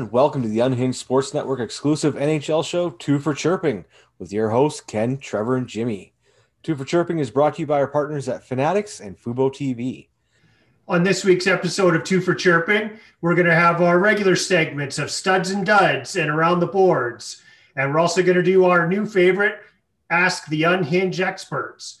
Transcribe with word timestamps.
And 0.00 0.10
welcome 0.10 0.40
to 0.40 0.48
the 0.48 0.60
Unhinged 0.60 0.98
Sports 0.98 1.34
Network 1.34 1.60
exclusive 1.60 2.14
NHL 2.14 2.64
show, 2.64 2.88
Two 2.88 3.18
for 3.18 3.34
Chirping, 3.34 3.84
with 4.18 4.32
your 4.32 4.48
hosts, 4.48 4.80
Ken, 4.80 5.18
Trevor, 5.18 5.58
and 5.58 5.66
Jimmy. 5.66 6.14
Two 6.62 6.74
for 6.74 6.86
Chirping 6.86 7.18
is 7.18 7.30
brought 7.30 7.56
to 7.56 7.60
you 7.60 7.66
by 7.66 7.80
our 7.80 7.86
partners 7.86 8.26
at 8.26 8.42
Fanatics 8.42 9.00
and 9.00 9.18
Fubo 9.18 9.50
TV. 9.50 10.08
On 10.88 11.02
this 11.02 11.22
week's 11.22 11.46
episode 11.46 11.94
of 11.94 12.02
Two 12.02 12.22
for 12.22 12.34
Chirping, 12.34 12.98
we're 13.20 13.34
going 13.34 13.46
to 13.46 13.54
have 13.54 13.82
our 13.82 13.98
regular 13.98 14.36
segments 14.36 14.98
of 14.98 15.10
studs 15.10 15.50
and 15.50 15.66
duds 15.66 16.16
and 16.16 16.30
around 16.30 16.60
the 16.60 16.66
boards. 16.66 17.42
And 17.76 17.92
we're 17.92 18.00
also 18.00 18.22
going 18.22 18.38
to 18.38 18.42
do 18.42 18.64
our 18.64 18.88
new 18.88 19.04
favorite, 19.04 19.60
Ask 20.08 20.46
the 20.46 20.62
Unhinged 20.62 21.20
Experts. 21.20 21.98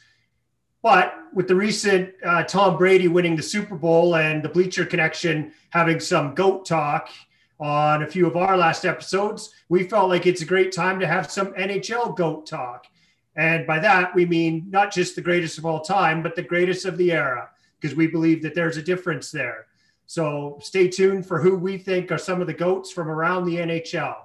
But 0.80 1.12
with 1.34 1.48
the 1.48 1.54
recent 1.54 2.14
uh, 2.24 2.44
Tom 2.44 2.78
Brady 2.78 3.08
winning 3.08 3.36
the 3.36 3.42
Super 3.42 3.76
Bowl 3.76 4.16
and 4.16 4.42
the 4.42 4.48
Bleacher 4.48 4.86
Connection 4.86 5.52
having 5.68 6.00
some 6.00 6.34
GOAT 6.34 6.64
talk, 6.64 7.10
on 7.60 8.02
a 8.02 8.06
few 8.06 8.26
of 8.26 8.36
our 8.36 8.56
last 8.56 8.86
episodes, 8.86 9.52
we 9.68 9.84
felt 9.84 10.08
like 10.08 10.26
it's 10.26 10.40
a 10.40 10.46
great 10.46 10.72
time 10.72 10.98
to 10.98 11.06
have 11.06 11.30
some 11.30 11.52
NHL 11.52 12.16
GOAT 12.16 12.46
talk. 12.46 12.86
And 13.36 13.66
by 13.66 13.78
that, 13.78 14.14
we 14.14 14.24
mean 14.24 14.66
not 14.70 14.92
just 14.92 15.14
the 15.14 15.20
greatest 15.20 15.58
of 15.58 15.66
all 15.66 15.80
time, 15.80 16.22
but 16.22 16.34
the 16.34 16.42
greatest 16.42 16.86
of 16.86 16.96
the 16.96 17.12
era, 17.12 17.50
because 17.78 17.96
we 17.96 18.06
believe 18.06 18.42
that 18.42 18.54
there's 18.54 18.78
a 18.78 18.82
difference 18.82 19.30
there. 19.30 19.66
So 20.06 20.58
stay 20.62 20.88
tuned 20.88 21.26
for 21.26 21.38
who 21.38 21.54
we 21.54 21.78
think 21.78 22.10
are 22.10 22.18
some 22.18 22.40
of 22.40 22.46
the 22.46 22.54
GOATs 22.54 22.90
from 22.90 23.08
around 23.08 23.44
the 23.44 23.56
NHL. 23.56 24.16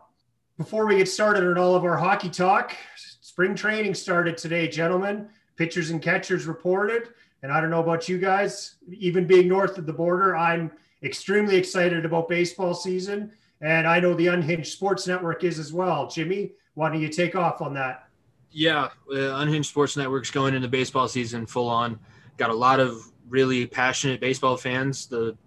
Before 0.58 0.88
we 0.88 0.98
get 0.98 1.10
started 1.10 1.44
on 1.44 1.58
all 1.58 1.76
of 1.76 1.84
our 1.84 1.98
hockey 1.98 2.30
talk, 2.30 2.76
spring 3.22 3.54
training 3.54 3.94
started 3.94 4.38
today, 4.38 4.70
gentlemen. 4.70 5.28
Pitchers 5.58 5.90
and 5.90 6.02
catchers 6.02 6.46
reported. 6.46 7.10
And 7.44 7.52
I 7.52 7.62
don't 7.62 7.70
know 7.70 7.82
about 7.82 8.10
you 8.10 8.18
guys, 8.18 8.76
even 8.90 9.28
being 9.28 9.48
north 9.48 9.78
of 9.78 9.86
the 9.86 9.94
border, 9.94 10.36
I'm 10.36 10.72
extremely 11.06 11.56
excited 11.56 12.06
about 12.06 12.28
baseball 12.28 12.74
season. 12.74 13.32
And 13.62 13.88
I 13.88 14.00
know 14.00 14.14
the 14.14 14.28
Unhinged 14.28 14.72
Sports 14.72 15.08
Network 15.08 15.44
is 15.44 15.60
as 15.60 15.72
well. 15.72 16.10
Jimmy, 16.10 16.52
why 16.74 16.90
don't 16.90 17.02
you 17.02 17.10
take 17.10 17.36
off 17.36 17.62
on 17.62 17.74
that? 17.76 18.10
Yeah, 18.52 18.90
uh, 19.12 19.36
Unhinged 19.38 19.70
Sports 19.70 19.98
Network's 19.98 20.32
going 20.32 20.54
into 20.54 20.68
baseball 20.68 21.08
season 21.08 21.46
full 21.46 21.68
on. 21.68 22.00
Got 22.38 22.50
a 22.50 22.56
lot 22.56 22.80
of 22.80 23.12
really 23.30 23.66
passionate 23.66 24.20
baseball 24.20 24.58
fans. 24.58 25.08
The 25.08 25.38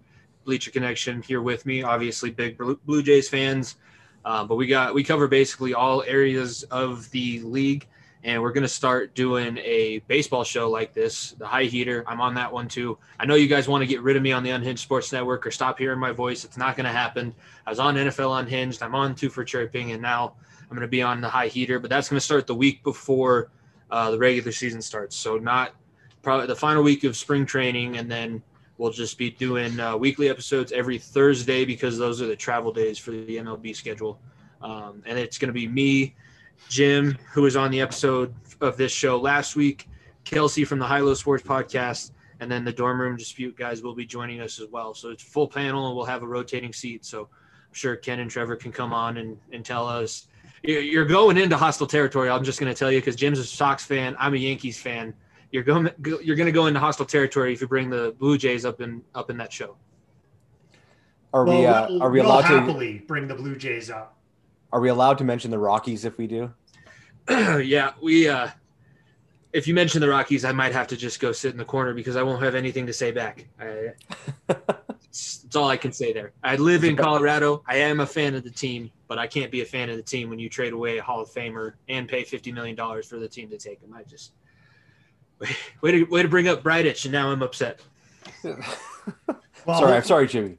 Bleacher 0.45 0.70
Connection 0.70 1.23
here 1.23 1.42
with 1.42 1.67
me, 1.67 1.83
obviously 1.83 2.31
big 2.31 2.59
Blue 2.84 3.03
Jays 3.03 3.29
fans. 3.29 3.77
Uh, 4.25 4.45
but 4.45 4.56
we 4.56 4.67
got 4.67 4.95
we 4.95 5.05
cover 5.05 5.29
basically 5.29 5.75
all 5.75 6.03
areas 6.03 6.64
of 6.64 7.11
the 7.11 7.41
league 7.41 7.86
and 8.29 8.43
we're 8.43 8.53
going 8.53 8.62
to 8.62 8.69
start 8.69 9.15
doing 9.15 9.57
a 9.57 10.01
baseball 10.01 10.45
show 10.45 10.69
like 10.69 10.93
this, 10.93 11.31
the 11.39 11.47
High 11.47 11.65
Heater. 11.65 12.05
I'm 12.07 12.21
on 12.21 12.35
that 12.35 12.53
one 12.53 12.69
too. 12.69 12.98
I 13.19 13.25
know 13.25 13.37
you 13.37 13.48
guys 13.48 13.69
want 13.69 13.81
to 13.81 13.87
get 13.87 14.03
rid 14.03 14.19
of 14.19 14.23
me 14.23 14.33
on 14.33 14.43
the 14.43 14.51
Unhinged 14.51 14.83
Sports 14.83 15.11
Network 15.15 15.47
or 15.47 15.51
stop 15.51 15.79
hearing 15.79 15.98
my 15.98 16.12
voice. 16.12 16.45
It's 16.45 16.59
not 16.59 16.77
going 16.77 16.85
to 16.85 16.93
happen. 16.93 17.35
I 17.67 17.70
was 17.70 17.79
on 17.79 17.95
NFL 17.95 18.39
Unhinged. 18.41 18.83
I'm 18.83 18.95
on 18.95 19.15
Two 19.15 19.31
for 19.31 19.45
Chirping, 19.45 19.93
and 19.93 20.03
now 20.03 20.35
I'm 20.61 20.69
going 20.69 20.83
to 20.83 20.89
be 20.89 21.01
on 21.01 21.23
the 21.23 21.29
High 21.31 21.48
Heater. 21.48 21.79
But 21.79 21.89
that's 21.89 22.11
going 22.11 22.19
to 22.19 22.25
start 22.25 22.47
the 22.47 22.55
week 22.55 22.85
before 22.85 23.51
uh, 23.91 24.11
the 24.11 24.19
regular 24.19 24.53
season 24.53 24.83
starts. 24.83 25.17
So 25.17 25.39
not 25.39 25.75
probably 26.20 26.48
the 26.48 26.57
final 26.57 26.83
week 26.83 27.05
of 27.05 27.17
spring 27.17 27.47
training, 27.47 27.97
and 27.97 28.11
then 28.11 28.42
we'll 28.77 28.92
just 28.92 29.17
be 29.17 29.31
doing 29.31 29.81
uh, 29.81 29.97
weekly 29.97 30.29
episodes 30.29 30.70
every 30.73 30.98
Thursday 30.98 31.65
because 31.65 31.97
those 31.97 32.20
are 32.20 32.27
the 32.27 32.37
travel 32.37 32.75
days 32.75 32.98
for 32.98 33.13
the 33.13 33.39
MLB 33.39 33.75
schedule. 33.75 34.20
Um, 34.61 35.03
and 35.07 35.19
it's 35.19 35.39
going 35.39 35.48
to 35.48 35.55
be 35.55 35.67
me 35.67 36.15
Jim, 36.69 37.17
who 37.33 37.42
was 37.42 37.56
on 37.56 37.70
the 37.70 37.81
episode 37.81 38.34
of 38.61 38.77
this 38.77 38.92
show 38.92 39.19
last 39.19 39.56
week, 39.56 39.89
Kelsey 40.25 40.64
from 40.64 40.79
the 40.79 40.86
High 40.86 41.01
Low 41.01 41.14
Sports 41.14 41.42
Podcast, 41.42 42.13
and 42.41 42.51
then 42.51 42.64
the 42.64 42.73
Dorm 42.73 43.01
Room 43.01 43.17
Dispute 43.17 43.57
guys 43.57 43.83
will 43.83 43.95
be 43.95 44.05
joining 44.05 44.41
us 44.41 44.61
as 44.61 44.69
well. 44.69 44.95
So 44.95 45.11
it's 45.11 45.23
full 45.23 45.48
panel, 45.48 45.89
and 45.89 45.96
we'll 45.96 46.05
have 46.05 46.23
a 46.23 46.27
rotating 46.27 46.73
seat. 46.73 47.05
So 47.05 47.23
I'm 47.23 47.73
sure 47.73 47.96
Ken 47.96 48.20
and 48.20 48.30
Trevor 48.30 48.57
can 48.57 48.73
come 48.73 48.92
on 48.92 49.17
and, 49.17 49.39
and 49.52 49.64
tell 49.64 49.86
us. 49.86 50.29
You're 50.63 51.05
going 51.05 51.39
into 51.39 51.57
hostile 51.57 51.86
territory. 51.86 52.29
I'm 52.29 52.45
just 52.45 52.58
going 52.58 52.73
to 52.73 52.79
tell 52.79 52.90
you 52.90 53.01
because 53.01 53.17
Jim's 53.17 53.39
a 53.39 53.45
Sox 53.45 53.85
fan. 53.85 54.17
I'm 54.19 54.35
a 54.35 54.39
Yankees 54.39 54.80
fan. 54.80 55.14
You're 55.51 55.63
going. 55.63 55.89
You're 56.05 56.36
going 56.36 56.46
to 56.46 56.52
go 56.52 56.67
into 56.67 56.80
hostile 56.80 57.07
territory 57.07 57.52
if 57.52 57.61
you 57.61 57.69
bring 57.69 57.89
the 57.89 58.14
Blue 58.19 58.36
Jays 58.36 58.64
up 58.64 58.80
in 58.80 59.02
up 59.14 59.30
in 59.30 59.39
that 59.39 59.52
show. 59.52 59.77
Are 61.33 61.45
well, 61.45 61.58
we? 61.58 61.67
Uh, 61.67 61.89
we'll, 61.89 62.02
are 62.02 62.11
we 62.11 62.20
allowed 62.20 62.51
we'll 62.51 62.61
happily 62.61 62.98
to 62.98 63.07
bring 63.07 63.29
the 63.29 63.35
Blue 63.35 63.57
Jays 63.57 63.89
up? 63.89 64.17
Are 64.73 64.80
we 64.80 64.89
allowed 64.89 65.18
to 65.18 65.24
mention 65.24 65.51
the 65.51 65.58
Rockies 65.58 66.05
if 66.05 66.18
we 66.18 66.27
do? 66.27 66.52
yeah, 67.30 67.92
we. 68.02 68.29
uh 68.29 68.48
If 69.52 69.67
you 69.67 69.74
mention 69.74 70.01
the 70.01 70.08
Rockies, 70.08 70.45
I 70.45 70.52
might 70.52 70.73
have 70.73 70.86
to 70.89 70.96
just 70.96 71.20
go 71.20 71.33
sit 71.33 71.52
in 71.52 71.58
the 71.58 71.64
corner 71.64 71.95
because 71.95 72.17
I 72.17 72.23
won't 72.23 72.42
have 72.42 72.55
anything 72.55 72.86
to 72.86 72.92
say 72.92 73.11
back. 73.11 73.46
I, 73.58 73.92
it's, 75.05 75.45
it's 75.45 75.57
all 75.57 75.68
I 75.68 75.77
can 75.77 75.92
say 75.92 76.12
there. 76.12 76.33
I 76.45 76.57
live 76.57 76.84
in 76.84 76.96
Colorado. 76.96 77.62
I 77.67 77.77
am 77.77 78.01
a 78.01 78.07
fan 78.07 78.34
of 78.34 78.45
the 78.45 78.51
team, 78.51 78.90
but 79.07 79.18
I 79.18 79.27
can't 79.27 79.51
be 79.51 79.62
a 79.62 79.64
fan 79.64 79.89
of 79.89 79.96
the 79.96 80.02
team 80.02 80.28
when 80.28 80.39
you 80.39 80.51
trade 80.51 80.74
away 80.74 80.98
a 80.98 81.02
Hall 81.02 81.20
of 81.20 81.30
Famer 81.30 81.74
and 81.89 82.07
pay 82.07 82.24
fifty 82.24 82.52
million 82.52 82.77
dollars 82.77 83.07
for 83.07 83.18
the 83.18 83.28
team 83.28 83.48
to 83.51 83.58
take 83.58 83.80
him. 83.80 83.95
I 83.95 84.02
just 84.02 84.33
way 85.80 85.92
to 85.92 86.05
way 86.05 86.23
to 86.23 86.28
bring 86.28 86.48
up 86.48 86.62
Bridich, 86.62 87.05
and 87.05 87.12
now 87.12 87.30
I'm 87.30 87.42
upset. 87.42 87.80
well, 88.45 89.78
sorry, 89.78 89.95
I'm 89.95 90.05
sorry, 90.05 90.27
Jimmy 90.27 90.58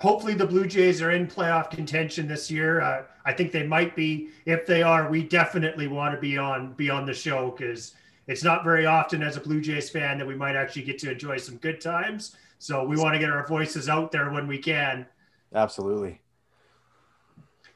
hopefully 0.00 0.34
the 0.34 0.46
Blue 0.46 0.66
Jays 0.66 1.00
are 1.00 1.12
in 1.12 1.26
playoff 1.26 1.70
contention 1.70 2.28
this 2.28 2.50
year. 2.50 2.80
Uh, 2.80 3.04
I 3.26 3.32
think 3.32 3.52
they 3.52 3.66
might 3.66 3.94
be. 3.94 4.28
If 4.46 4.66
they 4.66 4.82
are, 4.82 5.10
we 5.10 5.24
definitely 5.24 5.88
want 5.88 6.14
to 6.14 6.20
be 6.20 6.38
on 6.38 6.72
be 6.74 6.88
on 6.88 7.04
the 7.04 7.12
show 7.12 7.50
because 7.50 7.94
it's 8.28 8.42
not 8.42 8.64
very 8.64 8.86
often 8.86 9.22
as 9.22 9.36
a 9.36 9.40
Blue 9.40 9.60
Jays 9.60 9.90
fan 9.90 10.16
that 10.18 10.26
we 10.26 10.34
might 10.34 10.56
actually 10.56 10.82
get 10.82 10.98
to 11.00 11.10
enjoy 11.10 11.36
some 11.36 11.56
good 11.56 11.80
times. 11.80 12.36
So 12.58 12.84
we 12.84 12.96
want 12.96 13.14
to 13.14 13.18
get 13.18 13.30
our 13.30 13.46
voices 13.46 13.88
out 13.88 14.12
there 14.12 14.30
when 14.30 14.46
we 14.46 14.58
can. 14.58 15.06
Absolutely. 15.54 16.20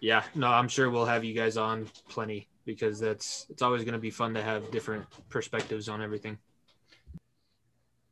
Yeah, 0.00 0.22
no, 0.34 0.48
I'm 0.48 0.68
sure 0.68 0.88
we'll 0.88 1.04
have 1.04 1.24
you 1.24 1.34
guys 1.34 1.56
on 1.56 1.86
plenty 2.08 2.48
because 2.64 3.00
that's 3.00 3.46
it's 3.50 3.60
always 3.60 3.82
going 3.82 3.92
to 3.92 3.98
be 3.98 4.10
fun 4.10 4.32
to 4.34 4.42
have 4.42 4.70
different 4.70 5.04
perspectives 5.28 5.88
on 5.88 6.00
everything. 6.00 6.38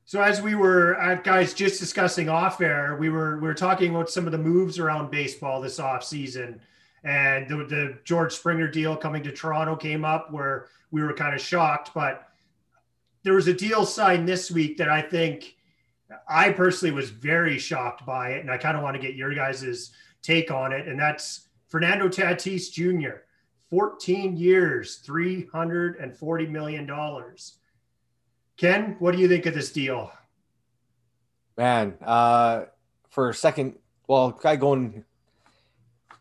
So 0.05 0.23
as 0.23 0.41
we 0.41 0.55
were 0.55 1.01
uh, 1.01 1.17
guys 1.17 1.53
just 1.53 1.81
discussing 1.81 2.29
off 2.29 2.61
air, 2.61 2.97
we 2.99 3.11
were 3.11 3.37
we 3.37 3.47
were 3.47 3.55
talking 3.55 3.95
about 3.95 4.11
some 4.11 4.27
of 4.27 4.33
the 4.33 4.39
moves 4.39 4.79
around 4.79 5.11
baseball 5.11 5.61
this 5.61 5.79
off 5.79 6.03
season, 6.03 6.61
and 7.05 7.49
the, 7.49 7.57
the 7.57 7.99
George 8.05 8.33
Springer 8.33 8.69
deal 8.69 8.97
coming 8.97 9.23
to 9.23 9.33
Toronto 9.33 9.77
came 9.77 10.05
up 10.05 10.33
where 10.33 10.69
we 10.91 11.03
were 11.03 11.13
kind 11.13 11.35
of 11.35 11.41
shocked, 11.41 11.91
but 11.95 12.29
there 13.23 13.35
was 13.35 13.49
a 13.49 13.55
deal 13.55 13.85
signed 13.85 14.29
this 14.29 14.51
week 14.51 14.79
that 14.79 14.89
I 14.89 15.03
think 15.03 15.57
I 16.29 16.51
personally 16.51 16.95
was 16.95 17.11
very 17.11 17.59
shocked 17.59 18.07
by 18.07 18.31
it, 18.31 18.41
and 18.41 18.51
I 18.51 18.57
kind 18.57 18.77
of 18.77 18.83
want 18.83 18.97
to 18.97 19.03
get 19.03 19.15
your 19.15 19.35
guys' 19.35 19.91
take 20.23 20.51
on 20.51 20.73
it, 20.73 20.89
and 20.89 20.99
that's 20.99 21.49
Fernando 21.69 22.09
Tatis 22.09 22.73
Jr. 22.73 23.19
14 23.71 24.37
years, 24.37 25.03
$340 25.07 26.51
million. 26.51 26.91
Ken, 28.57 28.97
what 28.99 29.15
do 29.15 29.21
you 29.21 29.29
think 29.29 29.47
of 29.47 29.55
this 29.55 29.73
deal? 29.73 30.11
Man, 31.57 31.95
uh, 32.03 32.65
for 33.11 33.29
a 33.29 33.35
second, 33.35 33.77
well, 34.07 34.31
guy 34.31 34.57
going 34.57 35.05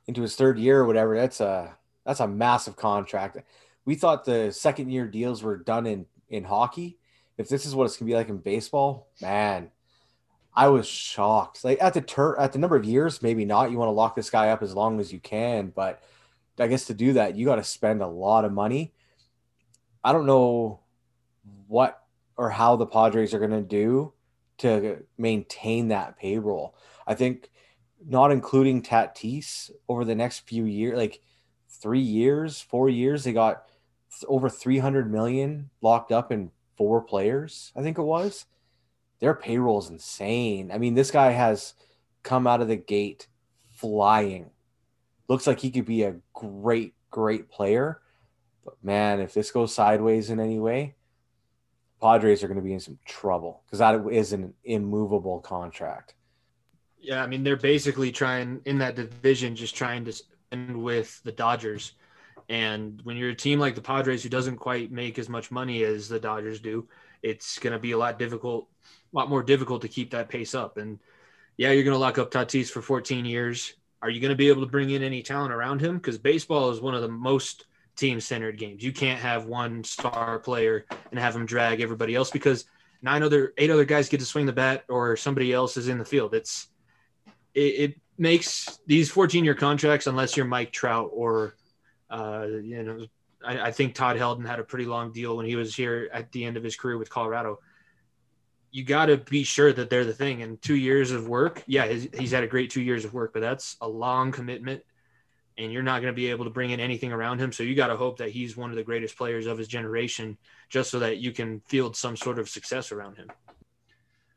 into 0.07 0.21
his 0.21 0.35
third 0.35 0.57
year 0.57 0.79
or 0.79 0.85
whatever, 0.85 1.15
that's 1.15 1.41
a 1.41 1.77
that's 2.05 2.19
a 2.19 2.27
massive 2.27 2.75
contract. 2.75 3.37
We 3.85 3.95
thought 3.95 4.25
the 4.25 4.51
second 4.51 4.89
year 4.89 5.07
deals 5.07 5.43
were 5.43 5.57
done 5.57 5.85
in 5.85 6.05
in 6.29 6.43
hockey. 6.43 6.97
If 7.37 7.49
this 7.49 7.65
is 7.65 7.75
what 7.75 7.85
it's 7.85 7.97
gonna 7.97 8.09
be 8.09 8.15
like 8.15 8.29
in 8.29 8.37
baseball, 8.37 9.07
man, 9.21 9.71
I 10.55 10.69
was 10.69 10.87
shocked. 10.87 11.63
Like 11.63 11.81
at 11.81 11.93
the 11.93 12.01
turn 12.01 12.35
at 12.39 12.53
the 12.53 12.59
number 12.59 12.75
of 12.75 12.85
years, 12.85 13.21
maybe 13.21 13.45
not. 13.45 13.71
You 13.71 13.77
want 13.77 13.89
to 13.89 13.93
lock 13.93 14.15
this 14.15 14.29
guy 14.29 14.49
up 14.49 14.63
as 14.63 14.73
long 14.73 14.99
as 14.99 15.13
you 15.13 15.19
can, 15.19 15.67
but 15.67 16.01
I 16.59 16.67
guess 16.67 16.85
to 16.85 16.93
do 16.93 17.13
that, 17.13 17.35
you 17.35 17.45
got 17.45 17.57
to 17.57 17.63
spend 17.63 18.01
a 18.01 18.07
lot 18.07 18.45
of 18.45 18.51
money. 18.51 18.93
I 20.03 20.13
don't 20.13 20.25
know 20.25 20.79
what 21.67 22.01
or 22.37 22.49
how 22.49 22.75
the 22.75 22.85
Padres 22.85 23.33
are 23.33 23.39
going 23.39 23.51
to 23.51 23.61
do 23.61 24.13
to 24.59 25.03
maintain 25.17 25.89
that 25.89 26.17
payroll. 26.17 26.75
I 27.05 27.13
think 27.13 27.49
not 28.07 28.31
including 28.31 28.81
Tatis 28.81 29.69
over 29.89 30.05
the 30.05 30.15
next 30.15 30.47
few 30.47 30.65
years, 30.65 30.97
like 30.97 31.21
three 31.67 31.99
years, 31.99 32.61
four 32.61 32.89
years, 32.89 33.23
they 33.23 33.33
got 33.33 33.63
over 34.27 34.49
300 34.49 35.11
million 35.11 35.69
locked 35.81 36.11
up 36.11 36.31
in 36.31 36.51
four 36.77 37.01
players, 37.01 37.71
I 37.75 37.81
think 37.81 37.97
it 37.97 38.03
was. 38.03 38.45
Their 39.19 39.33
payroll 39.33 39.79
is 39.79 39.89
insane. 39.89 40.71
I 40.71 40.77
mean, 40.77 40.93
this 40.93 41.11
guy 41.11 41.31
has 41.31 41.73
come 42.23 42.47
out 42.47 42.61
of 42.61 42.67
the 42.67 42.75
gate 42.77 43.27
flying. 43.71 44.51
Looks 45.27 45.47
like 45.47 45.59
he 45.59 45.71
could 45.71 45.85
be 45.85 46.03
a 46.03 46.15
great, 46.33 46.93
great 47.11 47.49
player. 47.49 48.01
But 48.63 48.75
man, 48.83 49.19
if 49.19 49.33
this 49.33 49.51
goes 49.51 49.73
sideways 49.73 50.29
in 50.29 50.39
any 50.39 50.59
way, 50.59 50.95
Padres 52.01 52.43
are 52.43 52.47
going 52.47 52.59
to 52.59 52.63
be 52.63 52.73
in 52.73 52.79
some 52.79 52.99
trouble 53.05 53.63
because 53.65 53.79
that 53.79 53.99
is 54.11 54.33
an 54.33 54.53
immovable 54.63 55.39
contract. 55.39 56.13
Yeah, 57.07 57.23
I 57.23 57.27
mean 57.27 57.41
they're 57.41 57.55
basically 57.55 58.11
trying 58.11 58.59
in 58.65 58.79
that 58.79 58.97
division, 58.97 59.55
just 59.55 59.77
trying 59.77 60.03
to 60.05 60.23
end 60.51 60.75
with 60.75 61.23
the 61.23 61.31
Dodgers. 61.31 61.93
And 62.49 62.99
when 63.05 63.15
you're 63.15 63.29
a 63.29 63.35
team 63.35 63.61
like 63.61 63.75
the 63.75 63.81
Padres 63.81 64.23
who 64.23 64.29
doesn't 64.29 64.57
quite 64.57 64.91
make 64.91 65.17
as 65.17 65.29
much 65.29 65.49
money 65.49 65.85
as 65.85 66.09
the 66.09 66.19
Dodgers 66.19 66.59
do, 66.59 66.85
it's 67.23 67.59
going 67.59 67.71
to 67.71 67.79
be 67.79 67.93
a 67.93 67.97
lot 67.97 68.19
difficult, 68.19 68.67
a 69.13 69.17
lot 69.17 69.29
more 69.29 69.41
difficult 69.41 69.83
to 69.83 69.87
keep 69.87 70.11
that 70.11 70.27
pace 70.27 70.53
up. 70.53 70.75
And 70.75 70.99
yeah, 71.55 71.71
you're 71.71 71.85
going 71.85 71.93
to 71.93 71.97
lock 71.97 72.17
up 72.17 72.29
Tatis 72.29 72.69
for 72.69 72.81
14 72.81 73.23
years. 73.23 73.73
are 74.01 74.09
you 74.09 74.19
going 74.19 74.31
to 74.31 74.35
be 74.35 74.49
able 74.49 74.63
to 74.63 74.69
bring 74.69 74.89
in 74.89 75.01
any 75.01 75.23
talent 75.23 75.53
around 75.53 75.79
him? 75.79 75.95
Because 75.95 76.17
baseball 76.17 76.71
is 76.71 76.81
one 76.81 76.93
of 76.93 77.01
the 77.01 77.07
most 77.07 77.67
team 77.95 78.19
centered 78.19 78.57
games. 78.57 78.83
You 78.83 78.91
can't 78.91 79.21
have 79.21 79.45
one 79.45 79.81
star 79.85 80.39
player 80.39 80.85
and 81.11 81.19
have 81.21 81.37
him 81.37 81.45
drag 81.45 81.79
everybody 81.79 82.15
else 82.15 82.31
because 82.31 82.65
nine 83.01 83.23
other, 83.23 83.53
eight 83.57 83.69
other 83.69 83.85
guys 83.85 84.09
get 84.09 84.19
to 84.19 84.25
swing 84.25 84.45
the 84.45 84.51
bat 84.51 84.83
or 84.89 85.15
somebody 85.15 85.53
else 85.53 85.77
is 85.77 85.87
in 85.87 85.99
the 85.99 86.05
field. 86.05 86.33
It's, 86.33 86.67
it, 87.53 87.59
it 87.59 87.95
makes 88.17 88.79
these 88.87 89.09
14 89.09 89.43
year 89.43 89.55
contracts, 89.55 90.07
unless 90.07 90.35
you're 90.35 90.45
Mike 90.45 90.71
Trout 90.71 91.09
or, 91.13 91.55
uh, 92.09 92.45
you 92.61 92.83
know, 92.83 93.05
I, 93.45 93.67
I 93.67 93.71
think 93.71 93.95
Todd 93.95 94.17
Helton 94.17 94.45
had 94.45 94.59
a 94.59 94.63
pretty 94.63 94.85
long 94.85 95.11
deal 95.11 95.37
when 95.37 95.45
he 95.45 95.55
was 95.55 95.75
here 95.75 96.09
at 96.11 96.31
the 96.31 96.45
end 96.45 96.57
of 96.57 96.63
his 96.63 96.75
career 96.75 96.97
with 96.97 97.09
Colorado 97.09 97.59
you 98.71 98.83
got 98.83 99.07
to 99.07 99.17
be 99.17 99.43
sure 99.43 99.71
that 99.71 99.89
they're 99.89 100.05
the 100.05 100.13
thing. 100.13 100.41
And 100.41 100.61
two 100.61 100.75
years 100.75 101.11
of 101.11 101.27
work, 101.27 101.63
yeah, 101.67 101.87
he's, 101.87 102.07
he's 102.13 102.31
had 102.31 102.43
a 102.43 102.47
great 102.47 102.69
two 102.69 102.81
years 102.81 103.05
of 103.05 103.13
work, 103.13 103.33
but 103.33 103.41
that's 103.41 103.77
a 103.81 103.87
long 103.87 104.31
commitment, 104.31 104.83
and 105.57 105.71
you're 105.71 105.83
not 105.83 106.01
going 106.01 106.13
to 106.13 106.15
be 106.15 106.29
able 106.29 106.45
to 106.45 106.51
bring 106.51 106.71
in 106.71 106.79
anything 106.79 107.11
around 107.11 107.39
him. 107.39 107.51
So 107.51 107.63
you 107.63 107.75
got 107.75 107.87
to 107.87 107.97
hope 107.97 108.17
that 108.17 108.29
he's 108.29 108.57
one 108.57 108.69
of 108.69 108.75
the 108.75 108.83
greatest 108.83 109.17
players 109.17 109.47
of 109.47 109.57
his 109.57 109.67
generation, 109.67 110.37
just 110.69 110.91
so 110.91 110.99
that 110.99 111.17
you 111.17 111.31
can 111.31 111.61
field 111.61 111.95
some 111.95 112.15
sort 112.15 112.39
of 112.39 112.49
success 112.49 112.91
around 112.91 113.15
him. 113.17 113.29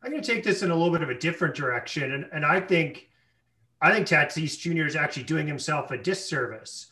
I'm 0.02 0.10
going 0.10 0.22
to 0.22 0.34
take 0.34 0.44
this 0.44 0.62
in 0.62 0.70
a 0.70 0.74
little 0.74 0.92
bit 0.92 1.02
of 1.02 1.10
a 1.10 1.18
different 1.18 1.54
direction, 1.54 2.12
and 2.12 2.26
and 2.32 2.44
I 2.44 2.60
think, 2.60 3.08
I 3.82 3.92
think 3.92 4.06
Tatis 4.06 4.58
Jr. 4.58 4.86
is 4.86 4.96
actually 4.96 5.24
doing 5.24 5.46
himself 5.46 5.90
a 5.90 5.98
disservice. 5.98 6.86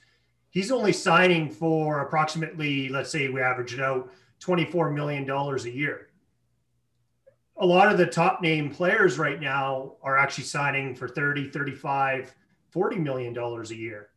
He's 0.50 0.72
only 0.72 0.92
signing 0.92 1.50
for 1.50 2.00
approximately, 2.00 2.88
let's 2.88 3.10
say 3.10 3.28
we 3.28 3.40
average 3.40 3.74
it 3.74 3.80
out, 3.80 4.10
$24 4.40 4.94
million 4.94 5.28
a 5.28 5.70
year 5.70 6.08
a 7.58 7.66
lot 7.66 7.90
of 7.90 7.98
the 7.98 8.06
top 8.06 8.40
name 8.40 8.70
players 8.70 9.18
right 9.18 9.40
now 9.40 9.94
are 10.02 10.16
actually 10.16 10.44
signing 10.44 10.94
for 10.94 11.08
30, 11.08 11.50
35, 11.50 12.34
40 12.70 12.96
million 12.96 13.32
dollars 13.32 13.70
a 13.70 13.76
year. 13.76 14.10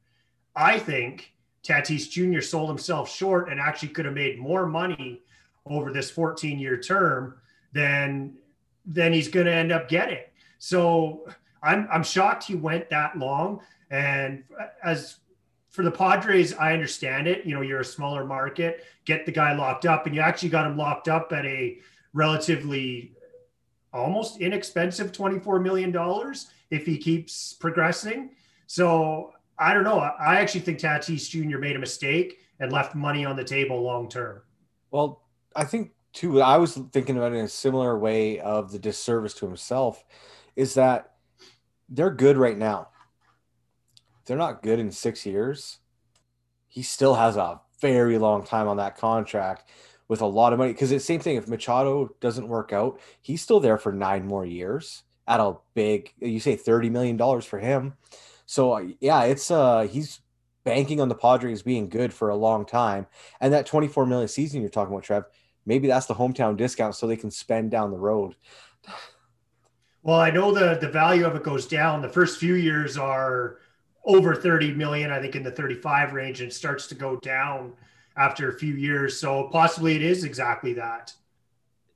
I 0.55 0.77
think 0.77 1.33
Tatis 1.63 2.09
Jr. 2.09 2.41
sold 2.41 2.69
himself 2.69 3.09
short 3.09 3.49
and 3.49 3.59
actually 3.59 3.89
could 3.89 4.05
have 4.05 4.13
made 4.13 4.39
more 4.39 4.67
money 4.67 5.21
over 5.65 5.91
this 5.91 6.11
14 6.11 6.59
year 6.59 6.79
term 6.79 7.35
than 7.73 8.35
than 8.85 9.13
he's 9.13 9.27
going 9.27 9.45
to 9.45 9.53
end 9.53 9.71
up 9.71 9.89
getting. 9.89 10.23
So 10.59 11.27
I'm 11.63 11.87
I'm 11.91 12.03
shocked 12.03 12.43
he 12.43 12.55
went 12.55 12.89
that 12.89 13.17
long. 13.17 13.61
And 13.89 14.43
as 14.83 15.17
for 15.69 15.83
the 15.83 15.91
Padres, 15.91 16.53
I 16.53 16.73
understand 16.73 17.27
it. 17.27 17.45
You 17.45 17.55
know, 17.55 17.61
you're 17.61 17.79
a 17.81 17.85
smaller 17.85 18.25
market, 18.25 18.85
get 19.05 19.25
the 19.25 19.31
guy 19.31 19.53
locked 19.53 19.85
up, 19.85 20.05
and 20.05 20.13
you 20.15 20.21
actually 20.21 20.49
got 20.49 20.65
him 20.65 20.77
locked 20.77 21.07
up 21.07 21.31
at 21.31 21.45
a 21.45 21.79
relatively 22.13 23.13
almost 23.93 24.39
inexpensive 24.39 25.11
$24 25.11 25.61
million 25.61 25.93
if 26.69 26.85
he 26.85 26.97
keeps 26.97 27.53
progressing. 27.53 28.31
So 28.67 29.33
I 29.57 29.73
don't 29.73 29.83
know. 29.83 29.99
I 29.99 30.39
actually 30.39 30.61
think 30.61 30.79
Tatis 30.79 31.29
Jr. 31.29 31.57
made 31.57 31.75
a 31.75 31.79
mistake 31.79 32.39
and 32.59 32.71
left 32.71 32.95
money 32.95 33.25
on 33.25 33.35
the 33.35 33.43
table 33.43 33.81
long 33.81 34.09
term. 34.09 34.41
Well, 34.91 35.23
I 35.55 35.63
think 35.65 35.91
too, 36.13 36.41
I 36.41 36.57
was 36.57 36.75
thinking 36.91 37.17
about 37.17 37.33
it 37.33 37.37
in 37.37 37.45
a 37.45 37.49
similar 37.49 37.97
way 37.97 38.39
of 38.39 38.71
the 38.71 38.79
disservice 38.79 39.33
to 39.35 39.47
himself 39.47 40.03
is 40.55 40.73
that 40.75 41.13
they're 41.89 42.11
good 42.11 42.37
right 42.37 42.57
now. 42.57 42.89
they're 44.25 44.37
not 44.37 44.61
good 44.63 44.79
in 44.79 44.91
six 44.91 45.25
years. 45.25 45.79
He 46.67 46.83
still 46.83 47.15
has 47.15 47.35
a 47.35 47.59
very 47.81 48.17
long 48.17 48.43
time 48.45 48.67
on 48.67 48.77
that 48.77 48.97
contract 48.97 49.69
with 50.07 50.21
a 50.21 50.25
lot 50.25 50.53
of 50.53 50.59
money. 50.59 50.71
Because 50.73 50.91
it's 50.91 51.03
the 51.03 51.13
same 51.13 51.19
thing. 51.19 51.35
If 51.37 51.47
Machado 51.47 52.15
doesn't 52.19 52.47
work 52.47 52.71
out, 52.73 52.99
he's 53.21 53.41
still 53.41 53.59
there 53.59 53.77
for 53.77 53.91
nine 53.91 54.25
more 54.25 54.45
years 54.45 55.03
at 55.27 55.39
a 55.39 55.55
big. 55.73 56.13
You 56.19 56.39
say 56.39 56.55
thirty 56.55 56.89
million 56.89 57.17
dollars 57.17 57.45
for 57.45 57.59
him. 57.59 57.93
So 58.45 58.89
yeah, 58.99 59.23
it's 59.23 59.49
uh 59.51 59.87
he's 59.91 60.21
banking 60.63 61.01
on 61.01 61.09
the 61.09 61.15
Padres 61.15 61.63
being 61.63 61.89
good 61.89 62.13
for 62.13 62.29
a 62.29 62.35
long 62.35 62.65
time, 62.65 63.07
and 63.39 63.53
that 63.53 63.65
twenty 63.65 63.87
four 63.87 64.05
million 64.05 64.27
season 64.27 64.61
you're 64.61 64.69
talking 64.69 64.93
about, 64.93 65.03
Trev. 65.03 65.23
Maybe 65.71 65.87
that's 65.87 66.05
the 66.05 66.13
hometown 66.13 66.57
discount, 66.57 66.95
so 66.95 67.07
they 67.07 67.15
can 67.15 67.31
spend 67.31 67.71
down 67.71 67.91
the 67.91 67.97
road. 67.97 68.35
Well, 70.03 70.19
I 70.19 70.31
know 70.31 70.51
the 70.51 70.79
the 70.81 70.89
value 70.89 71.27
of 71.27 71.35
it 71.35 71.43
goes 71.43 71.67
down. 71.67 72.01
The 72.01 72.09
first 72.09 72.39
few 72.39 72.55
years 72.55 72.97
are 72.97 73.59
over 74.03 74.33
30 74.33 74.73
million, 74.73 75.11
I 75.11 75.21
think 75.21 75.35
in 75.35 75.43
the 75.43 75.51
35 75.51 76.13
range, 76.13 76.41
and 76.41 76.49
it 76.49 76.55
starts 76.55 76.87
to 76.87 76.95
go 76.95 77.17
down 77.17 77.73
after 78.17 78.49
a 78.49 78.57
few 78.57 78.73
years. 78.73 79.19
So 79.19 79.49
possibly 79.51 79.95
it 79.95 80.01
is 80.01 80.23
exactly 80.23 80.73
that. 80.73 81.13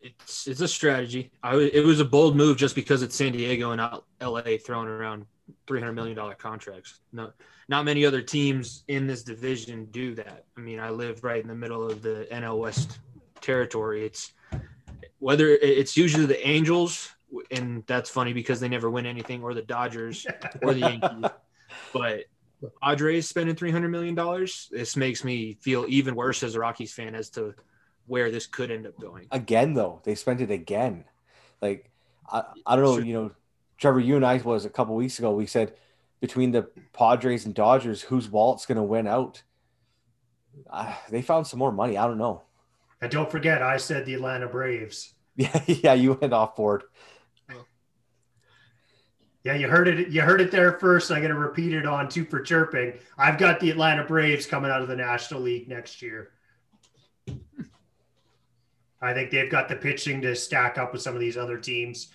It's 0.02 0.46
it's 0.48 0.62
a 0.62 0.68
strategy. 0.68 1.32
I 1.42 1.56
it 1.56 1.84
was 1.84 2.00
a 2.00 2.06
bold 2.06 2.36
move 2.36 2.58
just 2.58 2.76
because 2.76 3.02
it's 3.02 3.16
San 3.16 3.32
Diego 3.32 3.72
and 3.72 3.80
not 3.80 4.06
LA 4.22 4.58
throwing 4.64 4.88
around 4.88 5.26
three 5.66 5.80
hundred 5.80 5.94
million 5.94 6.16
dollar 6.16 6.36
contracts. 6.36 7.00
No, 7.12 7.34
not 7.70 7.86
many 7.86 8.06
other 8.06 8.22
teams 8.22 8.84
in 8.88 9.08
this 9.08 9.24
division 9.24 9.86
do 9.86 10.14
that. 10.14 10.46
I 10.56 10.62
mean, 10.62 10.80
I 10.80 10.92
live 10.92 11.24
right 11.24 11.42
in 11.42 11.48
the 11.48 11.56
middle 11.56 11.90
of 11.90 12.04
the 12.04 12.28
NL 12.32 12.60
West 12.60 13.00
territory. 13.46 14.06
It's 14.06 14.34
whether 15.20 15.50
it's 15.50 15.96
usually 15.96 16.26
the 16.26 16.46
Angels, 16.48 17.12
and 17.52 17.84
that's 17.88 18.10
funny 18.10 18.34
because 18.34 18.60
they 18.60 18.70
never 18.70 18.90
win 18.90 19.06
anything, 19.06 19.44
or 19.44 19.54
the 19.54 19.62
Dodgers, 19.62 20.26
or 20.62 20.74
the 20.74 20.80
Yankees. 20.82 21.32
but 21.94 22.26
Padres 22.82 23.30
spending 23.30 23.56
three 23.56 23.72
hundred 23.72 23.90
million 23.90 24.16
dollars. 24.16 24.70
This 24.72 24.96
makes 24.96 25.24
me 25.24 25.58
feel 25.62 25.86
even 25.88 26.16
worse 26.16 26.44
as 26.44 26.56
a 26.56 26.60
Rockies 26.60 26.94
fan 26.94 27.16
as 27.16 27.30
to 27.32 27.54
where 28.08 28.32
this 28.32 28.46
could 28.46 28.72
end 28.72 28.86
up 28.86 29.00
going. 29.00 29.28
Again, 29.32 29.74
though, 29.74 30.02
they 30.04 30.16
spent 30.16 30.42
it 30.42 30.52
again. 30.52 31.06
Like 31.62 31.90
I, 32.32 32.44
I 32.66 32.76
don't 32.76 32.86
know, 32.86 32.98
you 32.98 33.14
know, 33.14 33.32
Trevor, 33.78 34.00
you 34.00 34.16
and 34.16 34.26
I 34.26 34.38
was 34.38 34.66
a 34.66 34.70
couple 34.70 34.96
weeks 34.96 35.20
ago. 35.20 35.34
We 35.34 35.48
said 35.48 35.74
between 36.20 36.52
the 36.52 36.70
Padres 36.94 37.46
and 37.46 37.54
Dodgers, 37.54 38.02
whose 38.02 38.30
wallet's 38.30 38.66
going 38.66 38.78
to 38.78 38.84
win 38.84 39.08
out. 39.08 39.44
Uh, 40.70 40.96
they 41.10 41.22
found 41.22 41.46
some 41.46 41.60
more 41.60 41.72
money. 41.72 41.98
I 41.98 42.08
don't 42.08 42.18
know. 42.18 42.44
And 43.02 43.12
don't 43.12 43.30
forget, 43.30 43.62
I 43.62 43.78
said 43.78 44.06
the 44.06 44.14
Atlanta 44.14 44.48
Braves. 44.48 45.12
Yeah, 45.38 45.62
yeah, 45.68 45.94
you 45.96 46.14
went 46.14 46.32
off 46.32 46.56
board. 46.56 46.84
Yeah, 49.46 49.54
you 49.54 49.68
heard 49.68 49.88
it. 49.88 50.08
You 50.08 50.22
heard 50.22 50.40
it 50.40 50.50
there 50.50 50.72
first. 50.80 51.12
I'm 51.12 51.20
going 51.20 51.30
to 51.30 51.38
repeat 51.38 51.74
it 51.74 51.86
on 51.86 52.08
two 52.08 52.24
for 52.24 52.42
chirping. 52.42 52.94
I've 53.16 53.38
got 53.38 53.60
the 53.60 53.70
Atlanta 53.70 54.04
Braves 54.04 54.48
coming 54.48 54.72
out 54.72 54.82
of 54.82 54.88
the 54.88 54.96
National 54.96 55.42
League 55.42 55.68
next 55.68 56.02
year. 56.02 56.32
I 59.02 59.14
think 59.14 59.30
they've 59.30 59.52
got 59.52 59.70
the 59.70 59.76
pitching 59.76 60.20
to 60.22 60.36
stack 60.36 60.80
up 60.80 60.94
with 60.94 61.04
some 61.04 61.14
of 61.14 61.20
these 61.20 61.38
other 61.38 61.60
teams. 61.60 62.08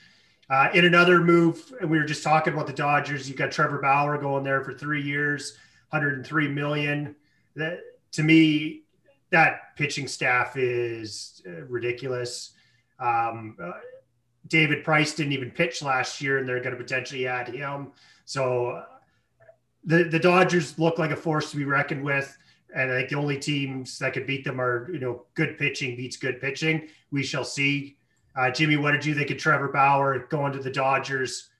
Uh, 0.51 0.71
in 0.75 0.85
another 0.85 1.21
move, 1.21 1.73
we 1.83 1.99
were 1.99 2.05
just 2.05 2.25
talking 2.25 2.53
about 2.53 2.67
the 2.67 2.73
Dodgers. 2.73 3.31
You 3.31 3.37
got 3.37 3.53
Trevor 3.53 3.79
Bauer 3.79 4.19
going 4.19 4.43
there 4.43 4.65
for 4.65 4.75
three 4.75 5.03
years, 5.03 5.57
103 5.91 6.49
million. 6.49 7.15
That 7.55 7.79
to 8.13 8.25
me, 8.25 8.83
that 9.31 9.77
pitching 9.77 10.09
staff 10.09 10.57
is 10.57 11.43
uh, 11.47 11.63
ridiculous. 11.67 12.53
Um, 12.99 13.57
uh, 13.63 13.73
David 14.49 14.85
Price 14.85 15.15
didn't 15.15 15.33
even 15.33 15.51
pitch 15.51 15.83
last 15.83 16.21
year, 16.21 16.39
and 16.39 16.49
they're 16.49 16.61
going 16.61 16.77
to 16.77 16.83
potentially 16.83 17.27
add 17.27 17.49
him. 17.49 17.93
So 18.25 18.85
the 19.85 20.05
the 20.05 20.19
Dodgers 20.19 20.79
look 20.79 20.99
like 20.99 21.11
a 21.11 21.17
force 21.17 21.51
to 21.51 21.57
be 21.57 21.65
reckoned 21.65 22.05
with, 22.05 22.37
and 22.75 22.91
I 22.91 22.99
think 22.99 23.11
the 23.11 23.17
only 23.17 23.39
teams 23.39 23.99
that 23.99 24.13
could 24.13 24.27
beat 24.27 24.45
them 24.45 24.61
are 24.61 24.91
you 24.93 24.99
know 24.99 25.27
good 25.35 25.59
pitching 25.59 25.97
beats 25.97 26.17
good 26.17 26.41
pitching. 26.41 26.89
We 27.11 27.23
shall 27.23 27.45
see. 27.45 27.97
Uh, 28.37 28.51
Jimmy, 28.51 28.77
what 28.77 28.93
did 28.93 29.05
you 29.05 29.15
think 29.15 29.31
of 29.31 29.39
Trevor 29.39 29.69
Bauer 29.69 30.27
going 30.31 30.53
to 30.53 30.61
the 30.61 30.71
Dodgers? 30.71 31.51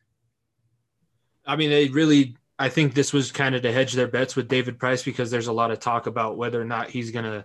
I 1.47 1.57
mean, 1.57 1.71
they 1.71 1.89
really. 1.89 2.37
I 2.61 2.69
think 2.69 2.93
this 2.93 3.15
was 3.15 3.33
kind 3.33 3.55
of 3.55 3.63
to 3.63 3.73
hedge 3.73 3.95
their 3.95 4.07
bets 4.07 4.37
with 4.37 4.47
David 4.47 4.79
Price 4.79 5.03
because 5.03 5.31
there's 5.31 5.47
a 5.47 5.53
lot 5.53 5.71
of 5.71 5.81
talk 5.81 6.07
about 6.07 6.37
whether 6.37 6.61
or 6.61 6.67
not 6.67 6.91
he's 6.91 7.11
going 7.11 7.25
to 7.25 7.43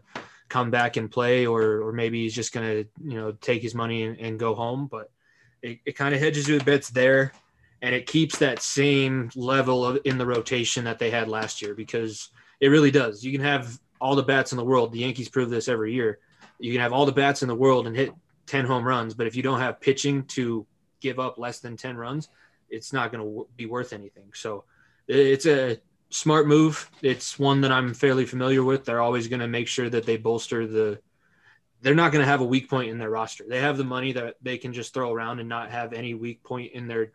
come 0.50 0.70
back 0.70 0.98
and 0.98 1.10
play, 1.10 1.48
or 1.48 1.82
or 1.84 1.94
maybe 1.94 2.22
he's 2.22 2.36
just 2.36 2.52
going 2.52 2.68
to 2.68 2.90
you 3.02 3.18
know 3.18 3.32
take 3.32 3.62
his 3.62 3.74
money 3.74 4.04
and, 4.04 4.20
and 4.20 4.38
go 4.38 4.54
home. 4.54 4.88
But 4.92 5.10
it, 5.62 5.80
it 5.86 5.92
kind 5.94 6.14
of 6.14 6.20
hedges 6.20 6.50
you 6.50 6.60
bets 6.60 6.90
there, 6.90 7.32
and 7.82 7.96
it 7.96 8.08
keeps 8.08 8.40
that 8.40 8.62
same 8.62 9.30
level 9.38 9.86
of 9.86 10.00
in 10.04 10.18
the 10.18 10.26
rotation 10.26 10.84
that 10.84 11.00
they 11.00 11.10
had 11.10 11.30
last 11.30 11.62
year 11.62 11.74
because 11.74 12.30
it 12.60 12.68
really 12.68 12.92
does. 12.92 13.24
You 13.24 13.32
can 13.32 13.42
have 13.42 13.80
all 14.02 14.18
the 14.18 14.24
bats 14.24 14.52
in 14.52 14.58
the 14.58 14.66
world. 14.66 14.92
The 14.92 15.00
Yankees 15.00 15.30
prove 15.30 15.50
this 15.50 15.70
every 15.70 15.94
year. 15.94 16.20
You 16.60 16.74
can 16.74 16.82
have 16.82 16.92
all 16.92 17.06
the 17.06 17.14
bats 17.14 17.42
in 17.42 17.48
the 17.48 17.56
world 17.56 17.88
and 17.88 17.96
hit 17.96 18.12
10 18.48 18.66
home 18.66 18.84
runs, 18.84 19.14
but 19.14 19.28
if 19.28 19.36
you 19.36 19.44
don't 19.44 19.62
have 19.62 19.80
pitching 19.80 20.26
to 20.26 20.68
give 21.00 21.20
up 21.20 21.38
less 21.38 21.60
than 21.60 21.78
10 21.78 21.96
runs, 21.96 22.28
it's 22.70 22.92
not 22.92 23.14
going 23.14 23.24
to 23.24 23.48
be 23.56 23.66
worth 23.66 23.94
anything. 23.94 24.32
So 24.34 24.66
it's 25.08 25.46
a 25.46 25.80
smart 26.10 26.48
move. 26.48 26.90
It's 27.02 27.38
one 27.38 27.62
that 27.62 27.72
I'm 27.72 27.94
fairly 27.94 28.26
familiar 28.26 28.64
with. 28.64 28.86
They're 28.86 29.02
always 29.02 29.28
going 29.28 29.42
to 29.42 29.48
make 29.48 29.68
sure 29.68 29.90
that 29.90 30.06
they 30.06 30.18
bolster 30.18 30.68
the 30.68 31.00
they're 31.82 31.94
not 31.94 32.12
going 32.12 32.24
to 32.24 32.30
have 32.30 32.42
a 32.42 32.46
weak 32.46 32.68
point 32.68 32.90
in 32.90 32.98
their 32.98 33.12
roster. 33.12 33.46
They 33.48 33.60
have 33.60 33.78
the 33.78 33.84
money 33.84 34.14
that 34.14 34.38
they 34.42 34.58
can 34.58 34.74
just 34.74 34.92
throw 34.92 35.14
around 35.14 35.40
and 35.40 35.48
not 35.48 35.70
have 35.70 35.94
any 35.94 36.16
weak 36.16 36.44
point 36.44 36.72
in 36.72 36.88
their 36.88 37.12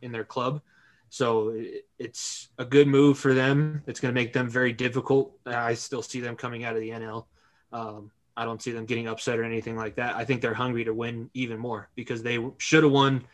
in 0.00 0.12
their 0.12 0.24
club. 0.24 0.60
So 1.08 1.60
it's 1.98 2.48
a 2.56 2.64
good 2.64 2.86
move 2.86 3.18
for 3.18 3.34
them. 3.34 3.82
It's 3.86 3.98
going 4.00 4.14
to 4.14 4.18
make 4.18 4.32
them 4.32 4.48
very 4.48 4.72
difficult. 4.72 5.36
I 5.44 5.74
still 5.74 6.02
see 6.02 6.20
them 6.20 6.36
coming 6.36 6.64
out 6.64 6.74
of 6.74 6.80
the 6.80 6.90
NL. 6.90 7.26
Um, 7.72 8.12
I 8.36 8.44
don't 8.44 8.62
see 8.62 8.70
them 8.70 8.86
getting 8.86 9.08
upset 9.08 9.38
or 9.38 9.44
anything 9.44 9.76
like 9.76 9.96
that. 9.96 10.14
I 10.14 10.24
think 10.24 10.40
they're 10.40 10.54
hungry 10.54 10.84
to 10.84 10.94
win 10.94 11.28
even 11.34 11.58
more 11.58 11.90
because 11.96 12.22
they 12.22 12.38
should 12.58 12.84
have 12.84 12.92
won 12.92 13.24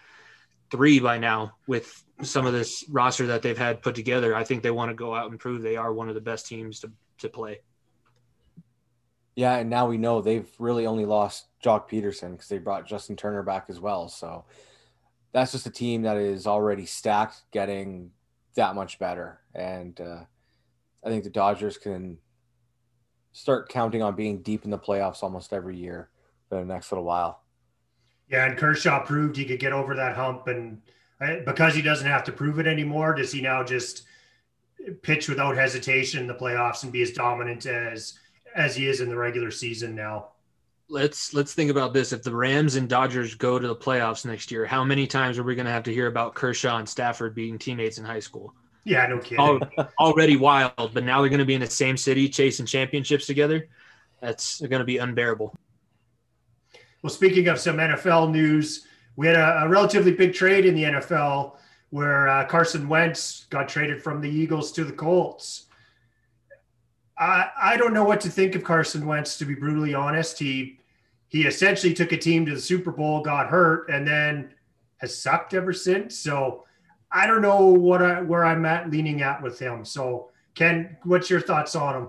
three 0.70 1.00
by 1.00 1.18
now 1.18 1.52
with 1.66 2.02
some 2.22 2.46
of 2.46 2.52
this 2.52 2.84
roster 2.88 3.26
that 3.26 3.42
they've 3.42 3.58
had 3.58 3.82
put 3.82 3.94
together, 3.94 4.34
I 4.34 4.44
think 4.44 4.62
they 4.62 4.70
want 4.70 4.90
to 4.90 4.94
go 4.94 5.14
out 5.14 5.30
and 5.30 5.38
prove 5.38 5.62
they 5.62 5.76
are 5.76 5.92
one 5.92 6.08
of 6.08 6.14
the 6.14 6.20
best 6.20 6.46
teams 6.46 6.80
to, 6.80 6.90
to 7.18 7.28
play. 7.28 7.60
Yeah, 9.36 9.56
and 9.56 9.70
now 9.70 9.86
we 9.86 9.98
know 9.98 10.20
they've 10.20 10.50
really 10.58 10.86
only 10.86 11.04
lost 11.04 11.46
Joc 11.64 11.88
Pederson 11.88 12.32
because 12.32 12.48
they 12.48 12.58
brought 12.58 12.88
Justin 12.88 13.14
Turner 13.14 13.44
back 13.44 13.66
as 13.68 13.78
well. 13.78 14.08
So 14.08 14.44
that's 15.32 15.52
just 15.52 15.66
a 15.66 15.70
team 15.70 16.02
that 16.02 16.16
is 16.16 16.46
already 16.46 16.86
stacked, 16.86 17.42
getting 17.52 18.10
that 18.56 18.74
much 18.74 18.98
better. 18.98 19.40
And 19.54 20.00
uh, 20.00 20.24
I 21.04 21.08
think 21.08 21.22
the 21.22 21.30
Dodgers 21.30 21.78
can 21.78 22.18
start 23.30 23.68
counting 23.68 24.02
on 24.02 24.16
being 24.16 24.42
deep 24.42 24.64
in 24.64 24.70
the 24.70 24.78
playoffs 24.78 25.22
almost 25.22 25.52
every 25.52 25.76
year 25.76 26.10
for 26.48 26.56
the 26.56 26.64
next 26.64 26.90
little 26.90 27.04
while. 27.04 27.44
Yeah, 28.28 28.46
and 28.46 28.58
Kershaw 28.58 29.04
proved 29.04 29.36
he 29.36 29.44
could 29.44 29.60
get 29.60 29.72
over 29.72 29.94
that 29.94 30.16
hump, 30.16 30.48
and 30.48 30.82
because 31.44 31.74
he 31.74 31.82
doesn't 31.82 32.06
have 32.06 32.24
to 32.24 32.32
prove 32.32 32.58
it 32.58 32.66
anymore, 32.66 33.14
does 33.14 33.32
he 33.32 33.40
now 33.40 33.64
just 33.64 34.04
pitch 35.02 35.28
without 35.28 35.56
hesitation 35.56 36.20
in 36.20 36.26
the 36.26 36.34
playoffs 36.34 36.82
and 36.82 36.92
be 36.92 37.02
as 37.02 37.10
dominant 37.12 37.66
as 37.66 38.18
as 38.54 38.74
he 38.74 38.86
is 38.86 39.00
in 39.00 39.08
the 39.08 39.16
regular 39.16 39.50
season 39.50 39.94
now? 39.94 40.28
Let's 40.88 41.34
let's 41.34 41.52
think 41.52 41.70
about 41.70 41.92
this. 41.92 42.12
If 42.12 42.22
the 42.22 42.34
Rams 42.34 42.76
and 42.76 42.88
Dodgers 42.88 43.34
go 43.34 43.58
to 43.58 43.68
the 43.68 43.76
playoffs 43.76 44.24
next 44.24 44.50
year, 44.50 44.64
how 44.64 44.84
many 44.84 45.06
times 45.06 45.38
are 45.38 45.42
we 45.42 45.54
going 45.54 45.66
to 45.66 45.72
have 45.72 45.82
to 45.84 45.92
hear 45.92 46.06
about 46.06 46.34
Kershaw 46.34 46.78
and 46.78 46.88
Stafford 46.88 47.34
being 47.34 47.58
teammates 47.58 47.98
in 47.98 48.04
high 48.04 48.20
school? 48.20 48.54
Yeah, 48.84 49.06
no 49.06 49.18
kidding. 49.18 49.60
already 50.00 50.36
wild, 50.36 50.94
but 50.94 51.04
now 51.04 51.20
they're 51.20 51.28
going 51.28 51.40
to 51.40 51.44
be 51.44 51.54
in 51.54 51.60
the 51.60 51.66
same 51.66 51.96
city 51.96 52.28
chasing 52.28 52.64
championships 52.64 53.26
together. 53.26 53.68
That's 54.20 54.60
going 54.60 54.80
to 54.80 54.84
be 54.84 54.96
unbearable. 54.98 55.54
Well, 57.02 57.10
speaking 57.10 57.48
of 57.48 57.60
some 57.60 57.76
NFL 57.76 58.32
news, 58.32 58.86
we 59.18 59.26
had 59.26 59.34
a, 59.34 59.64
a 59.64 59.68
relatively 59.68 60.12
big 60.12 60.32
trade 60.32 60.64
in 60.64 60.76
the 60.76 60.84
NFL 60.84 61.56
where 61.90 62.28
uh, 62.28 62.46
Carson 62.46 62.88
Wentz 62.88 63.46
got 63.50 63.68
traded 63.68 64.00
from 64.00 64.20
the 64.20 64.30
Eagles 64.30 64.70
to 64.72 64.84
the 64.84 64.92
Colts. 64.92 65.66
I, 67.18 67.48
I 67.60 67.76
don't 67.76 67.92
know 67.92 68.04
what 68.04 68.20
to 68.20 68.30
think 68.30 68.54
of 68.54 68.62
Carson 68.62 69.06
Wentz, 69.06 69.36
to 69.38 69.44
be 69.44 69.56
brutally 69.56 69.92
honest. 69.92 70.38
He 70.38 70.78
he 71.26 71.48
essentially 71.48 71.92
took 71.92 72.12
a 72.12 72.16
team 72.16 72.46
to 72.46 72.54
the 72.54 72.60
Super 72.60 72.92
Bowl, 72.92 73.20
got 73.20 73.48
hurt, 73.48 73.90
and 73.90 74.06
then 74.06 74.54
has 74.98 75.20
sucked 75.20 75.52
ever 75.52 75.72
since. 75.72 76.16
So 76.16 76.64
I 77.10 77.26
don't 77.26 77.42
know 77.42 77.64
what 77.64 78.00
I 78.00 78.22
where 78.22 78.44
I'm 78.44 78.64
at 78.66 78.88
leaning 78.88 79.22
at 79.22 79.42
with 79.42 79.58
him. 79.58 79.84
So 79.84 80.30
Ken, 80.54 80.96
what's 81.02 81.28
your 81.28 81.40
thoughts 81.40 81.74
on 81.74 82.02
him? 82.02 82.08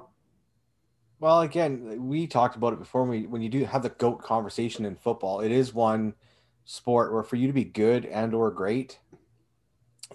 Well, 1.20 1.42
again, 1.42 2.08
we 2.08 2.28
talked 2.28 2.56
about 2.56 2.74
it 2.74 2.80
before. 2.80 3.04
We 3.06 3.25
when 3.25 3.42
you 3.42 3.50
do 3.50 3.66
have 3.66 3.82
the 3.82 3.89
goat 3.89 4.22
conversation 4.22 4.86
in 4.86 4.96
football, 4.96 5.39
it 5.39 5.51
is 5.51 5.74
one 5.74 6.13
sport 6.69 7.11
where 7.11 7.23
for 7.23 7.35
you 7.35 7.47
to 7.47 7.53
be 7.53 7.63
good 7.63 8.05
and 8.05 8.31
or 8.31 8.51
great, 8.51 8.99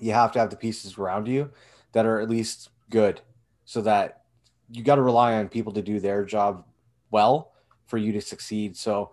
you 0.01 0.13
have 0.13 0.31
to 0.31 0.39
have 0.39 0.51
the 0.51 0.57
pieces 0.57 0.97
around 0.97 1.27
you 1.27 1.51
that 1.93 2.07
are 2.07 2.21
at 2.21 2.31
least 2.31 2.71
good, 2.91 3.21
so 3.65 3.81
that 3.81 4.23
you 4.71 4.85
got 4.85 4.95
to 4.95 5.03
rely 5.03 5.35
on 5.35 5.49
people 5.49 5.73
to 5.73 5.83
do 5.83 5.99
their 5.99 6.25
job 6.25 6.65
well 7.11 7.53
for 7.87 7.99
you 7.99 8.13
to 8.13 8.21
succeed. 8.21 8.77
So 8.77 9.11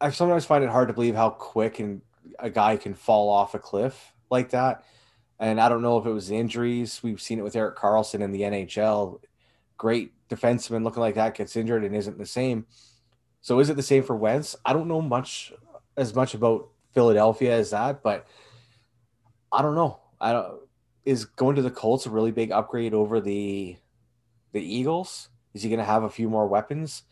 I 0.00 0.10
sometimes 0.10 0.44
find 0.44 0.64
it 0.64 0.70
hard 0.70 0.88
to 0.88 0.94
believe 0.94 1.14
how 1.14 1.30
quick 1.30 1.78
and 1.78 2.02
a 2.40 2.50
guy 2.50 2.76
can 2.76 2.94
fall 2.94 3.28
off 3.28 3.54
a 3.54 3.60
cliff 3.60 4.12
like 4.28 4.50
that. 4.50 4.82
And 5.38 5.60
I 5.60 5.68
don't 5.68 5.82
know 5.82 5.98
if 5.98 6.06
it 6.06 6.12
was 6.12 6.32
injuries. 6.32 7.00
We've 7.00 7.20
seen 7.20 7.38
it 7.38 7.44
with 7.44 7.54
Erik 7.54 7.76
Karlsson 7.76 8.22
in 8.22 8.32
the 8.32 8.42
NHL. 8.42 9.20
Great 9.76 10.12
defenseman 10.28 10.82
looking 10.82 11.00
like 11.00 11.14
that 11.14 11.36
gets 11.36 11.54
injured 11.54 11.84
and 11.84 11.94
isn't 11.94 12.18
the 12.18 12.26
same. 12.26 12.66
So 13.40 13.60
is 13.60 13.70
it 13.70 13.76
the 13.76 13.82
same 13.82 14.02
for 14.02 14.16
Wentz? 14.16 14.56
I 14.64 14.72
don't 14.72 14.88
know 14.88 15.00
much 15.00 15.52
as 15.98 16.14
much 16.14 16.34
about 16.34 16.68
Philadelphia 16.94 17.56
as 17.56 17.70
that, 17.70 18.02
but 18.02 18.26
I 19.52 19.62
don't 19.62 19.74
know. 19.74 20.00
I 20.20 20.32
don't 20.32 20.60
is 21.04 21.24
going 21.24 21.56
to 21.56 21.62
the 21.62 21.70
Colts 21.70 22.04
a 22.04 22.10
really 22.10 22.32
big 22.32 22.52
upgrade 22.52 22.92
over 22.92 23.20
the 23.20 23.76
the 24.52 24.60
Eagles? 24.60 25.30
Is 25.54 25.62
he 25.62 25.70
going 25.70 25.78
to 25.78 25.84
have 25.84 26.02
a 26.02 26.10
few 26.10 26.28
more 26.28 26.46
weapons? 26.46 27.02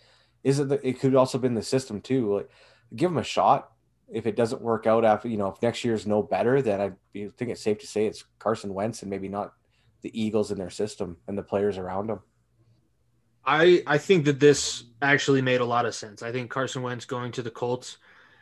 Is 0.45 0.59
it 0.59 0.69
the, 0.69 0.87
it 0.87 1.01
could 1.01 1.15
also 1.15 1.39
been 1.39 1.55
the 1.55 1.63
system 1.63 2.03
too? 2.03 2.37
Like 2.37 2.51
give 2.95 3.11
him 3.11 3.17
a 3.17 3.25
shot 3.25 3.73
if 4.13 4.27
it 4.27 4.37
doesn't 4.37 4.63
work 4.63 4.87
out 4.87 5.05
after 5.05 5.29
you 5.29 5.37
know 5.37 5.49
if 5.49 5.63
next 5.63 5.85
year's 5.85 6.07
no 6.07 6.23
better, 6.23 6.61
then 6.63 6.81
I 6.81 6.91
think 7.15 7.51
it's 7.51 7.63
safe 7.63 7.79
to 7.79 7.87
say 7.87 8.07
it's 8.07 8.25
Carson 8.39 8.75
Wentz 8.75 9.03
and 9.03 9.11
maybe 9.11 9.29
not 9.29 9.55
the 10.03 10.21
Eagles 10.21 10.51
in 10.51 10.59
their 10.59 10.71
system 10.71 11.17
and 11.27 11.37
the 11.37 11.43
players 11.43 11.79
around 11.79 12.09
them. 12.09 12.21
I 13.47 13.83
I 13.87 13.97
think 13.99 14.27
that 14.27 14.41
this 14.41 14.85
actually 15.01 15.41
made 15.41 15.63
a 15.63 15.65
lot 15.65 15.87
of 15.87 15.95
sense. 15.95 16.23
I 16.23 16.33
think 16.33 16.51
Carson 16.51 16.83
Wentz 16.83 17.07
going 17.07 17.33
to 17.33 17.43
the 17.43 17.51
Colts, 17.51 17.97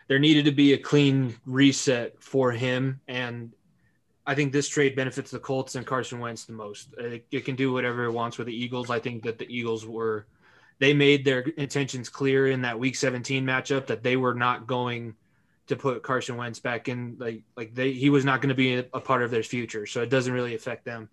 there 0.09 0.19
needed 0.19 0.45
to 0.45 0.53
be 0.53 0.73
a 0.73 0.79
clean 0.79 1.35
reset 1.47 2.23
for 2.23 2.53
him, 2.53 3.01
and 3.09 3.53
I 4.27 4.35
think 4.35 4.53
this 4.53 4.69
trade 4.69 4.97
benefits 4.97 5.31
the 5.31 5.39
Colts 5.39 5.75
and 5.75 5.87
Carson 5.87 6.19
Wentz 6.19 6.45
the 6.45 6.53
most. 6.53 6.95
It, 6.99 7.27
it 7.31 7.45
can 7.45 7.57
do 7.57 7.73
whatever 7.73 8.05
it 8.05 8.13
wants 8.13 8.39
with 8.39 8.47
the 8.47 8.57
Eagles. 8.57 8.91
I 8.91 8.99
think 8.99 9.23
that 9.25 9.39
the 9.39 9.47
Eagles 9.55 9.87
were 9.87 10.27
they 10.79 10.93
made 10.93 11.25
their 11.25 11.41
intentions 11.41 12.09
clear 12.09 12.49
in 12.49 12.63
that 12.63 12.79
Week 12.79 12.97
17 12.97 13.45
matchup 13.45 13.87
that 13.87 14.03
they 14.03 14.17
were 14.17 14.35
not 14.35 14.67
going 14.67 15.15
to 15.67 15.77
put 15.77 16.03
Carson 16.03 16.37
Wentz 16.37 16.59
back 16.59 16.89
in 16.89 17.17
like 17.19 17.43
like 17.57 17.75
they 17.75 17.93
he 17.93 18.11
was 18.11 18.25
not 18.25 18.41
going 18.41 18.49
to 18.49 18.55
be 18.55 18.77
a, 18.77 18.87
a, 18.93 19.01
part 19.01 19.23
of 19.23 19.31
their 19.31 19.43
future, 19.43 19.87
so 19.87 20.03
it 20.03 20.11
doesn't 20.11 20.33
really 20.33 20.55
affect 20.55 20.85
them. 20.85 21.09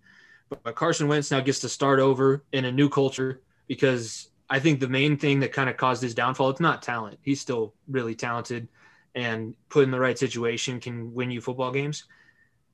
But, 0.48 0.62
but 0.62 0.74
Carson 0.74 1.08
Wentz 1.08 1.30
now 1.30 1.40
gets 1.40 1.60
to 1.60 1.68
start 1.68 2.00
over 2.00 2.44
in 2.52 2.64
a 2.64 2.72
new 2.72 2.88
culture 2.88 3.40
because 3.66 4.28
I 4.50 4.58
think 4.58 4.80
the 4.80 4.88
main 4.88 5.16
thing 5.16 5.40
that 5.40 5.52
kind 5.52 5.70
of 5.70 5.76
caused 5.76 6.02
his 6.02 6.14
downfall 6.14 6.50
it's 6.50 6.60
not 6.60 6.82
talent. 6.82 7.18
He's 7.22 7.40
still 7.40 7.74
really 7.88 8.14
talented 8.14 8.68
and 9.14 9.54
put 9.68 9.84
in 9.84 9.90
the 9.90 10.00
right 10.00 10.18
situation 10.18 10.80
can 10.80 11.14
win 11.14 11.30
you 11.30 11.40
football 11.40 11.70
games. 11.70 12.04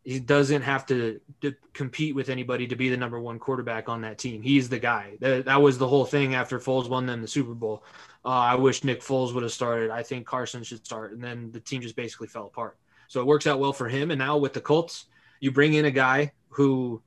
He 0.04 0.20
doesn't 0.20 0.62
have 0.62 0.86
to, 0.86 1.20
to 1.42 1.54
compete 1.74 2.14
with 2.14 2.30
anybody 2.30 2.66
to 2.68 2.76
be 2.76 2.88
the 2.88 2.96
number 2.96 3.20
one 3.20 3.38
quarterback 3.38 3.88
on 3.88 4.00
that 4.02 4.16
team. 4.16 4.40
He's 4.40 4.68
the 4.68 4.78
guy. 4.78 5.14
That, 5.20 5.44
that 5.46 5.60
was 5.60 5.76
the 5.76 5.88
whole 5.88 6.06
thing 6.06 6.34
after 6.34 6.58
Foles 6.58 6.88
won 6.88 7.04
them 7.04 7.20
the 7.20 7.28
Super 7.28 7.52
Bowl 7.52 7.84
uh, 8.24 8.28
I 8.28 8.54
wish 8.56 8.84
Nick 8.84 9.00
Foles 9.00 9.32
would 9.32 9.42
have 9.42 9.52
started. 9.52 9.90
I 9.90 10.02
think 10.02 10.26
Carson 10.26 10.62
should 10.62 10.84
start. 10.84 11.12
And 11.12 11.22
then 11.22 11.50
the 11.50 11.60
team 11.60 11.80
just 11.80 11.96
basically 11.96 12.26
fell 12.26 12.46
apart. 12.46 12.76
So 13.06 13.20
it 13.20 13.26
works 13.26 13.46
out 13.46 13.58
well 13.58 13.72
for 13.72 13.88
him. 13.88 14.10
And 14.10 14.18
now 14.18 14.36
with 14.36 14.52
the 14.52 14.60
Colts, 14.60 15.06
you 15.40 15.50
bring 15.50 15.74
in 15.74 15.86
a 15.86 15.90
guy 15.90 16.32
who 16.50 17.00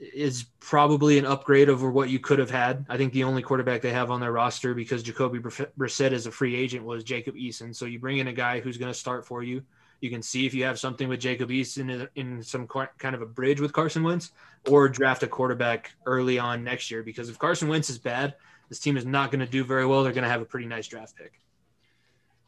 is 0.00 0.44
probably 0.60 1.18
an 1.18 1.26
upgrade 1.26 1.68
over 1.68 1.90
what 1.90 2.10
you 2.10 2.18
could 2.18 2.38
have 2.38 2.50
had. 2.50 2.84
I 2.88 2.96
think 2.96 3.12
the 3.12 3.24
only 3.24 3.42
quarterback 3.42 3.80
they 3.82 3.92
have 3.92 4.10
on 4.10 4.20
their 4.20 4.32
roster 4.32 4.74
because 4.74 5.02
Jacoby 5.02 5.38
Brissett 5.38 6.12
is 6.12 6.26
a 6.26 6.30
free 6.30 6.54
agent 6.54 6.84
was 6.84 7.04
Jacob 7.04 7.34
Eason. 7.34 7.74
So 7.74 7.86
you 7.86 7.98
bring 7.98 8.18
in 8.18 8.28
a 8.28 8.32
guy 8.32 8.60
who's 8.60 8.76
going 8.76 8.92
to 8.92 8.98
start 8.98 9.26
for 9.26 9.42
you. 9.42 9.62
You 10.00 10.10
can 10.10 10.22
see 10.22 10.44
if 10.44 10.52
you 10.52 10.64
have 10.64 10.78
something 10.78 11.08
with 11.08 11.20
Jacob 11.20 11.48
Eason 11.48 12.08
in, 12.14 12.42
some 12.42 12.66
kind 12.66 13.14
of 13.14 13.22
a 13.22 13.26
bridge 13.26 13.60
with 13.60 13.72
Carson 13.72 14.02
Wentz, 14.02 14.32
or 14.68 14.88
draft 14.88 15.22
a 15.22 15.26
quarterback 15.26 15.92
early 16.04 16.38
on 16.38 16.62
next 16.62 16.90
year. 16.90 17.02
Because 17.02 17.30
if 17.30 17.38
Carson 17.38 17.68
Wentz 17.68 17.88
is 17.88 17.98
bad, 17.98 18.34
this 18.68 18.78
team 18.78 18.96
is 18.96 19.06
not 19.06 19.30
going 19.30 19.40
to 19.40 19.50
do 19.50 19.64
very 19.64 19.86
well. 19.86 20.02
They're 20.02 20.12
going 20.12 20.24
to 20.24 20.30
have 20.30 20.42
a 20.42 20.46
pretty 20.46 20.66
nice 20.66 20.86
draft 20.86 21.16
pick. 21.16 21.40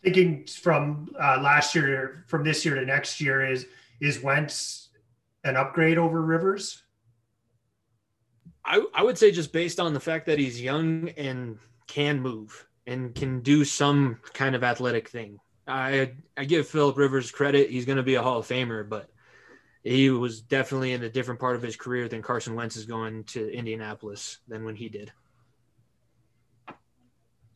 Thinking 0.03 0.45
from 0.47 1.11
uh, 1.19 1.41
last 1.43 1.75
year, 1.75 2.25
from 2.27 2.45
this 2.45 2.65
year 2.65 2.75
to 2.75 2.85
next 2.85 3.21
year, 3.21 3.51
is 3.51 3.67
is 4.01 4.23
Wentz 4.23 4.91
an 5.45 5.57
upgrade 5.57 5.99
over 5.99 6.23
Rivers? 6.23 6.83
I, 8.69 8.85
I 8.95 9.03
would 9.03 9.17
say 9.17 9.31
just 9.31 9.53
based 9.53 9.81
on 9.81 9.95
the 9.95 10.01
fact 10.01 10.27
that 10.27 10.39
he's 10.39 10.61
young 10.61 11.09
and 11.17 11.59
can 11.87 12.21
move 12.21 12.67
and 12.87 13.15
can 13.15 13.41
do 13.41 13.65
some 13.65 14.19
kind 14.35 14.55
of 14.55 14.63
athletic 14.63 15.09
thing. 15.09 15.41
I 15.67 16.13
I 16.37 16.45
give 16.45 16.69
Philip 16.69 16.99
Rivers 16.99 17.31
credit; 17.31 17.71
he's 17.71 17.87
going 17.87 17.97
to 17.97 18.03
be 18.03 18.17
a 18.17 18.23
Hall 18.23 18.39
of 18.39 18.47
Famer, 18.47 18.87
but 18.87 19.09
he 19.83 20.11
was 20.11 20.43
definitely 20.43 20.93
in 20.93 21.03
a 21.03 21.09
different 21.09 21.41
part 21.41 21.57
of 21.57 21.63
his 21.63 21.77
career 21.77 22.09
than 22.09 22.21
Carson 22.21 22.55
Wentz 22.55 22.77
is 22.77 22.85
going 22.85 23.25
to 23.25 23.51
Indianapolis 23.51 24.39
than 24.49 24.65
when 24.65 24.77
he 24.77 24.91
did. 24.91 25.13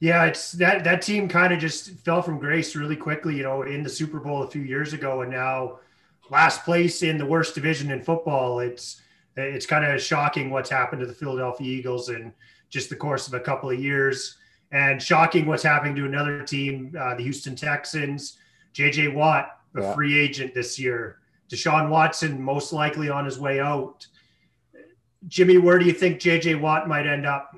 Yeah, 0.00 0.24
it's 0.24 0.52
that 0.52 0.82
that 0.84 1.02
team 1.02 1.28
kind 1.28 1.52
of 1.52 1.60
just 1.60 1.90
fell 2.00 2.22
from 2.22 2.38
grace 2.38 2.74
really 2.74 2.96
quickly, 2.96 3.36
you 3.36 3.42
know, 3.42 3.62
in 3.62 3.82
the 3.82 3.90
Super 3.90 4.18
Bowl 4.18 4.42
a 4.42 4.50
few 4.50 4.62
years 4.62 4.94
ago, 4.94 5.20
and 5.20 5.30
now 5.30 5.80
last 6.30 6.64
place 6.64 7.02
in 7.02 7.18
the 7.18 7.26
worst 7.26 7.54
division 7.54 7.90
in 7.90 8.02
football. 8.02 8.60
It's 8.60 9.02
it's 9.36 9.66
kind 9.66 9.84
of 9.84 10.00
shocking 10.00 10.50
what's 10.50 10.70
happened 10.70 11.00
to 11.00 11.06
the 11.06 11.14
Philadelphia 11.14 11.66
Eagles 11.66 12.08
in 12.08 12.32
just 12.70 12.90
the 12.90 12.96
course 12.96 13.26
of 13.28 13.34
a 13.34 13.40
couple 13.40 13.70
of 13.70 13.78
years, 13.78 14.38
and 14.72 15.02
shocking 15.02 15.46
what's 15.46 15.62
happening 15.62 15.94
to 15.94 16.06
another 16.06 16.42
team, 16.42 16.94
uh, 16.98 17.14
the 17.14 17.22
Houston 17.22 17.54
Texans. 17.54 18.38
J.J. 18.72 19.08
Watt, 19.08 19.58
a 19.76 19.82
yeah. 19.82 19.94
free 19.94 20.18
agent 20.18 20.54
this 20.54 20.78
year. 20.78 21.18
Deshaun 21.50 21.90
Watson 21.90 22.40
most 22.40 22.72
likely 22.72 23.10
on 23.10 23.26
his 23.26 23.38
way 23.38 23.60
out. 23.60 24.06
Jimmy, 25.28 25.58
where 25.58 25.78
do 25.78 25.84
you 25.84 25.92
think 25.92 26.18
J.J. 26.18 26.56
Watt 26.56 26.88
might 26.88 27.06
end 27.06 27.26
up? 27.26 27.54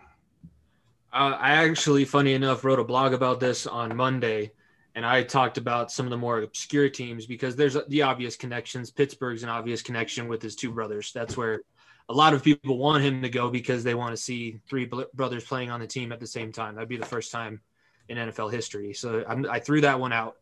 Uh, 1.13 1.37
I 1.39 1.53
actually, 1.65 2.05
funny 2.05 2.35
enough, 2.35 2.65
wrote 2.65 2.81
a 2.81 2.85
blog 2.85 3.13
about 3.13 3.39
this 3.39 3.67
on 3.67 3.95
Monday, 3.97 4.51
and 4.95 5.05
I 5.05 5.23
talked 5.23 5.59
about 5.59 5.91
some 5.91 6.07
of 6.07 6.11
the 6.11 6.17
more 6.17 6.41
obscure 6.41 6.89
teams 6.89 7.27
because 7.27 7.57
there's 7.57 7.77
the 7.89 8.03
obvious 8.03 8.37
connections. 8.37 8.91
Pittsburgh's 8.91 9.43
an 9.43 9.49
obvious 9.49 9.83
connection 9.83 10.29
with 10.29 10.41
his 10.41 10.55
two 10.55 10.71
brothers. 10.71 11.11
That's 11.13 11.37
where 11.37 11.63
a 12.09 12.15
lot 12.15 12.35
of 12.35 12.45
people 12.45 12.79
want 12.79 13.03
him 13.03 13.23
to 13.23 13.29
go 13.29 13.51
because 13.51 13.83
they 13.83 13.95
want 13.95 14.13
to 14.13 14.17
see 14.17 14.61
three 14.69 14.89
brothers 15.15 15.45
playing 15.45 15.71
on 15.71 15.81
the 15.81 15.87
team 15.87 16.13
at 16.13 16.21
the 16.21 16.27
same 16.27 16.53
time. 16.53 16.75
That'd 16.75 16.89
be 16.89 16.97
the 16.97 17.07
first 17.07 17.33
time 17.33 17.61
in 18.09 18.19
NFL 18.19 18.53
history. 18.53 18.93
So 18.93 19.25
I'm, 19.27 19.49
i 19.51 19.59
threw 19.59 19.81
that 19.81 19.99
one 19.99 20.13
out. 20.13 20.37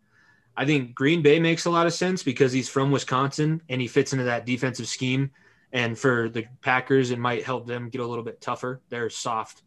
I 0.55 0.67
think 0.67 0.95
Green 0.95 1.23
Bay 1.23 1.39
makes 1.39 1.65
a 1.65 1.71
lot 1.71 1.87
of 1.87 1.95
sense 1.95 2.23
because 2.23 2.53
he's 2.53 2.69
from 2.69 2.91
Wisconsin 2.91 3.63
and 3.71 3.81
he 3.81 3.87
fits 3.87 4.13
into 4.13 4.25
that 4.25 4.45
defensive 4.45 4.87
scheme. 4.87 5.31
And 5.73 5.99
for 5.99 6.29
the 6.29 6.45
Packers, 6.61 7.11
it 7.11 7.19
might 7.19 7.45
help 7.45 7.67
them 7.67 7.89
get 7.89 8.03
a 8.03 8.07
little 8.07 8.25
bit 8.25 8.43
tougher. 8.43 8.83
They're 8.91 9.09
soft. 9.09 9.63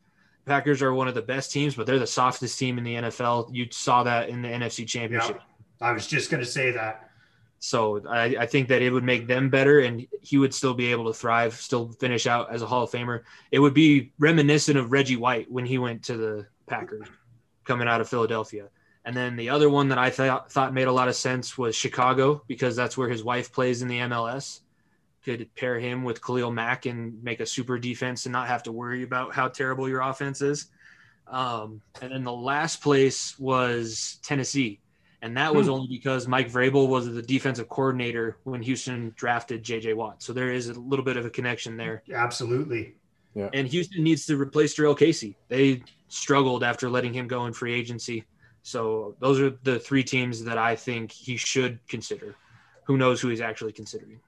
Packers 0.45 0.81
are 0.81 0.93
one 0.93 1.07
of 1.07 1.15
the 1.15 1.21
best 1.21 1.51
teams, 1.51 1.75
but 1.75 1.85
they're 1.85 1.99
the 1.99 2.07
softest 2.07 2.59
team 2.59 2.77
in 2.77 2.83
the 2.83 2.95
NFL. 2.95 3.49
You 3.53 3.67
saw 3.71 4.03
that 4.03 4.29
in 4.29 4.41
the 4.41 4.47
NFC 4.47 4.87
Championship. 4.87 5.41
Yeah, 5.81 5.87
I 5.87 5.91
was 5.91 6.07
just 6.07 6.29
going 6.29 6.43
to 6.43 6.49
say 6.49 6.71
that. 6.71 7.09
So 7.59 8.05
I, 8.07 8.35
I, 8.41 8.45
think 8.45 8.67
that 8.67 8.83
it 8.83 8.91
would 8.91 9.03
make 9.03 9.25
them 9.25 9.49
better, 9.49 9.79
and 9.79 10.05
he 10.21 10.37
would 10.37 10.53
still 10.53 10.75
be 10.75 10.91
able 10.91 11.05
to 11.05 11.13
thrive, 11.13 11.55
still 11.55 11.91
finish 11.93 12.27
out 12.27 12.53
as 12.53 12.61
a 12.61 12.67
Hall 12.67 12.83
of 12.83 12.91
Famer. 12.91 13.21
It 13.51 13.57
would 13.57 13.73
be 13.73 14.11
reminiscent 14.19 14.77
of 14.77 14.91
Reggie 14.91 15.15
White 15.15 15.49
when 15.49 15.65
he 15.65 15.79
went 15.79 16.03
to 16.03 16.17
the 16.17 16.47
Packers, 16.67 17.07
coming 17.63 17.87
out 17.87 18.01
of 18.01 18.09
Philadelphia. 18.09 18.69
And 19.03 19.15
then 19.15 19.35
the 19.35 19.49
other 19.49 19.69
one 19.69 19.89
that 19.89 19.97
I 19.97 20.09
thought 20.09 20.51
thought 20.51 20.73
made 20.73 20.87
a 20.87 20.91
lot 20.91 21.07
of 21.07 21.15
sense 21.15 21.57
was 21.57 21.75
Chicago 21.75 22.43
because 22.47 22.75
that's 22.75 22.97
where 22.97 23.09
his 23.09 23.23
wife 23.23 23.51
plays 23.51 23.81
in 23.81 23.87
the 23.87 23.99
MLS. 23.99 24.61
Could 25.25 25.49
pair 25.55 25.79
him 25.79 26.03
with 26.03 26.23
Khalil 26.23 26.51
Mack 26.51 26.85
and 26.85 27.21
make 27.23 27.39
a 27.39 27.45
super 27.45 27.79
defense 27.79 28.25
and 28.25 28.33
not 28.33 28.47
have 28.47 28.63
to 28.63 28.71
worry 28.71 29.03
about 29.03 29.33
how 29.33 29.47
terrible 29.47 29.89
your 29.89 30.01
offense 30.01 30.41
is. 30.41 30.67
Um, 31.27 31.81
and 32.01 32.11
then 32.11 32.23
the 32.23 32.31
last 32.31 32.81
place 32.81 33.37
was 33.39 34.19
Tennessee. 34.21 34.79
And 35.23 35.35
that 35.37 35.55
was 35.55 35.65
hmm. 35.65 35.73
only 35.73 35.87
because 35.87 36.27
Mike 36.27 36.51
Vrabel 36.51 36.87
was 36.87 37.11
the 37.11 37.21
defensive 37.21 37.67
coordinator 37.67 38.37
when 38.43 38.61
Houston 38.61 39.11
drafted 39.15 39.63
JJ 39.63 39.95
Watt. 39.95 40.21
So 40.21 40.33
there 40.33 40.51
is 40.51 40.69
a 40.69 40.79
little 40.79 41.03
bit 41.03 41.17
of 41.17 41.25
a 41.25 41.31
connection 41.31 41.77
there. 41.77 42.03
Absolutely. 42.13 42.93
Yeah. 43.33 43.49
And 43.51 43.67
Houston 43.67 44.03
needs 44.03 44.27
to 44.27 44.39
replace 44.39 44.75
Jurrell 44.77 44.97
Casey. 44.97 45.35
They 45.47 45.81
struggled 46.07 46.63
after 46.63 46.89
letting 46.89 47.13
him 47.13 47.27
go 47.27 47.47
in 47.47 47.53
free 47.53 47.73
agency. 47.73 48.25
So 48.61 49.15
those 49.19 49.39
are 49.39 49.51
the 49.63 49.79
three 49.79 50.03
teams 50.03 50.43
that 50.43 50.57
I 50.57 50.75
think 50.75 51.11
he 51.11 51.37
should 51.37 51.79
consider. 51.87 52.35
Who 52.83 52.97
knows 52.97 53.19
who 53.19 53.29
he's 53.29 53.41
actually 53.41 53.73
considering? 53.73 54.19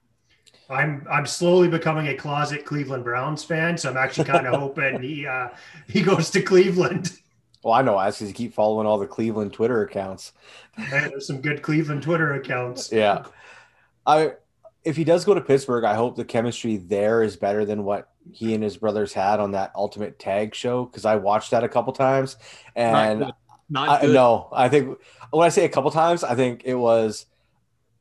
I'm 0.68 1.06
I'm 1.10 1.26
slowly 1.26 1.68
becoming 1.68 2.08
a 2.08 2.14
closet 2.14 2.64
Cleveland 2.64 3.04
Browns 3.04 3.42
fan, 3.44 3.78
so 3.78 3.90
I'm 3.90 3.96
actually 3.96 4.24
kind 4.24 4.46
of 4.46 4.54
hoping 4.60 5.00
he 5.02 5.26
uh, 5.26 5.48
he 5.88 6.02
goes 6.02 6.30
to 6.30 6.42
Cleveland. 6.42 7.18
Well, 7.62 7.74
I 7.74 7.82
know 7.82 7.98
as 7.98 8.20
you 8.20 8.32
keep 8.32 8.54
following 8.54 8.86
all 8.86 8.98
the 8.98 9.06
Cleveland 9.06 9.52
Twitter 9.52 9.82
accounts. 9.82 10.32
there's 10.90 11.26
some 11.26 11.40
good 11.40 11.62
Cleveland 11.62 12.02
Twitter 12.02 12.34
accounts. 12.34 12.92
Yeah, 12.92 13.24
I 14.06 14.34
if 14.84 14.96
he 14.96 15.04
does 15.04 15.24
go 15.24 15.34
to 15.34 15.40
Pittsburgh, 15.40 15.84
I 15.84 15.94
hope 15.94 16.16
the 16.16 16.24
chemistry 16.24 16.76
there 16.76 17.22
is 17.22 17.36
better 17.36 17.64
than 17.64 17.84
what 17.84 18.10
he 18.32 18.54
and 18.54 18.62
his 18.62 18.76
brothers 18.76 19.12
had 19.12 19.40
on 19.40 19.52
that 19.52 19.72
Ultimate 19.74 20.18
Tag 20.18 20.54
show 20.54 20.84
because 20.84 21.04
I 21.04 21.16
watched 21.16 21.50
that 21.50 21.64
a 21.64 21.68
couple 21.68 21.92
times 21.92 22.36
and 22.76 23.32
not 23.70 24.02
I, 24.02 24.06
no, 24.06 24.48
I 24.52 24.68
think 24.68 24.98
when 25.30 25.44
I 25.44 25.50
say 25.50 25.64
a 25.64 25.68
couple 25.68 25.90
times, 25.90 26.24
I 26.24 26.34
think 26.34 26.62
it 26.64 26.74
was. 26.74 27.26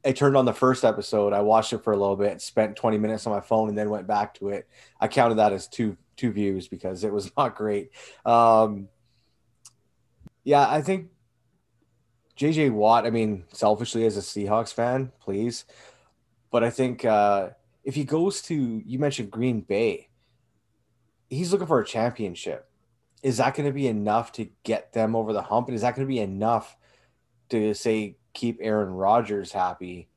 I 0.08 0.14
turned 0.14 0.38
on 0.38 0.46
the 0.46 0.54
first 0.54 0.86
episode. 0.86 1.34
I 1.34 1.42
watched 1.42 1.74
it 1.74 1.84
for 1.84 1.92
a 1.92 1.98
little 1.98 2.16
bit, 2.16 2.42
spent 2.42 2.78
20 2.78 2.98
minutes 2.98 3.28
on 3.28 3.34
my 3.34 3.42
phone, 3.42 3.70
and 3.70 3.78
then 3.78 3.90
went 3.90 4.08
back 4.08 4.34
to 4.36 4.50
it. 4.50 4.68
I 5.00 5.08
counted 5.08 5.36
that 5.36 5.54
as 5.54 5.68
two 5.68 5.98
two 6.16 6.32
views 6.32 6.68
because 6.68 7.04
it 7.04 7.12
was 7.12 7.32
not 7.38 7.56
great. 7.56 7.92
Um, 8.26 8.88
yeah, 10.44 10.68
I 10.68 10.82
think 10.82 11.10
JJ 12.38 12.72
Watt. 12.72 13.06
I 13.06 13.10
mean, 13.10 13.44
selfishly 13.52 14.06
as 14.06 14.18
a 14.18 14.22
Seahawks 14.22 14.74
fan, 14.74 15.12
please, 15.20 15.66
but 16.52 16.64
I 16.64 16.70
think 16.70 17.04
uh, 17.04 17.50
if 17.84 17.94
he 17.94 18.06
goes 18.06 18.42
to 18.44 18.82
you 18.86 19.00
mentioned 19.00 19.30
Green 19.30 19.62
Bay, 19.62 20.10
he's 21.30 21.52
looking 21.52 21.68
for 21.68 21.82
a 21.82 21.86
championship 21.86 22.68
is 23.24 23.38
that 23.38 23.56
going 23.56 23.67
to 23.67 23.74
be 23.74 23.88
enough 23.88 24.32
to 24.34 24.48
get 24.63 24.93
them 24.93 25.15
over 25.15 25.34
the 25.34 25.41
hump? 25.41 25.67
And 25.67 25.76
is 25.76 25.82
that 25.82 25.96
going 25.96 26.08
to 26.08 26.10
be 26.10 26.20
enough 26.20 26.78
to 27.50 27.74
say 27.74 28.17
keep 28.38 28.60
Aaron 28.62 28.89
Rodgers 28.89 29.52
happy 29.52 30.10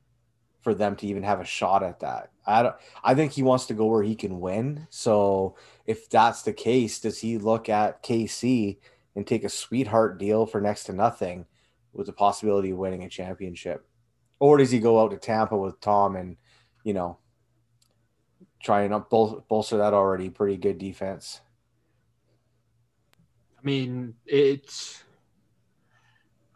for 0.61 0.73
them 0.73 0.95
to 0.95 1.07
even 1.07 1.23
have 1.23 1.41
a 1.41 1.45
shot 1.45 1.83
at 1.83 1.99
that? 1.99 2.31
I 2.45 2.63
don't. 2.63 2.75
I 3.03 3.15
think 3.15 3.31
he 3.33 3.43
wants 3.43 3.65
to 3.67 3.73
go 3.73 3.87
where 3.87 4.03
he 4.03 4.15
can 4.15 4.39
win. 4.39 4.87
So 4.89 5.55
if 5.85 6.09
that's 6.09 6.43
the 6.43 6.53
case, 6.53 6.99
does 6.99 7.19
he 7.19 7.37
look 7.37 7.67
at 7.67 8.03
KC 8.03 8.77
and 9.15 9.27
take 9.27 9.43
a 9.43 9.49
sweetheart 9.49 10.17
deal 10.17 10.45
for 10.45 10.61
next 10.61 10.85
to 10.85 10.93
nothing 10.93 11.45
with 11.93 12.07
the 12.07 12.13
possibility 12.13 12.71
of 12.71 12.77
winning 12.77 13.03
a 13.03 13.09
championship, 13.09 13.85
or 14.39 14.57
does 14.57 14.71
he 14.71 14.79
go 14.79 15.01
out 15.01 15.11
to 15.11 15.17
Tampa 15.17 15.57
with 15.57 15.81
Tom 15.81 16.15
and 16.15 16.37
you 16.83 16.93
know 16.93 17.17
try 18.63 18.83
and 18.83 19.09
bol- 19.09 19.43
bolster 19.49 19.77
that 19.77 19.93
already 19.93 20.29
pretty 20.29 20.57
good 20.57 20.77
defense? 20.77 21.41
I 23.59 23.61
mean, 23.63 24.15
it's 24.25 25.03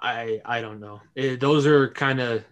I 0.05 0.41
I 0.45 0.61
don't 0.61 0.79
know. 0.79 1.01
It, 1.15 1.39
those 1.39 1.65
are 1.65 1.89
kind 1.89 2.21
of. 2.21 2.45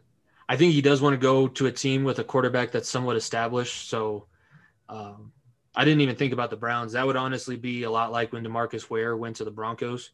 I 0.50 0.58
think 0.58 0.74
he 0.74 0.82
does 0.82 1.02
want 1.02 1.14
to 1.14 1.18
go 1.18 1.48
to 1.48 1.68
a 1.68 1.72
team 1.72 2.04
with 2.04 2.20
a 2.20 2.24
quarterback 2.24 2.72
that's 2.72 2.90
somewhat 2.90 3.16
established. 3.16 3.90
So, 3.90 4.28
um, 4.90 5.32
I 5.74 5.86
didn't 5.86 6.02
even 6.02 6.16
think 6.16 6.34
about 6.34 6.50
the 6.50 6.58
Browns. 6.58 6.94
That 6.94 7.06
would 7.06 7.16
honestly 7.16 7.56
be 7.56 7.84
a 7.84 7.92
lot 7.92 8.12
like 8.12 8.34
when 8.34 8.44
Demarcus 8.44 8.90
Ware 8.90 9.16
went 9.16 9.38
to 9.38 9.46
the 9.46 9.52
Broncos. 9.52 10.12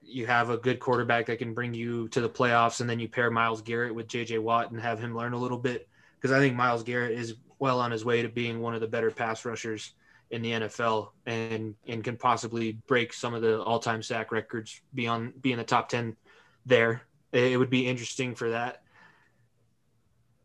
You 0.00 0.26
have 0.26 0.48
a 0.48 0.56
good 0.56 0.80
quarterback 0.80 1.26
that 1.26 1.38
can 1.38 1.54
bring 1.54 1.74
you 1.74 2.08
to 2.08 2.20
the 2.20 2.30
playoffs, 2.30 2.80
and 2.80 2.88
then 2.88 3.00
you 3.00 3.08
pair 3.08 3.30
Myles 3.30 3.62
Garrett 3.62 3.94
with 3.94 4.08
J.J. 4.08 4.38
Watt 4.38 4.70
and 4.70 4.80
have 4.80 4.98
him 4.98 5.14
learn 5.14 5.34
a 5.34 5.38
little 5.38 5.58
bit. 5.58 5.88
Because 6.14 6.34
I 6.34 6.38
think 6.38 6.56
Myles 6.56 6.84
Garrett 6.84 7.18
is 7.18 7.34
well 7.58 7.80
on 7.80 7.90
his 7.90 8.04
way 8.04 8.22
to 8.22 8.28
being 8.28 8.60
one 8.60 8.74
of 8.74 8.80
the 8.80 8.88
better 8.88 9.10
pass 9.10 9.44
rushers 9.44 9.92
in 10.30 10.42
the 10.42 10.52
NFL 10.52 11.10
and 11.26 11.74
and 11.86 12.04
can 12.04 12.16
possibly 12.16 12.78
break 12.86 13.12
some 13.12 13.34
of 13.34 13.42
the 13.42 13.60
all-time 13.62 14.02
sack 14.02 14.30
records 14.30 14.80
beyond 14.94 15.42
being 15.42 15.56
the 15.56 15.64
top 15.64 15.88
10 15.88 16.16
there. 16.66 17.02
It 17.32 17.58
would 17.58 17.70
be 17.70 17.86
interesting 17.86 18.34
for 18.34 18.50
that. 18.50 18.82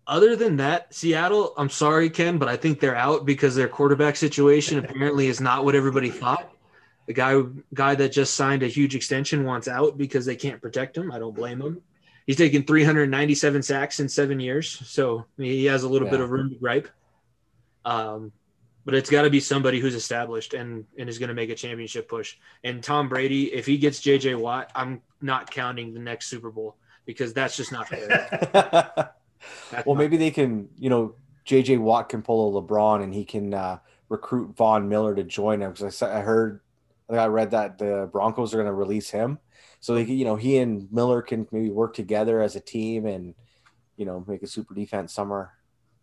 Other 0.07 0.35
than 0.35 0.57
that, 0.57 0.93
Seattle, 0.93 1.53
I'm 1.57 1.69
sorry, 1.69 2.11
Ken, 2.11 2.37
but 2.37 2.47
I 2.47 2.57
think 2.57 2.79
they're 2.79 2.95
out 2.95 3.25
because 3.25 3.55
their 3.55 3.67
quarterback 3.67 4.15
situation 4.15 4.77
apparently 4.85 5.27
is 5.27 5.41
not 5.41 5.65
what 5.65 5.75
everybody 5.75 6.09
thought. 6.09 6.51
The 7.07 7.13
guy 7.13 7.41
guy 7.73 7.95
that 7.95 8.09
just 8.09 8.35
signed 8.35 8.63
a 8.63 8.67
huge 8.67 8.95
extension 8.95 9.43
wants 9.43 9.67
out 9.67 9.97
because 9.97 10.25
they 10.25 10.35
can't 10.35 10.61
protect 10.61 10.97
him. 10.97 11.11
I 11.11 11.19
don't 11.19 11.35
blame 11.35 11.61
him. 11.61 11.81
He's 12.25 12.37
taken 12.37 12.63
397 12.63 13.61
sacks 13.61 13.99
in 13.99 14.09
seven 14.09 14.39
years, 14.39 14.69
so 14.87 15.25
he 15.37 15.65
has 15.65 15.83
a 15.83 15.89
little 15.89 16.07
yeah. 16.07 16.11
bit 16.11 16.21
of 16.21 16.31
room 16.31 16.49
to 16.49 16.55
gripe. 16.55 16.87
Um, 17.83 18.31
but 18.85 18.93
it's 18.93 19.09
got 19.09 19.23
to 19.23 19.29
be 19.29 19.39
somebody 19.39 19.79
who's 19.79 19.95
established 19.95 20.53
and 20.53 20.85
and 20.97 21.09
is 21.09 21.17
going 21.17 21.29
to 21.29 21.35
make 21.35 21.49
a 21.49 21.55
championship 21.55 22.07
push. 22.07 22.37
And 22.63 22.83
Tom 22.83 23.09
Brady, 23.09 23.51
if 23.53 23.65
he 23.65 23.77
gets 23.77 23.99
JJ 23.99 24.39
Watt, 24.39 24.71
I'm 24.75 25.01
not 25.21 25.49
counting 25.51 25.93
the 25.93 25.99
next 25.99 26.27
Super 26.27 26.51
Bowl 26.51 26.77
because 27.05 27.33
that's 27.33 27.57
just 27.57 27.71
not 27.71 27.87
fair. 27.87 29.11
well, 29.85 29.95
maybe 29.95 30.17
they 30.17 30.31
can, 30.31 30.69
you 30.77 30.89
know, 30.89 31.15
JJ 31.45 31.79
Watt 31.79 32.09
can 32.09 32.21
pull 32.21 32.57
a 32.57 32.61
LeBron 32.61 33.03
and 33.03 33.13
he 33.13 33.25
can 33.25 33.53
uh, 33.53 33.79
recruit 34.09 34.55
Von 34.55 34.87
Miller 34.87 35.15
to 35.15 35.23
join 35.23 35.61
him 35.61 35.71
because 35.71 36.01
I, 36.01 36.19
I 36.19 36.21
heard, 36.21 36.61
I 37.09 37.25
read 37.25 37.51
that 37.51 37.77
the 37.77 38.09
Broncos 38.11 38.53
are 38.53 38.57
going 38.57 38.67
to 38.67 38.73
release 38.73 39.09
him, 39.09 39.39
so 39.79 39.93
they, 39.93 40.03
you 40.03 40.25
know, 40.25 40.35
he 40.35 40.57
and 40.57 40.91
Miller 40.91 41.21
can 41.21 41.47
maybe 41.51 41.69
work 41.69 41.93
together 41.93 42.41
as 42.41 42.55
a 42.55 42.59
team 42.59 43.05
and, 43.05 43.35
you 43.97 44.05
know, 44.05 44.23
make 44.27 44.41
a 44.41 44.47
super 44.47 44.73
defense 44.73 45.13
somewhere. 45.13 45.54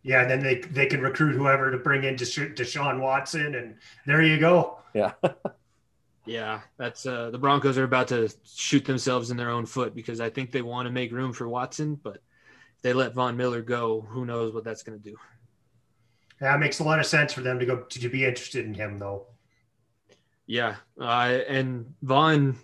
Yeah, 0.03 0.21
and 0.21 0.29
then 0.29 0.43
they 0.43 0.55
they 0.55 0.85
can 0.85 1.01
recruit 1.01 1.35
whoever 1.35 1.71
to 1.71 1.77
bring 1.77 2.03
in 2.03 2.15
Desha- 2.15 2.55
Deshaun 2.55 2.99
Watson, 2.99 3.55
and 3.55 3.75
there 4.05 4.21
you 4.21 4.37
go. 4.37 4.79
Yeah. 4.93 5.13
yeah, 6.25 6.61
that's 6.77 7.05
uh, 7.05 7.29
the 7.31 7.37
Broncos 7.37 7.77
are 7.77 7.85
about 7.85 8.09
to 8.09 8.29
shoot 8.45 8.83
themselves 8.83 9.31
in 9.31 9.37
their 9.37 9.49
own 9.49 9.65
foot 9.65 9.95
because 9.95 10.19
I 10.19 10.29
think 10.29 10.51
they 10.51 10.61
want 10.61 10.87
to 10.87 10.91
make 10.91 11.11
room 11.11 11.31
for 11.31 11.47
Watson, 11.47 11.95
but 11.95 12.15
if 12.15 12.81
they 12.81 12.93
let 12.93 13.13
Von 13.13 13.37
Miller 13.37 13.61
go, 13.61 14.01
who 14.01 14.25
knows 14.25 14.53
what 14.53 14.65
that's 14.65 14.83
going 14.83 15.01
to 15.01 15.03
do. 15.03 15.15
That 16.39 16.59
makes 16.59 16.79
a 16.79 16.83
lot 16.83 16.99
of 16.99 17.05
sense 17.05 17.31
for 17.31 17.41
them 17.41 17.59
to 17.59 17.65
go 17.65 17.77
to 17.77 18.09
be 18.09 18.25
interested 18.25 18.65
in 18.65 18.73
him, 18.73 18.99
though. 18.99 19.27
Yeah, 20.45 20.75
uh, 20.99 21.39
and 21.47 21.93
Von 22.01 22.57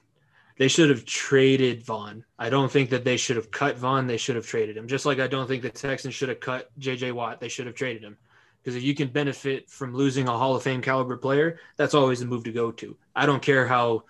they 0.59 0.67
should 0.67 0.89
have 0.89 1.05
traded 1.05 1.83
Von. 1.85 2.25
I 2.37 2.49
don't 2.49 2.69
think 2.69 2.89
that 2.89 3.05
they 3.05 3.15
should 3.15 3.37
have 3.37 3.49
cut 3.49 3.77
Von. 3.77 4.07
They 4.07 4.17
should 4.17 4.35
have 4.35 4.45
traded 4.45 4.75
him. 4.75 4.89
Just 4.89 5.05
like 5.05 5.19
I 5.19 5.27
don't 5.27 5.47
think 5.47 5.63
the 5.63 5.69
Texans 5.69 6.13
should 6.13 6.27
have 6.27 6.41
cut 6.41 6.69
JJ 6.77 7.13
Watt. 7.13 7.39
They 7.39 7.47
should 7.47 7.65
have 7.65 7.75
traded 7.75 8.03
him. 8.03 8.17
Because 8.61 8.75
if 8.75 8.83
you 8.83 8.93
can 8.93 9.07
benefit 9.07 9.69
from 9.69 9.95
losing 9.95 10.27
a 10.27 10.37
Hall 10.37 10.57
of 10.57 10.63
Fame 10.63 10.81
caliber 10.81 11.15
player, 11.15 11.59
that's 11.77 11.93
always 11.93 12.19
the 12.19 12.25
move 12.25 12.43
to 12.43 12.51
go 12.51 12.73
to. 12.73 12.97
I 13.15 13.25
don't 13.25 13.41
care 13.41 13.65
how. 13.65 14.03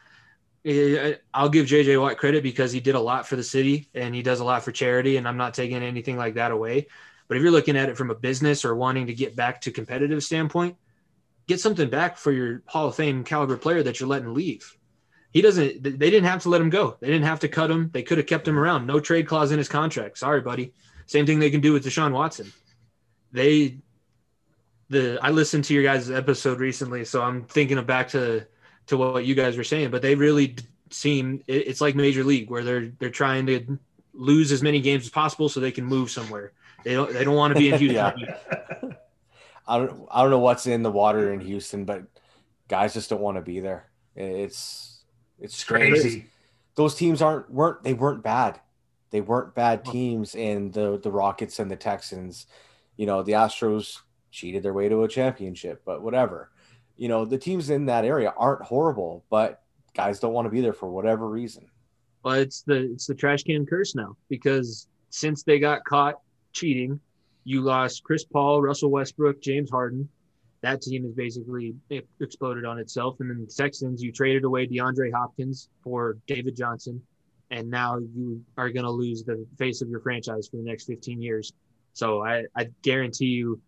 I'll 0.65 1.49
give 1.49 1.67
JJ 1.67 2.01
Watt 2.01 2.17
credit 2.17 2.41
because 2.41 2.71
he 2.71 2.79
did 2.79 2.95
a 2.95 2.99
lot 2.99 3.27
for 3.27 3.35
the 3.35 3.43
city 3.43 3.87
and 3.93 4.15
he 4.15 4.23
does 4.23 4.39
a 4.39 4.43
lot 4.43 4.63
for 4.63 4.71
charity, 4.71 5.17
and 5.17 5.27
I'm 5.27 5.37
not 5.37 5.53
taking 5.53 5.83
anything 5.83 6.17
like 6.17 6.33
that 6.33 6.51
away. 6.51 6.87
But 7.27 7.37
if 7.37 7.43
you're 7.43 7.51
looking 7.51 7.77
at 7.77 7.89
it 7.89 7.97
from 7.97 8.09
a 8.09 8.15
business 8.15 8.65
or 8.65 8.75
wanting 8.75 9.05
to 9.05 9.13
get 9.13 9.35
back 9.35 9.61
to 9.61 9.71
competitive 9.71 10.23
standpoint, 10.23 10.77
get 11.47 11.59
something 11.59 11.91
back 11.91 12.17
for 12.17 12.31
your 12.31 12.63
Hall 12.65 12.87
of 12.87 12.95
Fame 12.95 13.23
caliber 13.23 13.55
player 13.55 13.83
that 13.83 13.99
you're 13.99 14.09
letting 14.09 14.33
leave 14.33 14.75
he 15.31 15.41
doesn't 15.41 15.83
they 15.83 16.09
didn't 16.09 16.25
have 16.25 16.41
to 16.41 16.49
let 16.49 16.61
him 16.61 16.69
go 16.69 16.97
they 16.99 17.07
didn't 17.07 17.25
have 17.25 17.39
to 17.39 17.47
cut 17.47 17.69
him 17.69 17.89
they 17.93 18.03
could 18.03 18.17
have 18.17 18.27
kept 18.27 18.47
him 18.47 18.57
around 18.57 18.85
no 18.85 18.99
trade 18.99 19.27
clause 19.27 19.51
in 19.51 19.57
his 19.57 19.69
contract 19.69 20.17
sorry 20.17 20.41
buddy 20.41 20.73
same 21.05 21.25
thing 21.25 21.39
they 21.39 21.51
can 21.51 21.61
do 21.61 21.73
with 21.73 21.83
deshaun 21.83 22.11
watson 22.11 22.51
they 23.31 23.77
the 24.89 25.19
i 25.21 25.29
listened 25.29 25.63
to 25.63 25.73
your 25.73 25.83
guys 25.83 26.09
episode 26.09 26.59
recently 26.59 27.05
so 27.05 27.21
i'm 27.21 27.43
thinking 27.45 27.77
of 27.77 27.85
back 27.85 28.07
to 28.07 28.45
to 28.87 28.97
what 28.97 29.25
you 29.25 29.35
guys 29.35 29.55
were 29.55 29.63
saying 29.63 29.91
but 29.91 30.01
they 30.01 30.15
really 30.15 30.55
seem 30.91 31.43
it's 31.47 31.81
like 31.81 31.95
major 31.95 32.23
league 32.23 32.49
where 32.49 32.63
they're 32.63 32.89
they're 32.99 33.09
trying 33.09 33.45
to 33.45 33.77
lose 34.19 34.51
as 34.51 34.61
many 34.61 34.81
games 34.81 35.05
as 35.05 35.09
possible 35.09 35.49
so 35.49 35.59
they 35.59 35.71
can 35.71 35.85
move 35.85 36.11
somewhere. 36.11 36.51
They 36.83 36.93
don't 36.93 37.11
they 37.11 37.23
don't 37.23 37.35
want 37.35 37.53
to 37.53 37.59
be 37.59 37.69
in 37.69 37.79
Houston. 37.79 37.95
Yeah. 37.95 38.91
I 39.67 39.77
don't 39.77 40.07
I 40.11 40.21
don't 40.21 40.31
know 40.31 40.39
what's 40.39 40.67
in 40.67 40.83
the 40.83 40.91
water 40.91 41.33
in 41.33 41.39
Houston, 41.39 41.85
but 41.85 42.03
guys 42.67 42.93
just 42.93 43.09
don't 43.09 43.21
want 43.21 43.37
to 43.37 43.41
be 43.41 43.59
there. 43.59 43.89
It's 44.15 44.88
it's. 45.41 45.63
Crazy. 45.63 46.27
Those 46.75 46.95
teams 46.95 47.21
aren't 47.21 47.51
weren't 47.51 47.83
they 47.83 47.93
weren't 47.93 48.23
bad. 48.23 48.59
They 49.11 49.21
weren't 49.21 49.55
bad 49.55 49.83
teams 49.85 50.35
in 50.35 50.71
the 50.71 50.99
the 51.01 51.11
Rockets 51.11 51.59
and 51.59 51.69
the 51.69 51.75
Texans. 51.75 52.45
You 52.95 53.05
know, 53.05 53.23
the 53.23 53.33
Astros 53.33 53.99
cheated 54.31 54.63
their 54.63 54.73
way 54.73 54.89
to 54.89 55.03
a 55.03 55.07
championship, 55.07 55.81
but 55.85 56.01
whatever. 56.01 56.51
You 56.95 57.07
know, 57.07 57.25
the 57.25 57.37
teams 57.37 57.69
in 57.69 57.85
that 57.85 58.05
area 58.05 58.33
aren't 58.37 58.61
horrible, 58.61 59.23
but 59.29 59.61
guys 59.93 60.19
don't 60.19 60.33
want 60.33 60.45
to 60.45 60.49
be 60.49 60.61
there 60.61 60.73
for 60.73 60.89
whatever 60.89 61.27
reason. 61.27 61.67
Well, 62.23 62.35
it's 62.35 62.61
the 62.61 62.91
it's 62.91 63.07
the 63.07 63.15
trash 63.15 63.43
can 63.43 63.65
curse 63.65 63.95
now 63.95 64.15
because 64.29 64.87
since 65.09 65.43
they 65.43 65.59
got 65.59 65.83
caught 65.85 66.15
cheating, 66.53 66.99
you 67.43 67.61
lost 67.61 68.03
Chris 68.03 68.23
Paul, 68.23 68.61
Russell 68.61 68.91
Westbrook, 68.91 69.41
James 69.41 69.69
Harden. 69.69 70.07
That 70.61 70.81
team 70.81 71.05
is 71.05 71.13
basically 71.13 71.73
exploded 72.19 72.65
on 72.65 72.79
itself. 72.79 73.17
And 73.19 73.29
then 73.29 73.45
the 73.45 73.51
Texans, 73.51 74.03
you 74.03 74.11
traded 74.11 74.43
away 74.43 74.67
DeAndre 74.67 75.11
Hopkins 75.13 75.69
for 75.83 76.17
David 76.27 76.55
Johnson, 76.55 77.01
and 77.49 77.69
now 77.69 77.97
you 77.97 78.43
are 78.57 78.69
going 78.69 78.83
to 78.83 78.91
lose 78.91 79.23
the 79.23 79.45
face 79.57 79.81
of 79.81 79.89
your 79.89 80.01
franchise 80.01 80.49
for 80.49 80.57
the 80.57 80.63
next 80.63 80.85
15 80.85 81.21
years. 81.21 81.53
So 81.93 82.23
I, 82.23 82.43
I 82.55 82.69
guarantee 82.81 83.27
you, 83.27 83.61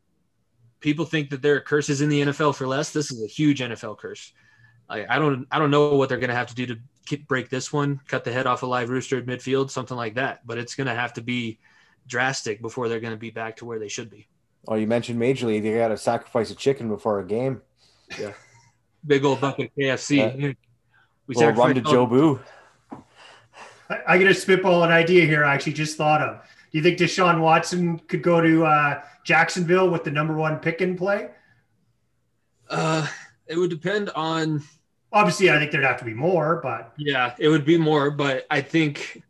people 0.79 1.05
think 1.05 1.29
that 1.29 1.41
there 1.41 1.55
are 1.55 1.61
curses 1.61 2.01
in 2.01 2.09
the 2.09 2.21
NFL 2.21 2.55
for 2.55 2.67
less. 2.67 2.91
This 2.91 3.11
is 3.11 3.23
a 3.23 3.27
huge 3.27 3.59
NFL 3.59 3.97
curse. 3.97 4.33
I, 4.89 5.05
I 5.15 5.19
don't 5.19 5.47
I 5.49 5.59
don't 5.59 5.71
know 5.71 5.95
what 5.95 6.09
they're 6.09 6.17
going 6.17 6.29
to 6.29 6.35
have 6.35 6.47
to 6.47 6.55
do 6.55 6.65
to 7.07 7.17
break 7.27 7.49
this 7.49 7.71
one, 7.71 8.01
cut 8.07 8.23
the 8.23 8.31
head 8.31 8.47
off 8.47 8.63
a 8.63 8.65
live 8.65 8.89
rooster 8.89 9.17
at 9.17 9.25
midfield, 9.25 9.69
something 9.69 9.97
like 9.97 10.15
that. 10.15 10.45
But 10.45 10.57
it's 10.57 10.75
going 10.75 10.87
to 10.87 10.93
have 10.93 11.13
to 11.13 11.21
be 11.21 11.59
drastic 12.07 12.61
before 12.61 12.89
they're 12.89 12.99
going 12.99 13.13
to 13.13 13.19
be 13.19 13.29
back 13.29 13.57
to 13.57 13.65
where 13.65 13.79
they 13.79 13.87
should 13.87 14.09
be. 14.09 14.27
Oh, 14.67 14.75
you 14.75 14.87
mentioned 14.87 15.17
Major 15.19 15.47
League. 15.47 15.63
They 15.63 15.73
got 15.75 15.89
to 15.89 15.97
sacrifice 15.97 16.51
a 16.51 16.55
chicken 16.55 16.87
before 16.87 17.19
a 17.19 17.25
game. 17.25 17.61
Yeah, 18.19 18.33
big 19.05 19.25
old 19.25 19.41
bucket 19.41 19.67
of 19.67 19.75
KFC. 19.75 20.39
Yeah. 20.39 20.53
We 21.27 21.35
well, 21.37 21.53
run 21.53 21.75
to 21.75 21.81
Joe 21.81 22.05
Boo. 22.05 22.41
I, 23.89 23.99
I 24.05 24.17
get 24.17 24.27
a 24.27 24.33
spitball 24.33 24.83
an 24.83 24.91
idea 24.91 25.25
here. 25.25 25.45
I 25.45 25.53
actually 25.53 25.73
just 25.73 25.95
thought 25.95 26.19
of. 26.19 26.41
Do 26.71 26.77
you 26.77 26.83
think 26.83 26.97
Deshaun 26.97 27.39
Watson 27.39 27.99
could 27.99 28.21
go 28.21 28.41
to 28.41 28.65
uh, 28.65 29.01
Jacksonville 29.23 29.89
with 29.89 30.03
the 30.03 30.11
number 30.11 30.35
one 30.35 30.57
pick 30.59 30.81
and 30.81 30.97
play? 30.97 31.29
Uh, 32.69 33.07
it 33.47 33.57
would 33.57 33.69
depend 33.69 34.09
on. 34.09 34.63
Obviously, 35.13 35.51
I 35.51 35.59
think 35.59 35.71
there'd 35.71 35.83
have 35.83 35.99
to 35.99 36.05
be 36.05 36.13
more, 36.13 36.59
but 36.63 36.93
yeah, 36.97 37.35
it 37.37 37.49
would 37.49 37.65
be 37.65 37.77
more. 37.77 38.11
But 38.11 38.47
I 38.49 38.61
think 38.61 39.21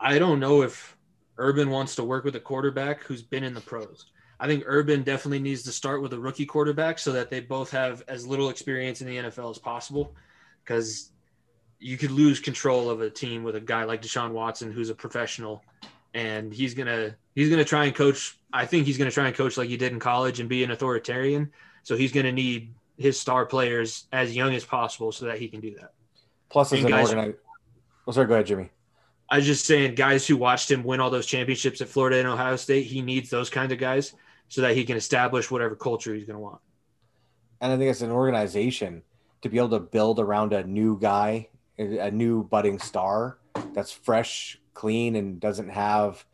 I 0.00 0.18
don't 0.18 0.40
know 0.40 0.62
if 0.62 0.96
Urban 1.36 1.70
wants 1.70 1.94
to 1.96 2.04
work 2.04 2.24
with 2.24 2.34
a 2.36 2.40
quarterback 2.40 3.02
who's 3.04 3.22
been 3.22 3.44
in 3.44 3.54
the 3.54 3.60
pros. 3.60 4.06
I 4.40 4.46
think 4.46 4.64
Urban 4.66 5.02
definitely 5.02 5.40
needs 5.40 5.64
to 5.64 5.72
start 5.72 6.00
with 6.00 6.12
a 6.12 6.18
rookie 6.18 6.46
quarterback 6.46 6.98
so 6.98 7.12
that 7.12 7.30
they 7.30 7.40
both 7.40 7.70
have 7.72 8.02
as 8.06 8.26
little 8.26 8.50
experience 8.50 9.00
in 9.00 9.08
the 9.08 9.16
NFL 9.16 9.50
as 9.50 9.58
possible. 9.58 10.14
Because 10.62 11.10
you 11.80 11.96
could 11.96 12.10
lose 12.10 12.38
control 12.38 12.90
of 12.90 13.00
a 13.00 13.10
team 13.10 13.42
with 13.42 13.56
a 13.56 13.60
guy 13.60 13.84
like 13.84 14.02
Deshaun 14.02 14.32
Watson, 14.32 14.70
who's 14.70 14.90
a 14.90 14.94
professional, 14.94 15.62
and 16.14 16.52
he's 16.52 16.74
gonna 16.74 17.16
he's 17.34 17.50
gonna 17.50 17.64
try 17.64 17.86
and 17.86 17.94
coach. 17.94 18.38
I 18.52 18.64
think 18.66 18.86
he's 18.86 18.98
gonna 18.98 19.10
try 19.10 19.26
and 19.26 19.36
coach 19.36 19.56
like 19.56 19.68
he 19.68 19.76
did 19.76 19.92
in 19.92 19.98
college 19.98 20.40
and 20.40 20.48
be 20.48 20.62
an 20.62 20.70
authoritarian. 20.70 21.50
So 21.82 21.96
he's 21.96 22.12
gonna 22.12 22.32
need 22.32 22.74
his 22.96 23.18
star 23.18 23.46
players 23.46 24.06
as 24.12 24.34
young 24.34 24.54
as 24.54 24.64
possible 24.64 25.10
so 25.10 25.26
that 25.26 25.38
he 25.38 25.48
can 25.48 25.60
do 25.60 25.74
that. 25.76 25.92
Plus, 26.48 26.72
as 26.72 26.80
and 26.80 26.86
an 26.86 26.92
guys, 26.92 27.08
organized. 27.08 27.38
Oh, 28.06 28.12
sorry. 28.12 28.26
Go 28.26 28.34
ahead, 28.34 28.46
Jimmy. 28.46 28.70
I 29.30 29.36
was 29.36 29.46
just 29.46 29.66
saying, 29.66 29.94
guys 29.94 30.26
who 30.26 30.36
watched 30.36 30.70
him 30.70 30.82
win 30.82 31.00
all 31.00 31.10
those 31.10 31.26
championships 31.26 31.80
at 31.80 31.88
Florida 31.88 32.18
and 32.18 32.26
Ohio 32.26 32.56
State, 32.56 32.86
he 32.86 33.02
needs 33.02 33.28
those 33.28 33.50
kind 33.50 33.70
of 33.72 33.78
guys 33.78 34.14
so 34.48 34.62
that 34.62 34.76
he 34.76 34.84
can 34.84 34.96
establish 34.96 35.50
whatever 35.50 35.76
culture 35.76 36.14
he's 36.14 36.24
going 36.24 36.36
to 36.36 36.40
want. 36.40 36.60
And 37.60 37.72
I 37.72 37.76
think 37.76 37.90
as 37.90 38.02
an 38.02 38.10
organization 38.10 39.02
to 39.42 39.48
be 39.48 39.58
able 39.58 39.70
to 39.70 39.80
build 39.80 40.20
around 40.20 40.52
a 40.52 40.64
new 40.64 40.98
guy, 40.98 41.48
a 41.78 42.10
new 42.10 42.42
budding 42.42 42.78
star 42.78 43.38
that's 43.74 43.92
fresh, 43.92 44.60
clean, 44.74 45.16
and 45.16 45.40
doesn't 45.40 45.68
have. 45.68 46.24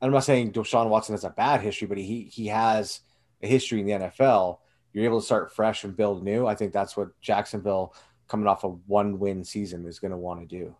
I'm 0.00 0.10
not 0.10 0.24
saying 0.24 0.52
Deshaun 0.52 0.88
Watson 0.88 1.12
has 1.12 1.24
a 1.24 1.30
bad 1.30 1.60
history, 1.60 1.86
but 1.86 1.98
he 1.98 2.24
he 2.24 2.46
has 2.48 3.00
a 3.42 3.46
history 3.46 3.80
in 3.80 3.86
the 3.86 3.92
NFL. 3.92 4.58
You're 4.92 5.04
able 5.04 5.20
to 5.20 5.26
start 5.26 5.54
fresh 5.54 5.84
and 5.84 5.96
build 5.96 6.22
new. 6.22 6.46
I 6.46 6.54
think 6.54 6.72
that's 6.72 6.96
what 6.96 7.18
Jacksonville, 7.20 7.94
coming 8.28 8.46
off 8.46 8.64
a 8.64 8.68
one 8.68 9.18
win 9.18 9.44
season, 9.44 9.86
is 9.86 9.98
going 9.98 10.10
to 10.10 10.16
want 10.16 10.40
to 10.40 10.46
do. 10.46 10.74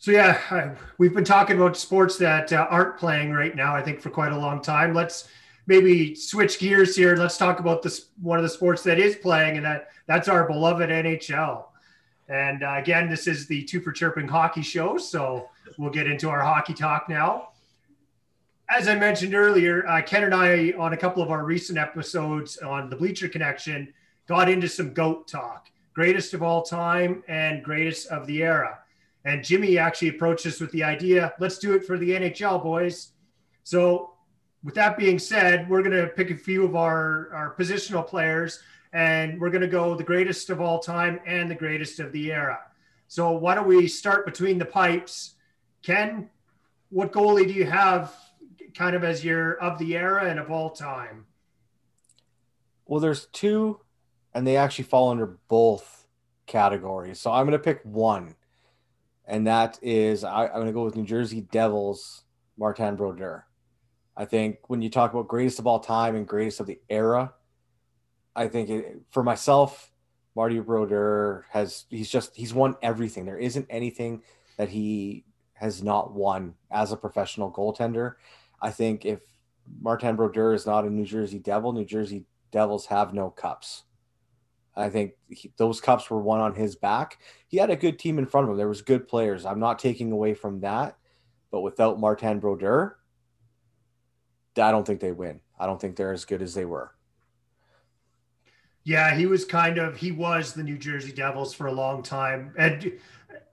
So 0.00 0.12
yeah, 0.12 0.76
we've 0.96 1.12
been 1.12 1.24
talking 1.24 1.56
about 1.56 1.76
sports 1.76 2.16
that 2.16 2.54
uh, 2.54 2.66
aren't 2.70 2.96
playing 2.96 3.32
right 3.32 3.54
now. 3.54 3.74
I 3.74 3.82
think 3.82 4.00
for 4.00 4.08
quite 4.08 4.32
a 4.32 4.38
long 4.38 4.62
time. 4.62 4.94
Let's 4.94 5.28
maybe 5.66 6.14
switch 6.14 6.58
gears 6.58 6.96
here. 6.96 7.16
Let's 7.16 7.36
talk 7.36 7.60
about 7.60 7.82
this 7.82 8.06
one 8.22 8.38
of 8.38 8.42
the 8.42 8.48
sports 8.48 8.82
that 8.84 8.98
is 8.98 9.16
playing, 9.16 9.58
and 9.58 9.66
that 9.66 9.88
that's 10.06 10.26
our 10.26 10.46
beloved 10.46 10.88
NHL. 10.88 11.66
And 12.30 12.62
uh, 12.62 12.76
again, 12.78 13.10
this 13.10 13.26
is 13.26 13.46
the 13.46 13.62
Two 13.64 13.82
for 13.82 13.92
Chirping 13.92 14.26
Hockey 14.26 14.62
Show, 14.62 14.96
so 14.96 15.50
we'll 15.76 15.90
get 15.90 16.06
into 16.06 16.30
our 16.30 16.40
hockey 16.40 16.72
talk 16.72 17.10
now. 17.10 17.50
As 18.70 18.88
I 18.88 18.94
mentioned 18.94 19.34
earlier, 19.34 19.86
uh, 19.86 20.00
Ken 20.00 20.24
and 20.24 20.34
I, 20.34 20.72
on 20.78 20.94
a 20.94 20.96
couple 20.96 21.22
of 21.22 21.30
our 21.30 21.44
recent 21.44 21.76
episodes 21.78 22.56
on 22.56 22.88
the 22.88 22.96
Bleacher 22.96 23.28
Connection, 23.28 23.92
got 24.26 24.48
into 24.48 24.66
some 24.66 24.94
GOAT 24.94 25.28
talk, 25.28 25.68
greatest 25.92 26.32
of 26.32 26.42
all 26.42 26.62
time 26.62 27.22
and 27.28 27.62
greatest 27.62 28.08
of 28.08 28.26
the 28.26 28.42
era. 28.42 28.79
And 29.24 29.44
Jimmy 29.44 29.78
actually 29.78 30.08
approached 30.08 30.46
us 30.46 30.60
with 30.60 30.72
the 30.72 30.82
idea 30.82 31.34
let's 31.38 31.58
do 31.58 31.74
it 31.74 31.84
for 31.84 31.98
the 31.98 32.10
NHL, 32.10 32.62
boys. 32.62 33.12
So, 33.64 34.14
with 34.62 34.74
that 34.74 34.98
being 34.98 35.18
said, 35.18 35.68
we're 35.70 35.82
going 35.82 35.96
to 35.96 36.08
pick 36.08 36.30
a 36.30 36.36
few 36.36 36.64
of 36.64 36.76
our, 36.76 37.32
our 37.32 37.54
positional 37.58 38.06
players 38.06 38.60
and 38.92 39.40
we're 39.40 39.50
going 39.50 39.62
to 39.62 39.68
go 39.68 39.94
the 39.94 40.04
greatest 40.04 40.50
of 40.50 40.60
all 40.60 40.78
time 40.78 41.20
and 41.26 41.50
the 41.50 41.54
greatest 41.54 42.00
of 42.00 42.12
the 42.12 42.32
era. 42.32 42.58
So, 43.08 43.32
why 43.32 43.54
don't 43.54 43.66
we 43.66 43.88
start 43.88 44.26
between 44.26 44.58
the 44.58 44.64
pipes? 44.64 45.34
Ken, 45.82 46.28
what 46.90 47.12
goalie 47.12 47.46
do 47.46 47.52
you 47.52 47.66
have 47.66 48.14
kind 48.74 48.94
of 48.94 49.04
as 49.04 49.24
your 49.24 49.54
of 49.54 49.78
the 49.78 49.96
era 49.96 50.28
and 50.28 50.38
of 50.38 50.50
all 50.50 50.70
time? 50.70 51.26
Well, 52.86 53.00
there's 53.00 53.26
two, 53.26 53.80
and 54.34 54.46
they 54.46 54.56
actually 54.56 54.84
fall 54.84 55.10
under 55.10 55.38
both 55.48 56.06
categories. 56.46 57.20
So, 57.20 57.32
I'm 57.32 57.46
going 57.46 57.58
to 57.58 57.62
pick 57.62 57.80
one 57.84 58.34
and 59.30 59.46
that 59.46 59.78
is 59.80 60.24
I, 60.24 60.46
am 60.46 60.54
going 60.54 60.66
to 60.66 60.72
go 60.72 60.84
with 60.84 60.96
New 60.96 61.04
Jersey 61.04 61.40
Devils, 61.40 62.24
Martin 62.58 62.96
Brodeur. 62.96 63.46
I 64.16 64.24
think 64.24 64.68
when 64.68 64.82
you 64.82 64.90
talk 64.90 65.12
about 65.12 65.28
greatest 65.28 65.60
of 65.60 65.68
all 65.68 65.78
time 65.78 66.16
and 66.16 66.26
greatest 66.26 66.58
of 66.58 66.66
the 66.66 66.80
era, 66.90 67.32
I 68.34 68.48
think 68.48 68.68
it, 68.68 69.00
for 69.10 69.22
myself, 69.22 69.92
Marty 70.34 70.58
Brodeur 70.58 71.46
has 71.50 71.84
he's 71.88 72.10
just 72.10 72.36
he's 72.36 72.52
won 72.52 72.74
everything. 72.82 73.24
There 73.24 73.38
isn't 73.38 73.66
anything 73.70 74.22
that 74.56 74.68
he 74.68 75.24
has 75.54 75.82
not 75.82 76.12
won 76.12 76.54
as 76.70 76.90
a 76.90 76.96
professional 76.96 77.52
goaltender. 77.52 78.14
I 78.60 78.70
think 78.70 79.04
if 79.04 79.20
Martin 79.80 80.16
Brodeur 80.16 80.54
is 80.54 80.66
not 80.66 80.84
a 80.84 80.90
New 80.90 81.06
Jersey 81.06 81.38
Devil, 81.38 81.72
New 81.72 81.84
Jersey 81.84 82.24
Devils 82.50 82.86
have 82.86 83.14
no 83.14 83.30
cups. 83.30 83.84
I 84.76 84.88
think 84.88 85.12
he, 85.28 85.52
those 85.56 85.80
cups 85.80 86.08
were 86.10 86.20
won 86.20 86.40
on 86.40 86.54
his 86.54 86.76
back. 86.76 87.18
He 87.48 87.56
had 87.56 87.70
a 87.70 87.76
good 87.76 87.98
team 87.98 88.18
in 88.18 88.26
front 88.26 88.44
of 88.44 88.52
him. 88.52 88.56
There 88.56 88.68
was 88.68 88.82
good 88.82 89.08
players. 89.08 89.44
I'm 89.44 89.60
not 89.60 89.78
taking 89.78 90.12
away 90.12 90.34
from 90.34 90.60
that, 90.60 90.96
but 91.50 91.60
without 91.60 92.00
Martin 92.00 92.38
Brodeur, 92.38 92.96
I 94.56 94.70
don't 94.70 94.86
think 94.86 95.00
they 95.00 95.12
win. 95.12 95.40
I 95.58 95.66
don't 95.66 95.80
think 95.80 95.96
they're 95.96 96.12
as 96.12 96.24
good 96.24 96.42
as 96.42 96.54
they 96.54 96.64
were. 96.64 96.92
Yeah, 98.84 99.14
he 99.14 99.26
was 99.26 99.44
kind 99.44 99.78
of 99.78 99.96
he 99.96 100.10
was 100.10 100.54
the 100.54 100.62
New 100.62 100.78
Jersey 100.78 101.12
Devils 101.12 101.52
for 101.52 101.66
a 101.66 101.72
long 101.72 102.02
time. 102.02 102.54
And 102.56 102.92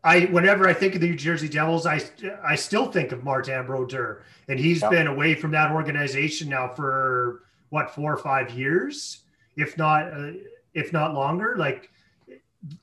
I 0.04 0.22
whenever 0.26 0.68
I 0.68 0.74
think 0.74 0.96
of 0.96 1.02
the 1.02 1.10
New 1.10 1.18
Jersey 1.18 1.50
Devils, 1.50 1.86
I 1.86 2.02
I 2.44 2.56
still 2.56 2.90
think 2.92 3.12
of 3.12 3.24
Martin 3.24 3.66
Brodeur. 3.66 4.24
And 4.48 4.60
he's 4.60 4.82
yep. 4.82 4.92
been 4.92 5.08
away 5.08 5.36
from 5.36 5.52
that 5.52 5.72
organization 5.72 6.50
now 6.50 6.74
for 6.74 7.44
what, 7.70 7.94
4 7.94 8.14
or 8.14 8.18
5 8.18 8.52
years, 8.52 9.24
if 9.58 9.78
not 9.78 10.14
uh, 10.14 10.32
if 10.78 10.94
not 10.94 11.14
longer. 11.14 11.56
Like 11.58 11.90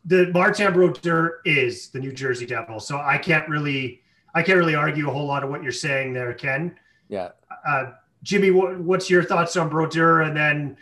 the 0.04 0.30
Martin 0.32 0.72
Brodeur 0.72 1.40
is 1.44 1.88
the 1.88 2.00
New 2.00 2.12
Jersey 2.12 2.44
Devil, 2.44 2.80
so 2.80 2.98
I 2.98 3.16
can't 3.18 3.48
really 3.48 4.02
I 4.34 4.42
can't 4.42 4.58
really 4.58 4.74
argue 4.74 5.08
a 5.08 5.12
whole 5.12 5.26
lot 5.26 5.44
of 5.44 5.50
what 5.50 5.62
you're 5.62 5.72
saying 5.72 6.12
there, 6.12 6.34
Ken. 6.34 6.76
Yeah. 7.08 7.30
Uh, 7.66 7.92
Jimmy, 8.22 8.50
what, 8.50 8.78
what's 8.80 9.08
your 9.08 9.22
thoughts 9.22 9.56
on 9.56 9.68
Brodeur, 9.68 10.22
and 10.22 10.36
then 10.36 10.76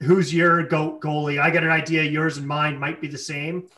who's 0.00 0.34
your 0.34 0.64
goat 0.64 1.00
goalie? 1.00 1.40
I 1.40 1.50
got 1.50 1.62
an 1.62 1.70
idea. 1.70 2.02
Yours 2.02 2.38
and 2.38 2.46
mine 2.46 2.78
might 2.78 3.00
be 3.00 3.06
the 3.06 3.18
same. 3.18 3.68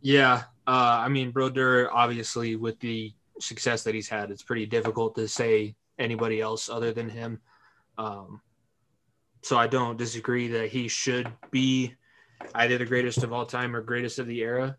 Yeah, 0.00 0.42
uh, 0.66 1.00
I 1.00 1.08
mean 1.08 1.30
Brodeur, 1.30 1.88
obviously 1.92 2.56
with 2.56 2.78
the 2.80 3.12
success 3.40 3.82
that 3.84 3.94
he's 3.94 4.08
had, 4.08 4.30
it's 4.30 4.42
pretty 4.42 4.66
difficult 4.66 5.14
to 5.14 5.26
say 5.26 5.74
anybody 5.98 6.40
else 6.40 6.68
other 6.68 6.92
than 6.92 7.08
him. 7.08 7.40
Um, 7.96 8.40
so 9.42 9.56
I 9.56 9.66
don't 9.66 9.96
disagree 9.96 10.48
that 10.48 10.68
he 10.68 10.88
should 10.88 11.30
be 11.50 11.94
either 12.54 12.78
the 12.78 12.86
greatest 12.86 13.22
of 13.22 13.32
all 13.32 13.46
time 13.46 13.74
or 13.74 13.80
greatest 13.80 14.18
of 14.18 14.26
the 14.26 14.40
era. 14.40 14.76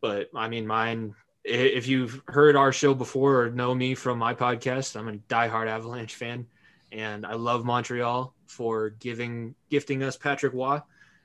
But 0.00 0.30
I 0.34 0.48
mean, 0.48 0.66
mine 0.66 1.14
if 1.44 1.88
you've 1.88 2.22
heard 2.28 2.56
our 2.56 2.72
show 2.72 2.94
before 2.94 3.42
or 3.42 3.50
know 3.50 3.74
me 3.74 3.94
from 3.94 4.18
my 4.18 4.34
podcast, 4.34 4.96
I'm 4.96 5.08
a 5.08 5.12
diehard 5.12 5.66
Avalanche 5.66 6.14
fan, 6.14 6.46
and 6.92 7.26
I 7.26 7.34
love 7.34 7.64
Montreal 7.64 8.34
for 8.46 8.90
giving 8.90 9.54
gifting 9.70 10.02
us 10.02 10.16
Patrick 10.16 10.52
Roy 10.52 10.80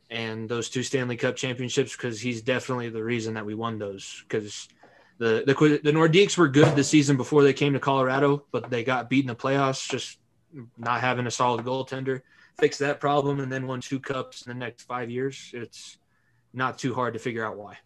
and 0.09 0.47
those 0.49 0.69
two 0.69 0.83
Stanley 0.83 1.17
Cup 1.17 1.35
championships 1.35 1.95
because 1.95 2.19
he's 2.19 2.41
definitely 2.41 2.89
the 2.89 3.03
reason 3.03 3.35
that 3.35 3.45
we 3.45 3.53
won 3.53 3.77
those. 3.77 4.23
Because 4.27 4.67
the 5.17 5.43
the 5.45 5.79
the 5.83 5.91
Nordiques 5.91 6.37
were 6.37 6.47
good 6.47 6.75
the 6.75 6.83
season 6.83 7.17
before 7.17 7.43
they 7.43 7.53
came 7.53 7.73
to 7.73 7.79
Colorado, 7.79 8.45
but 8.51 8.69
they 8.69 8.83
got 8.83 9.09
beat 9.09 9.23
in 9.23 9.27
the 9.27 9.35
playoffs 9.35 9.89
just 9.89 10.17
not 10.77 11.01
having 11.01 11.27
a 11.27 11.31
solid 11.31 11.65
goaltender. 11.65 12.21
Fix 12.57 12.77
that 12.79 12.99
problem 12.99 13.39
and 13.39 13.51
then 13.51 13.67
won 13.67 13.81
two 13.81 13.99
cups 13.99 14.45
in 14.45 14.49
the 14.49 14.57
next 14.57 14.83
five 14.83 15.09
years. 15.09 15.51
It's 15.53 15.97
not 16.53 16.77
too 16.77 16.93
hard 16.93 17.13
to 17.13 17.19
figure 17.19 17.45
out 17.45 17.57
why. 17.57 17.77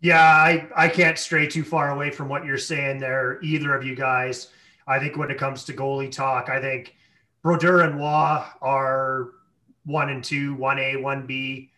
Yeah, 0.00 0.20
I, 0.20 0.68
I 0.76 0.88
can't 0.88 1.18
stray 1.18 1.46
too 1.46 1.64
far 1.64 1.90
away 1.90 2.10
from 2.10 2.28
what 2.28 2.44
you're 2.44 2.58
saying 2.58 2.98
there, 2.98 3.40
either 3.42 3.74
of 3.74 3.84
you 3.84 3.94
guys. 3.94 4.48
I 4.86 4.98
think 4.98 5.16
when 5.16 5.30
it 5.30 5.38
comes 5.38 5.64
to 5.64 5.72
goalie 5.72 6.12
talk, 6.12 6.50
I 6.50 6.60
think 6.60 6.94
Brodeur 7.42 7.80
and 7.80 7.96
Roy 7.96 8.44
are 8.60 9.30
one 9.86 10.10
and 10.10 10.22
two, 10.22 10.54
one 10.56 10.78
A, 10.78 10.96
one 10.96 11.26
B, 11.26 11.70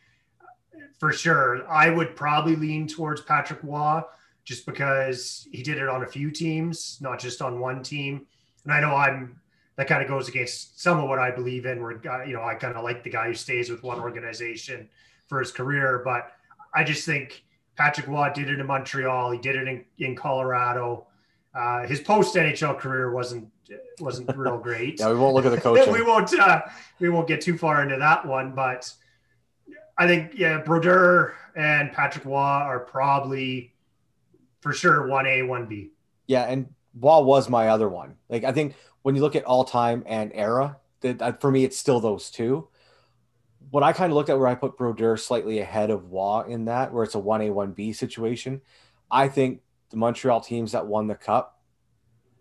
for 0.98 1.12
sure. 1.12 1.68
I 1.70 1.90
would 1.90 2.16
probably 2.16 2.56
lean 2.56 2.88
towards 2.88 3.20
Patrick 3.20 3.60
Roy 3.62 4.00
just 4.44 4.66
because 4.66 5.46
he 5.52 5.62
did 5.62 5.78
it 5.78 5.88
on 5.88 6.02
a 6.02 6.06
few 6.06 6.32
teams, 6.32 6.98
not 7.00 7.20
just 7.20 7.42
on 7.42 7.60
one 7.60 7.82
team. 7.82 8.26
And 8.64 8.72
I 8.72 8.80
know 8.80 8.96
I'm 8.96 9.40
that 9.76 9.86
kind 9.88 10.02
of 10.02 10.08
goes 10.08 10.28
against 10.28 10.80
some 10.80 10.98
of 10.98 11.08
what 11.08 11.18
I 11.18 11.30
believe 11.30 11.66
in. 11.66 11.82
Where 11.82 12.00
uh, 12.10 12.24
you 12.24 12.34
know 12.34 12.42
I 12.42 12.54
kind 12.54 12.76
of 12.76 12.84
like 12.84 13.02
the 13.04 13.10
guy 13.10 13.28
who 13.28 13.34
stays 13.34 13.70
with 13.70 13.82
one 13.82 14.00
organization 14.00 14.88
for 15.26 15.38
his 15.38 15.52
career, 15.52 16.02
but 16.04 16.32
I 16.74 16.84
just 16.84 17.04
think 17.04 17.44
Patrick 17.76 18.06
Roy 18.06 18.30
did 18.32 18.48
it 18.48 18.58
in 18.58 18.66
Montreal. 18.66 19.32
He 19.32 19.38
did 19.38 19.56
it 19.56 19.68
in, 19.68 19.84
in 19.98 20.16
Colorado. 20.16 21.06
Uh, 21.54 21.86
his 21.86 22.00
post 22.00 22.34
NHL 22.34 22.78
career 22.78 23.12
wasn't 23.12 23.48
wasn't 24.00 24.34
real 24.36 24.58
great. 24.58 24.98
yeah, 25.00 25.08
we 25.08 25.16
won't 25.16 25.34
look 25.34 25.46
at 25.46 25.50
the 25.50 25.60
coaching. 25.60 25.92
we 25.92 26.02
won't 26.02 26.32
uh, 26.38 26.62
we 26.98 27.08
won't 27.08 27.28
get 27.28 27.40
too 27.40 27.56
far 27.56 27.82
into 27.82 27.96
that 27.96 28.26
one, 28.26 28.54
but 28.54 28.92
I 29.98 30.06
think 30.06 30.32
yeah, 30.34 30.58
Brodeur 30.58 31.34
and 31.54 31.92
Patrick 31.92 32.24
Roy 32.24 32.34
are 32.34 32.80
probably 32.80 33.74
for 34.60 34.72
sure 34.72 35.06
one 35.06 35.26
A, 35.26 35.42
one 35.42 35.66
B. 35.66 35.92
Yeah, 36.26 36.42
and 36.42 36.66
Roy 36.98 37.20
was 37.20 37.48
my 37.48 37.68
other 37.68 37.88
one. 37.88 38.16
Like 38.28 38.44
I 38.44 38.52
think 38.52 38.74
when 39.06 39.14
you 39.14 39.22
look 39.22 39.36
at 39.36 39.44
all 39.44 39.64
time 39.64 40.02
and 40.04 40.32
era, 40.34 40.78
that 41.00 41.40
for 41.40 41.50
me 41.52 41.62
it's 41.62 41.78
still 41.78 42.00
those 42.00 42.28
two 42.28 42.68
what 43.70 43.82
I 43.82 43.92
kind 43.92 44.12
of 44.12 44.16
looked 44.16 44.30
at 44.30 44.38
where 44.38 44.48
I 44.48 44.54
put 44.54 44.76
Brodeur 44.76 45.16
slightly 45.16 45.58
ahead 45.58 45.90
of 45.90 46.12
Roy 46.12 46.44
in 46.48 46.66
that, 46.66 46.92
where 46.92 47.04
it's 47.04 47.14
a 47.14 47.18
1A, 47.18 47.50
1B 47.50 47.94
situation. 47.94 48.60
I 49.10 49.28
think 49.28 49.60
the 49.90 49.96
Montreal 49.96 50.40
teams 50.40 50.72
that 50.72 50.86
won 50.86 51.06
the 51.06 51.14
cup 51.14 51.60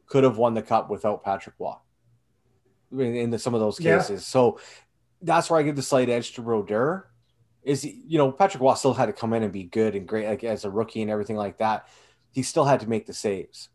could 0.05 0.23
have 0.23 0.37
won 0.37 0.53
the 0.53 0.61
cup 0.61 0.89
without 0.89 1.23
Patrick 1.23 1.55
Roy 1.57 1.73
in, 2.91 3.15
in 3.15 3.29
the, 3.31 3.39
some 3.39 3.53
of 3.53 3.59
those 3.59 3.79
cases. 3.79 4.09
Yeah. 4.09 4.17
So 4.17 4.59
that's 5.21 5.49
where 5.49 5.59
I 5.59 5.63
give 5.63 5.75
the 5.75 5.81
slight 5.81 6.09
edge 6.09 6.33
to 6.33 6.41
Brodeur. 6.41 7.09
Is 7.63 7.83
you 7.83 8.19
know 8.19 8.31
Patrick 8.31 8.61
Roy 8.61 8.75
still 8.75 8.93
had 8.93 9.07
to 9.07 9.13
come 9.13 9.33
in 9.33 9.41
and 9.41 9.51
be 9.51 9.63
good 9.63 9.95
and 9.95 10.07
great 10.07 10.27
like 10.27 10.43
as 10.43 10.65
a 10.65 10.69
rookie 10.69 11.01
and 11.01 11.09
everything 11.09 11.35
like 11.35 11.57
that. 11.57 11.87
He 12.29 12.43
still 12.43 12.65
had 12.65 12.81
to 12.81 12.87
make 12.87 13.07
the 13.07 13.13
saves, 13.13 13.69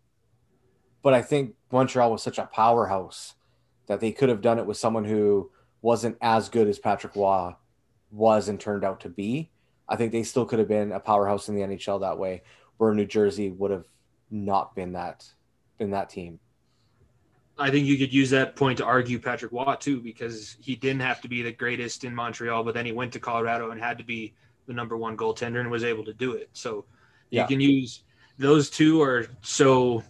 but 1.02 1.14
I 1.14 1.22
think 1.22 1.54
Montreal 1.72 2.12
was 2.12 2.22
such 2.22 2.38
a 2.38 2.46
powerhouse 2.46 3.34
that 3.86 4.00
they 4.00 4.12
could 4.12 4.28
have 4.28 4.40
done 4.40 4.58
it 4.58 4.66
with 4.66 4.76
someone 4.76 5.04
who 5.04 5.50
wasn't 5.82 6.16
as 6.20 6.48
good 6.48 6.68
as 6.68 6.78
Patrick 6.78 7.16
Roy 7.16 7.54
was 8.10 8.48
and 8.48 8.60
turned 8.60 8.84
out 8.84 9.00
to 9.00 9.08
be. 9.08 9.50
I 9.88 9.96
think 9.96 10.12
they 10.12 10.22
still 10.22 10.46
could 10.46 10.58
have 10.58 10.68
been 10.68 10.92
a 10.92 11.00
powerhouse 11.00 11.48
in 11.48 11.54
the 11.54 11.62
NHL 11.62 12.00
that 12.00 12.18
way, 12.18 12.42
where 12.76 12.94
New 12.94 13.06
Jersey 13.06 13.50
would 13.50 13.70
have 13.70 13.86
not 14.30 14.74
been 14.74 14.92
that 14.92 15.26
been 15.78 15.90
that 15.90 16.10
team. 16.10 16.38
I 17.58 17.70
think 17.70 17.86
you 17.86 17.98
could 17.98 18.12
use 18.12 18.30
that 18.30 18.56
point 18.56 18.78
to 18.78 18.84
argue 18.84 19.18
Patrick 19.18 19.52
Roy 19.52 19.74
too, 19.78 20.00
because 20.00 20.56
he 20.60 20.76
didn't 20.76 21.00
have 21.00 21.20
to 21.22 21.28
be 21.28 21.42
the 21.42 21.52
greatest 21.52 22.04
in 22.04 22.14
Montreal, 22.14 22.64
but 22.64 22.74
then 22.74 22.86
he 22.86 22.92
went 22.92 23.12
to 23.14 23.20
Colorado 23.20 23.70
and 23.70 23.80
had 23.80 23.98
to 23.98 24.04
be 24.04 24.34
the 24.66 24.72
number 24.72 24.96
one 24.96 25.16
goaltender 25.16 25.60
and 25.60 25.70
was 25.70 25.84
able 25.84 26.04
to 26.04 26.14
do 26.14 26.32
it. 26.32 26.48
So 26.52 26.84
yeah. 27.30 27.42
you 27.42 27.48
can 27.48 27.60
use 27.60 28.02
those 28.38 28.70
two 28.70 29.02
are 29.02 29.26
so 29.42 30.02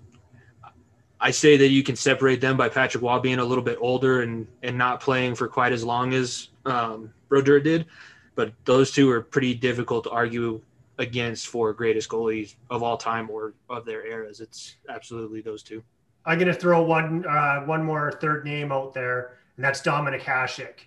I 1.20 1.30
say 1.30 1.56
that 1.58 1.68
you 1.68 1.82
can 1.82 1.96
separate 1.96 2.40
them 2.40 2.56
by 2.56 2.68
Patrick 2.68 3.02
Roy 3.02 3.18
being 3.18 3.38
a 3.38 3.44
little 3.44 3.64
bit 3.64 3.78
older 3.80 4.22
and 4.22 4.46
and 4.62 4.76
not 4.78 5.00
playing 5.00 5.34
for 5.34 5.48
quite 5.48 5.72
as 5.72 5.84
long 5.84 6.14
as 6.14 6.48
um, 6.64 7.12
Brodeur 7.28 7.60
did, 7.60 7.86
but 8.34 8.52
those 8.64 8.90
two 8.90 9.10
are 9.10 9.20
pretty 9.20 9.54
difficult 9.54 10.04
to 10.04 10.10
argue 10.10 10.60
against 10.98 11.48
for 11.48 11.72
greatest 11.72 12.08
goalies 12.08 12.54
of 12.68 12.82
all 12.82 12.96
time 12.96 13.28
or 13.30 13.54
of 13.68 13.84
their 13.84 14.06
eras. 14.06 14.40
It's 14.40 14.76
absolutely 14.88 15.40
those 15.40 15.62
two. 15.62 15.82
I'm 16.26 16.38
going 16.38 16.52
to 16.52 16.58
throw 16.58 16.82
one 16.82 17.24
uh, 17.26 17.60
one 17.60 17.84
more 17.84 18.12
third 18.12 18.44
name 18.44 18.72
out 18.72 18.94
there, 18.94 19.38
and 19.56 19.64
that's 19.64 19.82
Dominik 19.82 20.22
Hasek. 20.22 20.86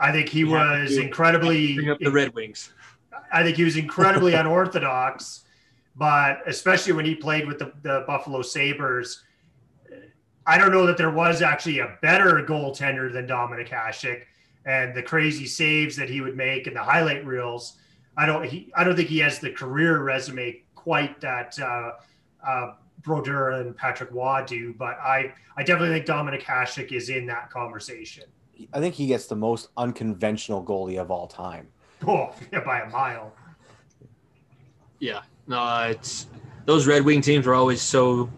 I 0.00 0.10
think 0.10 0.28
he 0.28 0.44
was 0.44 0.96
incredibly 0.96 1.74
bring 1.74 1.90
up 1.90 1.98
the 2.00 2.10
Red 2.10 2.34
Wings. 2.34 2.72
I 3.32 3.42
think 3.42 3.56
he 3.56 3.64
was 3.64 3.76
incredibly 3.76 4.34
unorthodox, 4.42 5.44
but 5.94 6.40
especially 6.46 6.92
when 6.92 7.04
he 7.04 7.14
played 7.14 7.46
with 7.46 7.58
the, 7.58 7.72
the 7.82 8.04
Buffalo 8.06 8.42
Sabres, 8.42 9.24
I 10.46 10.58
don't 10.58 10.70
know 10.70 10.86
that 10.86 10.96
there 10.96 11.10
was 11.10 11.42
actually 11.42 11.80
a 11.80 11.98
better 12.02 12.44
goaltender 12.48 13.12
than 13.12 13.26
Dominik 13.26 13.68
Hasek 13.68 14.22
and 14.64 14.94
the 14.94 15.02
crazy 15.02 15.46
saves 15.46 15.96
that 15.96 16.08
he 16.08 16.20
would 16.20 16.36
make 16.36 16.66
and 16.66 16.76
the 16.76 16.82
highlight 16.82 17.26
reels. 17.26 17.78
I 18.16 18.26
don't 18.26 18.44
he 18.44 18.72
I 18.74 18.84
don't 18.84 18.96
think 18.96 19.08
he 19.08 19.18
has 19.18 19.38
the 19.38 19.50
career 19.50 20.02
resume 20.02 20.62
quite 20.74 21.20
that 21.20 21.58
uh, 21.60 21.92
uh, 22.46 22.74
Brodeur 23.02 23.50
and 23.50 23.76
Patrick 23.76 24.10
Roy 24.12 24.44
do, 24.46 24.74
but 24.78 24.98
I 24.98 25.32
I 25.56 25.62
definitely 25.62 25.96
think 25.96 26.06
Dominik 26.06 26.42
Hasek 26.42 26.92
is 26.92 27.08
in 27.08 27.26
that 27.26 27.50
conversation. 27.50 28.24
I 28.72 28.80
think 28.80 28.94
he 28.94 29.06
gets 29.06 29.26
the 29.26 29.36
most 29.36 29.68
unconventional 29.76 30.64
goalie 30.64 30.98
of 31.00 31.10
all 31.10 31.26
time. 31.26 31.68
Oh, 32.06 32.30
yeah, 32.52 32.60
by 32.60 32.80
a 32.80 32.90
mile. 32.90 33.32
Yeah, 34.98 35.22
no, 35.46 35.86
it's 35.88 36.26
those 36.66 36.86
Red 36.86 37.06
Wing 37.06 37.22
teams 37.22 37.46
were 37.46 37.54
always 37.54 37.80
so 37.80 38.28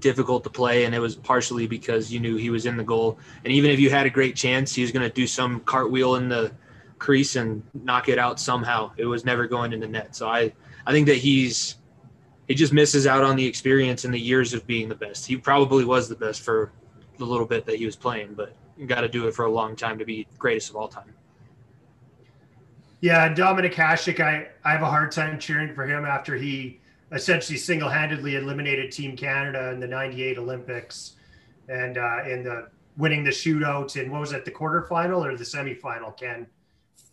difficult 0.00 0.44
to 0.44 0.50
play, 0.50 0.84
and 0.84 0.94
it 0.94 0.98
was 0.98 1.16
partially 1.16 1.66
because 1.66 2.12
you 2.12 2.20
knew 2.20 2.36
he 2.36 2.50
was 2.50 2.66
in 2.66 2.76
the 2.76 2.84
goal. 2.84 3.18
And 3.44 3.52
even 3.52 3.70
if 3.70 3.80
you 3.80 3.90
had 3.90 4.06
a 4.06 4.10
great 4.10 4.36
chance, 4.36 4.74
he 4.74 4.82
was 4.82 4.92
going 4.92 5.08
to 5.08 5.12
do 5.12 5.26
some 5.26 5.60
cartwheel 5.60 6.16
in 6.16 6.28
the 6.28 6.52
crease 6.98 7.36
and 7.36 7.62
knock 7.74 8.08
it 8.08 8.18
out 8.18 8.40
somehow. 8.40 8.92
It 8.96 9.06
was 9.06 9.24
never 9.24 9.46
going 9.46 9.72
in 9.72 9.80
the 9.80 9.86
net. 9.86 10.16
So 10.16 10.28
I, 10.28 10.52
I 10.86 10.92
think 10.92 11.06
that 11.06 11.16
he's 11.16 11.76
he 12.48 12.54
just 12.54 12.72
misses 12.72 13.06
out 13.06 13.24
on 13.24 13.36
the 13.36 13.44
experience 13.44 14.04
and 14.04 14.14
the 14.14 14.20
years 14.20 14.54
of 14.54 14.66
being 14.66 14.88
the 14.88 14.94
best. 14.94 15.26
He 15.26 15.36
probably 15.36 15.84
was 15.84 16.08
the 16.08 16.14
best 16.14 16.42
for 16.42 16.70
the 17.18 17.24
little 17.24 17.46
bit 17.46 17.66
that 17.66 17.76
he 17.76 17.86
was 17.86 17.96
playing, 17.96 18.34
but 18.34 18.54
you 18.76 18.86
got 18.86 19.00
to 19.00 19.08
do 19.08 19.26
it 19.26 19.34
for 19.34 19.46
a 19.46 19.50
long 19.50 19.74
time 19.74 19.98
to 19.98 20.04
be 20.04 20.28
greatest 20.38 20.70
of 20.70 20.76
all 20.76 20.86
time. 20.86 21.12
Yeah, 23.00 23.32
Dominik 23.34 23.74
Hasek, 23.74 24.20
I, 24.20 24.48
I 24.64 24.72
have 24.72 24.82
a 24.82 24.86
hard 24.86 25.12
time 25.12 25.38
cheering 25.38 25.74
for 25.74 25.86
him 25.86 26.04
after 26.04 26.36
he 26.36 26.80
essentially 27.16 27.58
single-handedly 27.58 28.36
eliminated 28.36 28.92
Team 28.92 29.16
Canada 29.16 29.70
in 29.70 29.80
the 29.80 29.86
'98 29.86 30.38
Olympics, 30.38 31.16
and 31.68 31.98
uh, 31.98 32.22
in 32.28 32.44
the 32.44 32.68
winning 32.96 33.24
the 33.24 33.30
shootout 33.30 34.00
in 34.00 34.10
what 34.10 34.20
was 34.20 34.32
it, 34.32 34.44
the 34.44 34.50
quarterfinal 34.50 35.24
or 35.24 35.36
the 35.36 35.44
semifinal? 35.44 36.16
Ken, 36.16 36.46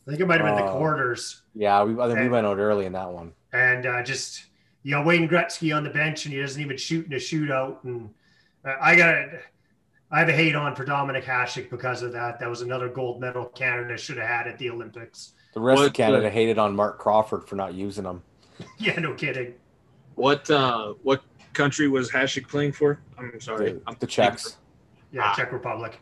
I 0.05 0.11
think 0.11 0.21
it 0.21 0.27
might 0.27 0.41
have 0.41 0.55
been 0.55 0.63
uh, 0.63 0.67
the 0.67 0.77
quarters. 0.77 1.41
Yeah, 1.55 1.83
we 1.83 1.93
I 1.93 2.07
think 2.07 2.19
and, 2.19 2.29
we 2.29 2.33
went 2.33 2.45
out 2.45 2.57
early 2.57 2.85
in 2.85 2.93
that 2.93 3.09
one. 3.09 3.33
And 3.53 3.85
uh, 3.85 4.03
just 4.03 4.45
you 4.83 4.91
know 4.91 5.03
Wayne 5.03 5.27
Gretzky 5.27 5.75
on 5.75 5.83
the 5.83 5.89
bench, 5.89 6.25
and 6.25 6.33
he 6.33 6.39
doesn't 6.39 6.61
even 6.61 6.77
shoot 6.77 7.05
in 7.05 7.13
a 7.13 7.17
shootout. 7.17 7.83
And 7.83 8.09
uh, 8.65 8.75
I 8.81 8.95
got 8.95 9.15
I 10.11 10.19
have 10.19 10.29
a 10.29 10.33
hate 10.33 10.55
on 10.55 10.75
for 10.75 10.85
Dominik 10.85 11.23
Hasek 11.23 11.69
because 11.69 12.03
of 12.03 12.11
that. 12.11 12.39
That 12.39 12.49
was 12.49 12.61
another 12.61 12.89
gold 12.89 13.19
medal 13.19 13.45
Canada 13.45 13.97
should 13.97 14.17
have 14.17 14.27
had 14.27 14.47
at 14.47 14.57
the 14.59 14.69
Olympics. 14.69 15.33
The 15.53 15.61
rest 15.61 15.79
what, 15.79 15.87
of 15.87 15.93
Canada 15.93 16.29
hated 16.29 16.57
on 16.57 16.75
Marc 16.75 16.99
Crawford 16.99 17.47
for 17.47 17.55
not 17.55 17.73
using 17.73 18.05
him. 18.05 18.21
yeah, 18.77 18.99
no 18.99 19.13
kidding. 19.13 19.53
What 20.15 20.49
uh, 20.49 20.93
what 21.03 21.23
country 21.53 21.87
was 21.87 22.11
Hasek 22.11 22.47
playing 22.47 22.73
for? 22.73 22.99
I'm 23.17 23.39
sorry, 23.39 23.73
the, 23.73 23.81
I'm 23.87 23.95
the 23.99 24.07
Czechs. 24.07 24.57
Yeah, 25.11 25.21
ah. 25.25 25.35
Czech 25.35 25.51
Republic. 25.51 25.99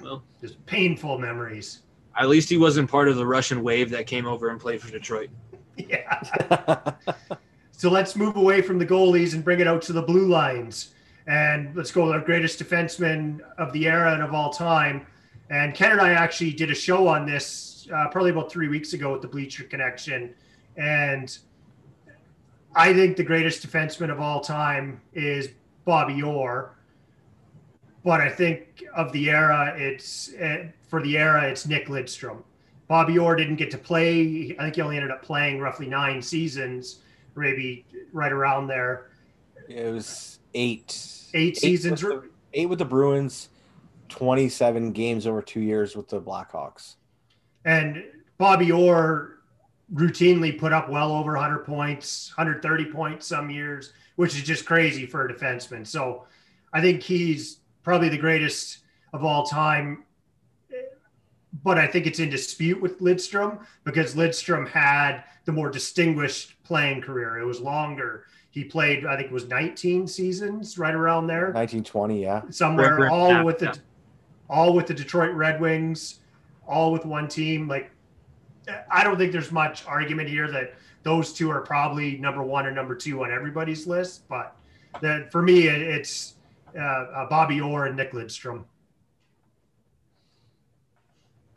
Well, 0.00 0.22
just 0.40 0.64
painful 0.66 1.18
memories. 1.18 1.80
At 2.18 2.28
least 2.28 2.48
he 2.48 2.56
wasn't 2.56 2.90
part 2.90 3.08
of 3.08 3.16
the 3.16 3.26
Russian 3.26 3.62
wave 3.62 3.90
that 3.90 4.06
came 4.06 4.26
over 4.26 4.48
and 4.48 4.60
played 4.60 4.80
for 4.80 4.90
Detroit. 4.90 5.30
Yeah. 5.78 6.22
so 7.70 7.90
let's 7.90 8.16
move 8.16 8.36
away 8.36 8.62
from 8.62 8.78
the 8.78 8.86
goalies 8.86 9.34
and 9.34 9.44
bring 9.44 9.60
it 9.60 9.66
out 9.66 9.82
to 9.82 9.92
the 9.92 10.00
blue 10.00 10.26
lines. 10.26 10.94
And 11.26 11.76
let's 11.76 11.90
go 11.90 12.06
with 12.06 12.14
our 12.14 12.20
greatest 12.20 12.58
defenseman 12.58 13.40
of 13.58 13.74
the 13.74 13.86
era 13.86 14.14
and 14.14 14.22
of 14.22 14.32
all 14.32 14.50
time. 14.50 15.06
And 15.50 15.74
Ken 15.74 15.92
and 15.92 16.00
I 16.00 16.12
actually 16.12 16.54
did 16.54 16.70
a 16.70 16.74
show 16.74 17.06
on 17.08 17.26
this 17.26 17.88
uh, 17.94 18.08
probably 18.08 18.30
about 18.30 18.50
three 18.50 18.68
weeks 18.68 18.94
ago 18.94 19.12
with 19.12 19.20
the 19.20 19.28
Bleacher 19.28 19.64
Connection. 19.64 20.34
And 20.78 21.36
I 22.76 22.92
think 22.92 23.16
the 23.16 23.24
greatest 23.24 23.66
defenseman 23.66 24.12
of 24.12 24.20
all 24.20 24.40
time 24.40 25.00
is 25.14 25.48
Bobby 25.86 26.22
Orr. 26.22 26.76
But 28.04 28.20
I 28.20 28.28
think 28.28 28.84
of 28.94 29.10
the 29.12 29.30
era, 29.30 29.74
it's 29.76 30.34
uh, 30.34 30.66
for 30.86 31.02
the 31.02 31.16
era, 31.16 31.48
it's 31.48 31.66
Nick 31.66 31.88
Lidstrom. 31.88 32.42
Bobby 32.86 33.18
Orr 33.18 33.34
didn't 33.34 33.56
get 33.56 33.70
to 33.70 33.78
play. 33.78 34.54
I 34.58 34.64
think 34.64 34.76
he 34.76 34.82
only 34.82 34.96
ended 34.96 35.10
up 35.10 35.22
playing 35.22 35.58
roughly 35.58 35.86
nine 35.86 36.20
seasons. 36.20 37.00
maybe 37.34 37.86
right 38.12 38.30
around 38.30 38.68
there. 38.68 39.10
It 39.68 39.90
was 39.90 40.38
eight. 40.52 41.30
Eight 41.32 41.56
seasons. 41.56 42.04
With 42.04 42.22
the, 42.22 42.30
eight 42.52 42.66
with 42.66 42.78
the 42.78 42.84
Bruins, 42.84 43.48
27 44.10 44.92
games 44.92 45.26
over 45.26 45.40
two 45.40 45.60
years 45.60 45.96
with 45.96 46.08
the 46.08 46.20
Blackhawks. 46.20 46.96
And 47.64 48.04
Bobby 48.38 48.70
Orr 48.70 49.35
routinely 49.92 50.58
put 50.58 50.72
up 50.72 50.88
well 50.88 51.12
over 51.12 51.32
100 51.32 51.60
points, 51.60 52.32
130 52.36 52.90
points 52.90 53.26
some 53.26 53.50
years, 53.50 53.92
which 54.16 54.34
is 54.36 54.42
just 54.42 54.64
crazy 54.66 55.06
for 55.06 55.26
a 55.26 55.32
defenseman. 55.32 55.86
So 55.86 56.24
I 56.72 56.80
think 56.80 57.02
he's 57.02 57.58
probably 57.82 58.08
the 58.08 58.18
greatest 58.18 58.78
of 59.12 59.24
all 59.24 59.46
time. 59.46 60.04
But 61.62 61.78
I 61.78 61.86
think 61.86 62.06
it's 62.06 62.18
in 62.18 62.28
dispute 62.28 62.80
with 62.80 63.00
Lidstrom 63.00 63.64
because 63.84 64.14
Lidstrom 64.14 64.68
had 64.68 65.24
the 65.46 65.52
more 65.52 65.70
distinguished 65.70 66.62
playing 66.64 67.00
career. 67.00 67.38
It 67.38 67.46
was 67.46 67.60
longer. 67.60 68.26
He 68.50 68.64
played, 68.64 69.06
I 69.06 69.16
think 69.16 69.28
it 69.28 69.32
was 69.32 69.48
19 69.48 70.06
seasons, 70.06 70.78
right 70.78 70.94
around 70.94 71.28
there. 71.28 71.52
1920, 71.52 72.22
yeah. 72.22 72.42
Somewhere, 72.50 73.08
all 73.08 73.44
with 73.44 73.58
the 73.58 73.78
all 74.48 74.74
with 74.74 74.86
the 74.86 74.94
Detroit 74.94 75.34
Red 75.34 75.60
Wings, 75.60 76.20
all 76.66 76.92
with 76.92 77.04
one 77.04 77.28
team. 77.28 77.68
Like 77.68 77.90
I 78.90 79.04
don't 79.04 79.16
think 79.16 79.32
there's 79.32 79.52
much 79.52 79.86
argument 79.86 80.28
here 80.28 80.50
that 80.50 80.74
those 81.02 81.32
two 81.32 81.50
are 81.50 81.60
probably 81.60 82.16
number 82.16 82.42
one 82.42 82.66
or 82.66 82.72
number 82.72 82.94
two 82.94 83.22
on 83.24 83.30
everybody's 83.30 83.86
list. 83.86 84.28
But 84.28 84.56
that 85.00 85.30
for 85.30 85.42
me, 85.42 85.68
it's 85.68 86.34
uh, 86.76 86.80
uh, 86.80 87.28
Bobby 87.28 87.60
Orr 87.60 87.86
and 87.86 87.96
Nick 87.96 88.12
Lidstrom. 88.12 88.64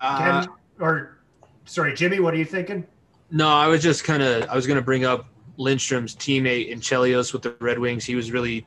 Uh, 0.01 0.43
Ken, 0.43 0.53
or 0.79 1.19
sorry, 1.65 1.93
Jimmy, 1.93 2.19
what 2.19 2.33
are 2.33 2.37
you 2.37 2.45
thinking? 2.45 2.85
No, 3.31 3.47
I 3.47 3.67
was 3.67 3.81
just 3.81 4.03
kind 4.03 4.23
of 4.23 4.47
I 4.49 4.55
was 4.55 4.65
going 4.65 4.77
to 4.77 4.85
bring 4.85 5.05
up 5.05 5.27
Lindstrom's 5.57 6.15
teammate 6.15 6.69
in 6.69 6.79
Chelios 6.79 7.33
with 7.33 7.41
the 7.41 7.55
Red 7.59 7.79
Wings. 7.79 8.05
He 8.05 8.15
was 8.15 8.31
really 8.31 8.65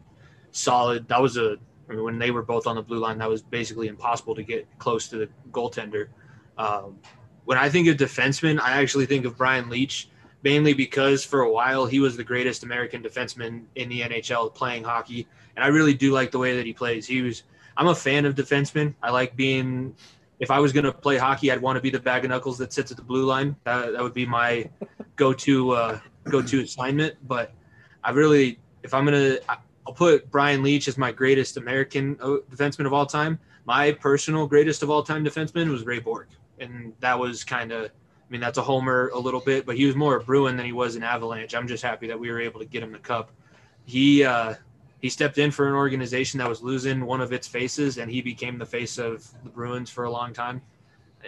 solid. 0.51 1.09
That 1.09 1.21
was 1.21 1.37
a 1.37 1.57
I 1.89 1.95
mean, 1.95 2.05
when 2.05 2.19
they 2.19 2.31
were 2.31 2.43
both 2.43 2.67
on 2.67 2.77
the 2.77 2.83
blue 2.83 2.99
line, 2.99 3.19
that 3.19 3.29
was 3.29 3.43
basically 3.43 3.89
impossible 3.89 4.35
to 4.35 4.43
get 4.43 4.67
close 4.79 5.09
to 5.09 5.19
the 5.19 5.29
goaltender. 5.51 6.09
Um, 6.59 6.99
when 7.45 7.59
I 7.59 7.69
think 7.69 7.89
of 7.89 7.97
defensemen, 7.97 8.61
I 8.61 8.81
actually 8.81 9.07
think 9.07 9.25
of 9.25 9.37
Brian 9.37 9.69
Leetch, 9.69 10.07
mainly 10.43 10.75
because 10.75 11.25
for 11.25 11.43
a 11.43 11.51
while 11.51 11.87
he 11.87 12.01
was 12.01 12.17
the 12.17 12.25
greatest 12.25 12.63
American 12.63 13.03
defenseman 13.03 13.65
in 13.75 13.89
the 13.89 14.03
NHL 14.03 14.55
playing 14.55 14.85
hockey, 14.85 15.27
and 15.57 15.65
I 15.65 15.69
really 15.69 15.95
do 15.95 16.13
like 16.13 16.31
the 16.31 16.39
way 16.39 16.57
that 16.57 16.67
he 16.67 16.73
plays. 16.73 17.07
He 17.07 17.23
was. 17.23 17.43
I'm 17.77 17.89
a 17.89 17.95
fan 17.95 18.27
of 18.27 18.35
defensemen. 18.35 18.95
I 19.03 19.11
like 19.11 19.35
being. 19.35 19.95
If 20.41 20.51
I 20.51 20.59
was 20.59 20.73
going 20.73 20.85
to 20.85 20.93
play 20.93 21.17
hockey, 21.19 21.53
I'd 21.53 21.63
want 21.63 21.77
to 21.77 21.81
be 21.81 21.91
the 21.91 22.01
bag 22.01 22.25
of 22.25 22.31
knuckles 22.31 22.59
that 22.59 22.73
sits 22.73 22.91
at 22.91 22.97
the 22.97 23.03
blue 23.03 23.25
line. 23.25 23.55
That, 23.65 23.93
that 23.93 24.03
would 24.03 24.13
be 24.13 24.27
my 24.27 24.69
go-to 25.15 25.71
uh, 25.71 26.01
go-to 26.25 26.63
assignment. 26.63 27.17
But 27.29 27.53
I 28.03 28.11
really, 28.11 28.59
if 28.83 28.93
I'm 28.93 29.05
gonna, 29.05 29.37
I'll 29.87 29.95
put 29.95 30.31
Brian 30.31 30.63
Leetch 30.63 30.89
as 30.89 30.99
my 30.99 31.13
greatest 31.13 31.57
American 31.57 32.19
uh, 32.21 32.39
defenseman 32.51 32.87
of 32.87 32.93
all 32.93 33.07
time. 33.07 33.39
My 33.65 33.93
personal 33.93 34.47
greatest 34.47 34.83
of 34.83 34.91
all 34.91 35.03
time 35.03 35.25
defenseman 35.25 35.71
was 35.71 35.87
Ray 35.87 36.01
Bourque 36.01 36.29
and 36.63 36.93
that 37.01 37.19
was 37.19 37.45
kind 37.45 37.73
of. 37.73 37.87
I 37.87 38.33
mean, 38.33 38.41
that's 38.41 38.57
a 38.57 38.63
homer 38.63 39.11
a 39.13 39.19
little 39.19 39.41
bit, 39.41 39.67
but 39.67 39.77
he 39.77 39.85
was 39.85 39.95
more 39.95 40.17
a 40.17 40.21
Bruin 40.25 40.57
than 40.57 40.65
he 40.65 40.73
was 40.73 40.97
an 40.97 41.03
Avalanche. 41.03 41.55
I'm 41.55 41.69
just 41.69 41.83
happy 41.83 42.07
that 42.07 42.19
we 42.19 42.31
were 42.31 42.41
able 42.41 42.61
to 42.61 42.65
get 42.65 42.83
him 42.83 42.91
the 42.91 42.99
cup. 42.99 43.31
He 43.85 44.25
uh, 44.25 44.55
he 45.03 45.11
stepped 45.11 45.37
in 45.37 45.51
for 45.51 45.69
an 45.69 45.75
organization 45.75 46.39
that 46.39 46.49
was 46.49 46.63
losing 46.63 47.05
one 47.05 47.21
of 47.21 47.33
its 47.33 47.47
faces, 47.47 47.99
and 47.99 48.11
he 48.11 48.23
became 48.23 48.57
the 48.57 48.65
face 48.65 48.99
of 48.99 49.29
the 49.43 49.51
Bruins 49.51 49.91
for 49.91 50.05
a 50.05 50.11
long 50.11 50.33
time. 50.33 50.63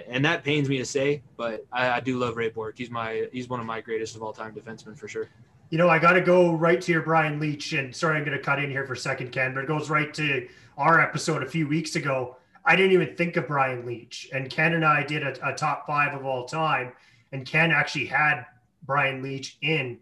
And 0.09 0.25
that 0.25 0.45
pains 0.45 0.69
me 0.69 0.79
to 0.79 0.85
say, 0.85 1.23
but 1.37 1.67
I, 1.73 1.91
I 1.91 2.01
do 2.01 2.19
love 2.19 2.37
Ray 2.37 2.49
Bourque. 2.49 2.79
He's 2.79 2.91
my 2.91 3.29
he's 3.33 3.49
one 3.49 3.61
of 3.61 3.67
my 3.67 3.81
greatest 3.81 4.17
of 4.17 4.23
all 4.23 4.33
time 4.33 4.55
defensemen 4.55 4.97
for 4.97 5.09
sure. 5.09 5.29
You 5.71 5.79
know, 5.79 5.89
I 5.89 5.99
got 5.99 6.13
to 6.13 6.21
go 6.21 6.55
right 6.55 6.81
to 6.81 6.93
your 6.93 7.03
Brian 7.03 7.41
Leetch, 7.41 7.77
and 7.79 7.95
sorry, 7.95 8.17
I'm 8.17 8.25
going 8.25 8.37
to 8.37 8.43
cut 8.43 8.61
in 8.61 8.71
here 8.71 8.87
for 8.87 8.93
a 8.93 8.97
second, 8.97 9.33
Ken, 9.33 9.55
but 9.55 9.65
it 9.65 9.67
goes 9.67 9.91
right 9.91 10.15
to 10.15 10.49
our 10.79 11.01
episode 11.01 11.43
a 11.43 11.47
few 11.47 11.67
weeks 11.67 11.97
ago 11.97 12.37
I 12.65 12.77
didn't 12.77 12.93
even 12.93 13.15
think 13.17 13.37
of 13.37 13.47
Brian 13.47 13.85
Leetch. 13.85 14.29
And 14.33 14.49
Ken 14.49 14.73
and 14.75 14.85
I 14.85 15.03
did 15.03 15.23
a, 15.23 15.49
a 15.49 15.55
top 15.55 15.87
five 15.87 16.19
of 16.19 16.25
all 16.25 16.47
time. 16.47 16.93
And 17.33 17.47
Ken 17.47 17.71
actually 17.71 18.07
had 18.07 18.45
Brian 18.85 19.23
Leetch 19.23 19.57
in 19.61 19.99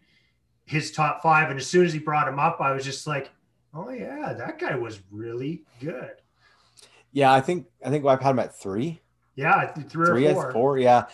his 0.64 0.92
top 0.92 1.22
five. 1.22 1.50
And 1.50 1.58
as 1.58 1.66
soon 1.66 1.84
as 1.84 1.92
he 1.92 1.98
brought 1.98 2.28
him 2.28 2.38
up, 2.38 2.60
I 2.60 2.72
was 2.72 2.84
just 2.84 3.06
like, 3.06 3.30
oh 3.74 3.90
yeah, 3.90 4.32
that 4.34 4.58
guy 4.58 4.76
was 4.76 5.00
really 5.10 5.64
good. 5.80 6.12
Yeah, 7.12 7.32
I 7.32 7.40
think 7.40 7.66
I 7.84 7.90
think 7.90 8.06
I've 8.06 8.20
had 8.20 8.30
him 8.30 8.38
at 8.38 8.56
three. 8.56 9.00
Yeah, 9.34 9.72
three, 9.72 10.06
three 10.06 10.28
or 10.28 10.34
four. 10.34 10.52
four. 10.52 10.78
Yeah. 10.78 11.06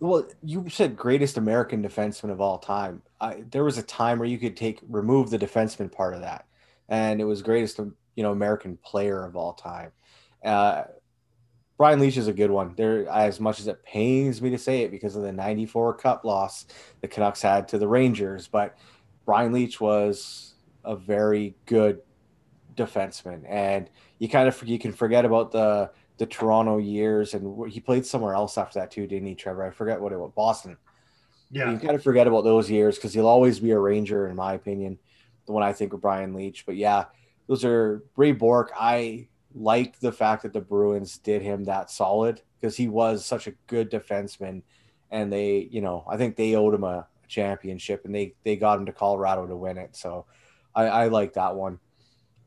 Well, 0.00 0.28
you 0.42 0.68
said 0.68 0.96
greatest 0.96 1.38
American 1.38 1.82
defenseman 1.82 2.30
of 2.30 2.40
all 2.40 2.58
time. 2.58 3.02
I, 3.20 3.44
there 3.50 3.64
was 3.64 3.78
a 3.78 3.82
time 3.82 4.18
where 4.18 4.28
you 4.28 4.38
could 4.38 4.56
take 4.56 4.80
remove 4.88 5.30
the 5.30 5.38
defenseman 5.38 5.90
part 5.90 6.14
of 6.14 6.20
that, 6.20 6.46
and 6.88 7.20
it 7.20 7.24
was 7.24 7.40
greatest 7.42 7.78
you 7.78 8.22
know 8.22 8.32
American 8.32 8.76
player 8.78 9.24
of 9.24 9.36
all 9.36 9.54
time. 9.54 9.92
Uh, 10.44 10.84
Brian 11.78 12.00
Leetch 12.00 12.16
is 12.16 12.28
a 12.28 12.32
good 12.32 12.50
one. 12.50 12.74
There, 12.76 13.08
as 13.08 13.38
much 13.38 13.60
as 13.60 13.66
it 13.66 13.84
pains 13.84 14.40
me 14.40 14.50
to 14.50 14.58
say 14.58 14.82
it 14.82 14.90
because 14.90 15.14
of 15.14 15.22
the 15.22 15.32
'94 15.32 15.94
Cup 15.94 16.24
loss 16.24 16.66
the 17.00 17.08
Canucks 17.08 17.42
had 17.42 17.68
to 17.68 17.78
the 17.78 17.88
Rangers, 17.88 18.48
but 18.48 18.78
Brian 19.24 19.52
Leetch 19.52 19.80
was 19.80 20.54
a 20.84 20.96
very 20.96 21.54
good 21.66 22.00
defenseman, 22.74 23.44
and 23.48 23.90
you 24.18 24.28
kind 24.28 24.48
of 24.48 24.62
you 24.66 24.78
can 24.78 24.92
forget 24.92 25.24
about 25.24 25.52
the 25.52 25.90
the 26.18 26.26
Toronto 26.26 26.78
years, 26.78 27.34
and 27.34 27.70
he 27.70 27.80
played 27.80 28.06
somewhere 28.06 28.34
else 28.34 28.56
after 28.56 28.78
that 28.78 28.90
too, 28.90 29.06
didn't 29.06 29.28
he, 29.28 29.34
Trevor? 29.34 29.64
I 29.64 29.70
forget 29.70 30.00
what 30.00 30.12
it 30.12 30.18
was, 30.18 30.32
Boston. 30.34 30.78
Yeah, 31.50 31.70
you 31.70 31.78
kind 31.78 31.94
of 31.94 32.02
forget 32.02 32.26
about 32.26 32.44
those 32.44 32.70
years 32.70 32.96
because 32.96 33.12
he'll 33.12 33.28
always 33.28 33.60
be 33.60 33.70
a 33.70 33.78
Ranger, 33.78 34.28
in 34.28 34.36
my 34.36 34.54
opinion. 34.54 34.98
The 35.44 35.52
one 35.52 35.62
I 35.62 35.72
think 35.72 35.92
of 35.92 36.00
Brian 36.00 36.34
Leetch, 36.34 36.64
but 36.64 36.76
yeah, 36.76 37.04
those 37.46 37.64
are 37.64 38.02
Ray 38.16 38.32
Bourque. 38.32 38.72
I 38.78 39.28
liked 39.56 40.00
the 40.00 40.12
fact 40.12 40.42
that 40.42 40.52
the 40.52 40.60
Bruins 40.60 41.18
did 41.18 41.42
him 41.42 41.64
that 41.64 41.90
solid 41.90 42.42
because 42.60 42.76
he 42.76 42.88
was 42.88 43.24
such 43.24 43.46
a 43.46 43.52
good 43.66 43.90
defenseman, 43.90 44.62
and 45.10 45.32
they, 45.32 45.68
you 45.70 45.80
know, 45.80 46.04
I 46.08 46.16
think 46.16 46.36
they 46.36 46.54
owed 46.54 46.74
him 46.74 46.84
a, 46.84 47.06
championship, 47.28 48.04
and 48.04 48.14
they 48.14 48.34
they 48.44 48.56
got 48.56 48.78
him 48.78 48.86
to 48.86 48.92
Colorado 48.92 49.46
to 49.46 49.56
win 49.56 49.78
it. 49.78 49.96
So 49.96 50.26
I, 50.74 50.84
I 50.84 51.08
like 51.08 51.34
that 51.34 51.54
one. 51.54 51.78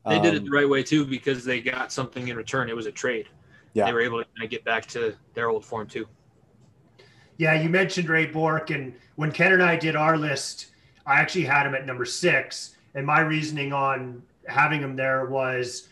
They 0.06 0.16
um, 0.16 0.22
did 0.22 0.34
it 0.34 0.38
um, 0.38 0.44
the 0.44 0.50
right 0.50 0.68
way 0.68 0.82
too 0.82 1.04
because 1.04 1.44
they 1.44 1.60
got 1.60 1.92
something 1.92 2.28
in 2.28 2.36
return. 2.36 2.68
It 2.68 2.76
was 2.76 2.86
a 2.86 2.92
trade. 2.92 3.28
Yeah, 3.74 3.86
they 3.86 3.92
were 3.92 4.00
able 4.00 4.18
to 4.18 4.24
kind 4.24 4.44
of 4.44 4.50
get 4.50 4.64
back 4.64 4.86
to 4.86 5.14
their 5.34 5.48
old 5.48 5.64
form 5.64 5.86
too. 5.86 6.06
Yeah, 7.36 7.60
you 7.60 7.68
mentioned 7.68 8.08
Ray 8.08 8.26
Bourque, 8.26 8.70
and 8.70 8.94
when 9.16 9.32
Ken 9.32 9.52
and 9.52 9.62
I 9.62 9.76
did 9.76 9.96
our 9.96 10.16
list, 10.16 10.68
I 11.06 11.20
actually 11.20 11.44
had 11.44 11.66
him 11.66 11.74
at 11.74 11.86
number 11.86 12.04
six, 12.04 12.76
and 12.94 13.06
my 13.06 13.20
reasoning 13.20 13.72
on 13.72 14.22
having 14.46 14.80
him 14.80 14.96
there 14.96 15.26
was 15.26 15.88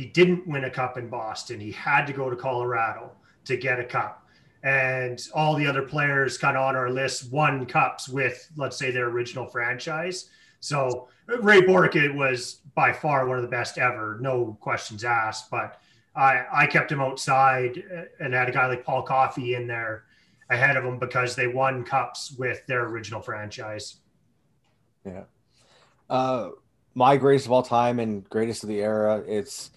he 0.00 0.06
didn't 0.06 0.46
win 0.46 0.64
a 0.64 0.70
cup 0.70 0.96
in 0.96 1.10
Boston. 1.10 1.60
He 1.60 1.72
had 1.72 2.06
to 2.06 2.14
go 2.14 2.30
to 2.30 2.36
Colorado 2.36 3.12
to 3.44 3.54
get 3.58 3.78
a 3.78 3.84
cup. 3.84 4.26
And 4.62 5.20
all 5.34 5.54
the 5.56 5.66
other 5.66 5.82
players 5.82 6.38
kind 6.38 6.56
of 6.56 6.62
on 6.62 6.74
our 6.74 6.88
list 6.88 7.30
won 7.30 7.66
cups 7.66 8.08
with, 8.08 8.50
let's 8.56 8.78
say, 8.78 8.90
their 8.90 9.08
original 9.08 9.44
franchise. 9.44 10.30
So 10.60 11.08
Ray 11.26 11.60
Bourque 11.60 12.14
was 12.14 12.62
by 12.74 12.94
far 12.94 13.26
one 13.26 13.36
of 13.36 13.42
the 13.42 13.50
best 13.50 13.76
ever, 13.76 14.16
no 14.22 14.56
questions 14.62 15.04
asked. 15.04 15.50
But 15.50 15.78
I, 16.16 16.46
I 16.50 16.66
kept 16.66 16.90
him 16.90 17.02
outside 17.02 17.84
and 18.20 18.32
had 18.32 18.48
a 18.48 18.52
guy 18.52 18.68
like 18.68 18.86
Paul 18.86 19.02
Coffey 19.02 19.54
in 19.54 19.66
there 19.66 20.04
ahead 20.48 20.78
of 20.78 20.84
him 20.84 20.98
because 20.98 21.36
they 21.36 21.46
won 21.46 21.84
cups 21.84 22.34
with 22.38 22.66
their 22.66 22.86
original 22.86 23.20
franchise. 23.20 23.96
Yeah. 25.04 25.24
Uh, 26.08 26.52
my 26.94 27.18
greatest 27.18 27.44
of 27.44 27.52
all 27.52 27.62
time 27.62 28.00
and 28.00 28.26
greatest 28.30 28.62
of 28.62 28.70
the 28.70 28.80
era, 28.80 29.22
it's 29.28 29.72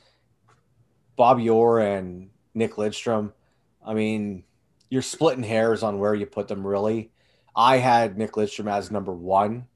Bobby 1.16 1.49
Orr 1.49 1.80
and 1.80 2.30
Nick 2.53 2.74
Lidstrom, 2.74 3.34
I 3.86 3.93
mean, 3.93 4.43
you're 4.89 5.01
splitting 5.01 5.43
hairs 5.43 5.84
on 5.84 5.99
where 5.99 6.16
you 6.16 6.26
put 6.26 6.47
them, 6.47 6.66
really. 6.66 7.11
I 7.55 7.78
had 7.78 8.18
Nick 8.18 8.34
Lidstrom 8.34 8.72
as 8.72 8.91
number 8.91 9.14
one, 9.14 9.68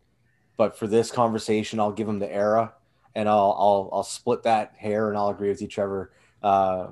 but 0.58 0.78
for 0.78 0.88
this 0.88 1.12
conversation, 1.12 1.80
I'll 1.80 1.92
give 1.92 2.08
him 2.08 2.20
the 2.20 2.32
era, 2.32 2.74
and 3.14 3.30
I'll 3.30 3.56
I'll 3.58 3.90
I'll 3.94 4.04
split 4.04 4.44
that 4.44 4.74
hair, 4.78 5.10
and 5.10 5.18
I'll 5.18 5.30
agree 5.30 5.50
with 5.50 5.62
you, 5.62 5.68
Trevor, 5.68 6.12
uh, 6.42 6.88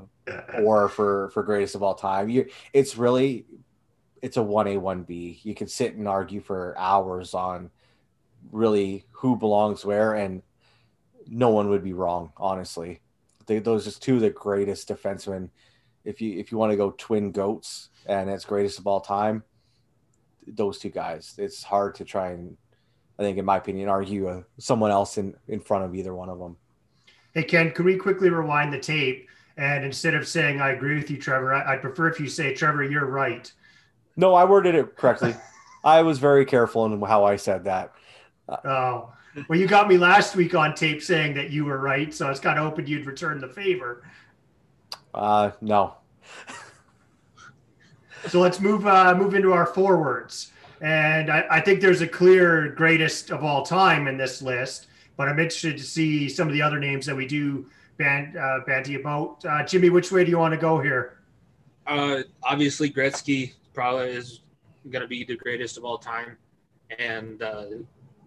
or 0.60 0.89
for 0.89 1.30
for 1.30 1.43
greatest 1.43 1.76
of 1.76 1.84
all 1.84 1.96
time. 1.96 2.30
You, 2.30 2.48
it's 2.74 2.98
really, 2.98 3.46
it's 4.22 4.38
a 4.38 4.43
one 4.43 4.68
A 4.68 4.78
one 4.78 5.04
B. 5.04 5.39
You 5.43 5.56
can 5.56 5.68
sit 5.68 5.96
and 5.96 6.08
argue 6.08 6.41
for 6.41 6.76
hours 6.78 7.34
on 7.34 7.72
really 8.52 9.06
who 9.12 9.36
belongs 9.36 9.84
where, 9.84 10.14
and 10.14 10.43
no 11.28 11.50
one 11.50 11.70
would 11.70 11.84
be 11.84 11.93
wrong, 11.93 12.32
honestly. 12.38 13.02
They, 13.46 13.60
those 13.60 13.88
are 13.88 14.00
two 14.00 14.16
of 14.16 14.22
the 14.22 14.30
greatest 14.30 14.89
defensemen. 14.89 15.50
If 16.04 16.22
you 16.22 16.39
if 16.39 16.52
you 16.52 16.58
want 16.58 16.72
to 16.72 16.78
go 16.78 16.91
twin 16.91 17.32
goats 17.32 17.89
and 18.06 18.30
it's 18.30 18.46
greatest 18.46 18.80
of 18.80 18.88
all 18.88 19.02
time, 19.02 19.43
those 20.48 20.80
two 20.80 20.89
guys. 20.89 21.34
It's 21.38 21.64
hard 21.64 21.96
to 21.96 22.06
try 22.06 22.30
and, 22.30 22.58
I 23.18 23.24
think, 23.24 23.38
in 23.38 23.46
my 23.46 23.58
opinion, 23.58 23.89
argue 23.89 24.28
uh, 24.28 24.41
someone 24.60 24.91
else 24.91 25.18
in 25.18 25.36
in 25.48 25.60
front 25.60 25.86
of 25.86 25.96
either 25.96 26.14
one 26.14 26.30
of 26.30 26.39
them. 26.39 26.58
Hey 27.34 27.43
Ken, 27.43 27.72
can 27.72 27.86
we 27.86 27.98
quickly 27.98 28.30
rewind 28.30 28.72
the 28.74 28.80
tape? 28.80 29.28
And 29.58 29.86
instead 29.86 30.14
of 30.16 30.28
saying 30.28 30.60
I 30.60 30.72
agree 30.72 30.96
with 30.96 31.10
you, 31.10 31.18
Trevor, 31.18 31.54
I, 31.54 31.74
would 31.74 31.82
prefer 31.82 32.08
if 32.08 32.20
you 32.20 32.28
say 32.28 32.54
Trevor, 32.54 32.84
you're 32.84 33.06
right. 33.06 33.52
No, 34.18 34.34
I 34.34 34.46
worded 34.46 34.76
it 34.76 34.96
correctly. 34.96 35.36
I 35.84 36.02
was 36.02 36.20
very 36.20 36.46
careful 36.46 36.86
in 36.86 37.02
how 37.02 37.26
I 37.26 37.36
said 37.36 37.66
that. 37.66 37.93
Oh, 38.50 39.14
well, 39.47 39.59
you 39.59 39.67
got 39.67 39.88
me 39.88 39.97
last 39.97 40.36
week 40.36 40.55
on 40.55 40.75
tape 40.75 41.01
saying 41.01 41.33
that 41.36 41.49
you 41.49 41.65
were 41.65 41.79
right, 41.79 42.13
so 42.13 42.27
I 42.27 42.29
was 42.29 42.39
kind 42.39 42.57
of 42.57 42.65
hoping 42.65 42.88
you'd 42.88 43.05
return 43.05 43.39
the 43.39 43.47
favor. 43.47 44.03
Uh, 45.13 45.51
no. 45.61 45.95
so 48.27 48.39
let's 48.39 48.59
move 48.59 48.88
uh, 48.88 49.13
move 49.15 49.36
into 49.36 49.53
our 49.53 49.65
forwards, 49.65 50.51
and 50.81 51.31
I, 51.31 51.45
I 51.49 51.61
think 51.61 51.81
there's 51.81 52.01
a 52.01 52.07
clear 52.07 52.69
greatest 52.69 53.31
of 53.31 53.43
all 53.43 53.63
time 53.63 54.07
in 54.07 54.17
this 54.17 54.41
list. 54.41 54.88
But 55.17 55.29
I'm 55.29 55.39
interested 55.39 55.77
to 55.77 55.83
see 55.83 56.27
some 56.27 56.47
of 56.47 56.53
the 56.53 56.61
other 56.61 56.79
names 56.79 57.05
that 57.05 57.15
we 57.15 57.25
do 57.25 57.67
band 57.97 58.38
uh, 58.38 58.59
banty 58.65 58.95
about. 58.95 59.43
Uh, 59.45 59.63
Jimmy, 59.63 59.89
which 59.89 60.11
way 60.11 60.23
do 60.23 60.31
you 60.31 60.38
want 60.38 60.53
to 60.53 60.59
go 60.59 60.79
here? 60.79 61.19
Uh, 61.88 62.23
obviously, 62.43 62.89
Gretzky 62.89 63.53
probably 63.73 64.09
is 64.09 64.41
going 64.89 65.01
to 65.01 65.07
be 65.07 65.23
the 65.23 65.36
greatest 65.36 65.77
of 65.77 65.86
all 65.86 65.97
time. 65.97 66.38
And 66.99 67.41
uh, 67.41 67.65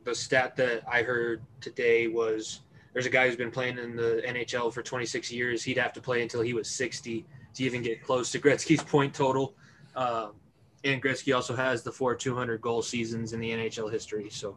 the 0.09 0.15
stat 0.15 0.57
that 0.57 0.83
I 0.91 1.03
heard 1.03 1.43
today 1.61 2.09
was 2.09 2.61
there's 2.95 3.05
a 3.05 3.11
guy 3.11 3.27
who's 3.27 3.37
been 3.37 3.51
playing 3.51 3.79
in 3.79 3.95
the 3.95 4.23
NHL 4.27 4.73
for 4.73 4.83
26 4.83 5.31
years. 5.31 5.63
He'd 5.63 5.77
have 5.77 5.93
to 5.93 6.01
play 6.01 6.23
until 6.23 6.41
he 6.41 6.55
was 6.55 6.69
60 6.71 7.27
to 7.55 7.63
even 7.63 7.83
get 7.83 8.03
close 8.03 8.33
to 8.33 8.39
Gretzky's 8.39 8.83
point 8.83 9.13
total. 9.15 9.55
Um, 9.95 10.33
and 10.85 11.03
Gretzky 11.03 11.35
also 11.35 11.55
has 11.55 11.83
the 11.83 11.93
four 11.93 12.15
200 12.15 12.61
goal 12.63 12.81
seasons 12.81 13.35
in 13.35 13.41
the 13.41 13.51
NHL 13.51 13.93
history. 13.93 14.31
So 14.31 14.57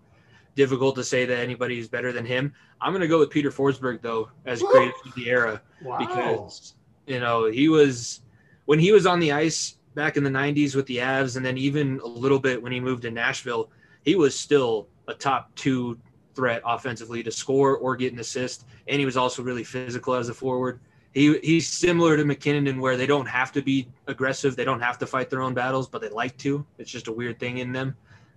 difficult 0.56 0.96
to 0.96 1.04
say 1.04 1.26
that 1.26 1.38
anybody 1.38 1.80
is 1.80 1.90
better 1.90 2.14
than 2.14 2.26
him. 2.26 2.54
I'm 2.80 2.94
going 2.94 3.02
to 3.02 3.08
go 3.08 3.20
with 3.20 3.30
Peter 3.30 3.52
Forsberg, 3.52 4.02
though, 4.02 4.30
as 4.46 4.62
great 4.62 4.94
of 5.06 5.14
the 5.16 5.30
era. 5.30 5.62
Wow. 5.84 5.98
Because, 5.98 6.76
you 7.08 7.20
know, 7.20 7.52
he 7.52 7.68
was, 7.68 8.22
when 8.66 8.80
he 8.80 8.94
was 8.94 9.06
on 9.06 9.20
the 9.20 9.34
ice 9.34 9.78
back 9.96 10.16
in 10.16 10.24
the 10.24 10.30
90s 10.30 10.76
with 10.76 10.86
the 10.86 10.98
Avs, 10.98 11.36
and 11.36 11.46
then 11.46 11.58
even 11.58 12.00
a 12.00 12.08
little 12.08 12.40
bit 12.40 12.62
when 12.62 12.72
he 12.72 12.80
moved 12.80 13.02
to 13.02 13.12
Nashville, 13.12 13.70
he 14.04 14.16
was 14.16 14.38
still 14.40 14.88
a 15.08 15.14
top 15.14 15.54
two 15.56 15.98
threat 16.36 16.62
offensively 16.66 17.24
to 17.24 17.32
score 17.32 17.78
or 17.78 17.96
get 17.96 18.14
an 18.14 18.20
assist. 18.20 18.66
And 18.88 19.00
he 19.00 19.06
was 19.06 19.18
also 19.18 19.44
really 19.44 19.64
physical 19.64 20.14
as 20.14 20.30
a 20.30 20.34
forward. 20.34 20.80
He, 21.14 21.38
he's 21.40 21.68
similar 21.68 22.16
to 22.16 22.24
MacKinnon 22.24 22.68
in 22.68 22.80
where 22.80 22.96
they 22.96 23.06
don't 23.06 23.26
have 23.26 23.52
to 23.54 23.62
be 23.62 23.88
aggressive. 24.08 24.56
They 24.56 24.64
don't 24.64 24.80
have 24.80 24.98
to 25.00 25.06
fight 25.06 25.30
their 25.30 25.42
own 25.42 25.54
battles, 25.54 25.90
but 25.90 26.02
they 26.02 26.10
like 26.10 26.38
to. 26.38 26.66
It's 26.78 26.90
just 26.90 27.08
a 27.08 27.12
weird 27.12 27.38
thing 27.38 27.58
in 27.58 27.74
them. 27.74 27.96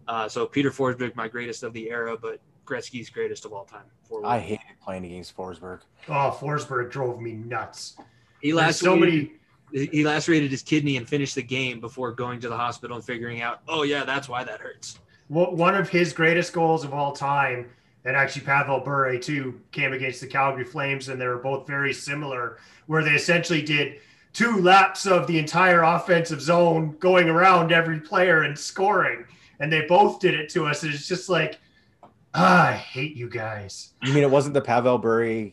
Uh, 0.09 0.29
so 0.29 0.45
Peter 0.45 0.71
Forsberg, 0.71 1.15
my 1.15 1.29
greatest 1.29 1.63
of 1.63 1.73
the 1.73 1.89
era, 1.89 2.17
but 2.21 2.41
Gretzky's 2.67 3.11
greatest 3.11 3.45
of 3.45 3.53
all 3.53 3.65
time. 3.65 3.85
Forward. 4.09 4.27
I 4.27 4.41
hated 4.41 4.65
playing 4.83 5.05
against 5.05 5.37
Forsberg. 5.37 5.81
Oh, 6.09 6.37
Forsberg 6.39 6.91
drove 6.91 7.21
me 7.21 7.33
nuts. 7.33 7.97
He 8.41 8.53
last 8.53 8.81
so 8.81 8.97
many 8.97 9.33
he 9.73 10.05
lacerated 10.05 10.51
his 10.51 10.63
kidney 10.63 10.97
and 10.97 11.09
finished 11.09 11.35
the 11.35 11.43
game 11.43 11.81
before 11.81 12.13
going 12.13 12.41
to 12.41 12.49
the 12.49 12.57
hospital 12.57 12.97
and 12.97 13.05
figuring 13.05 13.43
out, 13.43 13.61
oh 13.67 13.83
yeah, 13.83 14.05
that's 14.05 14.29
why 14.29 14.45
that 14.45 14.61
hurts. 14.61 15.01
One 15.29 15.75
of 15.75 15.89
his 15.89 16.13
greatest 16.13 16.53
goals 16.53 16.85
of 16.85 16.93
all 16.93 17.13
time, 17.13 17.71
and 18.05 18.15
actually 18.15 18.45
Pavel 18.45 18.81
Bure 18.81 19.19
too, 19.19 19.61
came 19.73 19.93
against 19.93 20.21
the 20.21 20.27
Calgary 20.27 20.65
Flames, 20.65 21.09
and 21.09 21.21
they 21.21 21.27
were 21.27 21.39
both 21.39 21.67
very 21.67 21.95
similar, 21.95 22.59
where 22.87 23.03
they 23.03 23.13
essentially 23.13 23.63
did 23.63 24.01
two 24.35 24.59
laps 24.59 25.07
of 25.07 25.27
the 25.27 25.39
entire 25.39 25.83
offensive 25.83 26.43
zone, 26.43 26.97
going 26.99 27.29
around 27.29 27.73
every 27.73 28.01
player 28.01 28.43
and 28.43 28.59
scoring, 28.59 29.25
and 29.61 29.73
they 29.73 29.83
both 29.87 30.21
did 30.21 30.35
it 30.35 30.51
to 30.51 30.67
us. 30.67 30.83
And 30.83 30.93
it's 30.93 31.09
just 31.09 31.31
like, 31.31 31.59
ah, 32.35 32.69
I 32.69 32.73
hate 32.73 33.17
you 33.17 33.31
guys. 33.31 33.95
You 34.03 34.13
mean 34.13 34.25
it 34.25 34.31
wasn't 34.31 34.55
the 34.55 34.61
Pavel 34.61 34.99
Bure 34.99 35.51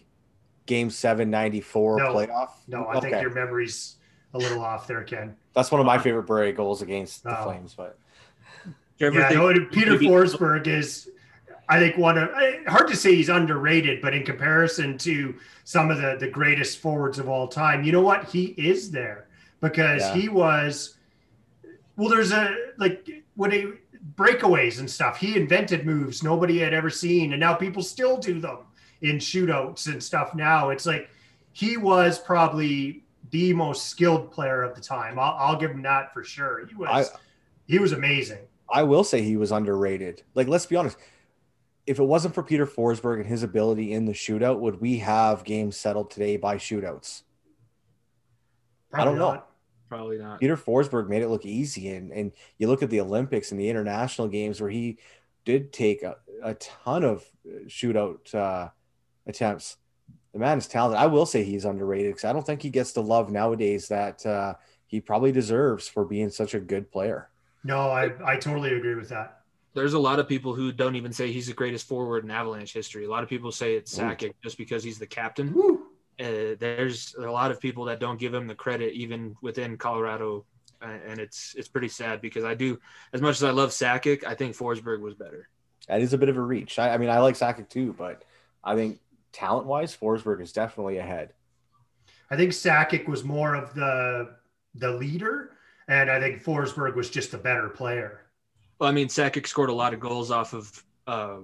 Game 0.66 0.90
Seven 0.90 1.30
'94 1.30 1.98
no, 1.98 2.14
playoff? 2.14 2.50
No, 2.68 2.84
I 2.86 2.96
okay. 2.96 3.12
think 3.12 3.22
your 3.22 3.32
memory's 3.32 3.96
a 4.34 4.38
little 4.38 4.62
off 4.62 4.88
there, 4.88 5.04
Ken. 5.04 5.36
That's 5.54 5.72
one 5.72 5.80
of 5.80 5.88
my 5.88 5.98
favorite 5.98 6.24
Bure 6.24 6.52
goals 6.52 6.82
against 6.82 7.24
the 7.24 7.40
oh. 7.40 7.44
Flames. 7.44 7.74
But 7.74 7.98
yeah, 9.10 9.30
no, 9.30 9.54
Peter 9.72 9.91
maybe, 9.91 10.08
Forsberg 10.08 10.68
is, 10.68 11.10
I 11.70 11.80
think, 11.80 11.97
one 11.97 12.18
of 12.18 12.30
eh, 12.30 12.60
hard 12.68 12.88
to 12.89 12.95
say 12.95 13.16
he's 13.16 13.30
underrated, 13.30 14.02
but 14.02 14.14
in 14.14 14.24
comparison 14.24 14.97
to 14.99 15.36
some 15.64 15.91
of 15.91 15.97
the 15.97 16.18
the 16.20 16.28
greatest 16.28 16.80
forwards 16.80 17.20
of 17.20 17.30
all 17.30 17.47
time, 17.47 17.84
you 17.84 17.91
know 17.91 18.02
what? 18.02 18.26
He 18.26 18.45
is 18.58 18.91
there 18.91 19.28
because 19.62 20.02
yeah. 20.02 20.14
he 20.14 20.30
was. 20.30 20.97
Well, 21.97 22.10
there's 22.10 22.32
a 22.32 22.56
like 22.78 23.08
when 23.36 23.52
he 23.52 23.72
breakaways 24.16 24.80
and 24.80 24.89
stuff. 24.89 25.18
He 25.18 25.38
invented 25.38 25.86
moves 25.86 26.24
nobody 26.24 26.60
had 26.60 26.74
ever 26.74 26.89
seen, 26.89 27.34
and 27.34 27.39
now 27.39 27.54
people 27.54 27.84
still 27.84 28.18
do 28.18 28.39
them 28.39 28.60
in 29.02 29.18
shootouts 29.18 29.88
and 29.88 30.02
stuff. 30.02 30.36
Now 30.36 30.70
it's 30.70 30.86
like 30.86 31.10
he 31.54 31.78
was 31.78 32.20
probably 32.20 33.04
the 33.32 33.54
most 33.54 33.88
skilled 33.88 34.32
player 34.32 34.64
of 34.64 34.76
the 34.76 34.82
time. 34.82 35.18
I'll, 35.18 35.36
I'll 35.38 35.60
give 35.60 35.72
him 35.72 35.82
that 35.84 36.14
for 36.14 36.24
sure. 36.24 36.66
He 36.66 36.76
was 36.76 37.10
I, 37.10 37.18
he 37.68 37.80
was 37.80 37.93
amazing. 37.93 38.39
I 38.72 38.84
will 38.84 39.04
say 39.04 39.22
he 39.22 39.38
was 39.38 39.52
underrated. 39.52 40.24
Like 40.34 40.48
let's 40.48 40.66
be 40.66 40.76
honest, 40.76 40.98
if 41.86 42.00
it 42.00 42.04
wasn't 42.04 42.36
for 42.36 42.44
Peter 42.44 42.66
Forsberg 42.66 43.18
and 43.18 43.26
his 43.26 43.44
ability 43.44 43.94
in 43.94 44.06
the 44.06 44.14
shootout, 44.14 44.60
would 44.60 44.80
we 44.80 45.00
have 45.00 45.44
games 45.44 45.78
settled 45.78 46.12
today 46.12 46.38
by 46.38 46.58
shootouts? 46.58 47.24
Probably 48.92 49.02
I 49.02 49.06
don't 49.06 49.20
not. 49.20 49.36
know. 49.36 49.44
Probably 49.90 50.18
not. 50.18 50.40
Peter 50.40 50.56
Forsberg 50.56 51.10
made 51.10 51.22
it 51.22 51.28
look 51.28 51.46
easy, 51.46 51.90
and 51.90 52.12
and 52.12 52.32
you 52.58 52.68
look 52.68 52.84
at 52.84 52.90
the 52.90 53.02
Olympics 53.02 53.52
and 53.52 53.60
the 53.60 53.70
international 53.70 54.28
games 54.28 54.62
where 54.62 54.70
he 54.70 54.98
did 55.44 55.74
take 55.74 56.04
a, 56.04 56.18
a 56.44 56.54
ton 56.56 57.04
of 57.04 57.26
shootout 57.68 58.34
uh, 58.34 58.70
attempts 59.26 59.78
the 60.34 60.40
man 60.40 60.58
is 60.58 60.68
talented. 60.68 61.00
I 61.00 61.08
will 61.08 61.26
say 61.26 61.44
he's 61.44 61.66
underrated 61.66 62.12
because 62.12 62.26
I 62.26 62.34
don't 62.34 62.46
think 62.46 62.62
he 62.62 62.70
gets 62.70 62.94
the 62.94 63.04
love 63.04 63.32
nowadays 63.32 63.88
that 63.90 64.26
uh, 64.26 64.56
he 64.88 65.02
probably 65.02 65.32
deserves 65.32 65.88
for 65.88 66.06
being 66.06 66.30
such 66.30 66.54
a 66.54 66.60
good 66.60 66.92
player. 66.92 67.30
No, 67.64 67.89
I, 67.89 68.12
I 68.26 68.36
totally 68.38 68.74
agree 68.74 68.95
with 68.95 69.09
that. 69.09 69.41
There's 69.74 69.93
a 69.93 69.99
lot 69.99 70.20
of 70.20 70.28
people 70.28 70.53
who 70.53 70.72
don't 70.72 70.95
even 70.95 71.14
say 71.14 71.32
he's 71.32 71.47
the 71.47 71.53
greatest 71.53 71.88
forward 71.88 72.26
in 72.26 72.32
Avalanche 72.32 72.74
history. 72.74 73.05
A 73.05 73.09
lot 73.09 73.24
of 73.24 73.30
people 73.30 73.51
say 73.51 73.76
it's 73.76 73.97
Sakic 73.97 74.34
just 74.43 74.57
because 74.57 74.84
he's 74.84 74.99
the 74.99 75.07
captain. 75.07 75.55
Uh, 76.20 76.55
there's 76.59 77.16
a 77.16 77.22
lot 77.22 77.51
of 77.51 77.59
people 77.59 77.86
that 77.86 77.99
don't 77.99 78.20
give 78.20 78.34
him 78.34 78.47
the 78.47 78.55
credit 78.55 78.93
even 78.93 79.36
within 79.41 79.78
Colorado, 79.78 80.45
uh, 80.82 80.97
and 81.07 81.20
it's 81.20 81.55
it's 81.57 81.70
pretty 81.70 81.88
sad 81.88 82.22
because 82.22 82.43
I 82.43 82.53
do 82.53 82.80
as 83.14 83.22
much 83.22 83.38
as 83.38 83.43
I 83.43 83.51
love 83.51 83.70
Sakic, 83.70 84.26
I 84.26 84.36
think 84.36 84.55
Forsberg 84.55 84.99
was 84.99 85.16
better. 85.16 85.47
That 85.88 86.01
is 86.01 86.14
a 86.14 86.18
bit 86.18 86.30
of 86.30 86.38
a 86.38 86.41
reach. 86.41 86.78
I, 86.78 86.93
I 86.93 86.97
mean, 86.97 87.09
I 87.09 87.20
like 87.20 87.36
Sakic 87.36 87.70
too, 87.70 87.95
but 87.97 88.24
I 88.64 88.76
think 88.76 88.99
talent 89.32 89.68
wise, 89.68 89.95
Forsberg 89.95 90.41
is 90.41 90.51
definitely 90.51 90.97
ahead. 90.97 91.34
I 92.30 92.36
think 92.36 92.51
Sakic 92.51 93.07
was 93.07 93.24
more 93.24 93.55
of 93.55 93.74
the 93.74 94.36
the 94.76 94.91
leader, 94.91 95.51
and 95.88 96.10
I 96.10 96.20
think 96.20 96.44
Forsberg 96.44 96.96
was 96.96 97.10
just 97.10 97.34
a 97.34 97.38
better 97.38 97.70
player. 97.70 98.22
Well, 98.80 98.90
I 98.90 98.94
mean, 98.94 99.08
Sakic 99.08 99.48
scored 99.48 99.70
a 99.70 99.74
lot 99.74 99.94
of 99.94 100.00
goals 100.00 100.32
off 100.32 100.54
of 100.54 100.84
uh, 101.08 101.38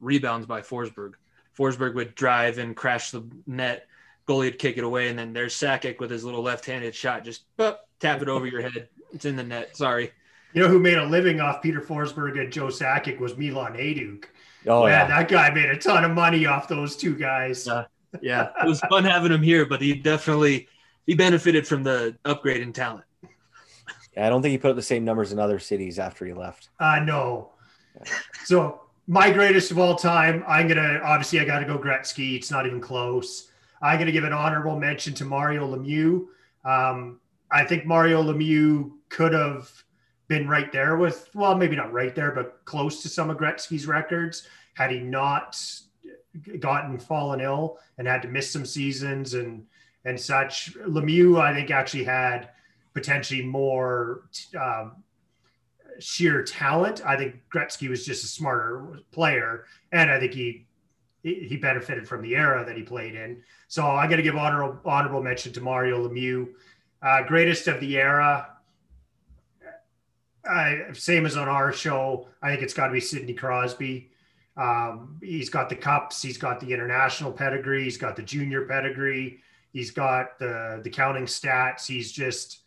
rebounds 0.00 0.46
by 0.46 0.60
Forsberg. 0.60 1.14
Forsberg 1.56 1.94
would 1.94 2.14
drive 2.14 2.58
and 2.58 2.76
crash 2.76 3.10
the 3.10 3.28
net. 3.46 3.86
Goalie 4.28 4.44
would 4.44 4.58
kick 4.58 4.76
it 4.76 4.84
away, 4.84 5.08
and 5.08 5.18
then 5.18 5.32
there's 5.32 5.54
Sakic 5.54 5.98
with 5.98 6.10
his 6.10 6.24
little 6.24 6.42
left-handed 6.42 6.94
shot, 6.94 7.24
just 7.24 7.44
tap 7.58 8.22
it 8.22 8.28
over 8.28 8.46
your 8.46 8.60
head. 8.60 8.88
It's 9.12 9.24
in 9.24 9.36
the 9.36 9.42
net. 9.42 9.76
Sorry. 9.76 10.12
You 10.52 10.62
know 10.62 10.68
who 10.68 10.78
made 10.78 10.98
a 10.98 11.04
living 11.04 11.40
off 11.40 11.62
Peter 11.62 11.80
Forsberg 11.80 12.40
and 12.40 12.52
Joe 12.52 12.66
Sakic 12.66 13.18
was 13.18 13.36
Milan 13.36 13.74
Hejduk. 13.74 14.24
Oh 14.66 14.86
yeah, 14.86 15.06
that 15.06 15.28
guy 15.28 15.50
made 15.50 15.68
a 15.68 15.76
ton 15.76 16.04
of 16.04 16.12
money 16.12 16.46
off 16.46 16.68
those 16.68 16.96
two 16.96 17.14
guys. 17.14 17.66
Yeah, 17.66 17.84
yeah. 18.22 18.50
it 18.62 18.66
was 18.66 18.80
fun 18.80 19.04
having 19.04 19.32
him 19.32 19.42
here, 19.42 19.66
but 19.66 19.80
he 19.80 19.94
definitely 19.94 20.68
he 21.06 21.14
benefited 21.14 21.66
from 21.66 21.82
the 21.82 22.16
upgrade 22.24 22.60
in 22.60 22.72
talent. 22.72 23.04
I 24.18 24.28
don't 24.28 24.42
think 24.42 24.52
he 24.52 24.58
put 24.58 24.70
up 24.70 24.76
the 24.76 24.82
same 24.82 25.04
numbers 25.04 25.32
in 25.32 25.38
other 25.38 25.58
cities 25.58 25.98
after 25.98 26.24
he 26.24 26.32
left. 26.32 26.68
Uh 26.78 27.00
no. 27.00 27.50
Yeah. 27.96 28.12
So 28.44 28.80
my 29.06 29.30
greatest 29.30 29.70
of 29.70 29.78
all 29.78 29.96
time, 29.96 30.44
I'm 30.46 30.68
gonna 30.68 31.00
obviously 31.02 31.40
I 31.40 31.44
got 31.44 31.60
to 31.60 31.64
go 31.64 31.78
Gretzky. 31.78 32.36
It's 32.36 32.50
not 32.50 32.66
even 32.66 32.80
close. 32.80 33.50
I'm 33.80 33.98
gonna 33.98 34.12
give 34.12 34.24
an 34.24 34.32
honorable 34.32 34.78
mention 34.78 35.14
to 35.14 35.24
Mario 35.24 35.74
Lemieux. 35.74 36.26
Um, 36.64 37.20
I 37.50 37.64
think 37.64 37.86
Mario 37.86 38.22
Lemieux 38.22 38.92
could 39.08 39.32
have 39.32 39.70
been 40.28 40.46
right 40.46 40.70
there 40.70 40.96
with, 40.96 41.30
well, 41.34 41.54
maybe 41.54 41.74
not 41.74 41.92
right 41.92 42.14
there, 42.14 42.32
but 42.32 42.60
close 42.66 43.02
to 43.02 43.08
some 43.08 43.30
of 43.30 43.38
Gretzky's 43.38 43.86
records 43.86 44.46
had 44.74 44.90
he 44.90 45.00
not 45.00 45.58
gotten 46.60 46.98
fallen 46.98 47.40
ill 47.40 47.78
and 47.96 48.06
had 48.06 48.22
to 48.22 48.28
miss 48.28 48.50
some 48.50 48.66
seasons 48.66 49.34
and 49.34 49.64
and 50.04 50.20
such. 50.20 50.74
Lemieux, 50.86 51.40
I 51.40 51.54
think, 51.54 51.70
actually 51.70 52.04
had 52.04 52.50
potentially 52.94 53.42
more 53.42 54.28
um, 54.58 55.02
sheer 55.98 56.42
talent. 56.42 57.04
I 57.04 57.16
think 57.16 57.36
Gretzky 57.52 57.88
was 57.88 58.04
just 58.04 58.24
a 58.24 58.28
smarter 58.28 59.00
player, 59.10 59.64
and 59.92 60.10
I 60.10 60.18
think 60.18 60.32
he 60.32 60.66
he 61.22 61.56
benefited 61.56 62.08
from 62.08 62.22
the 62.22 62.34
era 62.36 62.64
that 62.64 62.76
he 62.76 62.82
played 62.82 63.14
in. 63.14 63.42
So 63.66 63.84
I 63.84 64.06
got 64.06 64.16
to 64.16 64.22
give 64.22 64.36
honorable 64.36 64.80
honorable 64.84 65.22
mention 65.22 65.52
to 65.54 65.60
Mario 65.60 66.08
Lemieux, 66.08 66.48
uh, 67.02 67.22
greatest 67.24 67.68
of 67.68 67.80
the 67.80 67.98
era. 67.98 68.50
I, 70.48 70.84
same 70.94 71.26
as 71.26 71.36
on 71.36 71.48
our 71.48 71.72
show, 71.72 72.28
I 72.40 72.50
think 72.50 72.62
it's 72.62 72.72
got 72.72 72.86
to 72.86 72.92
be 72.92 73.00
Sidney 73.00 73.34
Crosby. 73.34 74.10
Um, 74.56 75.18
he's 75.22 75.50
got 75.50 75.68
the 75.68 75.76
cups, 75.76 76.22
he's 76.22 76.38
got 76.38 76.58
the 76.58 76.72
international 76.72 77.30
pedigree, 77.30 77.84
he's 77.84 77.98
got 77.98 78.16
the 78.16 78.22
junior 78.22 78.64
pedigree, 78.64 79.40
he's 79.72 79.90
got 79.90 80.38
the 80.38 80.80
the 80.82 80.90
counting 80.90 81.26
stats. 81.26 81.86
He's 81.86 82.10
just 82.10 82.60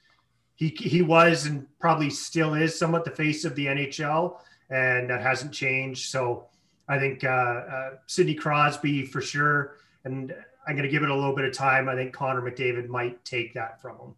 he 0.55 0.69
he 0.69 1.01
was 1.01 1.45
and 1.45 1.67
probably 1.79 2.09
still 2.09 2.53
is 2.53 2.77
somewhat 2.77 3.05
the 3.05 3.11
face 3.11 3.45
of 3.45 3.55
the 3.55 3.65
NHL, 3.65 4.37
and 4.69 5.09
that 5.09 5.21
hasn't 5.21 5.53
changed. 5.53 6.09
So 6.09 6.47
I 6.91 6.99
think 6.99 7.23
uh, 7.23 7.27
uh, 7.27 7.89
Sidney 8.07 8.35
Crosby 8.35 9.05
for 9.05 9.21
sure. 9.21 9.77
And 10.03 10.33
I'm 10.67 10.75
going 10.75 10.83
to 10.83 10.91
give 10.91 11.03
it 11.03 11.09
a 11.09 11.15
little 11.15 11.33
bit 11.33 11.45
of 11.45 11.53
time. 11.53 11.87
I 11.87 11.95
think 11.95 12.13
Connor 12.13 12.41
McDavid 12.41 12.87
might 12.87 13.23
take 13.23 13.53
that 13.53 13.81
from 13.81 13.97
him. 13.97 14.15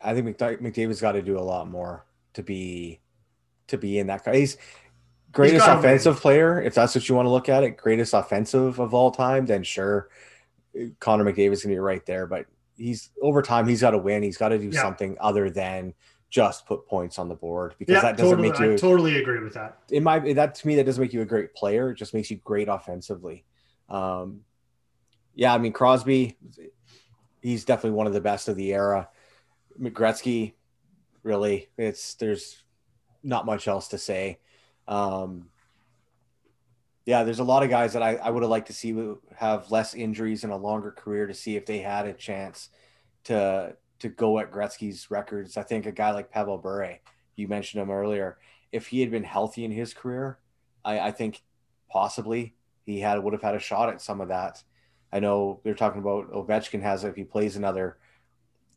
I 0.00 0.12
think 0.12 0.36
McDavid's 0.36 1.00
got 1.00 1.12
to 1.12 1.22
do 1.22 1.38
a 1.38 1.40
lot 1.40 1.68
more 1.68 2.04
to 2.34 2.42
be 2.42 3.00
to 3.68 3.78
be 3.78 4.00
in 4.00 4.08
that. 4.08 4.26
He's 4.34 4.56
greatest 5.30 5.64
he's 5.64 5.74
offensive 5.74 6.20
player. 6.20 6.60
If 6.60 6.74
that's 6.74 6.96
what 6.96 7.08
you 7.08 7.14
want 7.14 7.26
to 7.26 7.30
look 7.30 7.48
at 7.48 7.62
it, 7.62 7.76
greatest 7.76 8.12
offensive 8.12 8.80
of 8.80 8.94
all 8.94 9.12
time, 9.12 9.46
then 9.46 9.62
sure, 9.62 10.08
Connor 10.98 11.24
McDavid's 11.24 11.62
gonna 11.62 11.76
be 11.76 11.78
right 11.78 12.04
there. 12.04 12.26
But 12.26 12.46
he's 12.76 13.10
over 13.20 13.42
time, 13.42 13.68
he's 13.68 13.80
got 13.80 13.90
to 13.90 13.98
win. 13.98 14.22
He's 14.22 14.36
got 14.36 14.48
to 14.48 14.58
do 14.58 14.68
yeah. 14.68 14.80
something 14.80 15.16
other 15.20 15.50
than 15.50 15.94
just 16.30 16.66
put 16.66 16.86
points 16.86 17.18
on 17.18 17.28
the 17.28 17.34
board 17.34 17.74
because 17.78 17.92
yeah, 17.92 18.00
that 18.00 18.16
doesn't 18.16 18.38
totally, 18.38 18.50
make 18.50 18.58
you. 18.58 18.72
I 18.72 18.76
totally 18.76 19.16
agree 19.18 19.40
with 19.40 19.54
that. 19.54 19.78
In 19.90 20.02
my 20.02 20.18
that 20.32 20.54
to 20.56 20.66
me, 20.66 20.76
that 20.76 20.86
doesn't 20.86 21.00
make 21.00 21.12
you 21.12 21.20
a 21.20 21.26
great 21.26 21.54
player. 21.54 21.90
It 21.90 21.96
just 21.96 22.14
makes 22.14 22.30
you 22.30 22.38
great 22.38 22.68
offensively. 22.68 23.44
Um, 23.88 24.40
yeah, 25.34 25.54
I 25.54 25.58
mean 25.58 25.72
Crosby, 25.72 26.36
he's 27.42 27.64
definitely 27.64 27.96
one 27.96 28.06
of 28.06 28.14
the 28.14 28.20
best 28.20 28.48
of 28.48 28.56
the 28.56 28.72
era. 28.72 29.08
McGretzky, 29.78 30.54
really, 31.22 31.68
it's 31.76 32.14
there's 32.14 32.62
not 33.22 33.44
much 33.44 33.68
else 33.68 33.88
to 33.88 33.98
say. 33.98 34.38
Um, 34.88 35.48
yeah, 37.04 37.24
there's 37.24 37.40
a 37.40 37.44
lot 37.44 37.62
of 37.62 37.70
guys 37.70 37.92
that 37.94 38.02
I, 38.02 38.16
I 38.16 38.30
would 38.30 38.42
have 38.42 38.50
liked 38.50 38.68
to 38.68 38.72
see 38.72 38.96
have 39.36 39.70
less 39.70 39.94
injuries 39.94 40.44
and 40.44 40.52
a 40.52 40.56
longer 40.56 40.92
career 40.92 41.26
to 41.26 41.34
see 41.34 41.56
if 41.56 41.66
they 41.66 41.78
had 41.78 42.06
a 42.06 42.12
chance 42.12 42.68
to 43.24 43.76
to 43.98 44.08
go 44.08 44.38
at 44.38 44.50
Gretzky's 44.50 45.10
records. 45.10 45.56
I 45.56 45.62
think 45.62 45.86
a 45.86 45.92
guy 45.92 46.10
like 46.10 46.30
Pavel 46.30 46.58
Bure, 46.58 46.98
you 47.36 47.48
mentioned 47.48 47.82
him 47.82 47.90
earlier, 47.90 48.38
if 48.72 48.88
he 48.88 49.00
had 49.00 49.10
been 49.10 49.24
healthy 49.24 49.64
in 49.64 49.70
his 49.70 49.94
career, 49.94 50.38
I, 50.84 50.98
I 50.98 51.10
think 51.12 51.42
possibly 51.88 52.54
he 52.84 53.00
had 53.00 53.22
would 53.22 53.32
have 53.32 53.42
had 53.42 53.54
a 53.54 53.60
shot 53.60 53.88
at 53.88 54.00
some 54.00 54.20
of 54.20 54.28
that. 54.28 54.62
I 55.12 55.20
know 55.20 55.60
they're 55.62 55.74
talking 55.74 56.00
about 56.00 56.32
Ovechkin 56.32 56.82
has 56.82 57.04
if 57.04 57.14
he 57.14 57.24
plays 57.24 57.56
another 57.56 57.98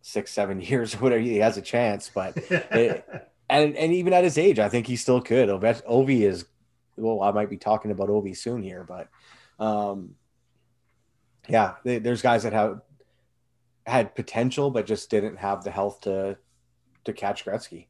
six, 0.01 0.31
seven 0.31 0.61
years 0.61 0.95
or 0.95 0.99
whatever, 0.99 1.21
he 1.21 1.37
has 1.37 1.57
a 1.57 1.61
chance. 1.61 2.11
But 2.13 2.37
it, 2.37 3.05
and 3.49 3.75
and 3.75 3.93
even 3.93 4.13
at 4.13 4.23
his 4.23 4.37
age, 4.37 4.59
I 4.59 4.69
think 4.69 4.87
he 4.87 4.95
still 4.95 5.21
could. 5.21 5.49
Ovech, 5.49 5.83
Ovi 5.85 6.21
is 6.21 6.45
well, 6.97 7.21
I 7.21 7.31
might 7.31 7.49
be 7.49 7.57
talking 7.57 7.91
about 7.91 8.09
Ovi 8.09 8.35
soon 8.35 8.61
here, 8.61 8.85
but 8.87 9.09
um, 9.63 10.15
yeah, 11.47 11.75
they, 11.83 11.99
there's 11.99 12.21
guys 12.21 12.43
that 12.43 12.53
have 12.53 12.81
had 13.85 14.15
potential 14.15 14.71
but 14.71 14.85
just 14.85 15.09
didn't 15.09 15.37
have 15.37 15.63
the 15.63 15.71
health 15.71 16.01
to 16.01 16.37
to 17.03 17.13
catch 17.13 17.45
Gretzky. 17.45 17.87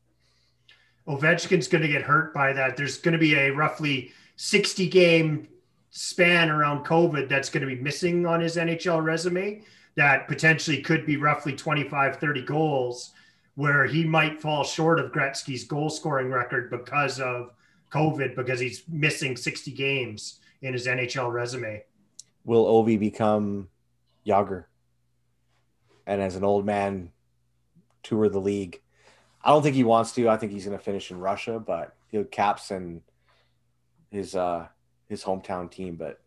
Ovechkin's 1.07 1.67
going 1.67 1.83
to 1.83 1.87
get 1.87 2.01
hurt 2.01 2.33
by 2.33 2.51
that. 2.53 2.75
There's 2.75 2.97
going 2.97 3.13
to 3.13 3.19
be 3.19 3.35
a 3.35 3.51
roughly 3.51 4.11
60 4.35 4.89
game 4.89 5.47
span 5.91 6.49
around 6.49 6.85
COVID 6.85 7.29
that's 7.29 7.49
going 7.49 7.61
to 7.61 7.73
be 7.73 7.81
missing 7.81 8.25
on 8.25 8.41
his 8.41 8.57
NHL 8.57 9.03
resume 9.03 9.61
that 9.95 10.27
potentially 10.27 10.81
could 10.81 11.05
be 11.05 11.15
roughly 11.15 11.53
25, 11.53 12.17
30 12.17 12.41
goals, 12.41 13.11
where 13.55 13.85
he 13.85 14.03
might 14.03 14.41
fall 14.41 14.63
short 14.63 14.99
of 14.99 15.11
Gretzky's 15.11 15.63
goal 15.63 15.89
scoring 15.89 16.29
record 16.29 16.69
because 16.69 17.19
of 17.21 17.51
COVID, 17.95 18.35
because 18.35 18.59
he's 18.59 18.83
missing 18.89 19.37
60 19.37 19.71
games 19.71 20.39
in 20.61 20.73
his 20.73 20.87
NHL 20.87 21.31
resume. 21.31 21.83
Will 22.43 22.65
Ovi 22.65 22.99
become 22.99 23.69
Jagr? 24.25 24.65
And 26.05 26.21
as 26.21 26.35
an 26.35 26.43
old 26.43 26.65
man, 26.65 27.11
tour 28.03 28.29
the 28.29 28.39
league. 28.39 28.81
I 29.43 29.49
don't 29.49 29.63
think 29.63 29.75
he 29.75 29.83
wants 29.83 30.11
to. 30.13 30.29
I 30.29 30.37
think 30.37 30.51
he's 30.51 30.65
going 30.65 30.77
to 30.77 30.83
finish 30.83 31.11
in 31.11 31.19
Russia, 31.19 31.59
but 31.59 31.95
he'll 32.09 32.23
caps 32.23 32.71
and 32.71 33.01
his 34.11 34.35
uh 34.35 34.67
his 35.09 35.23
hometown 35.23 35.69
team. 35.69 35.95
But 35.95 36.19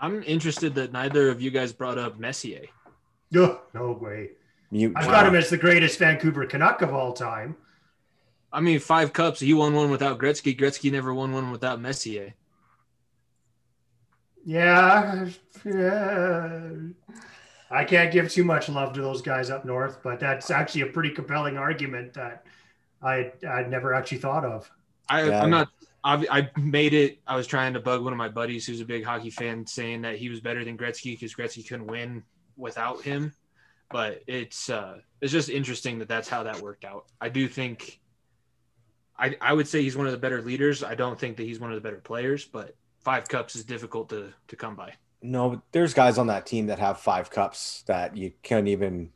I'm 0.00 0.22
interested 0.22 0.74
that 0.76 0.92
neither 0.92 1.28
of 1.28 1.40
you 1.40 1.50
guys 1.50 1.72
brought 1.72 1.98
up 1.98 2.18
Messier. 2.18 2.66
No, 3.30 3.60
no 3.74 3.92
way. 3.92 4.30
Mute 4.70 4.92
I've 4.96 5.06
got 5.06 5.26
him 5.26 5.34
as 5.34 5.50
the 5.50 5.56
greatest 5.56 5.98
Vancouver 5.98 6.46
Canuck 6.46 6.82
of 6.82 6.94
all 6.94 7.12
time. 7.12 7.56
I 8.52 8.60
mean, 8.60 8.80
five 8.80 9.12
cups. 9.12 9.40
He 9.40 9.54
won 9.54 9.74
one 9.74 9.90
without 9.90 10.18
Gretzky. 10.18 10.58
Gretzky 10.58 10.90
never 10.90 11.14
won 11.14 11.32
one 11.32 11.50
without 11.50 11.80
Messier. 11.80 12.34
Yeah, 14.44 15.28
yeah. 15.64 16.70
I 17.70 17.84
can't 17.84 18.12
give 18.12 18.30
too 18.30 18.42
much 18.42 18.68
love 18.68 18.92
to 18.94 19.02
those 19.02 19.22
guys 19.22 19.50
up 19.50 19.64
north, 19.64 20.00
but 20.02 20.18
that's 20.18 20.50
actually 20.50 20.80
a 20.82 20.86
pretty 20.86 21.10
compelling 21.10 21.56
argument 21.56 22.14
that 22.14 22.44
I 23.02 23.32
I'd 23.48 23.70
never 23.70 23.94
actually 23.94 24.18
thought 24.18 24.44
of. 24.44 24.70
I, 25.08 25.24
yeah. 25.24 25.42
I'm 25.42 25.50
not 25.50 25.68
I, 26.02 26.26
I 26.30 26.50
made 26.58 26.94
it. 26.94 27.20
I 27.26 27.36
was 27.36 27.46
trying 27.46 27.74
to 27.74 27.80
bug 27.80 28.02
one 28.02 28.12
of 28.12 28.18
my 28.18 28.28
buddies 28.28 28.66
who's 28.66 28.80
a 28.80 28.86
big 28.86 29.04
hockey 29.04 29.30
fan, 29.30 29.66
saying 29.66 30.02
that 30.02 30.16
he 30.16 30.28
was 30.28 30.40
better 30.40 30.64
than 30.64 30.78
Gretzky 30.78 31.12
because 31.12 31.34
Gretzky 31.34 31.66
couldn't 31.68 31.86
win 31.86 32.22
without 32.56 33.02
him. 33.02 33.32
But 33.90 34.22
it's 34.26 34.70
uh, 34.70 34.98
it's 35.20 35.32
just 35.32 35.50
interesting 35.50 35.98
that 35.98 36.08
that's 36.08 36.28
how 36.28 36.44
that 36.44 36.60
worked 36.60 36.84
out. 36.84 37.06
I 37.20 37.28
do 37.28 37.48
think, 37.48 37.99
I 39.20 39.36
I 39.40 39.52
would 39.52 39.68
say 39.68 39.82
he's 39.82 39.96
one 39.96 40.06
of 40.06 40.12
the 40.12 40.18
better 40.18 40.42
leaders. 40.42 40.82
I 40.82 40.94
don't 40.94 41.18
think 41.18 41.36
that 41.36 41.44
he's 41.44 41.60
one 41.60 41.70
of 41.70 41.76
the 41.76 41.86
better 41.86 42.00
players, 42.00 42.44
but 42.44 42.74
five 43.00 43.28
cups 43.28 43.54
is 43.54 43.64
difficult 43.64 44.08
to 44.08 44.32
to 44.48 44.56
come 44.56 44.74
by. 44.74 44.94
No, 45.22 45.62
there's 45.72 45.92
guys 45.92 46.16
on 46.16 46.28
that 46.28 46.46
team 46.46 46.66
that 46.68 46.78
have 46.78 46.98
five 46.98 47.30
cups 47.30 47.82
that 47.86 48.16
you 48.16 48.32
can't 48.42 48.68
even 48.68 49.10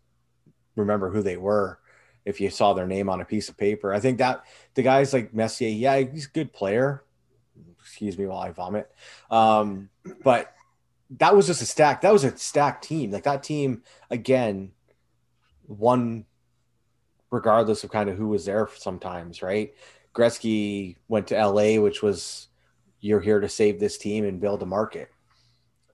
remember 0.77 1.11
who 1.11 1.23
they 1.23 1.39
were 1.39 1.79
if 2.27 2.41
you 2.41 2.51
saw 2.51 2.75
their 2.75 2.87
name 2.87 3.09
on 3.09 3.21
a 3.21 3.25
piece 3.25 3.49
of 3.49 3.57
paper. 3.57 3.93
I 3.93 4.01
think 4.01 4.19
that 4.19 4.45
the 4.75 4.83
guys 4.83 5.13
like 5.13 5.33
Messier, 5.33 5.69
yeah, 5.69 5.99
he's 5.99 6.27
a 6.27 6.31
good 6.31 6.53
player. 6.53 7.05
Excuse 7.81 8.19
me 8.19 8.27
while 8.27 8.39
I 8.39 8.51
vomit. 8.51 8.91
Um, 9.31 9.89
but 10.23 10.53
that 11.19 11.37
was 11.37 11.47
just 11.47 11.63
a 11.63 11.67
stack. 11.67 12.01
That 12.03 12.13
was 12.13 12.25
a 12.25 12.37
stacked 12.37 12.85
team. 12.85 13.11
Like 13.11 13.25
that 13.25 13.43
team 13.43 13.83
again 14.11 14.73
won 15.67 16.27
regardless 17.31 17.83
of 17.83 17.91
kind 17.91 18.09
of 18.09 18.17
who 18.17 18.29
was 18.29 18.45
there 18.45 18.69
sometimes, 18.77 19.43
right? 19.43 19.75
Gretzky 20.15 20.97
went 21.09 21.27
to 21.29 21.47
LA, 21.47 21.81
which 21.81 22.03
was 22.03 22.49
you're 23.01 23.21
here 23.21 23.41
to 23.41 23.49
save 23.49 23.81
this 23.81 23.99
team 23.99 24.25
and 24.25 24.41
build 24.41 24.63
a 24.63 24.67
market. 24.67 25.11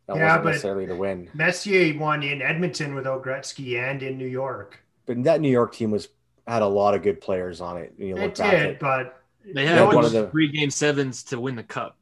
That 0.06 0.16
yeah, 0.16 0.36
wasn't 0.36 0.44
necessarily 0.46 0.86
to 0.86 0.96
win. 0.96 1.30
Messier 1.34 1.98
won 1.98 2.22
in 2.22 2.42
Edmonton 2.42 2.94
without 2.94 3.24
Gretzky 3.24 3.78
and 3.78 4.02
in 4.02 4.18
New 4.18 4.26
York. 4.26 4.82
But 5.06 5.22
that 5.24 5.40
New 5.40 5.50
York 5.50 5.72
team 5.74 5.90
was 5.90 6.08
had 6.46 6.62
a 6.62 6.66
lot 6.66 6.94
of 6.94 7.02
good 7.02 7.20
players 7.20 7.60
on 7.60 7.76
it. 7.78 7.94
You 7.96 8.16
look 8.16 8.38
it 8.38 8.50
did, 8.50 8.78
but 8.78 9.22
they 9.54 9.66
had 9.66 9.84
one 9.84 10.04
of 10.04 10.12
the 10.12 10.28
three 10.28 10.48
game 10.48 10.70
sevens 10.70 11.22
to 11.24 11.40
win 11.40 11.56
the 11.56 11.62
cup. 11.62 11.96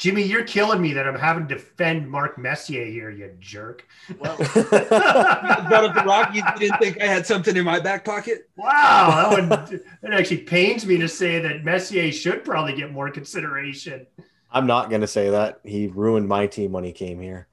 Jimmy, 0.00 0.22
you're 0.22 0.44
killing 0.44 0.80
me 0.80 0.94
that 0.94 1.06
I'm 1.06 1.14
having 1.14 1.46
to 1.46 1.54
defend 1.54 2.10
Mark 2.10 2.38
Messier 2.38 2.86
here, 2.86 3.10
you 3.10 3.36
jerk. 3.38 3.86
Well, 4.18 4.34
brought 4.38 5.84
up 5.84 5.94
the 5.94 6.04
rock. 6.06 6.34
You 6.34 6.42
didn't 6.58 6.78
think 6.78 7.02
I 7.02 7.06
had 7.06 7.26
something 7.26 7.54
in 7.54 7.66
my 7.66 7.80
back 7.80 8.02
pocket? 8.02 8.48
Wow, 8.56 9.28
that 9.36 9.50
one 9.50 9.80
it 10.02 10.18
actually 10.18 10.38
pains 10.38 10.86
me 10.86 10.96
to 10.96 11.06
say 11.06 11.38
that 11.40 11.64
Messier 11.64 12.10
should 12.12 12.46
probably 12.46 12.74
get 12.74 12.90
more 12.90 13.10
consideration. 13.10 14.06
I'm 14.50 14.66
not 14.66 14.88
going 14.88 15.02
to 15.02 15.06
say 15.06 15.28
that. 15.28 15.60
He 15.64 15.88
ruined 15.88 16.26
my 16.26 16.46
team 16.46 16.72
when 16.72 16.82
he 16.82 16.92
came 16.92 17.20
here. 17.20 17.46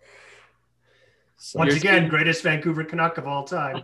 So 1.36 1.60
Once 1.60 1.76
again, 1.76 2.08
greatest 2.08 2.43
Vancouver 2.43 2.86
Canuck 2.86 3.18
of 3.18 3.28
all 3.28 3.43
time. 3.43 3.84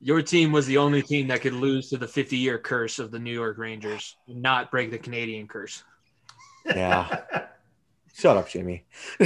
Your 0.00 0.20
team 0.20 0.50
was 0.50 0.66
the 0.66 0.78
only 0.78 1.00
team 1.00 1.28
that 1.28 1.42
could 1.42 1.54
lose 1.54 1.90
to 1.90 1.96
the 1.96 2.08
50 2.08 2.36
year 2.36 2.58
curse 2.58 2.98
of 2.98 3.12
the 3.12 3.20
New 3.20 3.32
York 3.32 3.56
Rangers, 3.56 4.16
not 4.26 4.72
break 4.72 4.90
the 4.90 4.98
Canadian 4.98 5.46
curse. 5.46 5.84
Yeah. 6.74 7.46
Shut 8.16 8.36
up, 8.38 8.48
Jimmy. 8.48 8.82
I 9.20 9.24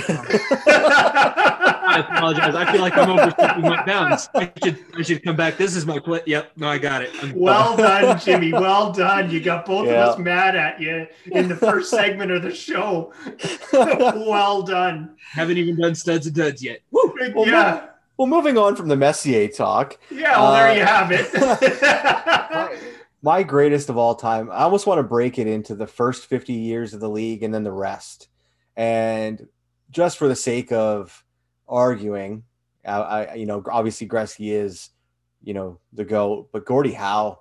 apologize. 2.09 2.57
I 2.57 2.73
feel 2.73 2.81
like 2.81 2.99
I'm 2.99 3.09
overstepping 3.09 3.63
my 3.63 3.85
bounds. 3.85 4.29
I 4.35 4.51
should, 4.65 4.85
I 4.97 5.03
should 5.03 5.23
come 5.23 5.37
back. 5.37 5.57
This 5.57 5.77
is 5.77 5.87
my 5.87 6.01
play. 6.01 6.23
Yep. 6.27 6.51
No, 6.57 6.69
I 6.69 6.79
got 6.79 7.03
it. 7.03 7.13
I'm 7.23 7.39
well 7.39 7.77
done, 7.77 8.19
Jimmy. 8.19 8.53
Well 8.53 8.91
done. 8.91 9.31
You 9.31 9.41
got 9.41 9.65
both 9.65 9.87
yeah. 9.87 9.93
of 9.93 10.09
us 10.09 10.19
mad 10.19 10.57
at 10.57 10.81
you 10.81 11.07
in 11.27 11.47
the 11.47 11.55
first 11.55 11.91
segment 11.91 12.33
of 12.33 12.43
the 12.43 12.53
show. 12.53 13.13
well 13.73 14.63
done. 14.63 15.15
Haven't 15.31 15.59
even 15.59 15.81
done 15.81 15.95
studs 15.95 16.27
and 16.27 16.35
duds 16.35 16.61
yet. 16.61 16.81
Woo. 16.91 17.15
Well, 17.33 17.47
yeah. 17.47 17.91
Well, 18.17 18.27
moving 18.27 18.59
on 18.59 18.75
from 18.75 18.89
the 18.89 18.97
Messier 18.97 19.47
talk. 19.47 19.99
Yeah, 20.11 20.37
well, 20.39 20.53
there 20.53 20.69
uh, 20.69 20.75
you 20.75 20.85
have 20.85 21.13
it. 21.13 22.83
my, 23.23 23.43
greatest 23.43 23.89
of 23.89 23.97
all 23.97 24.15
time. 24.15 24.51
I 24.51 24.63
almost 24.63 24.87
want 24.87 24.99
to 24.99 25.03
break 25.03 25.39
it 25.39 25.47
into 25.47 25.75
the 25.75 25.87
first 25.87 26.27
50 26.27 26.53
years 26.53 26.95
of 26.95 27.01
the 27.01 27.09
league 27.09 27.43
and 27.43 27.53
then 27.53 27.65
the 27.65 27.73
rest. 27.73 28.29
And 28.77 29.47
just 29.91 30.19
for 30.19 30.29
the 30.29 30.37
sake 30.37 30.73
of 30.73 31.25
arguing, 31.69 32.45
I, 32.85 33.01
I 33.01 33.35
you 33.35 33.47
know, 33.47 33.63
obviously 33.71 34.09
Gretzky 34.09 34.53
is, 34.53 34.91
you 35.43 35.55
know, 35.55 35.79
the 35.93 36.05
goat, 36.05 36.49
but 36.53 36.65
Gordie 36.65 36.93
Howe, 36.93 37.41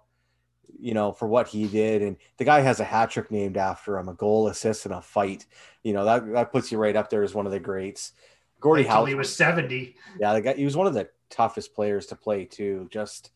you 0.80 0.94
know, 0.94 1.12
for 1.12 1.28
what 1.28 1.48
he 1.48 1.68
did, 1.68 2.02
and 2.02 2.18
the 2.38 2.46
guy 2.46 2.62
has 2.62 2.80
a 2.80 2.86
hat 2.86 3.12
trick 3.12 3.32
named 3.32 3.58
after 3.58 3.98
him, 3.98 4.08
a 4.08 4.14
goal, 4.14 4.48
assist, 4.48 4.86
and 4.86 4.96
a 4.96 5.02
fight. 5.02 5.46
You 5.84 5.94
know 5.94 6.06
that 6.06 6.32
that 6.34 6.52
puts 6.52 6.72
you 6.72 6.78
right 6.78 6.96
up 6.96 7.10
there 7.10 7.24
as 7.24 7.34
one 7.34 7.46
of 7.46 7.52
the 7.52 7.60
greats. 7.60 8.14
Gordie 8.60 8.84
Howe. 8.84 9.06
He 9.06 9.16
was 9.16 9.34
70. 9.34 9.96
Yeah, 10.20 10.34
the 10.34 10.42
guy, 10.42 10.54
he 10.54 10.66
was 10.66 10.78
one 10.78 10.88
of 10.88 10.94
the 10.94 11.10
toughest 11.30 11.74
players 11.74 12.08
to 12.08 12.16
play 12.16 12.46
too. 12.46 12.88
Just 12.92 13.32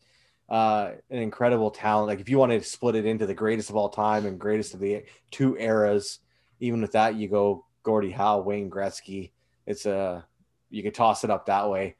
uh, 0.48 0.92
an 1.10 1.18
incredible 1.18 1.70
talent. 1.70 2.08
Like 2.08 2.20
if 2.20 2.28
you 2.28 2.38
wanted 2.38 2.62
to 2.62 2.68
split 2.68 2.94
it 2.94 3.06
into 3.06 3.26
the 3.26 3.34
greatest 3.34 3.70
of 3.70 3.76
all 3.76 3.88
time 3.88 4.26
and 4.26 4.38
greatest 4.38 4.74
of 4.74 4.80
the 4.80 5.04
two 5.30 5.56
eras, 5.56 6.18
even 6.60 6.80
with 6.80 6.92
that, 6.92 7.14
you 7.14 7.28
go 7.28 7.64
Gordie 7.82 8.10
Howe, 8.10 8.40
Wayne 8.40 8.70
Gretzky. 8.70 9.30
It's 9.66 9.86
a 9.86 10.24
you 10.70 10.82
could 10.82 10.94
toss 10.94 11.24
it 11.24 11.30
up 11.30 11.46
that 11.46 11.70
way. 11.70 11.96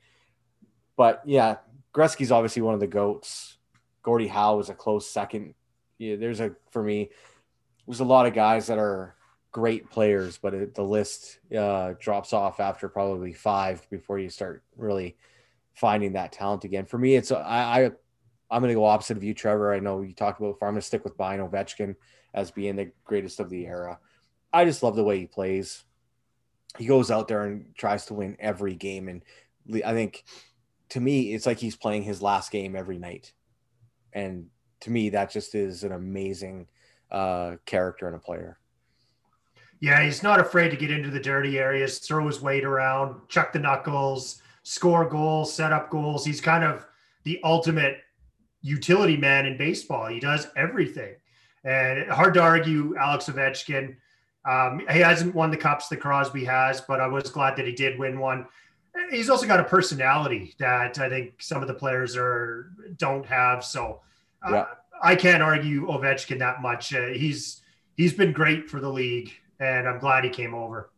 But 0.96 1.22
yeah, 1.24 1.56
Gretzky's 1.94 2.32
obviously 2.32 2.62
one 2.62 2.74
of 2.74 2.80
the 2.80 2.86
goats. 2.86 3.58
Gordie 4.02 4.28
Howe 4.28 4.58
is 4.58 4.68
a 4.68 4.74
close 4.74 5.08
second. 5.08 5.54
Yeah, 5.98 6.16
there's 6.16 6.40
a 6.40 6.52
for 6.70 6.82
me. 6.82 7.10
There's 7.86 8.00
a 8.00 8.04
lot 8.04 8.26
of 8.26 8.34
guys 8.34 8.66
that 8.66 8.78
are 8.78 9.14
great 9.52 9.88
players, 9.90 10.38
but 10.38 10.52
it, 10.54 10.74
the 10.74 10.82
list 10.82 11.38
uh, 11.56 11.94
drops 12.00 12.32
off 12.32 12.60
after 12.60 12.88
probably 12.88 13.32
five 13.32 13.88
before 13.90 14.18
you 14.18 14.28
start 14.28 14.64
really 14.76 15.16
finding 15.74 16.14
that 16.14 16.32
talent 16.32 16.64
again. 16.64 16.86
For 16.86 16.98
me, 16.98 17.14
it's 17.14 17.30
I, 17.30 17.84
I 17.84 17.90
I'm 18.54 18.60
going 18.60 18.68
to 18.68 18.76
go 18.76 18.84
opposite 18.84 19.16
of 19.16 19.24
you, 19.24 19.34
Trevor. 19.34 19.74
I 19.74 19.80
know 19.80 20.02
you 20.02 20.14
talked 20.14 20.38
about 20.38 20.52
before. 20.52 20.68
I'm 20.68 20.74
going 20.74 20.80
to 20.80 20.86
stick 20.86 21.02
with 21.02 21.16
Brian 21.16 21.40
Ovechkin 21.40 21.96
as 22.34 22.52
being 22.52 22.76
the 22.76 22.92
greatest 23.04 23.40
of 23.40 23.50
the 23.50 23.66
era. 23.66 23.98
I 24.52 24.64
just 24.64 24.84
love 24.84 24.94
the 24.94 25.02
way 25.02 25.18
he 25.18 25.26
plays. 25.26 25.82
He 26.78 26.86
goes 26.86 27.10
out 27.10 27.26
there 27.26 27.42
and 27.42 27.74
tries 27.76 28.06
to 28.06 28.14
win 28.14 28.36
every 28.38 28.76
game, 28.76 29.08
and 29.08 29.24
I 29.84 29.92
think 29.92 30.22
to 30.90 31.00
me, 31.00 31.34
it's 31.34 31.46
like 31.46 31.58
he's 31.58 31.74
playing 31.74 32.04
his 32.04 32.22
last 32.22 32.52
game 32.52 32.76
every 32.76 32.98
night. 32.98 33.32
And 34.12 34.46
to 34.82 34.90
me, 34.90 35.08
that 35.10 35.32
just 35.32 35.56
is 35.56 35.82
an 35.82 35.90
amazing 35.90 36.68
uh, 37.10 37.56
character 37.66 38.06
and 38.06 38.14
a 38.14 38.20
player. 38.20 38.58
Yeah, 39.80 40.04
he's 40.04 40.22
not 40.22 40.38
afraid 40.38 40.70
to 40.70 40.76
get 40.76 40.92
into 40.92 41.10
the 41.10 41.18
dirty 41.18 41.58
areas, 41.58 41.98
throw 41.98 42.26
his 42.28 42.40
weight 42.40 42.64
around, 42.64 43.28
chuck 43.28 43.52
the 43.52 43.58
knuckles, 43.58 44.40
score 44.62 45.08
goals, 45.08 45.52
set 45.52 45.72
up 45.72 45.90
goals. 45.90 46.24
He's 46.24 46.40
kind 46.40 46.62
of 46.62 46.86
the 47.24 47.40
ultimate 47.42 47.98
utility 48.64 49.16
man 49.16 49.44
in 49.46 49.56
baseball. 49.58 50.06
He 50.06 50.18
does 50.18 50.48
everything. 50.56 51.14
And 51.64 52.10
hard 52.10 52.34
to 52.34 52.40
argue 52.40 52.96
Alex 52.98 53.26
Ovechkin. 53.26 53.96
Um, 54.48 54.80
he 54.90 54.98
hasn't 54.98 55.34
won 55.34 55.50
the 55.50 55.56
cups 55.56 55.88
that 55.88 55.98
Crosby 55.98 56.44
has, 56.44 56.80
but 56.80 57.00
I 57.00 57.06
was 57.06 57.30
glad 57.30 57.56
that 57.56 57.66
he 57.66 57.72
did 57.72 57.98
win 57.98 58.18
one. 58.18 58.46
He's 59.10 59.28
also 59.28 59.46
got 59.46 59.60
a 59.60 59.64
personality 59.64 60.54
that 60.58 60.98
I 60.98 61.08
think 61.08 61.42
some 61.42 61.60
of 61.62 61.68
the 61.68 61.74
players 61.74 62.16
are 62.16 62.72
don't 62.96 63.26
have. 63.26 63.64
So 63.64 64.00
uh, 64.46 64.52
yeah. 64.52 64.66
I 65.02 65.14
can't 65.14 65.42
argue 65.42 65.86
Ovechkin 65.86 66.38
that 66.38 66.62
much. 66.62 66.94
Uh, 66.94 67.08
he's 67.08 67.60
he's 67.96 68.14
been 68.14 68.32
great 68.32 68.70
for 68.70 68.80
the 68.80 68.90
league, 68.90 69.32
and 69.60 69.86
I'm 69.86 69.98
glad 69.98 70.24
he 70.24 70.30
came 70.30 70.54
over. 70.54 70.90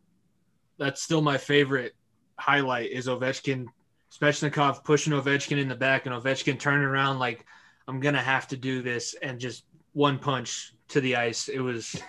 That's 0.77 1.01
still 1.01 1.21
my 1.21 1.37
favorite 1.37 1.95
highlight 2.39 2.91
is 2.91 3.07
Ovechkin, 3.07 3.65
Svechnikov 4.11 4.83
pushing 4.83 5.13
Ovechkin 5.13 5.57
in 5.57 5.67
the 5.67 5.75
back, 5.75 6.05
and 6.05 6.15
Ovechkin 6.15 6.59
turning 6.59 6.85
around 6.85 7.19
like 7.19 7.45
I'm 7.87 7.99
gonna 7.99 8.21
have 8.21 8.47
to 8.49 8.57
do 8.57 8.81
this, 8.81 9.15
and 9.21 9.39
just 9.39 9.63
one 9.93 10.19
punch 10.19 10.73
to 10.89 11.01
the 11.01 11.15
ice. 11.15 11.47
It 11.47 11.59
was 11.59 11.99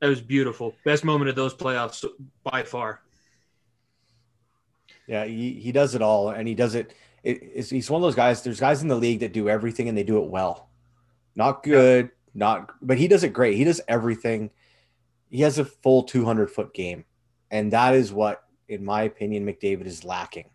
that 0.00 0.08
was 0.08 0.20
beautiful. 0.20 0.74
Best 0.84 1.04
moment 1.04 1.30
of 1.30 1.36
those 1.36 1.54
playoffs 1.54 2.04
by 2.42 2.62
far. 2.62 3.00
Yeah, 5.06 5.24
he, 5.24 5.54
he 5.54 5.72
does 5.72 5.94
it 5.94 6.02
all, 6.02 6.30
and 6.30 6.48
he 6.48 6.54
does 6.54 6.74
it. 6.74 6.94
it 7.22 7.66
he's 7.68 7.90
one 7.90 8.00
of 8.00 8.06
those 8.06 8.14
guys. 8.14 8.42
There's 8.42 8.60
guys 8.60 8.82
in 8.82 8.88
the 8.88 8.96
league 8.96 9.20
that 9.20 9.32
do 9.32 9.48
everything 9.48 9.88
and 9.88 9.96
they 9.96 10.02
do 10.02 10.22
it 10.22 10.28
well. 10.28 10.68
Not 11.36 11.62
good, 11.62 12.10
not, 12.34 12.70
but 12.80 12.98
he 12.98 13.08
does 13.08 13.24
it 13.24 13.32
great. 13.32 13.56
He 13.56 13.64
does 13.64 13.80
everything. 13.88 14.50
He 15.30 15.42
has 15.42 15.58
a 15.58 15.64
full 15.64 16.04
200 16.04 16.50
foot 16.50 16.72
game, 16.72 17.04
and 17.50 17.72
that 17.72 17.94
is 17.94 18.12
what, 18.12 18.44
in 18.68 18.84
my 18.84 19.02
opinion, 19.02 19.44
McDavid 19.46 19.86
is 19.86 20.04
lacking. 20.04 20.50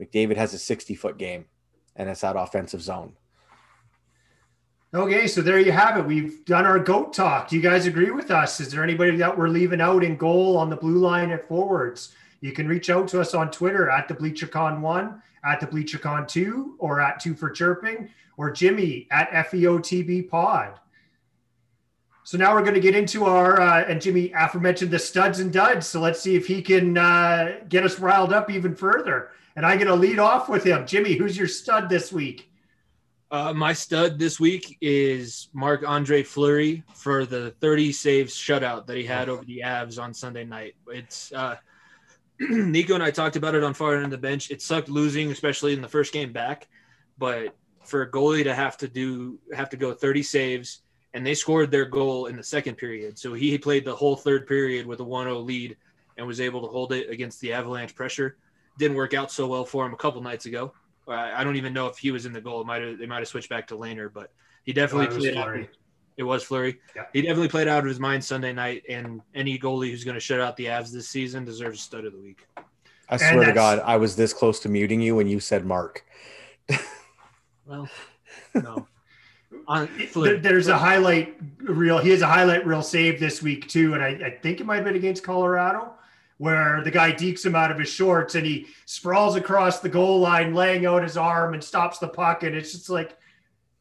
McDavid 0.00 0.36
has 0.36 0.54
a 0.54 0.58
60 0.58 0.94
foot 0.94 1.18
game, 1.18 1.46
and 1.96 2.08
it's 2.08 2.22
that 2.22 2.36
offensive 2.36 2.82
zone. 2.82 3.14
Okay, 4.94 5.26
so 5.26 5.42
there 5.42 5.58
you 5.58 5.70
have 5.70 5.98
it. 5.98 6.06
We've 6.06 6.42
done 6.46 6.64
our 6.64 6.78
goat 6.78 7.12
talk. 7.12 7.48
Do 7.48 7.56
you 7.56 7.60
guys 7.60 7.84
agree 7.84 8.10
with 8.10 8.30
us? 8.30 8.58
Is 8.58 8.70
there 8.70 8.82
anybody 8.82 9.18
that 9.18 9.36
we're 9.36 9.48
leaving 9.48 9.82
out 9.82 10.02
in 10.02 10.16
goal 10.16 10.56
on 10.56 10.70
the 10.70 10.76
blue 10.76 10.96
line 10.96 11.30
at 11.30 11.46
forwards? 11.46 12.14
You 12.40 12.52
can 12.52 12.66
reach 12.66 12.88
out 12.88 13.06
to 13.08 13.20
us 13.20 13.34
on 13.34 13.50
Twitter 13.50 13.90
at 13.90 14.08
the 14.08 14.14
BleacherCon1, 14.14 15.20
at 15.44 15.60
the 15.60 15.66
BleacherCon2, 15.66 16.76
or 16.78 17.02
at 17.02 17.20
Two 17.20 17.34
for 17.34 17.50
Chirping, 17.50 18.08
or 18.38 18.50
Jimmy 18.50 19.06
at 19.10 19.30
FEOTB 19.50 20.30
Pod. 20.30 20.80
So 22.24 22.38
now 22.38 22.54
we're 22.54 22.62
going 22.62 22.72
to 22.72 22.80
get 22.80 22.96
into 22.96 23.26
our, 23.26 23.60
uh, 23.60 23.84
and 23.84 24.00
Jimmy 24.00 24.32
aforementioned 24.34 24.90
the 24.90 24.98
studs 24.98 25.40
and 25.40 25.52
duds. 25.52 25.86
So 25.86 26.00
let's 26.00 26.20
see 26.20 26.34
if 26.34 26.46
he 26.46 26.62
can 26.62 26.96
uh, 26.96 27.58
get 27.68 27.84
us 27.84 27.98
riled 27.98 28.32
up 28.32 28.50
even 28.50 28.74
further. 28.74 29.32
And 29.54 29.66
I'm 29.66 29.76
going 29.76 29.88
to 29.88 29.94
lead 29.94 30.18
off 30.18 30.48
with 30.48 30.64
him. 30.64 30.86
Jimmy, 30.86 31.12
who's 31.12 31.36
your 31.36 31.46
stud 31.46 31.90
this 31.90 32.10
week? 32.10 32.50
Uh, 33.30 33.52
my 33.52 33.74
stud 33.74 34.18
this 34.18 34.40
week 34.40 34.78
is 34.80 35.50
Marc 35.52 35.86
Andre 35.86 36.22
Fleury 36.22 36.82
for 36.94 37.26
the 37.26 37.50
30 37.60 37.92
saves 37.92 38.34
shutout 38.34 38.86
that 38.86 38.96
he 38.96 39.04
had 39.04 39.28
over 39.28 39.44
the 39.44 39.60
Avs 39.62 40.02
on 40.02 40.14
Sunday 40.14 40.44
night. 40.44 40.76
It's 40.86 41.30
uh, 41.32 41.56
Nico 42.40 42.94
and 42.94 43.02
I 43.02 43.10
talked 43.10 43.36
about 43.36 43.54
it 43.54 43.62
on 43.62 43.74
far 43.74 43.96
end 43.96 44.06
of 44.06 44.10
the 44.10 44.18
bench. 44.18 44.50
It 44.50 44.62
sucked 44.62 44.88
losing, 44.88 45.30
especially 45.30 45.74
in 45.74 45.82
the 45.82 45.88
first 45.88 46.14
game 46.14 46.32
back. 46.32 46.68
But 47.18 47.54
for 47.84 48.00
a 48.00 48.10
goalie 48.10 48.44
to 48.44 48.54
have 48.54 48.78
to 48.78 48.88
do 48.88 49.38
have 49.54 49.68
to 49.70 49.76
go 49.76 49.92
30 49.92 50.22
saves, 50.22 50.80
and 51.12 51.26
they 51.26 51.34
scored 51.34 51.70
their 51.70 51.84
goal 51.84 52.26
in 52.26 52.36
the 52.36 52.42
second 52.42 52.76
period, 52.76 53.18
so 53.18 53.34
he 53.34 53.58
played 53.58 53.84
the 53.84 53.94
whole 53.94 54.16
third 54.16 54.46
period 54.46 54.86
with 54.86 55.00
a 55.00 55.04
1-0 55.04 55.44
lead 55.44 55.76
and 56.16 56.26
was 56.26 56.40
able 56.40 56.62
to 56.62 56.68
hold 56.68 56.92
it 56.92 57.10
against 57.10 57.40
the 57.40 57.52
Avalanche 57.52 57.94
pressure. 57.94 58.38
Didn't 58.78 58.96
work 58.96 59.12
out 59.12 59.30
so 59.30 59.46
well 59.46 59.64
for 59.64 59.84
him 59.84 59.92
a 59.92 59.96
couple 59.96 60.22
nights 60.22 60.46
ago. 60.46 60.72
I 61.08 61.44
don't 61.44 61.56
even 61.56 61.72
know 61.72 61.86
if 61.86 61.98
he 61.98 62.10
was 62.10 62.26
in 62.26 62.32
the 62.32 62.40
goal. 62.40 62.60
It 62.60 62.66
might 62.66 62.82
have 62.82 62.98
they 62.98 63.06
might 63.06 63.18
have 63.18 63.28
switched 63.28 63.48
back 63.48 63.66
to 63.68 63.74
Lehner, 63.76 64.12
but 64.12 64.30
he 64.64 64.72
definitely 64.72 65.06
played 65.16 65.36
out. 65.36 65.58
It 66.16 66.24
was 66.24 66.42
Fleury. 66.42 66.80
Yeah. 66.96 67.04
He 67.12 67.22
definitely 67.22 67.48
played 67.48 67.68
out 67.68 67.78
of 67.78 67.84
his 67.84 68.00
mind 68.00 68.24
Sunday 68.24 68.52
night, 68.52 68.82
and 68.88 69.20
any 69.34 69.56
goalie 69.56 69.90
who's 69.90 70.02
going 70.02 70.16
to 70.16 70.20
shut 70.20 70.40
out 70.40 70.56
the 70.56 70.66
Avs 70.66 70.92
this 70.92 71.08
season 71.08 71.44
deserves 71.44 71.78
a 71.78 71.82
stud 71.82 72.04
of 72.04 72.12
the 72.12 72.18
week. 72.18 72.44
I 73.08 73.16
swear 73.16 73.44
to 73.44 73.52
God, 73.52 73.80
I 73.84 73.96
was 73.96 74.16
this 74.16 74.32
close 74.32 74.58
to 74.60 74.68
muting 74.68 75.00
you 75.00 75.14
when 75.14 75.28
you 75.28 75.38
said 75.38 75.64
Mark. 75.64 76.04
well, 77.66 77.88
no. 78.54 78.86
there's 80.14 80.66
a 80.66 80.76
highlight 80.76 81.36
reel. 81.60 81.98
He 81.98 82.10
has 82.10 82.20
a 82.20 82.26
highlight 82.26 82.66
reel 82.66 82.82
save 82.82 83.20
this 83.20 83.40
week 83.40 83.68
too, 83.68 83.94
and 83.94 84.02
I, 84.02 84.08
I 84.08 84.38
think 84.42 84.60
it 84.60 84.66
might 84.66 84.76
have 84.76 84.84
been 84.84 84.96
against 84.96 85.22
Colorado 85.22 85.94
where 86.38 86.82
the 86.82 86.90
guy 86.90 87.12
dekes 87.12 87.44
him 87.44 87.54
out 87.54 87.70
of 87.70 87.78
his 87.78 87.88
shorts 87.88 88.34
and 88.34 88.46
he 88.46 88.66
sprawls 88.86 89.36
across 89.36 89.80
the 89.80 89.88
goal 89.88 90.20
line, 90.20 90.54
laying 90.54 90.86
out 90.86 91.02
his 91.02 91.16
arm 91.16 91.52
and 91.54 91.62
stops 91.62 91.98
the 91.98 92.08
puck. 92.08 92.42
And 92.44 92.54
it's 92.56 92.72
just 92.72 92.88
like, 92.88 93.16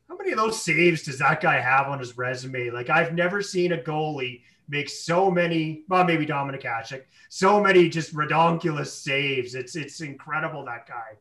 how 0.09 0.17
many 0.17 0.31
of 0.31 0.37
those 0.37 0.61
saves 0.61 1.03
does 1.03 1.19
that 1.19 1.41
guy 1.41 1.59
have 1.59 1.87
on 1.87 1.99
his 1.99 2.17
resume? 2.17 2.71
Like, 2.71 2.89
I've 2.89 3.13
never 3.13 3.41
seen 3.41 3.73
a 3.73 3.77
goalie 3.77 4.41
make 4.67 4.89
so 4.89 5.29
many, 5.29 5.83
well, 5.87 6.03
maybe 6.03 6.25
Dominik 6.25 6.63
Hasek, 6.63 7.03
so 7.29 7.61
many 7.61 7.89
just 7.89 8.15
redonkulous 8.15 8.87
saves. 8.87 9.55
It's 9.55 9.75
it's 9.75 10.01
incredible 10.01 10.65
that 10.65 10.87
guy. 10.87 11.17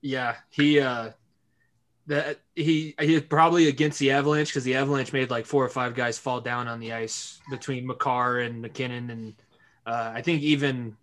Yeah, 0.00 0.36
he 0.50 0.80
uh 0.80 1.10
that 2.06 2.40
he 2.56 2.94
he 3.00 3.20
probably 3.20 3.68
against 3.68 3.98
the 3.98 4.10
Avalanche 4.10 4.48
because 4.48 4.64
the 4.64 4.74
Avalanche 4.74 5.12
made 5.12 5.30
like 5.30 5.46
four 5.46 5.64
or 5.64 5.68
five 5.68 5.94
guys 5.94 6.18
fall 6.18 6.40
down 6.40 6.66
on 6.66 6.80
the 6.80 6.92
ice 6.92 7.40
between 7.50 7.86
Makar 7.86 8.40
and 8.40 8.60
MacKinnon 8.60 9.10
and 9.10 9.34
uh, 9.86 10.12
I 10.14 10.22
think 10.22 10.42
even 10.42 10.96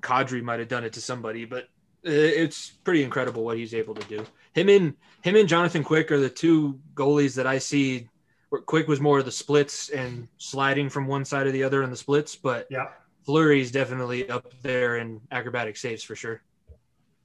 Kadri 0.00 0.42
might 0.42 0.58
have 0.58 0.68
done 0.68 0.84
it 0.84 0.92
to 0.94 1.00
somebody, 1.00 1.44
but 1.44 1.68
it's 2.02 2.70
pretty 2.70 3.02
incredible 3.02 3.44
what 3.44 3.56
he's 3.56 3.74
able 3.74 3.94
to 3.94 4.06
do. 4.06 4.24
Him 4.52 4.68
and 4.68 4.94
him 5.22 5.36
and 5.36 5.48
Jonathan 5.48 5.82
Quick 5.82 6.12
are 6.12 6.20
the 6.20 6.30
two 6.30 6.78
goalies 6.94 7.34
that 7.34 7.46
I 7.46 7.58
see. 7.58 8.08
Where 8.48 8.62
Quick 8.62 8.86
was 8.86 9.00
more 9.00 9.18
of 9.18 9.24
the 9.24 9.32
splits 9.32 9.88
and 9.88 10.28
sliding 10.38 10.88
from 10.88 11.08
one 11.08 11.24
side 11.24 11.44
to 11.44 11.50
the 11.50 11.64
other 11.64 11.82
in 11.82 11.90
the 11.90 11.96
splits, 11.96 12.36
but 12.36 12.68
yeah, 12.70 12.90
Fleury's 13.24 13.72
definitely 13.72 14.30
up 14.30 14.52
there 14.62 14.98
in 14.98 15.20
acrobatic 15.32 15.76
saves 15.76 16.04
for 16.04 16.14
sure. 16.14 16.42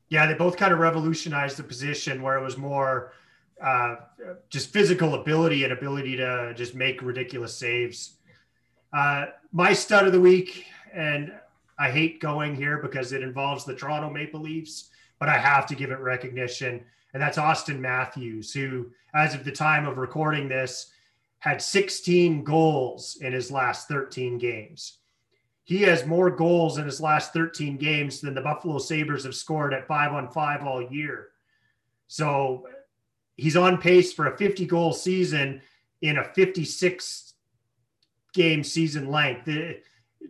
Yeah, 0.09 0.25
they 0.25 0.33
both 0.33 0.57
kind 0.57 0.73
of 0.73 0.79
revolutionized 0.79 1.57
the 1.57 1.63
position 1.63 2.23
where 2.23 2.37
it 2.37 2.41
was 2.43 2.57
more 2.57 3.13
uh, 3.63 3.97
just 4.49 4.73
physical 4.73 5.13
ability 5.13 5.63
and 5.63 5.71
ability 5.71 6.17
to 6.17 6.53
just 6.55 6.73
make 6.73 7.03
ridiculous 7.03 7.55
saves. 7.55 8.17
Uh, 8.91 9.27
my 9.51 9.73
stud 9.73 10.07
of 10.07 10.11
the 10.11 10.19
week 10.19 10.65
and 10.93 11.31
I 11.77 11.89
hate 11.89 12.19
going 12.19 12.55
here 12.55 12.77
because 12.77 13.11
it 13.11 13.23
involves 13.23 13.65
the 13.65 13.75
Toronto 13.75 14.09
Maple 14.09 14.39
Leafs, 14.39 14.89
but 15.19 15.29
I 15.29 15.37
have 15.37 15.65
to 15.67 15.75
give 15.75 15.91
it 15.91 15.99
recognition. 15.99 16.83
And 17.13 17.21
that's 17.21 17.37
Auston 17.37 17.79
Matthews, 17.79 18.53
who, 18.53 18.91
as 19.13 19.33
of 19.33 19.43
the 19.43 19.51
time 19.51 19.87
of 19.87 19.97
recording 19.97 20.47
this, 20.47 20.91
had 21.39 21.61
16 21.61 22.43
goals 22.43 23.17
in 23.21 23.33
his 23.33 23.51
last 23.51 23.87
13 23.87 24.37
games. 24.37 24.99
He 25.63 25.81
has 25.83 26.05
more 26.05 26.29
goals 26.29 26.77
in 26.77 26.85
his 26.85 27.01
last 27.01 27.33
13 27.33 27.77
games 27.77 28.21
than 28.21 28.33
the 28.33 28.41
Buffalo 28.41 28.77
Sabres 28.77 29.23
have 29.23 29.35
scored 29.35 29.73
at 29.73 29.87
five 29.87 30.11
on 30.13 30.27
five 30.29 30.63
all 30.63 30.81
year. 30.81 31.29
So 32.07 32.67
he's 33.37 33.57
on 33.57 33.79
pace 33.79 34.13
for 34.13 34.27
a 34.27 34.37
50 34.37 34.65
goal 34.65 34.93
season 34.93 35.61
in 36.01 36.17
a 36.17 36.23
56 36.23 37.33
game 38.33 38.63
season 38.63 39.09
length 39.09 39.47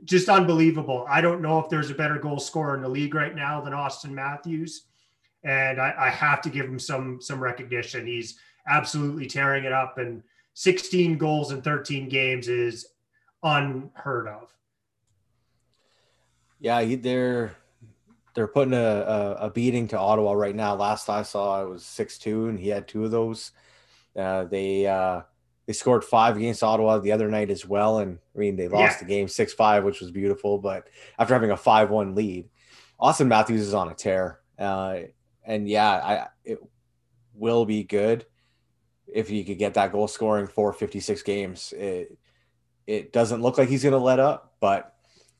just 0.03 0.29
unbelievable. 0.29 1.05
I 1.09 1.21
don't 1.21 1.41
know 1.41 1.59
if 1.59 1.69
there's 1.69 1.89
a 1.89 1.95
better 1.95 2.17
goal 2.17 2.39
scorer 2.39 2.75
in 2.75 2.81
the 2.81 2.89
league 2.89 3.13
right 3.13 3.35
now 3.35 3.61
than 3.61 3.73
Auston 3.73 4.11
Matthews. 4.11 4.85
and 5.43 5.79
I, 5.81 5.93
I 5.97 6.09
have 6.09 6.41
to 6.43 6.49
give 6.49 6.65
him 6.65 6.79
some 6.79 7.21
some 7.21 7.41
recognition. 7.41 8.05
He's 8.05 8.39
absolutely 8.67 9.27
tearing 9.27 9.63
it 9.63 9.73
up, 9.73 9.97
and 9.97 10.23
16 10.53 11.17
goals 11.17 11.51
in 11.51 11.61
13 11.61 12.09
games 12.09 12.47
is 12.47 12.87
unheard 13.43 14.27
of. 14.27 14.53
Yeah, 16.59 16.83
they're 16.95 17.55
they're 18.33 18.47
putting 18.47 18.73
a, 18.73 18.77
a, 18.77 19.31
a, 19.47 19.49
beating 19.49 19.87
to 19.89 19.99
Ottawa 19.99 20.33
right 20.33 20.55
now. 20.55 20.75
Last 20.75 21.09
I 21.09 21.23
saw, 21.23 21.63
it 21.63 21.69
was 21.69 21.83
six 21.83 22.17
two, 22.17 22.47
and 22.47 22.59
he 22.59 22.69
had 22.69 22.87
two 22.87 23.03
of 23.03 23.11
those. 23.11 23.51
Uh, 24.15 24.45
they 24.45 24.85
uh, 24.87 25.21
they 25.71 25.75
scored 25.75 26.03
five 26.03 26.35
against 26.35 26.63
Ottawa 26.63 26.97
the 26.97 27.13
other 27.13 27.29
night 27.29 27.49
as 27.49 27.65
well, 27.65 27.99
and 27.99 28.19
I 28.35 28.39
mean 28.39 28.57
they 28.57 28.67
lost 28.67 28.97
yeah. 28.97 28.99
the 28.99 29.05
game 29.05 29.29
six 29.29 29.53
five, 29.53 29.85
which 29.85 30.01
was 30.01 30.11
beautiful. 30.11 30.57
But 30.57 30.89
after 31.17 31.33
having 31.33 31.51
a 31.51 31.55
five 31.55 31.89
one 31.89 32.13
lead, 32.13 32.49
Auston 32.99 33.27
Matthews 33.27 33.61
is 33.61 33.73
on 33.73 33.87
a 33.87 33.93
tear, 33.93 34.41
uh, 34.59 34.99
and 35.45 35.69
yeah, 35.69 35.89
I 35.89 36.27
it 36.43 36.59
will 37.33 37.65
be 37.65 37.85
good 37.85 38.25
if 39.07 39.29
he 39.29 39.45
could 39.45 39.59
get 39.59 39.75
that 39.75 39.93
goal 39.93 40.09
scoring 40.09 40.47
for 40.47 40.73
56 40.73 41.21
games. 41.23 41.73
It 41.77 42.17
it 42.85 43.13
doesn't 43.13 43.41
look 43.41 43.57
like 43.57 43.69
he's 43.69 43.83
going 43.83 43.93
to 43.93 43.97
let 43.97 44.19
up, 44.19 44.55
but 44.59 44.93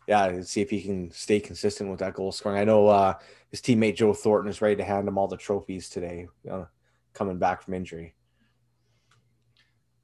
yeah, 0.08 0.42
see 0.44 0.62
if 0.62 0.70
he 0.70 0.82
can 0.82 1.12
stay 1.12 1.42
consistent 1.42 1.90
with 1.90 2.00
that 2.00 2.14
goal 2.14 2.32
scoring. 2.32 2.58
I 2.58 2.64
know 2.64 2.88
uh, 2.88 3.16
his 3.50 3.60
teammate 3.60 3.98
Joe 3.98 4.14
Thornton 4.14 4.50
is 4.50 4.62
ready 4.62 4.78
to 4.78 4.84
hand 4.86 5.10
him 5.10 5.18
all 5.18 5.28
the 5.28 5.36
trophies 5.36 5.90
today, 5.90 6.30
uh, 6.50 6.66
coming 7.14 7.38
back 7.38 7.62
from 7.62 7.74
injury. 7.74 8.16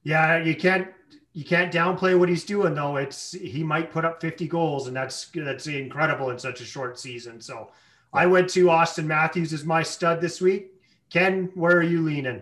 Yeah, 0.04 0.44
you 0.44 0.56
can't 0.56 0.88
you 1.34 1.44
can't 1.44 1.72
downplay 1.72 2.18
what 2.18 2.30
he's 2.30 2.44
doing 2.44 2.74
though. 2.74 2.96
It's 2.98 3.32
he 3.32 3.64
might 3.64 3.92
put 3.92 4.06
up 4.06 4.22
50 4.22 4.48
goals, 4.48 4.88
and 4.88 4.96
that's 4.96 5.30
that's 5.36 5.68
incredible 5.68 6.30
in 6.32 6.40
such 6.40 6.62
a 6.62 6.66
short 6.66 7.00
season. 7.00 7.40
So 7.42 7.70
I 8.14 8.26
went 8.26 8.50
to 8.52 8.66
Auston 8.66 9.06
Matthews 9.06 9.54
as 9.54 9.66
my 9.66 9.84
stud 9.84 10.22
this 10.22 10.42
week. 10.42 10.72
Ken, 11.10 11.52
where 11.54 11.78
are 11.78 11.84
you 11.84 12.02
leaning? 12.02 12.42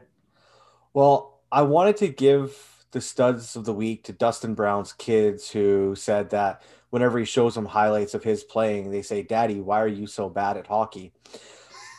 Well, 0.93 1.41
I 1.51 1.63
wanted 1.63 1.97
to 1.97 2.07
give 2.07 2.85
the 2.91 3.01
studs 3.01 3.57
of 3.57 3.65
the 3.65 3.73
week 3.73 4.05
to 4.05 4.13
Dustin 4.13 4.53
Brown's 4.53 4.93
kids 4.93 5.49
who 5.49 5.95
said 5.95 6.29
that 6.29 6.61
whenever 6.89 7.19
he 7.19 7.25
shows 7.25 7.55
them 7.55 7.65
highlights 7.65 8.13
of 8.13 8.23
his 8.23 8.45
playing, 8.45 8.89
they 8.89 9.01
say, 9.01 9.21
Daddy, 9.21 9.59
why 9.59 9.81
are 9.81 9.87
you 9.87 10.07
so 10.07 10.29
bad 10.29 10.55
at 10.55 10.67
hockey? 10.67 11.11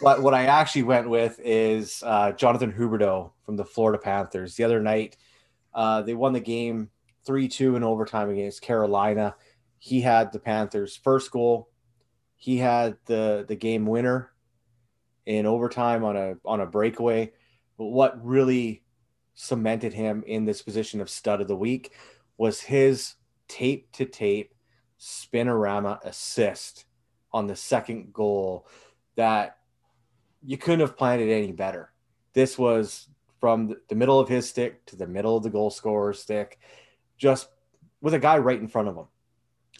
But 0.00 0.22
what 0.22 0.32
I 0.32 0.46
actually 0.46 0.84
went 0.84 1.10
with 1.10 1.38
is 1.44 2.02
uh, 2.04 2.32
Jonathan 2.32 2.72
Huberdeau 2.72 3.32
from 3.44 3.56
the 3.56 3.64
Florida 3.64 3.98
Panthers. 3.98 4.56
The 4.56 4.64
other 4.64 4.80
night, 4.80 5.18
uh, 5.76 6.00
they 6.02 6.14
won 6.14 6.32
the 6.32 6.40
game 6.40 6.90
3 7.26 7.46
2 7.46 7.76
in 7.76 7.84
overtime 7.84 8.30
against 8.30 8.62
Carolina. 8.62 9.36
He 9.78 10.00
had 10.00 10.32
the 10.32 10.38
Panthers' 10.40 10.96
first 10.96 11.30
goal. 11.30 11.68
He 12.34 12.56
had 12.56 12.96
the, 13.04 13.44
the 13.46 13.54
game 13.54 13.86
winner 13.86 14.32
in 15.26 15.44
overtime 15.44 16.02
on 16.02 16.16
a 16.16 16.36
on 16.44 16.60
a 16.60 16.66
breakaway. 16.66 17.32
But 17.76 17.86
what 17.86 18.24
really 18.24 18.82
cemented 19.34 19.92
him 19.92 20.24
in 20.26 20.46
this 20.46 20.62
position 20.62 21.02
of 21.02 21.10
stud 21.10 21.42
of 21.42 21.48
the 21.48 21.56
week 21.56 21.92
was 22.38 22.60
his 22.60 23.14
tape 23.46 23.92
to 23.92 24.06
tape 24.06 24.54
spinorama 24.98 26.02
assist 26.04 26.86
on 27.32 27.46
the 27.46 27.56
second 27.56 28.14
goal 28.14 28.66
that 29.16 29.58
you 30.42 30.56
couldn't 30.56 30.80
have 30.80 30.96
planned 30.96 31.20
it 31.20 31.30
any 31.30 31.52
better. 31.52 31.92
This 32.32 32.56
was 32.56 33.08
from 33.40 33.76
the 33.88 33.94
middle 33.94 34.18
of 34.18 34.28
his 34.28 34.48
stick 34.48 34.84
to 34.86 34.96
the 34.96 35.06
middle 35.06 35.36
of 35.36 35.42
the 35.42 35.50
goal 35.50 35.70
scorer's 35.70 36.20
stick, 36.20 36.58
just 37.18 37.48
with 38.00 38.14
a 38.14 38.18
guy 38.18 38.38
right 38.38 38.60
in 38.60 38.68
front 38.68 38.88
of 38.88 38.96
him. 38.96 39.06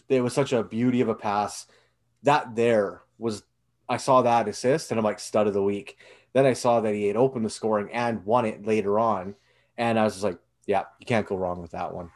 It 0.09 0.21
was 0.21 0.33
such 0.33 0.53
a 0.53 0.63
beauty 0.63 1.01
of 1.01 1.09
a 1.09 1.15
pass. 1.15 1.67
That 2.23 2.55
there 2.55 3.01
was, 3.17 3.43
I 3.87 3.97
saw 3.97 4.21
that 4.21 4.47
assist 4.47 4.91
and 4.91 4.99
I'm 4.99 5.05
like, 5.05 5.19
stud 5.19 5.47
of 5.47 5.53
the 5.53 5.63
week. 5.63 5.97
Then 6.33 6.45
I 6.45 6.53
saw 6.53 6.81
that 6.81 6.93
he 6.93 7.07
had 7.07 7.15
opened 7.15 7.45
the 7.45 7.49
scoring 7.49 7.89
and 7.91 8.25
won 8.25 8.45
it 8.45 8.65
later 8.65 8.99
on. 8.99 9.35
And 9.77 9.99
I 9.99 10.03
was 10.03 10.13
just 10.13 10.23
like, 10.23 10.39
yeah, 10.65 10.83
you 10.99 11.05
can't 11.05 11.27
go 11.27 11.37
wrong 11.37 11.61
with 11.61 11.71
that 11.71 11.93
one. 11.93 12.11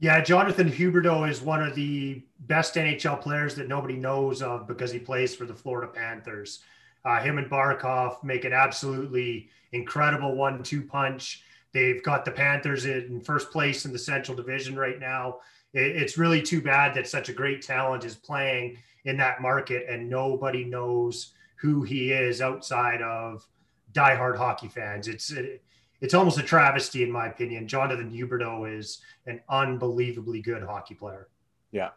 Yeah, 0.00 0.20
Jonathan 0.20 0.70
Huberdeau 0.70 1.28
is 1.30 1.40
one 1.40 1.62
of 1.62 1.74
the 1.74 2.22
best 2.40 2.74
NHL 2.74 3.20
players 3.20 3.54
that 3.54 3.68
nobody 3.68 3.96
knows 3.96 4.42
of 4.42 4.66
because 4.66 4.90
he 4.90 4.98
plays 4.98 5.34
for 5.34 5.46
the 5.46 5.54
Florida 5.54 5.90
Panthers. 5.90 6.60
Uh, 7.04 7.20
him 7.20 7.38
and 7.38 7.50
Barkov 7.50 8.22
make 8.24 8.44
an 8.44 8.52
absolutely 8.52 9.48
incredible 9.72 10.34
one-two 10.34 10.82
punch. 10.82 11.42
They've 11.72 12.02
got 12.02 12.24
the 12.24 12.30
Panthers 12.30 12.86
in 12.86 13.20
first 13.20 13.50
place 13.50 13.84
in 13.84 13.92
the 13.92 13.98
Central 13.98 14.36
Division 14.36 14.76
right 14.76 14.98
now. 14.98 15.40
It, 15.72 15.96
it's 15.96 16.16
really 16.16 16.40
too 16.40 16.62
bad 16.62 16.94
that 16.94 17.08
such 17.08 17.28
a 17.28 17.32
great 17.32 17.62
talent 17.62 18.04
is 18.04 18.14
playing 18.14 18.78
in 19.04 19.16
that 19.18 19.42
market 19.42 19.86
and 19.88 20.08
nobody 20.08 20.64
knows 20.64 21.34
who 21.56 21.82
he 21.82 22.12
is 22.12 22.40
outside 22.40 23.02
of 23.02 23.46
diehard 23.92 24.36
hockey 24.36 24.68
fans. 24.68 25.08
It's 25.08 25.30
it, 25.30 25.62
it's 26.00 26.14
almost 26.14 26.38
a 26.38 26.42
travesty 26.42 27.02
in 27.02 27.10
my 27.10 27.26
opinion. 27.28 27.66
Jonathan 27.66 28.10
Huberdeau 28.10 28.78
is 28.78 29.00
an 29.26 29.40
unbelievably 29.48 30.42
good 30.42 30.62
hockey 30.62 30.94
player. 30.94 31.28
Yeah. 31.72 31.90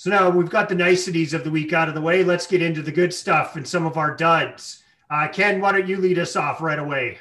So 0.00 0.08
now 0.08 0.30
we've 0.30 0.48
got 0.48 0.70
the 0.70 0.74
niceties 0.74 1.34
of 1.34 1.44
the 1.44 1.50
week 1.50 1.74
out 1.74 1.86
of 1.86 1.94
the 1.94 2.00
way. 2.00 2.24
Let's 2.24 2.46
get 2.46 2.62
into 2.62 2.80
the 2.80 2.90
good 2.90 3.12
stuff 3.12 3.56
and 3.56 3.68
some 3.68 3.84
of 3.84 3.98
our 3.98 4.16
duds. 4.16 4.82
Uh, 5.10 5.28
Ken, 5.28 5.60
why 5.60 5.72
don't 5.72 5.86
you 5.86 5.98
lead 5.98 6.18
us 6.18 6.36
off 6.36 6.62
right 6.62 6.78
away? 6.78 7.18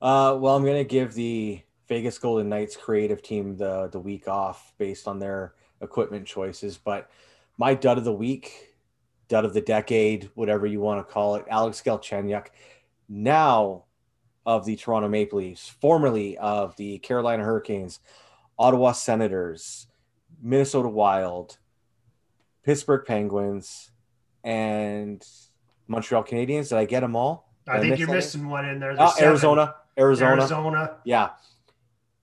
Uh, 0.00 0.38
well, 0.40 0.56
I'm 0.56 0.64
going 0.64 0.78
to 0.78 0.88
give 0.88 1.12
the 1.12 1.60
Vegas 1.88 2.18
Golden 2.18 2.48
Knights 2.48 2.74
creative 2.74 3.20
team 3.20 3.54
the 3.54 3.90
the 3.92 4.00
week 4.00 4.28
off 4.28 4.72
based 4.78 5.06
on 5.06 5.18
their 5.18 5.56
equipment 5.82 6.26
choices. 6.26 6.78
But 6.78 7.10
my 7.58 7.74
dud 7.74 7.98
of 7.98 8.04
the 8.04 8.14
week 8.14 8.74
dud 9.28 9.44
of 9.44 9.52
the 9.52 9.60
decade, 9.60 10.30
whatever 10.36 10.66
you 10.66 10.80
want 10.80 11.06
to 11.06 11.12
call 11.12 11.34
it, 11.34 11.44
Alex 11.50 11.82
Galchenyuk, 11.84 12.46
now 13.10 13.84
of 14.46 14.64
the 14.64 14.74
Toronto 14.74 15.08
Maple 15.08 15.40
Leafs, 15.40 15.68
formerly 15.68 16.38
of 16.38 16.74
the 16.76 16.96
Carolina 17.00 17.44
Hurricanes, 17.44 18.00
Ottawa 18.58 18.92
Senators, 18.92 19.86
Minnesota 20.42 20.88
Wild, 20.88 21.58
Pittsburgh 22.64 23.04
Penguins, 23.06 23.90
and 24.42 25.26
Montreal 25.86 26.24
Canadiens. 26.24 26.70
Did 26.70 26.78
I 26.78 26.84
get 26.84 27.00
them 27.00 27.16
all? 27.16 27.52
Did 27.66 27.74
I 27.74 27.80
think 27.80 27.98
you're 27.98 28.08
missing 28.08 28.48
one 28.48 28.66
in 28.68 28.80
there. 28.80 28.94
Oh, 28.98 29.12
Arizona, 29.20 29.74
Arizona, 29.98 30.42
Arizona. 30.42 30.96
Yeah, 31.04 31.30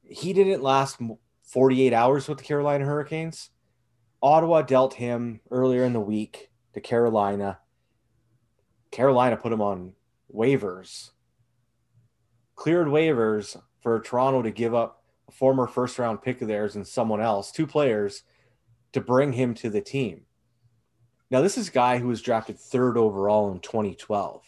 he 0.04 0.34
didn't 0.34 0.64
last 0.64 1.00
48 1.44 1.94
hours 1.94 2.28
with 2.28 2.40
the 2.40 2.44
Carolina 2.44 2.86
Hurricanes. 2.86 3.50
Ottawa 4.22 4.64
dealt 4.64 4.96
him 4.96 5.42
earlier 5.52 5.84
in 5.84 5.94
the 5.94 6.00
week 6.00 6.50
to 6.74 6.82
Carolina. 6.82 7.60
Carolina 8.92 9.38
put 9.38 9.52
him 9.52 9.62
on 9.62 9.94
waivers, 10.34 11.12
cleared 12.56 12.88
waivers 12.88 13.62
for 13.82 14.00
Toronto 14.00 14.42
to 14.42 14.52
give 14.52 14.74
up 14.74 14.97
former 15.32 15.68
first 15.68 16.00
round 16.00 16.22
pick 16.22 16.42
of 16.42 16.48
theirs 16.48 16.76
and 16.76 16.88
someone 16.88 17.22
else, 17.22 17.52
two 17.52 17.68
players, 17.68 18.24
to 18.94 19.02
bring 19.02 19.34
him 19.34 19.54
to 19.56 19.70
the 19.70 19.82
team. 19.82 20.22
Now, 21.30 21.42
this 21.42 21.58
is 21.58 21.68
a 21.68 21.72
guy 21.72 21.98
who 21.98 22.08
was 22.08 22.22
drafted 22.22 22.58
third 22.58 22.98
overall 22.98 23.52
in 23.52 23.60
2012. 23.60 24.44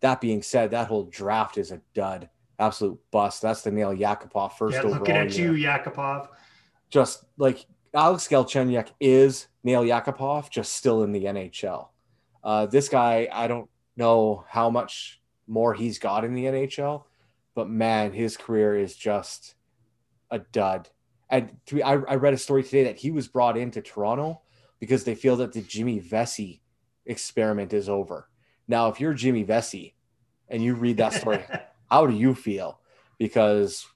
That 0.00 0.20
being 0.20 0.42
said, 0.42 0.70
that 0.70 0.86
whole 0.86 1.04
draft 1.04 1.58
is 1.58 1.72
a 1.72 1.80
dud, 1.92 2.28
absolute 2.58 2.98
bust. 3.10 3.42
That's 3.42 3.62
the 3.62 3.72
Nail 3.72 3.94
Yakupov 3.94 4.52
first 4.52 4.74
yeah, 4.74 4.82
overall. 4.82 5.00
Looking 5.00 5.16
at 5.16 5.36
year. 5.36 5.54
you, 5.54 5.66
Yakupov. 5.66 6.28
Just 6.88 7.24
like 7.36 7.66
Alex 7.92 8.28
Galchenyuk 8.28 8.88
is 9.00 9.48
Nail 9.64 9.82
Yakupov, 9.82 10.50
just 10.50 10.74
still 10.74 11.02
in 11.02 11.12
the 11.12 11.24
NHL. 11.24 11.88
Uh, 12.42 12.66
this 12.66 12.88
guy, 12.88 13.28
I 13.32 13.48
don't 13.48 13.68
know 13.96 14.44
how 14.48 14.70
much 14.70 15.20
more 15.46 15.74
he's 15.74 15.98
got 15.98 16.24
in 16.24 16.34
the 16.34 16.44
NHL, 16.44 17.04
but 17.54 17.68
man, 17.68 18.12
his 18.12 18.36
career 18.36 18.78
is 18.78 18.96
just 18.96 19.56
a 20.30 20.38
dud. 20.38 20.88
And 21.28 21.56
to, 21.66 21.82
I, 21.82 21.92
I 21.92 22.14
read 22.16 22.34
a 22.34 22.38
story 22.38 22.62
today 22.62 22.84
that 22.84 22.98
he 22.98 23.10
was 23.10 23.28
brought 23.28 23.56
into 23.56 23.80
Toronto 23.80 24.42
because 24.80 25.04
they 25.04 25.14
feel 25.14 25.36
that 25.36 25.52
the 25.52 25.60
Jimmy 25.60 25.98
Vesey 25.98 26.62
experiment 27.06 27.72
is 27.72 27.88
over. 27.88 28.28
Now, 28.66 28.88
if 28.88 29.00
you're 29.00 29.14
Jimmy 29.14 29.42
Vesey 29.42 29.94
and 30.48 30.62
you 30.62 30.74
read 30.74 30.96
that 30.96 31.12
story, 31.12 31.44
how 31.90 32.06
do 32.06 32.14
you 32.14 32.34
feel? 32.34 32.80
Because 33.18 33.86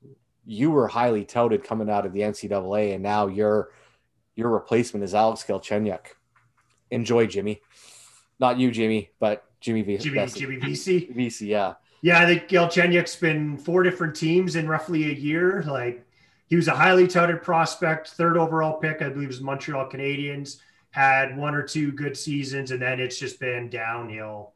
you 0.45 0.71
were 0.71 0.89
highly 0.89 1.25
touted 1.25 1.65
coming 1.65 1.89
out 1.89 2.07
of 2.07 2.13
the 2.13 2.21
NCAA, 2.21 2.95
and 2.95 3.03
now 3.03 3.27
you're 3.27 3.71
your 4.37 4.51
replacement 4.51 5.05
is 5.05 5.15
Alex 5.15 5.45
Galchenyuk. 5.45 6.07
Enjoy, 6.91 7.27
Jimmy. 7.27 7.63
Not 8.41 8.59
you, 8.59 8.71
Jimmy, 8.71 9.11
but 9.21 9.45
Jimmy 9.61 9.83
V. 9.83 9.99
Jimmy, 9.99 10.27
Jimmy 10.27 10.57
VC. 10.57 11.17
VC, 11.17 11.49
yeah. 11.49 11.75
Yeah, 12.03 12.21
I 12.21 12.27
think 12.27 12.49
Galchenyuk's 12.49 13.17
been 13.17 13.57
four 13.57 13.83
different 13.83 14.15
teams 14.15 14.57
in 14.57 14.69
roughly 14.69 15.05
a 15.05 15.15
year. 15.15 15.63
Like 15.67 16.04
he 16.55 16.57
was 16.57 16.69
a 16.69 16.77
highly 16.77 17.09
touted 17.09 17.43
prospect, 17.43 18.11
third 18.11 18.37
overall 18.37 18.75
pick, 18.75 19.03
I 19.03 19.09
believe, 19.09 19.27
was 19.27 19.41
Montreal 19.41 19.91
Canadiens. 19.91 20.59
Had 20.93 21.37
one 21.37 21.53
or 21.53 21.65
two 21.65 21.91
good 21.91 22.17
seasons, 22.17 22.71
and 22.71 22.81
then 22.81 23.01
it's 23.01 23.19
just 23.19 23.41
been 23.41 23.69
downhill. 23.69 24.53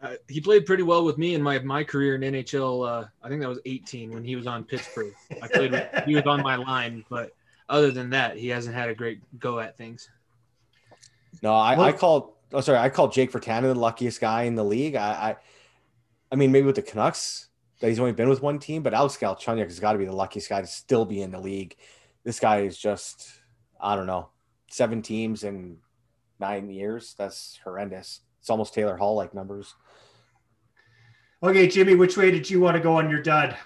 Uh, 0.00 0.14
he 0.28 0.40
played 0.40 0.64
pretty 0.64 0.82
well 0.82 1.04
with 1.04 1.18
me 1.18 1.34
in 1.34 1.42
my 1.42 1.58
my 1.58 1.84
career 1.84 2.14
in 2.14 2.22
NHL. 2.22 2.88
Uh, 2.88 3.06
I 3.22 3.28
think 3.28 3.42
that 3.42 3.50
was 3.50 3.58
18 3.66 4.14
when 4.14 4.24
he 4.24 4.34
was 4.34 4.46
on 4.46 4.64
Pittsburgh. 4.64 5.12
I 5.42 5.46
played. 5.46 5.72
With, 5.72 6.04
he 6.06 6.14
was 6.14 6.24
on 6.24 6.42
my 6.42 6.56
line, 6.56 7.04
but 7.10 7.32
other 7.68 7.90
than 7.90 8.08
that, 8.08 8.38
he 8.38 8.48
hasn't 8.48 8.74
had 8.74 8.88
a 8.88 8.94
great 8.94 9.20
go 9.38 9.60
at 9.60 9.76
things. 9.76 10.08
No, 11.42 11.52
I, 11.52 11.76
well, 11.76 11.86
I 11.86 11.92
called. 11.92 12.32
Oh, 12.54 12.62
sorry, 12.62 12.78
I 12.78 12.88
called 12.88 13.12
Jake 13.12 13.30
Virtanen 13.30 13.64
the 13.64 13.74
luckiest 13.74 14.22
guy 14.22 14.44
in 14.44 14.54
the 14.54 14.64
league. 14.64 14.96
I, 14.96 15.10
I, 15.10 15.36
I 16.32 16.36
mean, 16.36 16.50
maybe 16.50 16.64
with 16.64 16.76
the 16.76 16.82
Canucks 16.82 17.49
that 17.80 17.88
he's 17.88 17.98
only 17.98 18.12
been 18.12 18.28
with 18.28 18.42
one 18.42 18.58
team, 18.58 18.82
but 18.82 18.94
Alex 18.94 19.16
Galchenyuk 19.16 19.64
has 19.64 19.80
got 19.80 19.92
to 19.92 19.98
be 19.98 20.04
the 20.04 20.12
luckiest 20.12 20.48
guy 20.48 20.60
to 20.60 20.66
still 20.66 21.04
be 21.04 21.22
in 21.22 21.30
the 21.30 21.40
league. 21.40 21.76
This 22.24 22.38
guy 22.38 22.60
is 22.60 22.78
just, 22.78 23.30
I 23.80 23.96
don't 23.96 24.06
know, 24.06 24.28
seven 24.68 25.02
teams 25.02 25.44
in 25.44 25.78
nine 26.38 26.70
years. 26.70 27.14
That's 27.18 27.58
horrendous. 27.64 28.20
It's 28.40 28.50
almost 28.50 28.74
Taylor 28.74 28.96
Hall 28.96 29.16
like 29.16 29.34
numbers. 29.34 29.74
Okay, 31.42 31.68
Jimmy, 31.68 31.94
which 31.94 32.18
way 32.18 32.30
did 32.30 32.50
you 32.50 32.60
want 32.60 32.76
to 32.76 32.82
go 32.82 32.96
on 32.96 33.08
your 33.08 33.22
dud? 33.22 33.56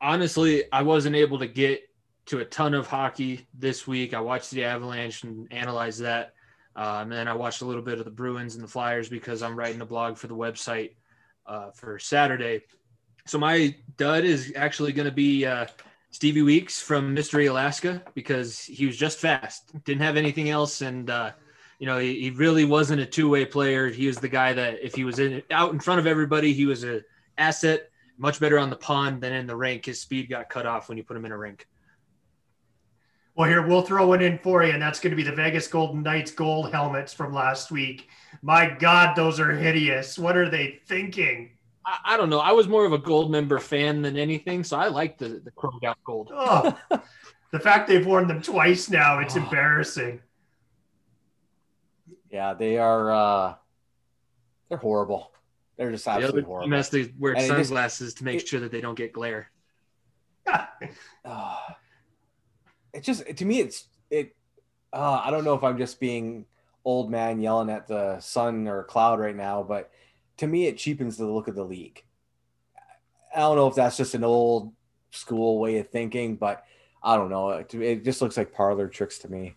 Honestly, 0.00 0.64
I 0.72 0.82
wasn't 0.82 1.14
able 1.14 1.38
to 1.38 1.46
get 1.46 1.82
to 2.26 2.38
a 2.38 2.44
ton 2.44 2.74
of 2.74 2.88
hockey 2.88 3.46
this 3.54 3.86
week. 3.86 4.14
I 4.14 4.20
watched 4.20 4.50
the 4.50 4.64
Avalanche 4.64 5.22
and 5.22 5.52
analyzed 5.52 6.00
that. 6.00 6.34
Um, 6.74 7.02
and 7.02 7.12
then 7.12 7.28
I 7.28 7.34
watched 7.34 7.62
a 7.62 7.64
little 7.64 7.82
bit 7.82 7.98
of 7.98 8.04
the 8.04 8.10
Bruins 8.10 8.54
and 8.54 8.64
the 8.64 8.68
Flyers 8.68 9.08
because 9.08 9.42
I'm 9.42 9.56
writing 9.56 9.80
a 9.80 9.86
blog 9.86 10.16
for 10.16 10.26
the 10.26 10.36
website 10.36 10.94
uh, 11.46 11.70
for 11.72 11.98
Saturday. 11.98 12.62
So 13.26 13.38
my 13.38 13.74
dud 13.96 14.24
is 14.24 14.52
actually 14.56 14.92
going 14.92 15.08
to 15.08 15.14
be 15.14 15.46
uh, 15.46 15.66
Stevie 16.10 16.42
Weeks 16.42 16.80
from 16.80 17.14
Mystery 17.14 17.46
Alaska 17.46 18.02
because 18.14 18.60
he 18.60 18.86
was 18.86 18.96
just 18.96 19.18
fast, 19.18 19.72
didn't 19.84 20.02
have 20.02 20.16
anything 20.16 20.50
else, 20.50 20.80
and 20.80 21.08
uh, 21.08 21.32
you 21.78 21.86
know 21.86 21.98
he, 21.98 22.20
he, 22.20 22.30
really 22.30 22.64
wasn't 22.64 23.00
a 23.00 23.06
two-way 23.06 23.44
player. 23.44 23.88
He 23.88 24.06
was 24.06 24.18
the 24.18 24.28
guy 24.28 24.52
that 24.52 24.84
if 24.84 24.94
he 24.94 25.04
was 25.04 25.18
in 25.18 25.42
out 25.50 25.72
in 25.72 25.78
front 25.78 26.00
of 26.00 26.06
everybody, 26.06 26.52
he 26.52 26.66
was 26.66 26.82
an 26.82 27.04
asset. 27.38 27.90
Much 28.18 28.38
better 28.38 28.58
on 28.58 28.68
the 28.68 28.76
pond 28.76 29.22
than 29.22 29.32
in 29.32 29.46
the 29.46 29.56
rink. 29.56 29.86
His 29.86 30.00
speed 30.00 30.28
got 30.28 30.50
cut 30.50 30.66
off 30.66 30.88
when 30.88 30.98
you 30.98 31.04
put 31.04 31.16
him 31.16 31.24
in 31.24 31.32
a 31.32 31.38
rink. 31.38 31.66
Well, 33.34 33.48
here 33.48 33.66
we'll 33.66 33.82
throw 33.82 34.08
one 34.08 34.20
in 34.20 34.38
for 34.38 34.64
you, 34.64 34.72
and 34.72 34.82
that's 34.82 35.00
going 35.00 35.12
to 35.12 35.16
be 35.16 35.22
the 35.22 35.34
Vegas 35.34 35.68
Golden 35.68 36.02
Knights 36.02 36.32
gold 36.32 36.72
helmets 36.72 37.14
from 37.14 37.32
last 37.32 37.70
week. 37.70 38.08
My 38.42 38.68
God, 38.68 39.16
those 39.16 39.40
are 39.40 39.52
hideous. 39.52 40.18
What 40.18 40.36
are 40.36 40.50
they 40.50 40.80
thinking? 40.86 41.52
I, 41.90 42.14
I 42.14 42.16
don't 42.16 42.30
know. 42.30 42.38
I 42.38 42.52
was 42.52 42.68
more 42.68 42.84
of 42.84 42.92
a 42.92 42.98
gold 42.98 43.30
member 43.30 43.58
fan 43.58 44.02
than 44.02 44.16
anything, 44.16 44.62
so 44.62 44.76
I 44.78 44.88
like 44.88 45.18
the 45.18 45.40
the 45.44 45.50
chromed 45.50 45.84
out 45.84 45.98
gold. 46.04 46.30
Oh, 46.32 46.76
the 47.52 47.58
fact 47.58 47.88
they've 47.88 48.06
worn 48.06 48.28
them 48.28 48.40
twice 48.40 48.88
now, 48.88 49.18
it's 49.18 49.36
oh. 49.36 49.40
embarrassing. 49.40 50.20
Yeah, 52.30 52.54
they 52.54 52.78
are. 52.78 53.10
uh 53.10 53.54
They're 54.68 54.78
horrible. 54.78 55.32
They're 55.76 55.90
just 55.90 56.06
absolutely 56.06 56.42
the 56.42 56.46
horrible. 56.46 56.68
Mess 56.68 56.90
they 56.90 57.12
wear 57.18 57.34
and 57.34 57.46
sunglasses 57.46 58.08
just, 58.08 58.18
to 58.18 58.24
make 58.24 58.40
it, 58.40 58.48
sure 58.48 58.60
that 58.60 58.70
they 58.70 58.80
don't 58.80 58.96
get 58.96 59.12
glare. 59.12 59.50
uh, 61.24 61.56
it 62.94 63.02
just 63.02 63.24
to 63.36 63.44
me 63.44 63.60
it's 63.60 63.88
it 64.10 64.36
uh, 64.92 65.22
I 65.24 65.30
don't 65.30 65.44
know 65.44 65.54
if 65.54 65.64
I'm 65.64 65.78
just 65.78 65.98
being 66.00 66.46
old 66.84 67.10
man 67.10 67.40
yelling 67.40 67.70
at 67.70 67.86
the 67.86 68.20
sun 68.20 68.68
or 68.68 68.84
cloud 68.84 69.20
right 69.20 69.36
now, 69.36 69.62
but 69.62 69.90
to 70.40 70.46
me 70.46 70.66
it 70.66 70.78
cheapens 70.78 71.16
the 71.16 71.26
look 71.26 71.48
of 71.48 71.54
the 71.54 71.64
league. 71.64 72.02
I 73.34 73.40
don't 73.40 73.56
know 73.56 73.68
if 73.68 73.74
that's 73.74 73.98
just 73.98 74.14
an 74.14 74.24
old 74.24 74.72
school 75.10 75.58
way 75.58 75.78
of 75.78 75.88
thinking, 75.90 76.36
but 76.36 76.64
I 77.02 77.16
don't 77.16 77.30
know. 77.30 77.50
It, 77.50 77.72
it 77.74 78.04
just 78.04 78.22
looks 78.22 78.36
like 78.36 78.52
parlor 78.52 78.88
tricks 78.88 79.18
to 79.18 79.28
me. 79.30 79.54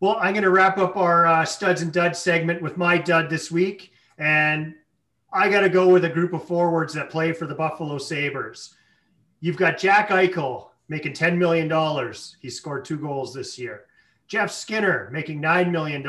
Well, 0.00 0.16
I'm 0.20 0.32
going 0.32 0.44
to 0.44 0.50
wrap 0.50 0.78
up 0.78 0.96
our 0.96 1.26
uh, 1.26 1.44
studs 1.44 1.82
and 1.82 1.92
duds 1.92 2.18
segment 2.18 2.60
with 2.60 2.76
my 2.76 2.98
dud 2.98 3.30
this 3.30 3.50
week, 3.50 3.92
and 4.18 4.74
I 5.32 5.48
got 5.48 5.60
to 5.60 5.68
go 5.68 5.88
with 5.88 6.04
a 6.04 6.10
group 6.10 6.32
of 6.32 6.44
forwards 6.44 6.92
that 6.94 7.10
play 7.10 7.32
for 7.32 7.46
the 7.46 7.54
Buffalo 7.54 7.98
Sabres. 7.98 8.74
You've 9.40 9.56
got 9.56 9.78
Jack 9.78 10.08
Eichel, 10.08 10.70
making 10.88 11.12
$10 11.12 11.36
million. 11.36 11.70
He 12.40 12.50
scored 12.50 12.84
two 12.84 12.98
goals 12.98 13.32
this 13.32 13.58
year. 13.58 13.84
Jeff 14.26 14.50
Skinner 14.50 15.08
making 15.12 15.40
$9 15.40 15.70
million. 15.70 16.04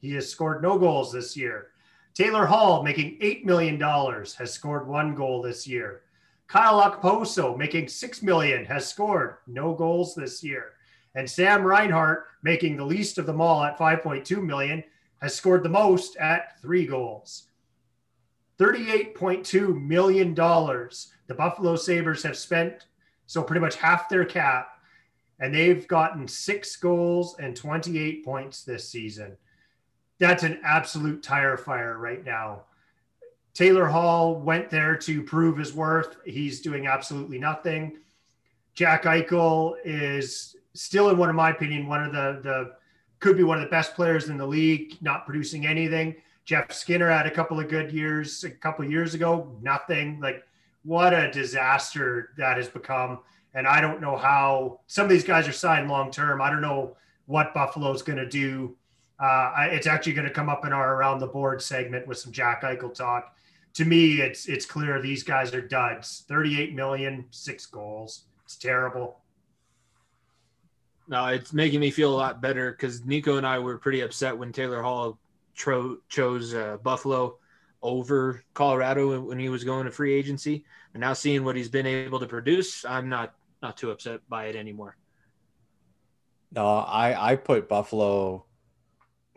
He 0.00 0.12
has 0.14 0.28
scored 0.28 0.62
no 0.62 0.78
goals 0.78 1.12
this 1.12 1.36
year. 1.36 1.68
Taylor 2.16 2.46
Hall 2.46 2.82
making 2.82 3.18
$8 3.20 3.44
million 3.44 3.78
has 3.78 4.50
scored 4.50 4.88
one 4.88 5.14
goal 5.14 5.42
this 5.42 5.66
year. 5.66 6.00
Kyle 6.46 6.80
Okposo 6.80 7.58
making 7.58 7.88
6 7.88 8.22
million 8.22 8.64
has 8.64 8.88
scored 8.88 9.36
no 9.46 9.74
goals 9.74 10.14
this 10.14 10.42
year. 10.42 10.72
And 11.14 11.28
Sam 11.28 11.62
Reinhart 11.62 12.24
making 12.42 12.78
the 12.78 12.86
least 12.86 13.18
of 13.18 13.26
them 13.26 13.42
all 13.42 13.62
at 13.62 13.78
5.2 13.78 14.42
million 14.42 14.82
has 15.20 15.34
scored 15.34 15.62
the 15.62 15.68
most 15.68 16.16
at 16.16 16.58
three 16.62 16.86
goals. 16.86 17.48
$38.2 18.58 19.78
million 19.78 20.34
the 20.34 21.34
Buffalo 21.36 21.76
Sabres 21.76 22.22
have 22.22 22.38
spent 22.38 22.86
so 23.26 23.42
pretty 23.42 23.60
much 23.60 23.76
half 23.76 24.08
their 24.08 24.24
cap. 24.24 24.68
And 25.38 25.54
they've 25.54 25.86
gotten 25.86 26.26
six 26.26 26.76
goals 26.76 27.36
and 27.38 27.54
28 27.54 28.24
points 28.24 28.64
this 28.64 28.88
season. 28.88 29.36
That's 30.18 30.42
an 30.42 30.60
absolute 30.64 31.22
tire 31.22 31.56
fire 31.56 31.98
right 31.98 32.24
now. 32.24 32.62
Taylor 33.54 33.86
Hall 33.86 34.36
went 34.36 34.70
there 34.70 34.96
to 34.98 35.22
prove 35.22 35.56
his 35.56 35.72
worth. 35.74 36.16
He's 36.24 36.60
doing 36.60 36.86
absolutely 36.86 37.38
nothing. 37.38 37.98
Jack 38.74 39.04
Eichel 39.04 39.76
is 39.84 40.56
still, 40.74 41.08
in 41.08 41.16
one 41.16 41.30
of 41.30 41.34
my 41.34 41.50
opinion, 41.50 41.86
one 41.86 42.04
of 42.04 42.12
the 42.12 42.40
the 42.42 42.72
could 43.18 43.36
be 43.36 43.42
one 43.42 43.56
of 43.56 43.64
the 43.64 43.70
best 43.70 43.94
players 43.94 44.28
in 44.28 44.36
the 44.36 44.46
league, 44.46 44.98
not 45.00 45.24
producing 45.24 45.66
anything. 45.66 46.16
Jeff 46.44 46.70
Skinner 46.70 47.10
had 47.10 47.26
a 47.26 47.30
couple 47.30 47.58
of 47.58 47.68
good 47.68 47.90
years 47.90 48.44
a 48.44 48.50
couple 48.50 48.84
of 48.84 48.90
years 48.90 49.14
ago, 49.14 49.56
nothing. 49.62 50.20
Like 50.20 50.46
what 50.84 51.12
a 51.12 51.30
disaster 51.30 52.30
that 52.38 52.56
has 52.56 52.68
become. 52.68 53.18
And 53.54 53.66
I 53.66 53.80
don't 53.80 54.00
know 54.00 54.16
how 54.16 54.80
some 54.86 55.04
of 55.04 55.10
these 55.10 55.24
guys 55.24 55.48
are 55.48 55.52
signed 55.52 55.88
long 55.88 56.10
term. 56.10 56.40
I 56.40 56.50
don't 56.50 56.60
know 56.60 56.96
what 57.24 57.54
Buffalo's 57.54 58.02
going 58.02 58.18
to 58.18 58.28
do. 58.28 58.76
Uh, 59.18 59.52
I, 59.56 59.66
it's 59.72 59.86
actually 59.86 60.12
going 60.12 60.28
to 60.28 60.32
come 60.32 60.48
up 60.48 60.66
in 60.66 60.72
our 60.72 60.96
around 60.96 61.20
the 61.20 61.26
board 61.26 61.62
segment 61.62 62.06
with 62.06 62.18
some 62.18 62.32
Jack 62.32 62.62
Eichel 62.62 62.92
talk. 62.92 63.34
To 63.74 63.84
me, 63.84 64.20
it's 64.20 64.46
it's 64.46 64.66
clear 64.66 65.00
these 65.00 65.22
guys 65.22 65.54
are 65.54 65.60
duds. 65.60 66.24
38 66.28 66.74
million, 66.74 67.26
six 67.30 67.66
goals. 67.66 68.24
It's 68.44 68.56
terrible. 68.56 69.20
No, 71.08 71.26
it's 71.26 71.52
making 71.52 71.80
me 71.80 71.90
feel 71.90 72.12
a 72.12 72.16
lot 72.16 72.42
better 72.42 72.72
because 72.72 73.04
Nico 73.04 73.36
and 73.36 73.46
I 73.46 73.58
were 73.58 73.78
pretty 73.78 74.00
upset 74.00 74.36
when 74.36 74.52
Taylor 74.52 74.82
Hall 74.82 75.18
tro- 75.54 75.98
chose 76.08 76.54
uh, 76.54 76.78
Buffalo 76.82 77.38
over 77.82 78.42
Colorado 78.54 79.20
when 79.20 79.38
he 79.38 79.48
was 79.48 79.62
going 79.62 79.84
to 79.84 79.90
free 79.90 80.14
agency. 80.14 80.64
And 80.94 81.00
now 81.00 81.12
seeing 81.12 81.44
what 81.44 81.56
he's 81.56 81.68
been 81.68 81.86
able 81.86 82.18
to 82.18 82.26
produce, 82.26 82.84
I'm 82.84 83.08
not 83.08 83.34
not 83.62 83.76
too 83.76 83.90
upset 83.90 84.20
by 84.28 84.46
it 84.46 84.56
anymore. 84.56 84.96
No, 86.52 86.66
I 86.66 87.32
I 87.32 87.36
put 87.36 87.68
Buffalo. 87.68 88.44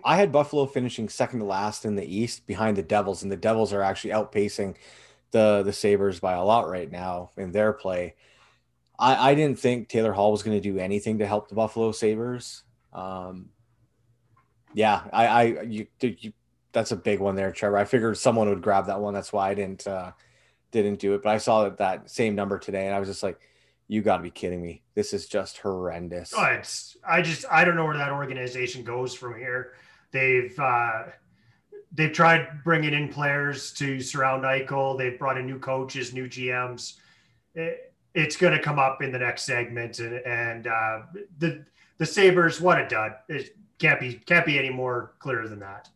I 0.03 0.17
had 0.17 0.31
Buffalo 0.31 0.65
finishing 0.65 1.09
second 1.09 1.39
to 1.39 1.45
last 1.45 1.85
in 1.85 1.95
the 1.95 2.05
East 2.05 2.47
behind 2.47 2.77
the 2.77 2.83
Devils, 2.83 3.23
and 3.23 3.31
the 3.31 3.37
Devils 3.37 3.73
are 3.73 3.81
actually 3.81 4.11
outpacing 4.11 4.75
the 5.31 5.63
the 5.63 5.73
Sabres 5.73 6.19
by 6.19 6.33
a 6.33 6.43
lot 6.43 6.69
right 6.69 6.91
now 6.91 7.31
in 7.37 7.51
their 7.51 7.73
play. 7.73 8.15
I, 8.97 9.31
I 9.31 9.35
didn't 9.35 9.59
think 9.59 9.87
Taylor 9.87 10.11
Hall 10.11 10.31
was 10.31 10.43
going 10.43 10.57
to 10.57 10.61
do 10.61 10.79
anything 10.79 11.19
to 11.19 11.27
help 11.27 11.47
the 11.47 11.55
Buffalo 11.55 11.91
Sabres. 11.91 12.63
Um, 12.91 13.49
yeah, 14.73 15.03
I, 15.13 15.27
I 15.27 15.61
you, 15.63 15.87
you 16.01 16.33
that's 16.71 16.91
a 16.91 16.95
big 16.95 17.19
one 17.19 17.35
there, 17.35 17.51
Trevor. 17.51 17.77
I 17.77 17.85
figured 17.85 18.17
someone 18.17 18.49
would 18.49 18.61
grab 18.61 18.87
that 18.87 18.99
one. 18.99 19.13
That's 19.13 19.33
why 19.33 19.49
I 19.49 19.53
didn't 19.53 19.87
uh, 19.87 20.11
didn't 20.71 20.99
do 20.99 21.13
it. 21.15 21.23
But 21.23 21.29
I 21.33 21.37
saw 21.37 21.63
that, 21.63 21.77
that 21.77 22.09
same 22.09 22.35
number 22.35 22.59
today, 22.59 22.85
and 22.85 22.95
I 22.95 22.99
was 22.99 23.09
just 23.09 23.23
like, 23.23 23.39
"You 23.87 24.01
got 24.01 24.17
to 24.17 24.23
be 24.23 24.31
kidding 24.31 24.61
me! 24.61 24.83
This 24.93 25.13
is 25.13 25.27
just 25.27 25.57
horrendous." 25.57 26.33
Oh, 26.35 26.41
I 27.07 27.21
just 27.21 27.45
I 27.49 27.65
don't 27.65 27.75
know 27.75 27.85
where 27.85 27.97
that 27.97 28.11
organization 28.11 28.83
goes 28.83 29.13
from 29.13 29.37
here. 29.37 29.73
They've 30.11 30.57
uh, 30.59 31.03
they've 31.91 32.11
tried 32.11 32.63
bringing 32.63 32.93
in 32.93 33.09
players 33.09 33.71
to 33.73 33.99
surround 33.99 34.43
Eichel. 34.43 34.97
They've 34.97 35.17
brought 35.17 35.37
in 35.37 35.45
new 35.45 35.59
coaches, 35.59 36.13
new 36.13 36.27
GMs. 36.27 36.95
It, 37.55 37.93
it's 38.15 38.35
going 38.35 38.53
to 38.53 38.61
come 38.61 38.79
up 38.79 39.01
in 39.01 39.11
the 39.11 39.19
next 39.19 39.43
segment, 39.43 39.99
and, 39.99 40.15
and 40.25 40.67
uh, 40.67 41.01
the 41.37 41.65
the 41.97 42.05
Sabres, 42.05 42.59
what 42.59 42.79
a 42.79 42.87
dud! 42.87 43.15
It 43.27 43.55
can't 43.77 43.99
be 43.99 44.13
can't 44.13 44.45
be 44.45 44.57
any 44.57 44.69
more 44.69 45.13
clear 45.19 45.47
than 45.47 45.59
that. 45.59 45.89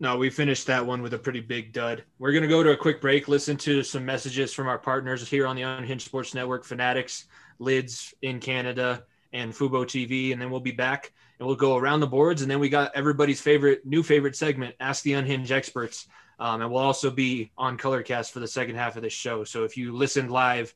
No, 0.00 0.16
we 0.16 0.30
finished 0.30 0.66
that 0.66 0.84
one 0.84 1.00
with 1.00 1.14
a 1.14 1.18
pretty 1.18 1.38
big 1.38 1.72
dud. 1.72 2.02
We're 2.18 2.32
going 2.32 2.42
to 2.42 2.48
go 2.48 2.64
to 2.64 2.72
a 2.72 2.76
quick 2.76 3.00
break, 3.00 3.28
listen 3.28 3.56
to 3.58 3.84
some 3.84 4.04
messages 4.04 4.52
from 4.52 4.66
our 4.66 4.78
partners 4.78 5.28
here 5.28 5.46
on 5.46 5.54
the 5.54 5.62
Unhinged 5.62 6.04
Sports 6.04 6.34
Network, 6.34 6.64
Fanatics, 6.64 7.26
Lids 7.60 8.12
in 8.22 8.40
Canada, 8.40 9.04
and 9.32 9.52
Fubo 9.52 9.84
TV. 9.84 10.32
And 10.32 10.42
then 10.42 10.50
we'll 10.50 10.58
be 10.58 10.72
back 10.72 11.12
and 11.38 11.46
we'll 11.46 11.56
go 11.56 11.76
around 11.76 12.00
the 12.00 12.06
boards. 12.06 12.42
And 12.42 12.50
then 12.50 12.60
we 12.60 12.68
got 12.68 12.92
everybody's 12.94 13.40
favorite, 13.40 13.84
new 13.84 14.02
favorite 14.02 14.36
segment, 14.36 14.74
Ask 14.80 15.02
the 15.02 15.14
Unhinged 15.14 15.52
Experts. 15.52 16.06
Um, 16.38 16.62
and 16.62 16.70
we'll 16.70 16.82
also 16.82 17.10
be 17.10 17.52
on 17.56 17.78
Colorcast 17.78 18.30
for 18.30 18.40
the 18.40 18.48
second 18.48 18.74
half 18.74 18.96
of 18.96 19.02
this 19.02 19.12
show. 19.12 19.44
So 19.44 19.64
if 19.64 19.76
you 19.76 19.92
listened 19.92 20.30
live, 20.30 20.74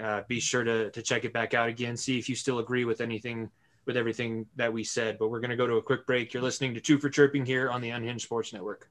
uh, 0.00 0.22
be 0.26 0.40
sure 0.40 0.64
to, 0.64 0.90
to 0.90 1.02
check 1.02 1.24
it 1.24 1.32
back 1.32 1.54
out 1.54 1.68
again, 1.68 1.96
see 1.96 2.18
if 2.18 2.28
you 2.28 2.34
still 2.34 2.58
agree 2.58 2.84
with 2.84 3.00
anything 3.00 3.50
with 3.84 3.96
everything 3.96 4.46
that 4.56 4.72
we 4.72 4.84
said. 4.84 5.18
But 5.18 5.28
we're 5.28 5.40
going 5.40 5.50
to 5.50 5.56
go 5.56 5.66
to 5.66 5.74
a 5.74 5.82
quick 5.82 6.06
break. 6.06 6.32
You're 6.32 6.42
listening 6.42 6.74
to 6.74 6.80
Two 6.80 6.98
for 6.98 7.10
Chirping 7.10 7.44
here 7.44 7.68
on 7.68 7.80
the 7.80 7.90
Unhinged 7.90 8.24
Sports 8.24 8.52
Network. 8.52 8.88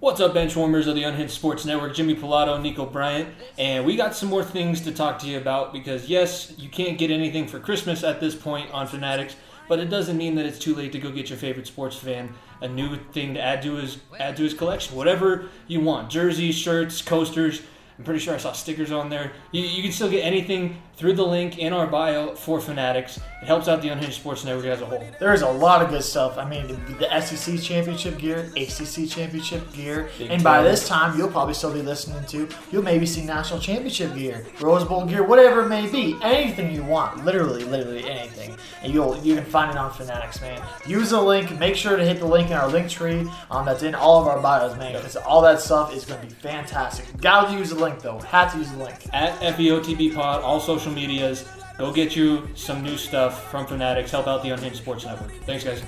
What's 0.00 0.20
up, 0.20 0.34
benchwarmers 0.34 0.86
of 0.86 0.96
the 0.96 1.04
Unhinged 1.04 1.32
Sports 1.32 1.64
Network? 1.64 1.94
Jimmy 1.94 2.14
Pilato, 2.14 2.60
Nico 2.60 2.84
Bryant, 2.84 3.28
and 3.58 3.86
we 3.86 3.96
got 3.96 4.14
some 4.14 4.28
more 4.28 4.44
things 4.44 4.80
to 4.82 4.92
talk 4.92 5.18
to 5.20 5.26
you 5.26 5.38
about 5.38 5.72
because, 5.72 6.08
yes, 6.08 6.52
you 6.58 6.68
can't 6.68 6.98
get 6.98 7.10
anything 7.10 7.46
for 7.46 7.58
Christmas 7.58 8.04
at 8.04 8.20
this 8.20 8.34
point 8.34 8.70
on 8.70 8.86
Fanatics, 8.86 9.34
but 9.68 9.78
it 9.78 9.90
doesn't 9.90 10.16
mean 10.16 10.34
that 10.36 10.46
it's 10.46 10.58
too 10.58 10.74
late 10.74 10.92
to 10.92 10.98
go 10.98 11.10
get 11.10 11.28
your 11.30 11.38
favorite 11.38 11.66
sports 11.66 11.96
fan 11.96 12.34
a 12.60 12.68
new 12.68 12.96
thing 13.12 13.34
to 13.34 13.40
add 13.40 13.62
to 13.62 13.74
his 13.74 13.98
add 14.18 14.36
to 14.36 14.42
his 14.42 14.54
collection. 14.54 14.96
Whatever 14.96 15.48
you 15.66 15.80
want, 15.80 16.10
jerseys, 16.10 16.56
shirts, 16.56 17.02
coasters. 17.02 17.62
I'm 17.98 18.04
pretty 18.04 18.18
sure 18.18 18.34
I 18.34 18.38
saw 18.38 18.52
stickers 18.52 18.90
on 18.90 19.08
there. 19.08 19.32
You, 19.52 19.62
you 19.62 19.82
can 19.82 19.92
still 19.92 20.10
get 20.10 20.22
anything 20.22 20.82
through 20.96 21.14
the 21.14 21.26
link 21.26 21.58
in 21.58 21.72
our 21.72 21.86
bio 21.86 22.34
for 22.34 22.60
Fanatics. 22.60 23.18
It 23.44 23.46
helps 23.46 23.68
out 23.68 23.82
the 23.82 23.88
Unhinged 23.88 24.14
Sports 24.14 24.42
Network 24.44 24.64
as 24.64 24.80
a 24.80 24.86
whole. 24.86 25.04
There's 25.20 25.42
a 25.42 25.50
lot 25.50 25.82
of 25.82 25.90
good 25.90 26.02
stuff. 26.02 26.38
I 26.38 26.48
mean, 26.48 26.66
the, 26.66 26.74
the 26.94 27.20
SEC 27.20 27.60
championship 27.60 28.16
gear, 28.18 28.50
ACC 28.56 29.06
championship 29.06 29.70
gear, 29.74 30.08
Big 30.16 30.30
and 30.30 30.42
by 30.42 30.62
this 30.62 30.88
time, 30.88 31.18
you'll 31.18 31.28
probably 31.28 31.52
still 31.52 31.72
be 31.72 31.82
listening 31.82 32.24
to. 32.28 32.48
You'll 32.72 32.82
maybe 32.82 33.04
see 33.04 33.22
national 33.22 33.60
championship 33.60 34.14
gear, 34.14 34.46
Rose 34.62 34.84
Bowl 34.84 35.04
gear, 35.04 35.22
whatever 35.22 35.62
it 35.62 35.68
may 35.68 35.90
be. 35.90 36.16
Anything 36.22 36.74
you 36.74 36.84
want, 36.84 37.22
literally, 37.24 37.64
literally 37.64 38.08
anything, 38.08 38.56
and 38.82 38.94
you'll 38.94 39.16
you 39.18 39.34
can 39.34 39.44
find 39.44 39.70
it 39.70 39.76
on 39.76 39.92
Fanatics, 39.92 40.40
man. 40.40 40.62
Use 40.86 41.10
the 41.10 41.20
link. 41.20 41.58
Make 41.58 41.76
sure 41.76 41.98
to 41.98 42.04
hit 42.04 42.20
the 42.20 42.26
link 42.26 42.48
in 42.48 42.54
our 42.54 42.68
link 42.68 42.88
tree. 42.88 43.28
Um, 43.50 43.66
that's 43.66 43.82
in 43.82 43.94
all 43.94 44.22
of 44.22 44.26
our 44.26 44.40
bios, 44.40 44.76
man, 44.78 44.94
because 44.94 45.16
all 45.16 45.42
that 45.42 45.60
stuff 45.60 45.94
is 45.94 46.06
going 46.06 46.20
to 46.20 46.26
be 46.26 46.32
fantastic. 46.32 47.04
Got 47.20 47.50
to 47.50 47.58
use 47.58 47.68
the 47.68 47.76
link 47.76 48.00
though. 48.00 48.20
Have 48.20 48.52
to 48.52 48.58
use 48.58 48.70
the 48.70 48.78
link. 48.78 48.96
At 49.12 49.38
FEOTB 49.40 50.14
Pod, 50.14 50.42
all 50.42 50.60
social 50.60 50.83
medias. 50.90 51.48
Go 51.78 51.92
get 51.92 52.14
you 52.14 52.48
some 52.54 52.82
new 52.82 52.96
stuff 52.96 53.50
from 53.50 53.66
Fanatics. 53.66 54.10
Help 54.10 54.26
out 54.26 54.42
the 54.42 54.50
Unhinged 54.50 54.76
Sports 54.76 55.04
Network. 55.04 55.32
Thanks, 55.44 55.64
guys. 55.64 55.82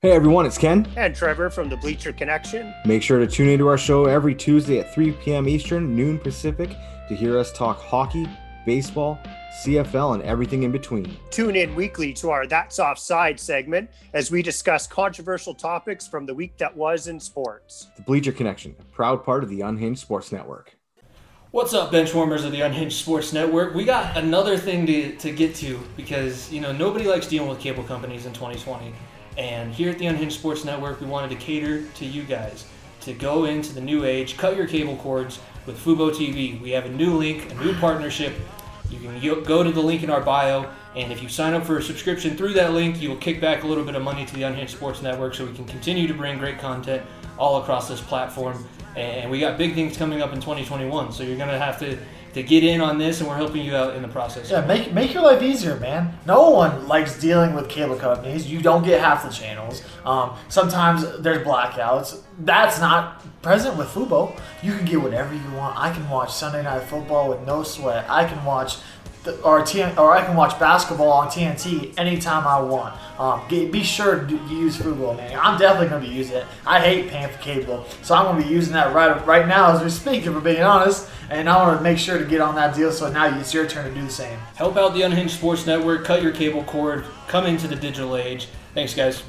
Hey 0.00 0.12
everyone, 0.12 0.46
it's 0.46 0.56
Ken. 0.56 0.86
And 0.96 1.12
Trevor 1.12 1.50
from 1.50 1.68
the 1.68 1.76
Bleacher 1.76 2.12
Connection. 2.12 2.72
Make 2.86 3.02
sure 3.02 3.18
to 3.18 3.26
tune 3.26 3.48
into 3.48 3.66
our 3.66 3.76
show 3.76 4.04
every 4.04 4.32
Tuesday 4.32 4.78
at 4.78 4.94
3 4.94 5.10
p.m. 5.10 5.48
Eastern, 5.48 5.96
noon 5.96 6.20
Pacific, 6.20 6.70
to 7.08 7.16
hear 7.16 7.36
us 7.36 7.52
talk 7.52 7.80
hockey, 7.80 8.28
baseball, 8.68 9.18
CFL, 9.64 10.16
and 10.16 10.22
everything 10.24 10.62
in 10.62 10.70
between. 10.70 11.16
Tune 11.30 11.56
in 11.56 11.74
weekly 11.74 12.12
to 12.12 12.28
our 12.28 12.46
That's 12.46 12.78
Offside 12.78 13.40
segment 13.40 13.88
as 14.12 14.30
we 14.30 14.42
discuss 14.42 14.86
controversial 14.86 15.54
topics 15.54 16.06
from 16.06 16.26
the 16.26 16.34
week 16.34 16.58
that 16.58 16.76
was 16.76 17.08
in 17.08 17.18
sports. 17.18 17.88
The 17.96 18.02
Bleacher 18.02 18.30
Connection, 18.30 18.76
a 18.78 18.84
proud 18.94 19.24
part 19.24 19.42
of 19.42 19.48
the 19.48 19.62
Unhinged 19.62 20.02
Sports 20.02 20.32
Network. 20.32 20.76
What's 21.50 21.72
up, 21.72 21.90
benchwarmers 21.90 22.44
of 22.44 22.52
the 22.52 22.60
Unhinged 22.60 22.96
Sports 22.96 23.32
Network? 23.32 23.74
We 23.74 23.86
got 23.86 24.18
another 24.18 24.58
thing 24.58 24.84
to, 24.84 25.16
to 25.16 25.32
get 25.32 25.54
to 25.56 25.80
because, 25.96 26.52
you 26.52 26.60
know, 26.60 26.70
nobody 26.70 27.06
likes 27.06 27.26
dealing 27.26 27.48
with 27.48 27.58
cable 27.58 27.84
companies 27.84 28.26
in 28.26 28.34
2020. 28.34 28.92
And 29.38 29.72
here 29.72 29.88
at 29.88 29.98
the 29.98 30.08
Unhinged 30.08 30.38
Sports 30.38 30.66
Network, 30.66 31.00
we 31.00 31.06
wanted 31.06 31.30
to 31.30 31.36
cater 31.36 31.84
to 31.86 32.04
you 32.04 32.22
guys 32.22 32.66
to 33.00 33.14
go 33.14 33.46
into 33.46 33.72
the 33.72 33.80
new 33.80 34.04
age, 34.04 34.36
cut 34.36 34.58
your 34.58 34.66
cable 34.66 34.96
cords 34.96 35.38
with 35.64 35.82
Fubo 35.82 36.10
TV. 36.10 36.60
We 36.60 36.70
have 36.72 36.84
a 36.84 36.90
new 36.90 37.16
link, 37.16 37.50
a 37.50 37.54
new 37.54 37.72
partnership. 37.76 38.34
You 38.90 38.98
can 38.98 39.44
go 39.44 39.62
to 39.62 39.70
the 39.70 39.80
link 39.80 40.02
in 40.02 40.10
our 40.10 40.20
bio, 40.20 40.70
and 40.96 41.12
if 41.12 41.22
you 41.22 41.28
sign 41.28 41.54
up 41.54 41.64
for 41.64 41.78
a 41.78 41.82
subscription 41.82 42.36
through 42.36 42.54
that 42.54 42.72
link, 42.72 43.00
you'll 43.00 43.16
kick 43.16 43.40
back 43.40 43.62
a 43.62 43.66
little 43.66 43.84
bit 43.84 43.94
of 43.94 44.02
money 44.02 44.24
to 44.24 44.34
the 44.34 44.42
Unhinged 44.44 44.74
Sports 44.74 45.02
Network 45.02 45.34
so 45.34 45.44
we 45.44 45.52
can 45.52 45.66
continue 45.66 46.08
to 46.08 46.14
bring 46.14 46.38
great 46.38 46.58
content 46.58 47.02
all 47.38 47.60
across 47.60 47.88
this 47.88 48.00
platform. 48.00 48.66
And 48.96 49.30
we 49.30 49.38
got 49.38 49.58
big 49.58 49.74
things 49.74 49.96
coming 49.96 50.22
up 50.22 50.32
in 50.32 50.40
2021, 50.40 51.12
so 51.12 51.22
you're 51.22 51.36
going 51.36 51.50
to 51.50 51.58
have 51.58 51.78
to, 51.80 51.98
to 52.34 52.42
get 52.42 52.62
in 52.62 52.80
on 52.80 52.98
this, 52.98 53.20
and 53.20 53.28
we're 53.28 53.36
helping 53.36 53.64
you 53.64 53.74
out 53.74 53.94
in 53.96 54.02
the 54.02 54.08
process. 54.08 54.50
Yeah, 54.50 54.64
make 54.66 54.92
make 54.92 55.14
your 55.14 55.22
life 55.22 55.42
easier, 55.42 55.76
man. 55.76 56.16
No 56.26 56.50
one 56.50 56.86
likes 56.86 57.18
dealing 57.18 57.54
with 57.54 57.68
cable 57.68 57.96
companies. 57.96 58.46
You 58.50 58.60
don't 58.60 58.84
get 58.84 59.00
half 59.00 59.24
the 59.24 59.30
channels. 59.30 59.82
Um, 60.04 60.36
sometimes 60.48 61.20
there's 61.20 61.46
blackouts. 61.46 62.22
That's 62.40 62.80
not 62.80 63.24
present 63.42 63.76
with 63.76 63.88
Fubo. 63.88 64.38
You 64.62 64.72
can 64.72 64.84
get 64.84 65.00
whatever 65.00 65.34
you 65.34 65.50
want. 65.52 65.78
I 65.78 65.92
can 65.92 66.08
watch 66.08 66.32
Sunday 66.32 66.62
Night 66.62 66.82
Football 66.82 67.28
with 67.30 67.46
no 67.46 67.62
sweat. 67.62 68.08
I 68.08 68.24
can 68.24 68.44
watch. 68.44 68.76
Or, 69.44 69.60
TN, 69.60 69.98
or 69.98 70.12
I 70.16 70.24
can 70.24 70.36
watch 70.36 70.58
basketball 70.58 71.10
on 71.10 71.28
TNT 71.28 71.92
anytime 71.98 72.46
I 72.46 72.62
want. 72.62 72.94
Um, 73.20 73.42
get, 73.48 73.70
be 73.70 73.82
sure 73.82 74.24
to 74.24 74.34
use 74.46 74.78
Fubo, 74.78 75.14
man. 75.14 75.38
I'm 75.38 75.58
definitely 75.58 75.88
going 75.88 76.02
to 76.02 76.08
be 76.08 76.14
using 76.14 76.36
it. 76.36 76.46
I 76.64 76.80
hate 76.80 77.10
paying 77.10 77.28
for 77.28 77.36
cable, 77.38 77.84
so 78.00 78.14
I'm 78.14 78.24
going 78.24 78.40
to 78.42 78.48
be 78.48 78.54
using 78.54 78.72
that 78.74 78.94
right 78.94 79.26
right 79.26 79.46
now 79.46 79.72
as 79.72 79.82
we 79.82 79.90
speak, 79.90 80.24
if 80.24 80.32
we're 80.32 80.40
being 80.40 80.62
honest. 80.62 81.10
And 81.30 81.46
I 81.46 81.62
want 81.62 81.78
to 81.78 81.82
make 81.82 81.98
sure 81.98 82.16
to 82.16 82.24
get 82.24 82.40
on 82.40 82.54
that 82.54 82.74
deal, 82.74 82.90
so 82.90 83.12
now 83.12 83.38
it's 83.38 83.52
your 83.52 83.66
turn 83.66 83.84
to 83.84 83.94
do 83.94 84.02
the 84.02 84.10
same. 84.10 84.38
Help 84.56 84.78
out 84.78 84.94
the 84.94 85.02
Unhinged 85.02 85.36
Sports 85.36 85.66
Network, 85.66 86.06
cut 86.06 86.22
your 86.22 86.32
cable 86.32 86.64
cord, 86.64 87.04
come 87.26 87.44
into 87.44 87.68
the 87.68 87.76
digital 87.76 88.16
age. 88.16 88.48
Thanks, 88.72 88.94
guys. 88.94 89.22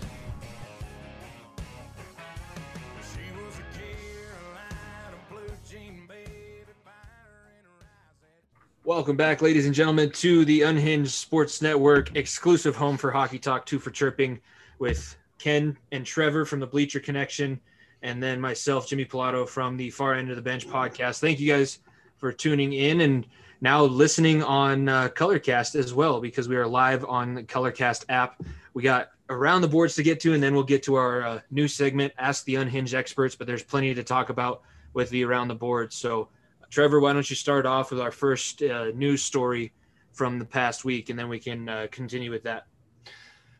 Welcome 8.85 9.17
back, 9.17 9.41
ladies 9.41 9.65
and 9.65 9.75
gentlemen, 9.75 10.09
to 10.13 10.45
the 10.45 10.61
Unhinged 10.61 11.11
Sports 11.11 11.61
Network 11.61 12.15
exclusive 12.15 12.77
home 12.77 12.95
for 12.95 13.11
Hockey 13.11 13.39
Talk 13.39 13.65
2 13.65 13.77
for 13.77 13.91
Chirping 13.91 14.39
with 14.79 15.17
Ken 15.37 15.77
and 15.91 16.05
Trevor 16.05 16.45
from 16.45 16.61
the 16.61 16.67
Bleacher 16.67 17.01
Connection, 17.01 17.59
and 18.03 18.23
then 18.23 18.39
myself, 18.39 18.87
Jimmy 18.87 19.03
Pilato 19.03 19.45
from 19.47 19.75
the 19.75 19.89
Far 19.89 20.13
End 20.13 20.29
of 20.29 20.37
the 20.37 20.41
Bench 20.41 20.65
podcast. 20.65 21.19
Thank 21.19 21.41
you 21.41 21.51
guys 21.51 21.79
for 22.19 22.31
tuning 22.31 22.73
in 22.73 23.01
and 23.01 23.25
now 23.61 23.83
listening 23.83 24.43
on 24.43 24.87
uh, 24.87 25.09
Colorcast 25.09 25.75
as 25.75 25.93
well, 25.93 26.21
because 26.21 26.47
we 26.47 26.55
are 26.55 26.67
live 26.67 27.03
on 27.05 27.33
the 27.33 27.43
Colorcast 27.43 28.05
app. 28.09 28.41
We 28.73 28.83
got 28.83 29.09
around 29.29 29.61
the 29.61 29.67
boards 29.67 29.95
to 29.95 30.03
get 30.03 30.19
to, 30.21 30.33
and 30.33 30.41
then 30.41 30.53
we'll 30.53 30.63
get 30.63 30.83
to 30.83 30.95
our 30.95 31.23
uh, 31.23 31.39
new 31.51 31.67
segment, 31.67 32.13
Ask 32.17 32.45
the 32.45 32.55
Unhinged 32.55 32.93
Experts, 32.93 33.35
but 33.35 33.47
there's 33.47 33.63
plenty 33.63 33.93
to 33.93 34.03
talk 34.03 34.29
about 34.29 34.61
with 34.93 35.09
the 35.09 35.23
around 35.23 35.47
the 35.47 35.55
board. 35.55 35.91
So, 35.93 36.29
Trevor, 36.69 36.99
why 36.99 37.13
don't 37.13 37.29
you 37.29 37.35
start 37.35 37.65
off 37.65 37.91
with 37.91 37.99
our 37.99 38.11
first 38.11 38.61
uh, 38.61 38.91
news 38.93 39.23
story 39.23 39.73
from 40.13 40.39
the 40.39 40.45
past 40.45 40.85
week, 40.85 41.09
and 41.09 41.17
then 41.17 41.29
we 41.29 41.39
can 41.39 41.67
uh, 41.67 41.87
continue 41.91 42.31
with 42.31 42.43
that. 42.43 42.67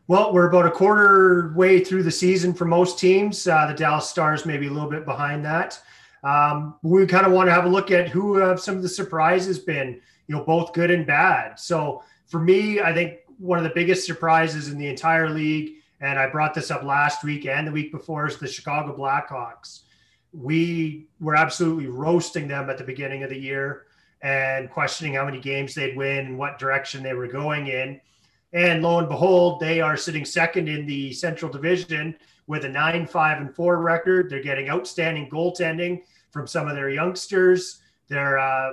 Well, 0.06 0.32
we're 0.32 0.48
about 0.48 0.66
a 0.66 0.70
quarter 0.70 1.52
way 1.54 1.84
through 1.84 2.02
the 2.02 2.10
season 2.10 2.52
for 2.52 2.64
most 2.64 2.98
teams. 2.98 3.46
Uh, 3.46 3.66
the 3.66 3.74
Dallas 3.74 4.08
Stars 4.08 4.44
may 4.44 4.56
be 4.56 4.66
a 4.66 4.70
little 4.70 4.90
bit 4.90 5.04
behind 5.04 5.44
that. 5.44 5.80
Um, 6.22 6.74
we 6.82 7.06
kind 7.06 7.26
of 7.26 7.32
want 7.32 7.48
to 7.48 7.52
have 7.52 7.64
a 7.64 7.68
look 7.68 7.90
at 7.90 8.08
who 8.08 8.36
have 8.36 8.60
some 8.60 8.76
of 8.76 8.82
the 8.82 8.88
surprises 8.88 9.58
been, 9.58 10.00
you 10.26 10.36
know, 10.36 10.44
both 10.44 10.72
good 10.72 10.90
and 10.90 11.06
bad. 11.06 11.58
So 11.58 12.02
for 12.26 12.40
me, 12.40 12.80
I 12.80 12.92
think 12.92 13.20
one 13.38 13.58
of 13.58 13.64
the 13.64 13.72
biggest 13.74 14.06
surprises 14.06 14.68
in 14.68 14.78
the 14.78 14.86
entire 14.86 15.30
league, 15.30 15.76
and 16.00 16.18
I 16.18 16.28
brought 16.28 16.54
this 16.54 16.70
up 16.70 16.82
last 16.82 17.24
week 17.24 17.46
and 17.46 17.66
the 17.66 17.72
week 17.72 17.90
before, 17.90 18.26
is 18.26 18.36
the 18.36 18.46
Chicago 18.46 18.96
Blackhawks. 18.96 19.80
We 20.32 21.06
were 21.20 21.34
absolutely 21.34 21.88
roasting 21.88 22.48
them 22.48 22.70
at 22.70 22.78
the 22.78 22.84
beginning 22.84 23.22
of 23.22 23.30
the 23.30 23.38
year 23.38 23.86
and 24.22 24.70
questioning 24.70 25.14
how 25.14 25.24
many 25.24 25.40
games 25.40 25.74
they'd 25.74 25.96
win 25.96 26.26
and 26.26 26.38
what 26.38 26.58
direction 26.58 27.02
they 27.02 27.14
were 27.14 27.26
going 27.26 27.68
in. 27.68 28.00
And 28.52 28.82
lo 28.82 28.98
and 28.98 29.08
behold, 29.08 29.60
they 29.60 29.80
are 29.80 29.96
sitting 29.96 30.24
second 30.24 30.68
in 30.68 30.86
the 30.86 31.12
Central 31.12 31.50
Division 31.50 32.16
with 32.50 32.64
a 32.64 32.68
9 32.68 33.06
5 33.06 33.40
and 33.40 33.54
4 33.54 33.76
record. 33.80 34.28
They're 34.28 34.42
getting 34.42 34.68
outstanding 34.68 35.30
goaltending 35.30 36.02
from 36.32 36.48
some 36.48 36.66
of 36.66 36.74
their 36.74 36.90
youngsters. 36.90 37.80
Their, 38.08 38.40
uh, 38.40 38.72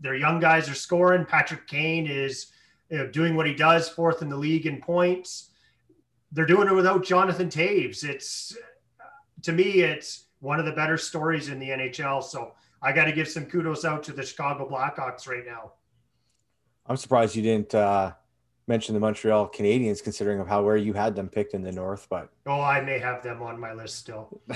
their 0.00 0.14
young 0.14 0.40
guys 0.40 0.66
are 0.70 0.74
scoring. 0.74 1.26
Patrick 1.26 1.66
Kane 1.66 2.06
is 2.06 2.52
you 2.88 2.96
know, 2.96 3.06
doing 3.08 3.36
what 3.36 3.46
he 3.46 3.54
does, 3.54 3.86
fourth 3.86 4.22
in 4.22 4.30
the 4.30 4.36
league 4.36 4.64
in 4.64 4.80
points. 4.80 5.50
They're 6.32 6.46
doing 6.46 6.68
it 6.68 6.72
without 6.72 7.04
Jonathan 7.04 7.50
Toews. 7.50 8.02
It's 8.02 8.56
to 9.42 9.52
me, 9.52 9.82
it's 9.82 10.28
one 10.40 10.58
of 10.58 10.64
the 10.64 10.72
better 10.72 10.96
stories 10.96 11.50
in 11.50 11.58
the 11.58 11.68
NHL. 11.68 12.24
So 12.24 12.52
I 12.80 12.92
got 12.92 13.04
to 13.04 13.12
give 13.12 13.28
some 13.28 13.44
kudos 13.44 13.84
out 13.84 14.04
to 14.04 14.12
the 14.14 14.24
Chicago 14.24 14.66
Blackhawks 14.66 15.28
right 15.28 15.44
now. 15.44 15.72
I'm 16.86 16.96
surprised 16.96 17.36
you 17.36 17.42
didn't 17.42 17.74
uh, 17.74 18.12
mention 18.68 18.94
the 18.94 19.00
Montreal 19.00 19.48
Canadiens, 19.48 20.02
considering 20.02 20.40
of 20.40 20.48
how 20.48 20.62
where 20.62 20.76
you 20.76 20.92
had 20.92 21.14
them 21.14 21.28
picked 21.28 21.54
in 21.54 21.62
the 21.62 21.72
North. 21.72 22.06
But 22.10 22.30
Oh, 22.46 22.60
I 22.60 22.80
may 22.80 22.98
have 22.98 23.22
them 23.22 23.42
on 23.42 23.58
my 23.60 23.72
list 23.72 23.96
still. 23.96 24.40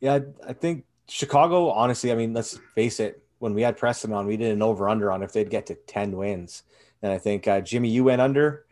yeah, 0.00 0.14
I- 0.14 0.48
I 0.48 0.52
think 0.52 0.84
Chicago. 1.08 1.70
Honestly, 1.70 2.12
I 2.12 2.14
mean, 2.14 2.32
let's 2.34 2.58
face 2.74 3.00
it. 3.00 3.22
When 3.38 3.52
we 3.54 3.62
had 3.62 3.76
Preston 3.76 4.12
on, 4.12 4.26
we 4.26 4.36
did 4.38 4.52
an 4.52 4.62
over 4.62 4.88
under 4.88 5.12
on 5.12 5.22
if 5.22 5.32
they'd 5.32 5.50
get 5.50 5.66
to 5.66 5.74
ten 5.74 6.16
wins, 6.16 6.62
and 7.02 7.12
I 7.12 7.18
think 7.18 7.46
uh, 7.46 7.60
Jimmy, 7.60 7.90
you 7.90 8.02
went 8.04 8.22
under, 8.22 8.64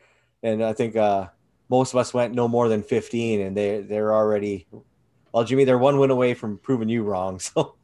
and 0.42 0.64
I 0.64 0.72
think 0.72 0.96
uh, 0.96 1.26
most 1.68 1.92
of 1.92 1.98
us 1.98 2.14
went 2.14 2.34
no 2.34 2.48
more 2.48 2.68
than 2.68 2.82
fifteen, 2.82 3.40
and 3.42 3.56
they 3.56 3.80
they're 3.82 4.14
already. 4.14 4.66
Well, 5.32 5.44
Jimmy, 5.44 5.64
they're 5.64 5.78
one 5.78 5.98
win 5.98 6.10
away 6.10 6.32
from 6.34 6.58
proving 6.58 6.88
you 6.88 7.02
wrong. 7.02 7.40
So 7.54 7.74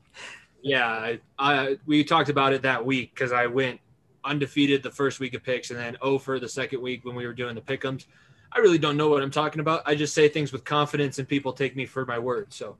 Yeah, 0.62 0.86
I, 0.86 1.20
I 1.38 1.76
we 1.86 2.02
talked 2.04 2.28
about 2.30 2.52
it 2.52 2.62
that 2.62 2.84
week 2.86 3.12
because 3.14 3.32
I 3.32 3.46
went 3.46 3.80
undefeated 4.24 4.82
the 4.82 4.90
first 4.90 5.20
week 5.20 5.34
of 5.34 5.42
picks 5.42 5.70
and 5.70 5.78
then 5.78 5.96
over 6.02 6.38
the 6.38 6.48
second 6.48 6.80
week 6.80 7.04
when 7.04 7.14
we 7.14 7.26
were 7.26 7.32
doing 7.32 7.54
the 7.54 7.60
pickums. 7.60 8.06
I 8.52 8.58
really 8.58 8.78
don't 8.78 8.96
know 8.96 9.08
what 9.08 9.22
I'm 9.22 9.30
talking 9.30 9.60
about. 9.60 9.82
I 9.86 9.94
just 9.94 10.14
say 10.14 10.28
things 10.28 10.52
with 10.52 10.64
confidence 10.64 11.18
and 11.18 11.28
people 11.28 11.52
take 11.52 11.76
me 11.76 11.86
for 11.86 12.04
my 12.04 12.18
word. 12.18 12.52
So 12.52 12.76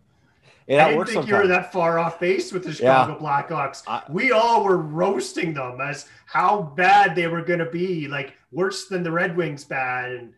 yeah, 0.66 0.74
I 0.74 0.78
that 0.78 0.84
didn't 0.86 0.99
works 0.99 1.12
think 1.12 1.28
you 1.28 1.34
were 1.36 1.47
that 1.47 1.72
far 1.72 1.99
off 1.99 2.18
base 2.20 2.53
with 2.53 2.64
the 2.64 2.72
Chicago 2.72 3.18
Blackhawks. 3.18 3.82
I- 3.86 4.03
we 4.09 4.32
all 4.32 4.64
were 4.64 4.78
roasting 4.78 5.55
them 5.55 5.80
as 5.80 6.07
how 6.26 6.62
bad 6.76 7.14
they 7.14 7.26
were 7.28 7.43
going 7.43 7.59
to 7.61 7.70
be, 7.70 8.09
like 8.09 8.34
worse 8.53 8.86
than 8.88 9.03
the 9.03 9.11
Red 9.12 9.36
Wings 9.36 9.64
bad, 9.64 10.12
and 10.12 10.32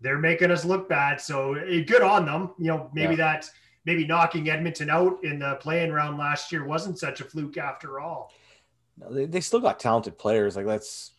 they're 0.00 0.18
making 0.18 0.50
us 0.50 0.64
look 0.64 0.88
bad. 0.88 1.20
So 1.20 1.54
eh, 1.54 1.80
good 1.80 2.02
on 2.02 2.26
them. 2.26 2.50
You 2.58 2.68
know, 2.68 2.90
maybe 2.92 3.14
that 3.16 3.48
maybe 3.86 4.06
knocking 4.06 4.48
Edmonton 4.48 4.90
out 4.90 5.22
in 5.24 5.38
the 5.38 5.56
playing 5.56 5.92
round 5.92 6.18
last 6.18 6.50
year 6.52 6.64
wasn't 6.66 6.98
such 6.98 7.20
a 7.20 7.24
fluke 7.24 7.58
after 7.58 8.00
all. 8.00 8.32
No, 8.98 9.12
they, 9.12 9.26
they 9.26 9.40
still 9.40 9.60
got 9.60 9.80
talented 9.80 10.18
players. 10.18 10.56
Like 10.56 10.66
that's 10.66 11.12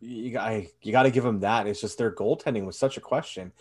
you 0.00 0.30
got 0.30 0.62
you 0.82 0.92
got 0.92 1.02
to 1.04 1.10
give 1.10 1.24
them 1.24 1.40
that. 1.40 1.66
It's 1.66 1.80
just 1.80 1.98
their 1.98 2.14
goaltending 2.14 2.64
was 2.64 2.78
such 2.78 2.96
a 2.96 3.00
question. 3.00 3.52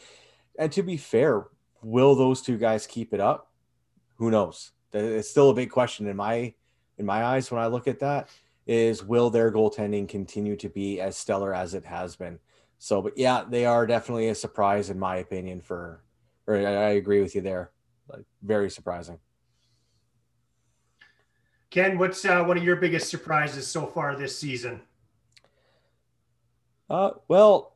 And 0.59 0.71
to 0.71 0.83
be 0.83 0.97
fair, 0.97 1.45
will 1.81 2.15
those 2.15 2.41
two 2.41 2.57
guys 2.57 2.87
keep 2.87 3.13
it 3.13 3.19
up? 3.19 3.51
Who 4.15 4.31
knows? 4.31 4.71
It's 4.93 5.29
still 5.29 5.49
a 5.49 5.55
big 5.55 5.69
question 5.69 6.07
in 6.07 6.15
my 6.15 6.53
in 6.97 7.05
my 7.05 7.23
eyes 7.23 7.51
when 7.51 7.61
I 7.61 7.67
look 7.67 7.87
at 7.87 7.99
that. 7.99 8.29
Is 8.65 9.03
will 9.03 9.29
their 9.29 9.51
goaltending 9.51 10.09
continue 10.09 10.55
to 10.57 10.69
be 10.69 10.99
as 10.99 11.15
stellar 11.15 11.53
as 11.53 11.73
it 11.73 11.85
has 11.85 12.15
been? 12.15 12.39
So, 12.79 13.01
but 13.01 13.17
yeah, 13.17 13.43
they 13.47 13.65
are 13.65 13.87
definitely 13.87 14.29
a 14.29 14.35
surprise 14.35 14.89
in 14.89 14.99
my 14.99 15.17
opinion. 15.17 15.61
For, 15.61 16.03
or 16.45 16.55
I 16.55 16.91
agree 16.91 17.21
with 17.21 17.33
you 17.33 17.41
there. 17.41 17.71
Like 18.09 18.25
very 18.43 18.69
surprising. 18.69 19.19
Ken, 21.69 21.97
what's 21.97 22.23
uh, 22.23 22.43
one 22.43 22.57
of 22.57 22.63
your 22.63 22.77
biggest 22.77 23.09
surprises 23.09 23.67
so 23.67 23.85
far 23.85 24.15
this 24.15 24.37
season? 24.37 24.81
Uh, 26.89 27.11
well, 27.27 27.75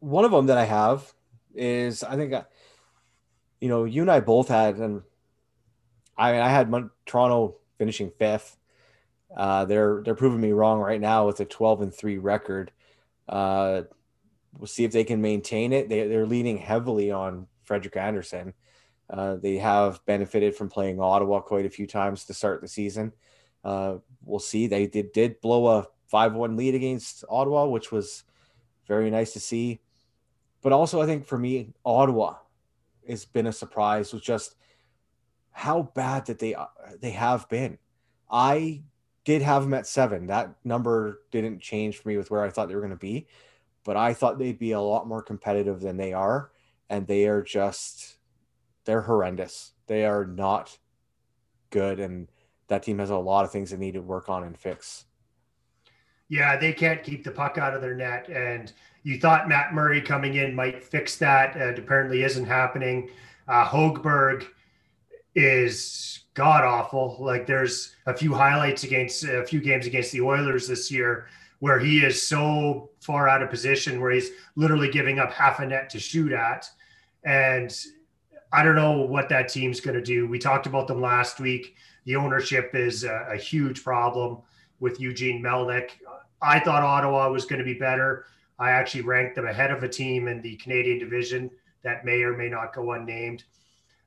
one 0.00 0.24
of 0.24 0.32
them 0.32 0.46
that 0.46 0.58
I 0.58 0.64
have 0.64 1.12
is 1.54 2.02
I 2.02 2.16
think, 2.16 2.32
uh, 2.32 2.42
you 3.60 3.68
know, 3.68 3.84
you 3.84 4.02
and 4.02 4.10
I 4.10 4.20
both 4.20 4.48
had, 4.48 4.76
and 4.76 5.02
I 6.16 6.40
I 6.40 6.48
had 6.48 6.72
Toronto 7.06 7.56
finishing 7.78 8.10
fifth. 8.18 8.56
Uh, 9.36 9.64
they're 9.64 10.02
they're 10.04 10.14
proving 10.16 10.40
me 10.40 10.52
wrong 10.52 10.80
right 10.80 11.00
now 11.00 11.26
with 11.26 11.38
a 11.40 11.44
12 11.44 11.82
and 11.82 11.94
three 11.94 12.18
record. 12.18 12.72
Uh, 13.28 13.82
we'll 14.58 14.66
see 14.66 14.84
if 14.84 14.90
they 14.90 15.04
can 15.04 15.22
maintain 15.22 15.72
it. 15.72 15.88
They 15.88 16.08
they're 16.08 16.26
leaning 16.26 16.58
heavily 16.58 17.12
on 17.12 17.46
Frederik 17.62 17.96
Andersen. 17.96 18.54
Uh, 19.10 19.34
they 19.36 19.56
have 19.56 20.04
benefited 20.06 20.54
from 20.54 20.68
playing 20.68 21.00
Ottawa 21.00 21.40
quite 21.40 21.66
a 21.66 21.70
few 21.70 21.86
times 21.86 22.24
to 22.24 22.34
start 22.34 22.60
the 22.60 22.68
season. 22.68 23.12
Uh, 23.64 23.96
we'll 24.24 24.38
see. 24.38 24.68
They 24.68 24.86
did, 24.86 25.12
did 25.12 25.40
blow 25.40 25.66
a 25.66 25.86
5 26.06 26.34
1 26.34 26.56
lead 26.56 26.74
against 26.74 27.24
Ottawa, 27.28 27.66
which 27.66 27.90
was 27.90 28.24
very 28.86 29.10
nice 29.10 29.32
to 29.32 29.40
see. 29.40 29.80
But 30.62 30.72
also, 30.72 31.00
I 31.00 31.06
think 31.06 31.26
for 31.26 31.38
me, 31.38 31.72
Ottawa 31.84 32.36
has 33.08 33.24
been 33.24 33.46
a 33.46 33.52
surprise 33.52 34.12
with 34.12 34.22
just 34.22 34.54
how 35.52 35.90
bad 35.94 36.26
that 36.26 36.38
they 36.38 36.54
they 37.00 37.10
have 37.10 37.48
been. 37.48 37.78
I 38.30 38.82
did 39.24 39.42
have 39.42 39.62
them 39.62 39.74
at 39.74 39.86
seven. 39.86 40.26
That 40.26 40.54
number 40.64 41.22
didn't 41.30 41.60
change 41.60 41.98
for 41.98 42.08
me 42.08 42.16
with 42.16 42.30
where 42.30 42.44
I 42.44 42.50
thought 42.50 42.68
they 42.68 42.74
were 42.74 42.80
going 42.80 42.90
to 42.90 42.96
be, 42.96 43.26
but 43.84 43.96
I 43.96 44.14
thought 44.14 44.38
they'd 44.38 44.58
be 44.58 44.72
a 44.72 44.80
lot 44.80 45.08
more 45.08 45.22
competitive 45.22 45.80
than 45.80 45.96
they 45.96 46.12
are, 46.12 46.50
and 46.88 47.06
they 47.06 47.26
are 47.26 47.42
just 47.42 48.16
they're 48.84 49.02
horrendous. 49.02 49.72
They 49.86 50.04
are 50.04 50.24
not 50.24 50.78
good, 51.70 52.00
and 52.00 52.28
that 52.68 52.82
team 52.82 52.98
has 52.98 53.10
a 53.10 53.16
lot 53.16 53.44
of 53.44 53.50
things 53.50 53.70
they 53.70 53.76
need 53.76 53.94
to 53.94 54.02
work 54.02 54.28
on 54.28 54.44
and 54.44 54.56
fix. 54.56 55.04
Yeah, 56.28 56.56
they 56.56 56.72
can't 56.72 57.02
keep 57.02 57.24
the 57.24 57.32
puck 57.32 57.58
out 57.58 57.74
of 57.74 57.80
their 57.80 57.94
net, 57.94 58.28
and 58.28 58.72
you 59.02 59.18
thought 59.18 59.48
Matt 59.48 59.74
Murray 59.74 60.00
coming 60.00 60.34
in 60.34 60.54
might 60.54 60.82
fix 60.82 61.16
that. 61.16 61.56
It 61.56 61.78
apparently 61.78 62.22
isn't 62.22 62.44
happening. 62.44 63.10
Uh, 63.48 63.64
Hogberg 63.64 64.46
is 65.34 66.24
god 66.34 66.64
awful. 66.64 67.16
Like 67.20 67.46
there's 67.46 67.94
a 68.06 68.16
few 68.16 68.34
highlights 68.34 68.84
against 68.84 69.24
a 69.24 69.44
few 69.44 69.60
games 69.60 69.86
against 69.86 70.12
the 70.12 70.20
Oilers 70.20 70.66
this 70.68 70.90
year 70.90 71.26
where 71.60 71.78
he 71.78 71.98
is 72.04 72.20
so 72.20 72.90
far 73.00 73.28
out 73.28 73.42
of 73.42 73.50
position 73.50 74.00
where 74.00 74.10
he's 74.10 74.30
literally 74.56 74.90
giving 74.90 75.18
up 75.18 75.30
half 75.30 75.60
a 75.60 75.66
net 75.66 75.90
to 75.90 75.98
shoot 75.98 76.32
at. 76.32 76.68
And 77.24 77.76
I 78.52 78.62
don't 78.62 78.74
know 78.74 79.02
what 79.02 79.28
that 79.28 79.48
team's 79.48 79.80
going 79.80 79.96
to 79.96 80.02
do. 80.02 80.26
We 80.26 80.38
talked 80.38 80.66
about 80.66 80.88
them 80.88 81.00
last 81.00 81.40
week. 81.40 81.76
The 82.04 82.16
ownership 82.16 82.74
is 82.74 83.04
a, 83.04 83.28
a 83.30 83.36
huge 83.36 83.84
problem 83.84 84.38
with 84.80 85.00
Eugene 85.00 85.42
Melnyk. 85.42 85.90
I 86.42 86.58
thought 86.58 86.82
Ottawa 86.82 87.30
was 87.30 87.44
going 87.44 87.58
to 87.58 87.64
be 87.64 87.74
better. 87.78 88.24
I 88.58 88.70
actually 88.70 89.02
ranked 89.02 89.36
them 89.36 89.46
ahead 89.46 89.70
of 89.70 89.82
a 89.82 89.88
team 89.88 90.26
in 90.26 90.42
the 90.42 90.56
Canadian 90.56 90.98
division 90.98 91.50
that 91.82 92.04
may 92.04 92.22
or 92.22 92.36
may 92.36 92.48
not 92.48 92.74
go 92.74 92.92
unnamed. 92.92 93.44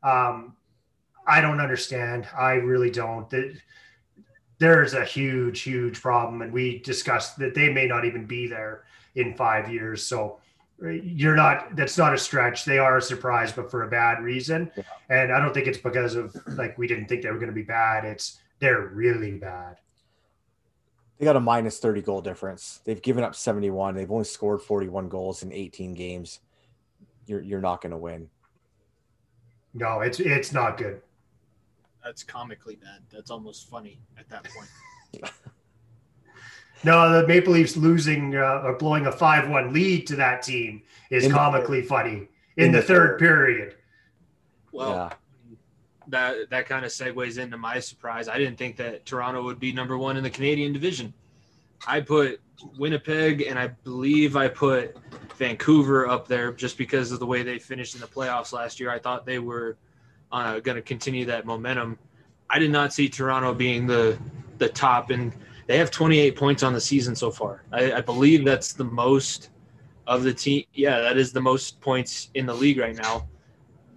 Um, 0.04 0.56
I 1.26 1.41
don't 1.41 1.62
understand. 1.62 2.28
I 2.38 2.54
really 2.54 2.91
don't. 2.91 3.34
There's 4.60 4.94
a 4.94 5.06
huge, 5.06 5.62
huge 5.62 6.02
problem, 6.02 6.41
and 6.41 6.52
we 6.52 6.80
discussed 6.80 7.38
that 7.39 7.56
they 7.56 7.70
may 7.72 7.88
not 7.88 8.06
even 8.06 8.26
be 8.26 8.48
there 8.48 8.84
in 9.16 9.36
five 9.36 9.72
years. 9.72 10.04
So 10.04 10.39
you're 10.91 11.36
not 11.36 11.75
that's 11.75 11.97
not 11.97 12.13
a 12.13 12.17
stretch. 12.17 12.65
They 12.65 12.77
are 12.77 12.97
a 12.97 13.01
surprise 13.01 13.51
but 13.51 13.71
for 13.71 13.84
a 13.84 13.89
bad 13.89 14.21
reason. 14.21 14.71
Yeah. 14.75 14.84
and 15.09 15.31
i 15.31 15.39
don't 15.39 15.53
think 15.53 15.67
it's 15.67 15.77
because 15.77 16.15
of 16.15 16.36
like 16.57 16.77
we 16.77 16.88
didn't 16.88 17.07
think 17.07 17.23
they 17.23 17.29
were 17.29 17.38
going 17.38 17.47
to 17.47 17.53
be 17.53 17.63
bad. 17.63 18.05
It's 18.05 18.39
they're 18.59 18.88
really 18.88 19.34
bad. 19.34 19.77
They 21.17 21.25
got 21.25 21.36
a 21.36 21.39
minus 21.39 21.79
30 21.79 22.01
goal 22.01 22.21
difference. 22.21 22.81
They've 22.84 23.01
given 23.01 23.23
up 23.23 23.36
71 23.36 23.95
they've 23.95 24.11
only 24.11 24.25
scored 24.25 24.61
41 24.61 25.09
goals 25.09 25.43
in 25.43 25.51
18 25.51 25.93
games. 25.93 26.39
You're 27.25 27.41
you're 27.41 27.61
not 27.61 27.81
going 27.81 27.91
to 27.91 27.97
win. 27.97 28.29
No 29.73 30.01
it's 30.01 30.19
it's 30.19 30.51
not 30.51 30.77
good. 30.77 31.01
That's 32.03 32.23
comically 32.23 32.75
bad. 32.75 33.01
That's 33.11 33.31
almost 33.31 33.69
funny 33.69 34.01
at 34.17 34.27
that 34.29 34.45
point 34.49 35.31
No, 36.84 37.21
the 37.21 37.27
Maple 37.27 37.53
Leafs 37.53 37.77
losing 37.77 38.36
uh, 38.36 38.61
or 38.63 38.73
blowing 38.73 39.05
a 39.05 39.11
five-one 39.11 39.73
lead 39.73 40.05
to 40.07 40.15
that 40.17 40.43
team 40.43 40.81
is 41.09 41.25
in 41.25 41.31
comically 41.31 41.81
the, 41.81 41.88
funny 41.88 42.27
in, 42.57 42.65
in 42.65 42.71
the, 42.71 42.79
the, 42.79 42.84
third, 42.84 43.09
third 43.11 43.19
period. 43.19 43.75
Well, 44.71 44.89
yeah. 44.89 45.13
that 46.09 46.49
that 46.49 46.65
kind 46.67 46.84
of 46.84 46.91
segues 46.91 47.38
into 47.38 47.57
my 47.57 47.79
surprise. 47.79 48.27
I 48.27 48.38
didn't 48.38 48.57
think 48.57 48.75
that 48.77 49.05
Toronto 49.05 49.43
would 49.43 49.59
be 49.59 49.71
number 49.71 49.97
one 49.97 50.17
in 50.17 50.23
the 50.23 50.29
Canadian 50.29 50.73
division. 50.73 51.13
I 51.88 52.01
put 52.01 52.41
Winnipeg 52.77 53.41
and 53.41 53.57
I 53.57 53.67
believe 53.67 54.36
I 54.36 54.47
put 54.47 54.97
Vancouver 55.38 56.07
up 56.07 56.27
there 56.27 56.51
just 56.51 56.77
because 56.77 57.11
of 57.11 57.19
the 57.19 57.25
way 57.25 57.43
they 57.43 57.59
finished 57.59 57.95
in 57.95 58.01
the 58.01 58.07
playoffs 58.07 58.53
last 58.53 58.79
year. 58.79 58.89
I 58.89 58.99
thought 58.99 59.25
they 59.25 59.39
were 59.39 59.77
uh, 60.31 60.59
going 60.59 60.75
to 60.75 60.81
continue 60.81 61.25
that 61.25 61.45
momentum. 61.45 61.97
I 62.49 62.59
did 62.59 62.71
not 62.71 62.93
see 62.93 63.09
Toronto 63.09 63.53
being 63.53 63.88
the 63.88 64.17
the 64.57 64.69
top 64.69 65.09
and 65.09 65.34
they 65.68 65.78
have 65.78 65.91
28 65.91 66.36
points 66.36 66.64
on 66.64 66.74
the 66.74 66.82
season 66.82 67.16
so 67.16 67.32
far. 67.32 67.64
I, 67.72 67.93
I 67.93 68.01
believe 68.01 68.45
that's 68.45 68.74
the 68.74 68.84
most 68.84 69.49
of 70.07 70.23
the 70.23 70.34
team. 70.34 70.65
Yeah, 70.73 70.99
that 70.99 71.18
is 71.18 71.31
the 71.31 71.41
most 71.41 71.80
points 71.81 72.30
in 72.34 72.45
the 72.45 72.53
league 72.53 72.80
right 72.80 72.95
now. 72.95 73.27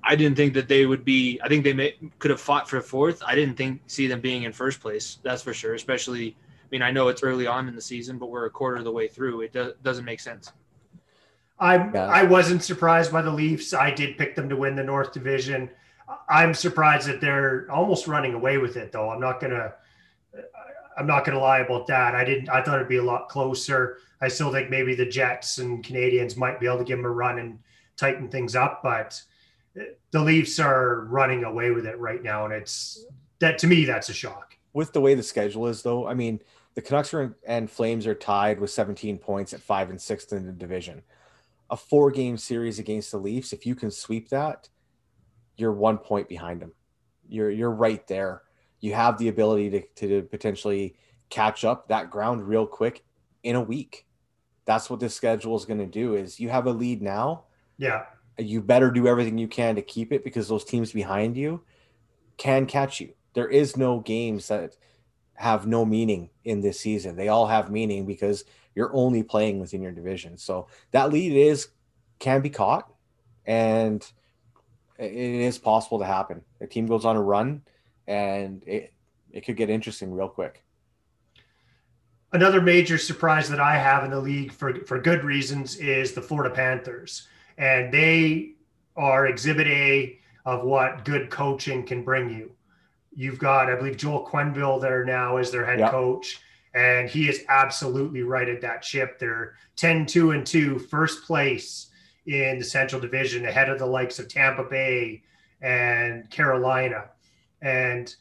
I 0.03 0.15
didn't 0.15 0.37
think 0.37 0.55
that 0.55 0.69
they 0.69 0.87
would 0.87 1.05
be. 1.05 1.41
I 1.43 1.49
think 1.49 1.65
they 1.65 1.73
may, 1.73 1.95
could 2.21 2.31
have 2.31 2.41
fought 2.41 2.71
for 2.71 2.81
fourth. 2.81 3.23
I 3.27 3.35
didn't 3.35 3.57
think 3.57 3.83
see 3.89 4.07
them 4.07 4.21
being 4.21 4.45
in 4.45 4.53
first 4.53 4.81
place. 4.81 5.19
That's 5.25 5.43
for 5.43 5.53
sure. 5.53 5.75
Especially, 5.75 6.37
I 6.39 6.69
mean, 6.71 6.83
I 6.83 6.93
know 6.93 7.09
it's 7.09 7.25
early 7.25 7.49
on 7.49 7.67
in 7.67 7.75
the 7.75 7.83
season, 7.83 8.19
but 8.19 8.27
we're 8.27 8.47
a 8.47 8.51
quarter 8.51 8.77
of 8.77 8.85
the 8.85 8.93
way 8.93 9.09
through. 9.09 9.41
It 9.41 9.53
do, 9.53 9.73
doesn't 9.83 10.05
make 10.05 10.21
sense. 10.21 10.53
I 11.59 11.91
yeah. 11.93 12.07
I 12.07 12.23
wasn't 12.23 12.63
surprised 12.63 13.11
by 13.11 13.23
the 13.23 13.31
Leafs. 13.31 13.75
I 13.75 13.91
did 13.91 14.17
pick 14.17 14.37
them 14.37 14.49
to 14.49 14.57
win 14.57 14.77
the 14.77 14.85
North 14.85 15.13
Division. 15.13 15.71
I'm 16.29 16.55
surprised 16.55 17.09
that 17.09 17.21
they're 17.21 17.67
almost 17.69 18.07
running 18.07 18.35
away 18.35 18.59
with 18.59 18.77
it, 18.77 18.93
though. 18.93 19.11
I'm 19.11 19.21
not 19.21 19.41
gonna 19.41 19.75
I'm 20.97 21.07
not 21.07 21.25
going 21.25 21.37
to 21.37 21.43
lie 21.43 21.61
about 21.61 21.87
that. 21.89 22.15
I 22.15 22.25
didn't. 22.25 22.49
I 22.49 22.63
thought 22.63 22.77
it'd 22.77 22.89
be 22.89 22.97
a 22.97 23.03
lot 23.03 23.29
closer. 23.29 23.99
I 24.21 24.29
still 24.29 24.51
think 24.51 24.71
maybe 24.71 24.95
the 24.95 25.07
Jets 25.07 25.59
and 25.59 25.85
Canadiens 25.85 26.37
might 26.37 26.59
be 26.59 26.67
able 26.67 26.79
to 26.79 26.85
give 26.85 26.99
them 26.99 27.07
a 27.07 27.11
run 27.11 27.39
and 27.39 27.59
tighten 27.97 28.29
things 28.29 28.57
up, 28.57 28.83
but 28.83 29.21
eh, 29.79 29.85
the 30.11 30.23
Leafs 30.23 30.59
are 30.59 31.03
running 31.07 31.45
away 31.45 31.71
with 31.71 31.87
it 31.87 31.99
right 31.99 32.23
now, 32.23 32.45
and 32.45 32.55
it's 32.55 33.05
that 33.41 33.59
to 33.59 33.67
me 33.67 33.85
that's 33.85 34.09
a 34.09 34.15
shock. 34.15 34.57
With 34.73 34.93
the 34.93 35.01
way 35.01 35.15
the 35.15 35.23
schedule 35.23 35.67
is, 35.67 35.83
though, 35.83 36.07
I 36.07 36.15
mean, 36.15 36.41
the 36.75 36.83
Canucks 36.83 37.13
are, 37.15 37.37
and 37.47 37.71
Flames 37.71 38.07
are 38.07 38.15
tied 38.15 38.61
with 38.61 38.71
17 38.71 39.19
points 39.19 39.53
at 39.55 39.61
five 39.61 39.91
and 39.91 40.01
sixth 40.01 40.33
in 40.33 40.47
the 40.47 40.53
division. 40.53 41.03
A 41.71 41.77
four-game 41.77 42.37
series 42.37 42.79
against 42.79 43.11
the 43.11 43.19
Leafs, 43.19 43.53
if 43.53 43.67
you 43.67 43.75
can 43.75 43.91
sweep 43.91 44.29
that, 44.29 44.69
you're 45.57 45.73
one 45.73 45.99
point 45.99 46.29
behind 46.29 46.61
them. 46.61 46.73
You're 47.29 47.51
you're 47.51 47.71
right 47.71 48.07
there 48.07 48.43
you 48.81 48.95
have 48.95 49.19
the 49.19 49.29
ability 49.29 49.71
to, 49.71 49.83
to 50.07 50.23
potentially 50.23 50.97
catch 51.31 51.65
up 51.65 51.89
that 51.89 52.11
ground 52.11 52.47
real 52.47 52.67
quick 52.67 53.05
in 53.43 53.57
a 53.57 53.61
week. 53.61 54.07
That's 54.65 54.91
what 54.91 55.01
this 55.01 55.15
schedule 55.15 55.57
is 55.57 55.65
going 55.65 55.79
to 55.79 55.87
do 55.87 56.15
is 56.15 56.41
you 56.41 56.49
have 56.49 56.67
a 56.67 56.73
lead 56.73 57.03
now. 57.03 57.45
Yeah. 57.79 58.05
You 58.39 58.61
better 58.61 58.91
do 58.91 59.07
everything 59.07 59.39
you 59.39 59.49
can 59.49 59.77
to 59.77 59.83
keep 59.83 60.13
it 60.13 60.25
because 60.25 60.49
those 60.49 60.65
teams 60.65 60.93
behind 60.93 61.37
you 61.37 61.63
can 62.37 62.67
catch 62.67 63.01
you. 63.01 63.15
There 63.35 63.49
is 63.49 63.77
no 63.77 64.01
games 64.01 64.49
that 64.49 64.77
have 65.35 65.67
no 65.67 65.85
meaning 65.85 66.31
in 66.45 66.61
this 66.61 66.81
season. 66.81 67.17
They 67.17 67.29
all 67.29 67.47
have 67.47 67.71
meaning 67.71 68.07
because 68.07 68.45
you're 68.75 68.95
only 68.95 69.23
playing 69.23 69.61
within 69.61 69.83
your 69.83 69.93
division. 69.93 70.37
So 70.37 70.69
that 70.91 71.13
lead 71.13 71.33
is 71.33 71.69
can 72.19 72.41
be 72.41 72.51
caught 72.51 72.93
and 73.47 74.05
it 74.99 75.13
is 75.13 75.59
possible 75.59 75.99
to 75.99 76.05
happen. 76.05 76.43
A 76.61 76.67
team 76.67 76.87
goes 76.87 77.05
on 77.05 77.17
a 77.17 77.23
run 77.23 77.63
and 78.07 78.63
it 78.67 78.93
it 79.31 79.45
could 79.45 79.57
get 79.57 79.71
interesting 79.71 80.13
real 80.13 80.29
quick. 80.29 80.63
Another 82.33 82.61
major 82.61 82.99
surprise 82.99 83.49
that 83.49 83.61
I 83.61 83.77
have 83.77 84.05
in 84.05 84.11
the 84.11 84.21
league 84.21 84.53
for 84.53 84.75
for 84.85 85.01
good 85.01 85.25
reasons 85.25 85.77
is 85.77 86.13
the 86.13 86.23
Florida 86.23 86.55
Panthers, 86.55 87.29
and 87.59 87.93
they 87.93 88.53
are 88.97 89.27
Exhibit 89.27 89.67
A 89.67 90.19
of 90.45 90.65
what 90.65 91.05
good 91.05 91.31
coaching 91.31 91.85
can 91.85 92.03
bring 92.03 92.31
you. 92.31 92.53
You've 93.15 93.39
got, 93.39 93.71
I 93.71 93.77
believe, 93.77 93.97
Joel 93.97 94.27
Quenneville 94.27 94.81
there 94.81 95.05
now 95.05 95.39
as 95.39 95.51
their 95.51 95.65
head 95.65 95.91
coach, 95.91 96.41
and 96.75 97.09
he 97.09 97.29
is 97.29 97.45
absolutely 97.49 98.23
right 98.23 98.49
at 98.49 98.61
that 98.61 98.85
ship. 98.85 99.19
They're 99.19 99.55
10 99.77 100.07
2 100.07 100.33
and 100.33 100.47
2, 100.47 100.79
first 100.79 101.25
place 101.25 101.91
in 102.27 102.59
the 102.59 102.65
Central 102.65 103.01
Division, 103.01 103.47
ahead 103.47 103.71
of 103.71 103.79
the 103.79 103.87
likes 103.87 104.19
of 104.19 104.29
Tampa 104.29 104.65
Bay 104.65 105.23
and 105.63 106.31
Carolina. 106.31 107.11
And 107.63 108.15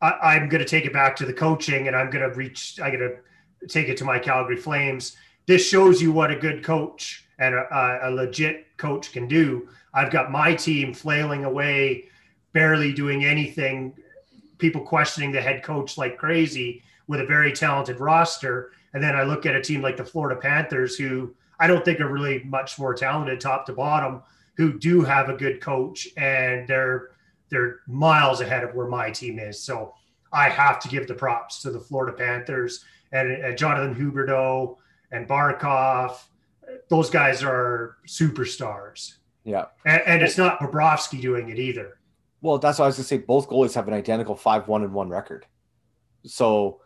I, 0.00 0.36
am 0.36 0.48
going 0.48 0.62
to 0.62 0.68
take 0.68 0.84
it 0.84 0.92
back 0.92 1.16
to 1.16 1.26
the 1.26 1.32
coaching, 1.32 1.86
and 1.86 1.96
I'm 1.96 2.10
going 2.10 2.28
to 2.28 2.36
reach. 2.36 2.78
I'm 2.82 2.96
going 2.96 3.08
to 3.10 3.68
take 3.68 3.88
it 3.88 3.96
to 3.98 4.04
my 4.04 4.18
Calgary 4.18 4.56
Flames. 4.56 5.16
This 5.46 5.66
shows 5.66 6.02
you 6.02 6.12
what 6.12 6.30
a 6.30 6.36
good 6.36 6.62
coach 6.62 7.26
and 7.38 7.54
a, 7.54 8.00
a 8.02 8.10
legit 8.10 8.76
coach 8.76 9.12
can 9.12 9.26
do. 9.26 9.68
I've 9.92 10.12
got 10.12 10.30
my 10.30 10.54
team 10.54 10.92
flailing 10.92 11.44
away, 11.44 12.04
barely 12.52 12.92
doing 12.92 13.24
anything. 13.24 13.94
People 14.58 14.82
questioning 14.82 15.32
the 15.32 15.40
head 15.40 15.62
coach 15.62 15.98
like 15.98 16.18
crazy 16.18 16.82
with 17.06 17.20
a 17.20 17.26
very 17.26 17.52
talented 17.52 18.00
roster. 18.00 18.72
And 18.92 19.02
then 19.02 19.16
I 19.16 19.22
look 19.24 19.46
at 19.46 19.56
a 19.56 19.62
team 19.62 19.82
like 19.82 19.96
the 19.96 20.04
Florida 20.04 20.40
Panthers, 20.40 20.96
who 20.96 21.34
I 21.58 21.66
don't 21.66 21.84
think 21.84 22.00
are 22.00 22.12
really 22.12 22.42
much 22.44 22.78
more 22.78 22.94
talented 22.94 23.40
top 23.40 23.66
to 23.66 23.72
bottom, 23.72 24.22
who 24.56 24.78
do 24.78 25.02
have 25.02 25.28
a 25.28 25.36
good 25.36 25.60
coach 25.60 26.08
and 26.16 26.66
they're 26.68 27.10
they're 27.54 27.80
miles 27.86 28.40
ahead 28.40 28.64
of 28.64 28.74
where 28.74 28.86
my 28.86 29.10
team 29.10 29.38
is. 29.38 29.62
So 29.62 29.94
I 30.32 30.48
have 30.48 30.80
to 30.80 30.88
give 30.88 31.06
the 31.06 31.14
props 31.14 31.62
to 31.62 31.70
the 31.70 31.80
Florida 31.80 32.16
Panthers 32.16 32.84
and, 33.12 33.30
and 33.30 33.56
Jonathan 33.56 33.94
Huberdeau 33.94 34.76
and 35.12 35.28
Barkov. 35.28 36.18
Those 36.88 37.08
guys 37.10 37.42
are 37.42 37.96
superstars. 38.06 39.14
Yeah. 39.44 39.66
And, 39.86 40.02
and 40.06 40.22
it's 40.22 40.38
not 40.38 40.58
Bobrovsky 40.58 41.20
doing 41.20 41.50
it 41.50 41.58
either. 41.58 41.98
Well, 42.40 42.58
that's 42.58 42.78
what 42.78 42.86
I 42.86 42.88
was 42.88 42.96
going 42.96 43.04
to 43.04 43.08
say. 43.08 43.18
Both 43.18 43.48
goalies 43.48 43.74
have 43.74 43.88
an 43.88 43.94
identical 43.94 44.34
5 44.34 44.68
1 44.68 44.82
and 44.82 44.92
1 44.92 45.08
record. 45.08 45.46
So 46.26 46.80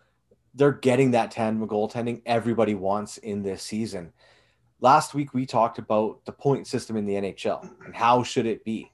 they're 0.55 0.73
getting 0.73 1.13
that 1.13 1.31
tandem 1.31 1.69
goaltending 1.69 2.23
everybody 2.27 2.75
wants 2.75 3.19
in 3.19 3.43
this 3.43 3.63
season. 3.63 4.13
Last 4.81 5.15
week, 5.15 5.35
we 5.35 5.47
talked 5.47 5.79
about 5.79 6.25
the 6.25 6.33
point 6.33 6.67
system 6.67 6.97
in 6.97 7.07
the 7.07 7.15
NHL 7.15 7.69
and 7.85 7.95
how 7.95 8.23
should 8.23 8.47
it 8.47 8.65
be. 8.65 8.93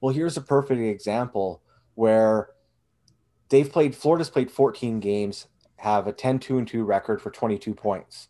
Well, 0.00 0.14
here's 0.14 0.36
a 0.36 0.42
perfect 0.42 0.80
example 0.80 1.62
where 1.94 2.50
they've 3.50 3.70
played 3.70 3.94
Florida's 3.94 4.30
played 4.30 4.50
14 4.50 5.00
games, 5.00 5.46
have 5.76 6.06
a 6.06 6.12
10 6.12 6.38
2 6.38 6.58
and 6.58 6.68
2 6.68 6.84
record 6.84 7.20
for 7.20 7.30
22 7.30 7.74
points. 7.74 8.28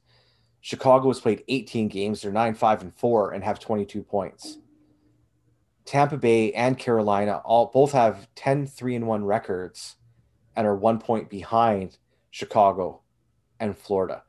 Chicago 0.60 1.08
has 1.08 1.20
played 1.20 1.44
18 1.48 1.88
games, 1.88 2.22
they're 2.22 2.32
9 2.32 2.54
5 2.54 2.82
and 2.82 2.94
4 2.94 3.32
and 3.32 3.44
have 3.44 3.60
22 3.60 4.02
points. 4.02 4.58
Tampa 5.84 6.16
Bay 6.16 6.52
and 6.52 6.78
Carolina 6.78 7.40
all 7.44 7.66
both 7.66 7.92
have 7.92 8.28
10 8.34 8.66
3 8.66 8.96
and 8.96 9.06
1 9.06 9.24
records 9.24 9.96
and 10.56 10.66
are 10.66 10.76
1 10.76 10.98
point 10.98 11.30
behind 11.30 11.98
Chicago 12.30 13.02
and 13.58 13.76
Florida. 13.76 14.24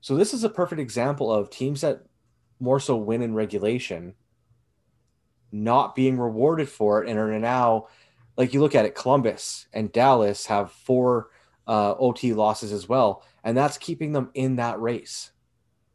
So 0.00 0.16
this 0.16 0.32
is 0.32 0.44
a 0.44 0.48
perfect 0.48 0.80
example 0.80 1.32
of 1.32 1.50
teams 1.50 1.82
that 1.82 2.04
more 2.58 2.80
so 2.80 2.96
win 2.96 3.22
in 3.22 3.34
regulation 3.34 4.14
not 5.52 5.94
being 5.94 6.18
rewarded 6.18 6.68
for 6.68 7.02
it 7.02 7.08
and 7.08 7.18
are 7.18 7.38
now 7.38 7.86
like 8.36 8.54
you 8.54 8.60
look 8.60 8.74
at 8.74 8.84
it 8.84 8.94
columbus 8.94 9.66
and 9.72 9.92
dallas 9.92 10.46
have 10.46 10.72
four 10.72 11.30
uh, 11.66 11.94
ot 11.94 12.34
losses 12.34 12.72
as 12.72 12.88
well 12.88 13.24
and 13.44 13.56
that's 13.56 13.78
keeping 13.78 14.12
them 14.12 14.30
in 14.34 14.56
that 14.56 14.78
race. 14.80 15.30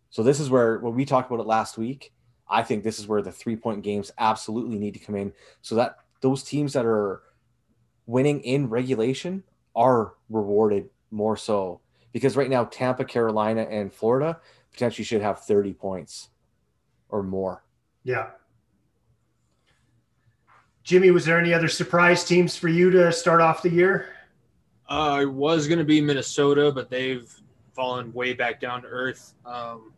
So 0.09 0.23
this 0.23 0.39
is 0.39 0.49
where 0.49 0.79
when 0.79 0.95
we 0.95 1.05
talked 1.05 1.29
about 1.29 1.41
it 1.41 1.47
last 1.47 1.77
week 1.77 2.13
i 2.47 2.61
think 2.63 2.83
this 2.83 2.99
is 2.99 3.07
where 3.07 3.21
the 3.21 3.31
three 3.31 3.55
point 3.55 3.83
games 3.83 4.11
absolutely 4.17 4.77
need 4.77 4.93
to 4.93 4.99
come 4.99 5.15
in 5.15 5.33
so 5.61 5.75
that 5.75 5.97
those 6.21 6.43
teams 6.43 6.73
that 6.73 6.85
are 6.85 7.21
winning 8.05 8.39
in 8.41 8.69
regulation 8.69 9.43
are 9.75 10.13
rewarded 10.29 10.89
more 11.11 11.35
so 11.35 11.81
because 12.13 12.37
right 12.37 12.49
now 12.49 12.63
tampa 12.63 13.03
carolina 13.03 13.63
and 13.63 13.91
florida 13.91 14.39
potentially 14.71 15.03
should 15.03 15.21
have 15.21 15.39
30 15.39 15.73
points 15.73 16.29
or 17.09 17.23
more. 17.23 17.63
Yeah 18.03 18.29
Jimmy, 20.85 21.09
was 21.09 21.25
there 21.25 21.39
any 21.39 21.51
other 21.51 21.67
surprise 21.67 22.23
teams 22.23 22.55
for 22.55 22.67
you 22.67 22.91
to 22.91 23.11
start 23.11 23.41
off 23.41 23.63
the 23.63 23.71
year? 23.71 24.13
Uh, 24.87 25.13
I 25.13 25.25
was 25.25 25.67
going 25.67 25.79
to 25.79 25.83
be 25.83 25.99
Minnesota, 25.99 26.71
but 26.71 26.91
they've 26.91 27.27
fallen 27.73 28.13
way 28.13 28.33
back 28.33 28.61
down 28.61 28.83
to 28.83 28.87
earth. 28.87 29.33
Um, 29.47 29.91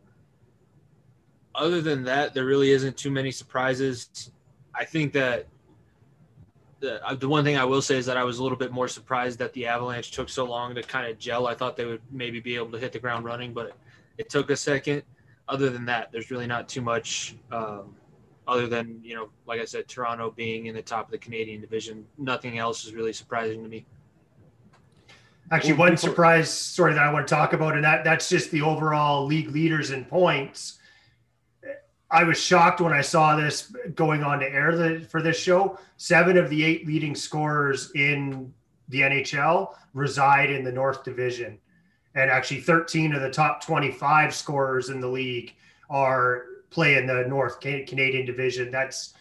other 1.54 1.82
than 1.82 2.04
that, 2.04 2.32
there 2.32 2.46
really 2.46 2.70
isn't 2.70 2.96
too 2.96 3.10
many 3.10 3.30
surprises. 3.30 4.30
I 4.74 4.86
think 4.86 5.12
that 5.12 5.46
the, 6.80 7.06
uh, 7.06 7.14
the 7.14 7.28
one 7.28 7.44
thing 7.44 7.58
I 7.58 7.66
will 7.66 7.82
say 7.82 7.98
is 7.98 8.06
that 8.06 8.16
I 8.16 8.24
was 8.24 8.38
a 8.38 8.42
little 8.42 8.56
bit 8.56 8.72
more 8.72 8.88
surprised 8.88 9.38
that 9.40 9.52
the 9.52 9.66
Avalanche 9.66 10.10
took 10.10 10.30
so 10.30 10.44
long 10.44 10.74
to 10.74 10.82
kind 10.82 11.06
of 11.06 11.18
gel. 11.18 11.48
I 11.48 11.54
thought 11.54 11.76
they 11.76 11.84
would 11.84 12.00
maybe 12.10 12.40
be 12.40 12.54
able 12.54 12.72
to 12.72 12.78
hit 12.78 12.92
the 12.92 12.98
ground 12.98 13.26
running, 13.26 13.52
but 13.52 13.72
it 14.16 14.30
took 14.30 14.48
a 14.48 14.56
second. 14.56 15.02
Other 15.50 15.68
than 15.68 15.84
that, 15.84 16.12
there's 16.12 16.30
really 16.30 16.46
not 16.46 16.66
too 16.66 16.80
much 16.80 17.36
um, 17.52 17.94
other 18.48 18.66
than 18.66 18.98
you 19.02 19.14
know, 19.14 19.28
like 19.46 19.60
I 19.60 19.66
said, 19.66 19.86
Toronto 19.86 20.30
being 20.30 20.66
in 20.66 20.74
the 20.74 20.82
top 20.82 21.04
of 21.04 21.12
the 21.12 21.18
Canadian 21.18 21.60
division. 21.60 22.04
Nothing 22.16 22.58
else 22.58 22.84
is 22.84 22.94
really 22.94 23.12
surprising 23.12 23.62
to 23.62 23.68
me. 23.68 23.84
Actually, 25.52 25.74
one 25.74 25.96
surprise 25.96 26.50
story 26.50 26.94
that 26.94 27.02
I 27.02 27.12
want 27.12 27.28
to 27.28 27.34
talk 27.34 27.52
about, 27.52 27.74
and 27.74 27.84
that 27.84 28.04
that's 28.04 28.28
just 28.28 28.50
the 28.50 28.62
overall 28.62 29.26
league 29.26 29.50
leaders 29.50 29.90
in 29.90 30.04
points. 30.06 30.78
I 32.10 32.24
was 32.24 32.42
shocked 32.42 32.80
when 32.80 32.92
I 32.94 33.02
saw 33.02 33.36
this 33.36 33.70
going 33.94 34.22
on 34.22 34.40
to 34.40 34.46
air 34.46 34.74
the, 34.74 35.00
for 35.00 35.20
this 35.20 35.38
show. 35.38 35.78
Seven 35.98 36.38
of 36.38 36.48
the 36.48 36.64
eight 36.64 36.86
leading 36.86 37.14
scorers 37.14 37.92
in 37.94 38.52
the 38.88 39.02
NHL 39.02 39.74
reside 39.92 40.50
in 40.50 40.64
the 40.64 40.72
North 40.72 41.04
Division. 41.04 41.58
And 42.14 42.30
actually, 42.30 42.62
13 42.62 43.14
of 43.14 43.20
the 43.20 43.30
top 43.30 43.62
25 43.62 44.34
scorers 44.34 44.88
in 44.88 45.00
the 45.00 45.08
league 45.08 45.54
are 45.90 46.44
play 46.70 46.96
in 46.96 47.06
the 47.06 47.24
North 47.28 47.60
Canadian 47.60 48.26
division. 48.26 48.70
That's 48.70 49.14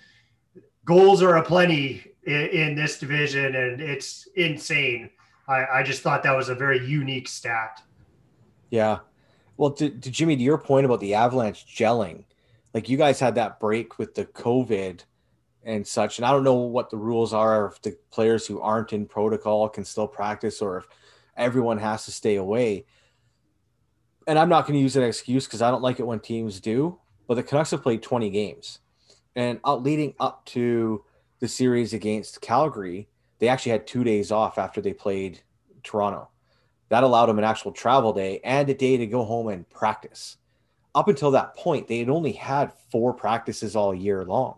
goals 0.86 1.22
are 1.22 1.38
aplenty 1.38 2.11
in, 2.24 2.48
in 2.48 2.76
this 2.76 2.99
division, 2.99 3.56
and 3.56 3.82
it's 3.82 4.28
insane. 4.36 5.10
I, 5.48 5.65
I, 5.65 5.84
just 5.84 6.02
thought 6.02 6.24
that 6.24 6.36
was 6.36 6.49
a 6.49 6.56
very 6.56 6.86
unique 6.86 7.28
stat. 7.28 7.82
Yeah. 8.69 8.99
Well, 9.56 9.72
to, 9.72 9.90
to 9.90 10.11
Jimmy, 10.11 10.36
to 10.36 10.44
your 10.44 10.57
point 10.57 10.86
about 10.86 10.99
the 10.99 11.14
Avalanche 11.14 11.65
gelling, 11.65 12.26
like 12.74 12.90
you 12.90 12.98
guys 12.98 13.19
had 13.19 13.36
that 13.36 13.60
break 13.60 13.98
with 13.98 14.14
the 14.14 14.26
COVID 14.26 15.02
and 15.64 15.88
such, 15.88 16.18
and 16.18 16.26
I 16.26 16.32
don't 16.32 16.44
know 16.44 16.56
what 16.56 16.90
the 16.90 16.98
rules 16.98 17.34
are 17.34 17.68
if 17.68 17.82
the 17.82 17.98
players 18.11 18.45
who 18.45 18.60
aren't 18.60 18.94
in 18.94 19.06
protocol 19.06 19.69
can 19.69 19.86
still 19.86 20.07
practice 20.07 20.61
or 20.61 20.80
if 20.80 20.88
everyone 21.36 21.78
has 21.78 22.06
to 22.06 22.11
stay 22.11 22.36
away. 22.36 22.86
And 24.28 24.38
I'm 24.38 24.49
not 24.49 24.68
going 24.68 24.78
to 24.78 24.84
use 24.84 24.98
an 24.98 25.03
excuse 25.03 25.45
because 25.45 25.61
I 25.61 25.72
don't 25.72 25.82
like 25.82 25.99
it 25.99 26.07
when 26.07 26.19
teams 26.19 26.60
do 26.60 26.99
but 27.28 27.36
the 27.36 27.44
Canucks 27.44 27.72
have 27.72 27.84
played 27.84 28.02
20 28.02 28.30
games. 28.30 28.80
And 29.36 29.60
out 29.66 29.84
leading 29.84 30.16
up 30.20 30.45
to 30.48 31.04
the 31.40 31.48
series 31.48 31.94
against 31.94 32.41
Calgary, 32.41 33.08
they 33.40 33.48
actually 33.48 33.74
had 33.74 33.86
two 33.86 34.04
days 34.04 34.32
off 34.32 34.58
after 34.58 34.82
they 34.82 34.94
played 34.94 35.41
Toronto. 35.84 36.30
That 36.90 37.04
allowed 37.04 37.28
them 37.28 37.38
an 37.38 37.44
actual 37.44 37.72
travel 37.72 38.14
day 38.14 38.40
and 38.44 38.70
a 38.70 38.74
day 38.74 38.98
to 38.98 39.06
go 39.06 39.24
home 39.24 39.49
and 39.49 39.70
practice. 39.70 40.38
Up 40.95 41.08
until 41.08 41.32
that 41.32 41.56
point, 41.56 41.88
they 41.88 41.99
had 41.99 42.10
only 42.10 42.32
had 42.32 42.74
four 42.91 43.14
practices 43.14 43.76
all 43.76 43.94
year 43.94 44.26
long. 44.26 44.58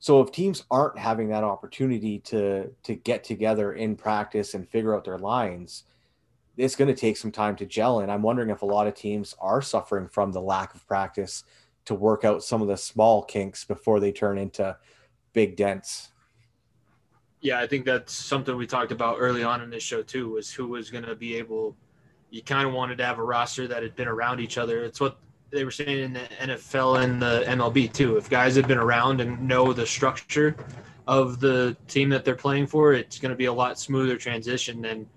So 0.00 0.20
if 0.20 0.30
teams 0.30 0.64
aren't 0.70 0.98
having 0.98 1.28
that 1.28 1.44
opportunity 1.44 2.18
to 2.20 2.70
to 2.84 2.94
get 2.94 3.24
together 3.24 3.72
in 3.72 3.96
practice 3.96 4.54
and 4.54 4.68
figure 4.68 4.94
out 4.94 5.04
their 5.04 5.18
lines, 5.18 5.84
it's 6.56 6.76
going 6.76 6.92
to 6.92 7.00
take 7.00 7.16
some 7.16 7.32
time 7.32 7.56
to 7.56 7.66
gel. 7.66 8.00
And 8.00 8.10
I'm 8.10 8.22
wondering 8.22 8.50
if 8.50 8.62
a 8.62 8.66
lot 8.66 8.86
of 8.86 8.94
teams 8.94 9.34
are 9.40 9.62
suffering 9.62 10.08
from 10.08 10.32
the 10.32 10.40
lack 10.40 10.74
of 10.74 10.86
practice 10.86 11.44
to 11.88 11.94
work 11.94 12.22
out 12.22 12.44
some 12.44 12.60
of 12.60 12.68
the 12.68 12.76
small 12.76 13.22
kinks 13.22 13.64
before 13.64 13.98
they 13.98 14.12
turn 14.12 14.36
into 14.36 14.76
big 15.32 15.56
dents. 15.56 16.10
Yeah, 17.40 17.60
I 17.60 17.66
think 17.66 17.86
that's 17.86 18.12
something 18.12 18.54
we 18.56 18.66
talked 18.66 18.92
about 18.92 19.16
early 19.18 19.42
on 19.42 19.62
in 19.62 19.70
this 19.70 19.82
show 19.82 20.02
too. 20.02 20.28
Was 20.28 20.52
who 20.52 20.68
was 20.68 20.90
going 20.90 21.04
to 21.04 21.14
be 21.14 21.36
able. 21.36 21.74
You 22.30 22.42
kind 22.42 22.68
of 22.68 22.74
wanted 22.74 22.98
to 22.98 23.06
have 23.06 23.18
a 23.18 23.24
roster 23.24 23.66
that 23.68 23.82
had 23.82 23.96
been 23.96 24.06
around 24.06 24.40
each 24.40 24.58
other. 24.58 24.84
It's 24.84 25.00
what 25.00 25.18
they 25.50 25.64
were 25.64 25.70
saying 25.70 25.98
in 25.98 26.12
the 26.12 26.28
NFL 26.40 27.02
and 27.02 27.22
the 27.22 27.44
MLB 27.46 27.90
too. 27.90 28.18
If 28.18 28.28
guys 28.28 28.54
have 28.56 28.68
been 28.68 28.76
around 28.76 29.22
and 29.22 29.40
know 29.40 29.72
the 29.72 29.86
structure 29.86 30.54
of 31.06 31.40
the 31.40 31.74
team 31.86 32.10
that 32.10 32.26
they're 32.26 32.34
playing 32.34 32.66
for, 32.66 32.92
it's 32.92 33.18
going 33.18 33.30
to 33.30 33.36
be 33.36 33.46
a 33.46 33.52
lot 33.52 33.78
smoother 33.78 34.18
transition 34.18 34.82
than 34.82 35.08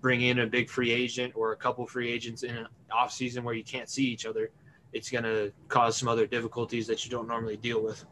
bringing 0.00 0.30
in 0.30 0.40
a 0.40 0.46
big 0.46 0.68
free 0.68 0.90
agent 0.90 1.34
or 1.36 1.52
a 1.52 1.56
couple 1.56 1.86
free 1.86 2.10
agents 2.10 2.42
in 2.42 2.56
an 2.56 2.66
off 2.90 3.12
season 3.12 3.44
where 3.44 3.54
you 3.54 3.62
can't 3.62 3.88
see 3.88 4.04
each 4.04 4.26
other 4.26 4.50
it's 4.92 5.10
going 5.10 5.24
to 5.24 5.52
cause 5.68 5.96
some 5.96 6.08
other 6.08 6.26
difficulties 6.26 6.86
that 6.86 7.04
you 7.04 7.10
don't 7.10 7.28
normally 7.28 7.56
deal 7.56 7.82
with. 7.82 8.04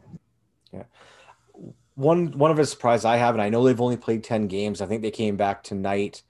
Yeah. 0.71 0.83
One 1.95 2.37
one 2.37 2.51
of 2.51 2.57
the 2.57 2.65
surprise 2.65 3.05
I 3.05 3.15
have, 3.17 3.35
and 3.35 3.41
I 3.41 3.49
know 3.49 3.63
they've 3.63 3.79
only 3.79 3.97
played 3.97 4.23
10 4.23 4.47
games. 4.47 4.81
I 4.81 4.85
think 4.85 5.01
they 5.01 5.11
came 5.11 5.37
back 5.37 5.63
tonight. 5.63 6.23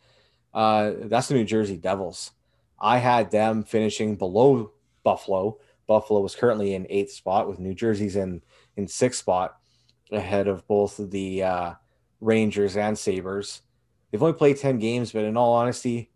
Uh, 0.53 0.93
that's 1.03 1.27
the 1.27 1.33
New 1.33 1.43
Jersey 1.43 1.77
Devils. 1.77 2.31
I 2.79 2.97
had 2.97 3.31
them 3.31 3.63
finishing 3.63 4.15
below 4.15 4.71
Buffalo. 5.03 5.57
Buffalo 5.87 6.21
was 6.21 6.35
currently 6.35 6.75
in 6.75 6.87
eighth 6.89 7.11
spot 7.11 7.47
with 7.47 7.59
New 7.59 7.73
Jersey's 7.73 8.15
in 8.15 8.41
in 8.77 8.87
sixth 8.87 9.19
spot. 9.21 9.57
ahead 10.11 10.47
of 10.47 10.67
both 10.67 10.97
the 10.97 11.43
uh, 11.43 11.73
Rangers 12.21 12.77
and 12.77 12.97
Sabres. 12.97 13.61
They've 14.11 14.21
only 14.21 14.37
played 14.37 14.57
10 14.57 14.77
games, 14.79 15.11
but 15.11 15.23
in 15.25 15.35
all 15.35 15.53
honesty, 15.53 16.11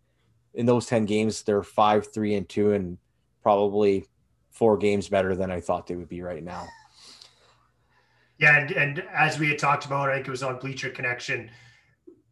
in 0.54 0.66
those 0.66 0.86
10 0.86 1.04
games, 1.06 1.42
they're 1.42 1.62
five, 1.62 2.12
three, 2.12 2.34
and 2.34 2.48
two, 2.48 2.72
and 2.72 2.98
probably 3.42 4.06
four 4.50 4.76
games 4.76 5.08
better 5.08 5.34
than 5.34 5.50
I 5.50 5.60
thought 5.60 5.86
they 5.86 5.96
would 5.96 6.08
be 6.08 6.22
right 6.22 6.42
now. 6.42 6.66
Yeah, 8.38 8.58
and, 8.58 8.70
and 8.72 9.04
as 9.12 9.38
we 9.38 9.48
had 9.48 9.58
talked 9.58 9.84
about, 9.84 10.08
I 10.08 10.14
think 10.14 10.28
it 10.28 10.30
was 10.30 10.42
on 10.42 10.58
Bleacher 10.58 10.90
Connection, 10.90 11.50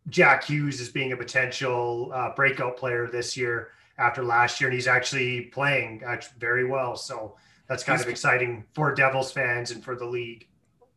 Jack 0.09 0.45
Hughes 0.45 0.81
is 0.81 0.89
being 0.89 1.13
a 1.13 1.17
potential 1.17 2.11
uh, 2.15 2.35
breakout 2.35 2.77
player 2.77 3.07
this 3.07 3.37
year 3.37 3.73
after 3.99 4.23
last 4.23 4.61
year, 4.61 4.71
and 4.71 4.75
he's 4.75 4.87
actually 4.87 5.43
playing 5.43 6.03
actually 6.07 6.39
very 6.39 6.65
well. 6.65 6.97
So 6.97 7.37
that's 7.69 7.85
kind 7.85 7.99
he's, 7.99 8.07
of 8.07 8.11
exciting 8.11 8.65
for 8.73 8.95
Devils 8.95 9.33
fans 9.33 9.71
and 9.71 9.85
for 9.85 9.97
the 9.97 10.07
league. 10.07 10.49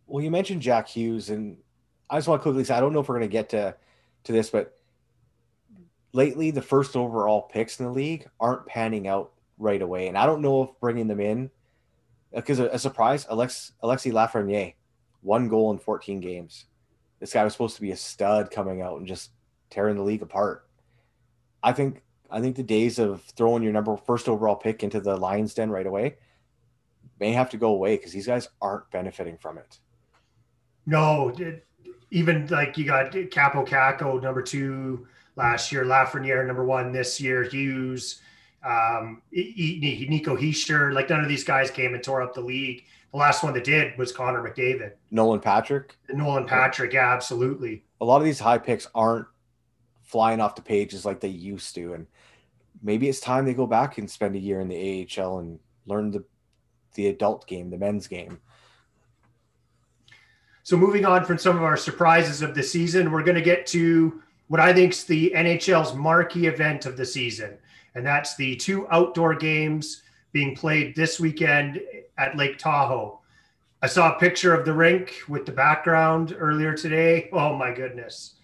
Well, 0.08 0.24
you 0.24 0.32
mentioned 0.32 0.62
Jack 0.62 0.88
Hughes, 0.88 1.30
and 1.30 1.58
I 2.10 2.18
just 2.18 2.28
want 2.28 2.42
to 2.42 2.44
quickly 2.44 2.64
say 2.64 2.76
I 2.76 2.80
don't 2.80 2.94
know 2.94 3.02
if 3.02 3.10
we're 3.10 3.18
going 3.18 3.30
to 3.30 3.32
get 3.32 3.50
to 3.50 3.76
to 4.26 4.32
this, 4.32 4.50
but 4.50 4.78
lately 6.14 6.52
the 6.52 6.62
first 6.62 6.96
overall 6.96 7.42
picks 7.44 7.80
in 7.80 7.86
the 7.86 7.92
league 7.92 8.28
aren't 8.40 8.66
panning 8.66 9.08
out 9.08 9.32
right 9.62 9.82
away, 9.82 10.08
and 10.08 10.18
I 10.18 10.26
don't 10.26 10.42
know 10.42 10.64
if 10.64 10.70
bringing 10.80 11.08
them 11.08 11.20
in 11.20 11.50
because 12.34 12.60
a, 12.60 12.68
a 12.68 12.80
surprise, 12.80 13.26
Alex 13.30 13.74
Alexi 13.84 14.12
Lafreniere 14.12 14.74
one 15.22 15.48
goal 15.48 15.72
in 15.72 15.78
14 15.78 16.20
games. 16.20 16.66
This 17.20 17.34
guy 17.34 17.44
was 17.44 17.54
supposed 17.54 17.76
to 17.76 17.82
be 17.82 17.92
a 17.92 17.96
stud 17.96 18.50
coming 18.50 18.82
out 18.82 18.98
and 18.98 19.08
just 19.08 19.32
tearing 19.70 19.96
the 19.96 20.04
league 20.04 20.24
apart. 20.24 20.68
I 21.62 21.72
think 21.72 22.02
I 22.30 22.42
think 22.42 22.56
the 22.56 22.64
days 22.64 22.98
of 22.98 23.22
throwing 23.36 23.62
your 23.62 23.74
number 23.74 23.96
first 23.98 24.28
overall 24.28 24.56
pick 24.56 24.84
into 24.84 25.00
the 25.00 25.16
Lions 25.16 25.54
den 25.54 25.70
right 25.70 25.86
away 25.86 26.18
may 27.20 27.32
have 27.34 27.52
to 27.52 27.58
go 27.58 27.70
away 27.70 27.98
because 27.98 28.14
these 28.14 28.26
guys 28.26 28.50
aren't 28.62 28.90
benefiting 28.90 29.38
from 29.38 29.58
it. 29.58 29.80
No, 30.88 31.32
even 32.10 32.48
like 32.48 32.78
you 32.78 32.86
got 32.86 33.12
Kaapo 33.12 33.68
Kakko 33.68 34.22
number 34.22 34.42
two 34.42 35.08
last 35.36 35.72
year, 35.72 35.86
Lafreniere 35.86 36.48
number 36.48 36.66
one 36.66 36.92
this 36.92 37.22
year, 37.22 37.44
Hughes, 37.44 38.22
um, 38.64 39.22
Nico 39.32 40.36
Hischier, 40.38 40.94
like 40.94 41.10
none 41.10 41.22
of 41.22 41.30
these 41.30 41.44
guys 41.44 41.72
came 41.72 41.94
and 41.94 42.04
tore 42.04 42.22
up 42.22 42.34
the 42.34 42.42
league. 42.42 42.84
The 43.12 43.18
last 43.18 43.44
one 43.44 43.54
that 43.54 43.64
did 43.64 43.98
was 43.98 44.12
Connor 44.12 44.42
McDavid. 44.42 44.94
Nolan 45.10 45.40
Patrick. 45.40 45.98
Nolan 46.10 46.46
Patrick, 46.46 46.94
yeah, 46.94 47.12
absolutely. 47.12 47.84
A 48.00 48.06
lot 48.06 48.18
of 48.18 48.24
these 48.24 48.40
high 48.40 48.58
picks 48.58 48.88
aren't 48.96 49.28
flying 50.02 50.40
off 50.40 50.56
the 50.56 50.62
pages 50.62 51.06
like 51.06 51.20
they 51.20 51.28
used 51.28 51.76
to, 51.76 51.94
and 51.94 52.08
maybe 52.82 53.10
it's 53.10 53.20
time 53.20 53.46
they 53.46 53.54
go 53.54 53.68
back 53.68 53.98
and 53.98 54.10
spend 54.10 54.36
a 54.36 54.40
year 54.40 54.62
in 54.62 54.68
the 54.68 55.10
AHL 55.18 55.40
and 55.40 55.60
learn 55.86 56.12
the 56.12 56.24
the 56.94 57.08
adult 57.08 57.48
game, 57.48 57.70
the 57.70 57.78
men's 57.78 58.08
game. 58.08 58.40
So 60.64 60.78
moving 60.78 61.06
on 61.06 61.26
from 61.26 61.38
some 61.38 61.56
of 61.56 61.64
our 61.64 61.78
surprises 61.78 62.42
of 62.42 62.54
the 62.54 62.64
season, 62.64 63.12
we're 63.12 63.24
going 63.24 63.36
to 63.36 63.42
get 63.42 63.66
to 63.68 64.22
what 64.48 64.60
I 64.60 64.74
think 64.74 64.92
is 64.92 65.06
the 65.06 65.32
NHL's 65.36 65.96
marquee 65.96 66.48
event 66.48 66.86
of 66.86 66.98
the 66.98 67.06
season, 67.06 67.58
and 67.96 68.06
that's 68.06 68.36
the 68.36 68.56
two 68.56 68.88
outdoor 68.90 69.36
games 69.36 70.04
being 70.32 70.56
played 70.56 70.96
this 70.96 71.20
weekend 71.20 71.82
at 72.18 72.38
Lake 72.38 72.58
Tahoe. 72.58 73.20
I 73.82 73.88
saw 73.88 74.16
a 74.16 74.20
picture 74.20 74.54
of 74.54 74.66
the 74.66 74.74
rink 74.74 75.16
with 75.28 75.46
the 75.46 75.52
background 75.52 76.36
earlier 76.38 76.74
today. 76.74 77.30
Oh 77.34 77.56
my 77.56 77.74
goodness. 77.74 78.36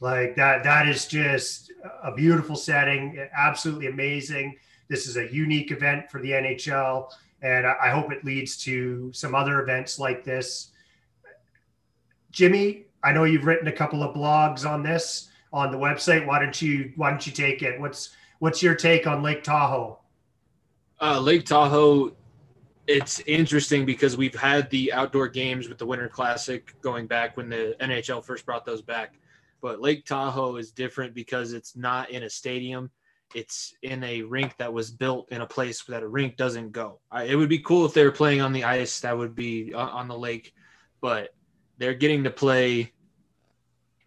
Like 0.00 0.36
that 0.36 0.62
that 0.64 0.86
is 0.88 1.06
just 1.06 1.72
a 2.02 2.12
beautiful 2.12 2.56
setting, 2.56 3.26
absolutely 3.36 3.86
amazing. 3.86 4.56
This 4.88 5.06
is 5.06 5.16
a 5.16 5.32
unique 5.32 5.70
event 5.70 6.10
for 6.10 6.20
the 6.20 6.32
NHL 6.32 7.10
and 7.42 7.66
I 7.66 7.90
hope 7.90 8.12
it 8.12 8.24
leads 8.24 8.56
to 8.64 9.12
some 9.12 9.34
other 9.34 9.62
events 9.62 9.98
like 9.98 10.24
this. 10.24 10.70
Jimmy, 12.30 12.86
I 13.02 13.12
know 13.12 13.24
you've 13.24 13.44
written 13.44 13.68
a 13.68 13.72
couple 13.72 14.02
of 14.02 14.14
blogs 14.14 14.68
on 14.68 14.82
this 14.82 15.28
on 15.52 15.70
the 15.70 15.78
website. 15.78 16.26
Why 16.26 16.38
don't 16.38 16.60
you 16.60 16.92
why 16.96 17.10
don't 17.10 17.26
you 17.26 17.32
take 17.32 17.62
it? 17.62 17.80
What's 17.80 18.10
what's 18.38 18.62
your 18.62 18.74
take 18.74 19.06
on 19.06 19.22
Lake 19.22 19.42
Tahoe? 19.42 19.98
Uh, 21.00 21.20
Lake 21.20 21.44
Tahoe, 21.44 22.12
it's 22.86 23.20
interesting 23.20 23.84
because 23.84 24.16
we've 24.16 24.34
had 24.34 24.70
the 24.70 24.92
outdoor 24.92 25.28
games 25.28 25.68
with 25.68 25.78
the 25.78 25.86
Winter 25.86 26.08
Classic 26.08 26.74
going 26.80 27.06
back 27.06 27.36
when 27.36 27.48
the 27.48 27.76
NHL 27.80 28.24
first 28.24 28.46
brought 28.46 28.64
those 28.64 28.82
back. 28.82 29.14
But 29.60 29.80
Lake 29.80 30.04
Tahoe 30.04 30.56
is 30.56 30.72
different 30.72 31.14
because 31.14 31.52
it's 31.52 31.76
not 31.76 32.10
in 32.10 32.24
a 32.24 32.30
stadium. 32.30 32.90
It's 33.34 33.74
in 33.82 34.04
a 34.04 34.22
rink 34.22 34.56
that 34.58 34.72
was 34.72 34.90
built 34.90 35.32
in 35.32 35.40
a 35.40 35.46
place 35.46 35.82
that 35.84 36.02
a 36.02 36.06
rink 36.06 36.36
doesn't 36.36 36.72
go. 36.72 37.00
I, 37.10 37.24
it 37.24 37.34
would 37.34 37.48
be 37.48 37.58
cool 37.58 37.86
if 37.86 37.94
they 37.94 38.04
were 38.04 38.12
playing 38.12 38.40
on 38.40 38.52
the 38.52 38.64
ice. 38.64 39.00
That 39.00 39.16
would 39.16 39.34
be 39.34 39.72
on, 39.74 39.88
on 39.88 40.08
the 40.08 40.18
lake, 40.18 40.52
but 41.00 41.34
they're 41.78 41.94
getting 41.94 42.24
to 42.24 42.30
play. 42.30 42.92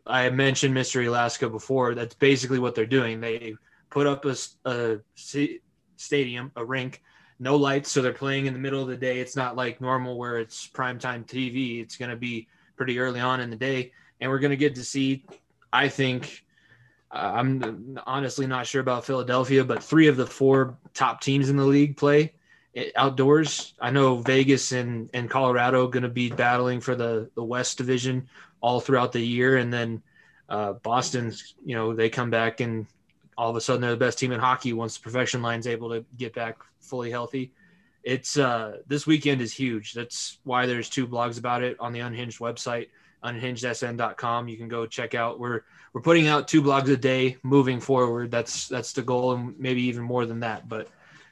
I 0.06 0.30
mentioned 0.30 0.74
Mystery 0.74 1.08
Alaska 1.08 1.50
before. 1.50 1.96
That's 1.96 2.16
basically 2.16 2.60
what 2.60 2.76
they're 2.76 2.86
doing. 2.86 3.20
They 3.20 3.56
put 3.90 4.08
up 4.08 4.26
a, 4.26 4.36
a 4.66 5.00
stadium, 5.96 6.52
a 6.56 6.66
rink, 6.66 7.02
no 7.40 7.56
lights, 7.56 7.92
so 7.92 8.02
they're 8.02 8.14
playing 8.14 8.46
in 8.46 8.54
the 8.54 8.60
middle 8.60 8.82
of 8.82 8.88
the 8.88 8.98
day. 8.98 9.20
It's 9.20 9.36
not 9.36 9.56
like 9.56 9.80
normal 9.82 10.18
where 10.18 10.40
it's 10.40 10.68
primetime 10.68 11.26
TV. 11.26 11.82
It's 11.82 11.98
going 11.98 12.10
to 12.10 12.18
be 12.18 12.48
pretty 12.76 13.00
early 13.00 13.20
on 13.20 13.40
in 13.40 13.50
the 13.50 13.56
day, 13.56 13.92
and 14.20 14.30
we're 14.30 14.40
going 14.40 14.52
to 14.52 14.58
get 14.58 14.76
to 14.76 14.84
see. 14.84 15.26
I 15.72 15.90
think 15.90 16.44
uh, 17.12 17.32
I'm 17.36 18.00
honestly 18.06 18.48
not 18.48 18.68
sure 18.68 18.82
about 18.82 19.06
Philadelphia, 19.06 19.64
but 19.64 19.84
three 19.84 20.08
of 20.08 20.18
the 20.18 20.28
four 20.28 20.78
top 20.94 21.22
teams 21.22 21.50
in 21.50 21.58
the 21.58 21.66
league 21.66 21.98
play 21.98 22.34
outdoors. 22.96 23.74
I 23.80 23.92
know 23.92 24.18
Vegas 24.18 24.72
and, 24.72 25.10
and 25.14 25.30
Colorado 25.30 25.88
going 25.88 26.04
to 26.04 26.10
be 26.10 26.30
battling 26.30 26.82
for 26.82 26.96
the, 26.96 27.30
the 27.36 27.44
West 27.44 27.78
Division 27.78 28.28
all 28.62 28.80
throughout 28.80 29.12
the 29.12 29.26
year. 29.26 29.58
And 29.58 29.74
then 29.74 30.04
uh, 30.50 30.74
Boston's, 30.74 31.56
you 31.66 31.76
know, 31.76 31.96
they 31.96 32.10
come 32.10 32.30
back 32.30 32.60
and 32.60 32.86
all 33.38 33.50
of 33.50 33.56
a 33.56 33.62
sudden 33.62 33.82
they're 33.82 33.92
the 33.92 33.98
best 33.98 34.18
team 34.18 34.32
in 34.32 34.40
hockey 34.40 34.74
once 34.74 34.98
the 34.98 35.04
perfection 35.04 35.42
line's 35.42 35.68
able 35.68 35.90
to 35.90 36.04
get 36.18 36.34
back 36.34 36.58
fully 36.82 37.12
healthy. 37.12 37.54
It's 38.04 38.38
uh, 38.38 38.78
this 38.88 39.06
weekend 39.06 39.42
is 39.42 39.54
huge. 39.54 39.94
That's 39.94 40.40
why 40.44 40.66
there's 40.66 40.90
two 40.90 41.08
blogs 41.08 41.38
about 41.38 41.62
it 41.62 41.78
on 41.80 41.92
the 41.92 42.00
Unhinged 42.00 42.40
website, 42.40 42.88
unhingedsn.com. 43.24 44.48
You 44.48 44.58
can 44.58 44.70
go 44.70 44.86
check 44.86 45.14
out. 45.14 45.40
We're 45.40 45.62
we're 45.94 46.02
putting 46.02 46.28
out 46.28 46.48
two 46.48 46.62
blogs 46.62 46.90
a 46.90 46.98
day 46.98 47.38
moving 47.44 47.80
forward. 47.80 48.32
That's 48.32 48.68
that's 48.68 48.94
the 48.94 49.02
goal, 49.02 49.34
and 49.34 49.60
maybe 49.60 49.84
even 49.84 50.04
more 50.04 50.26
than 50.26 50.40
that. 50.40 50.70
But 50.70 50.88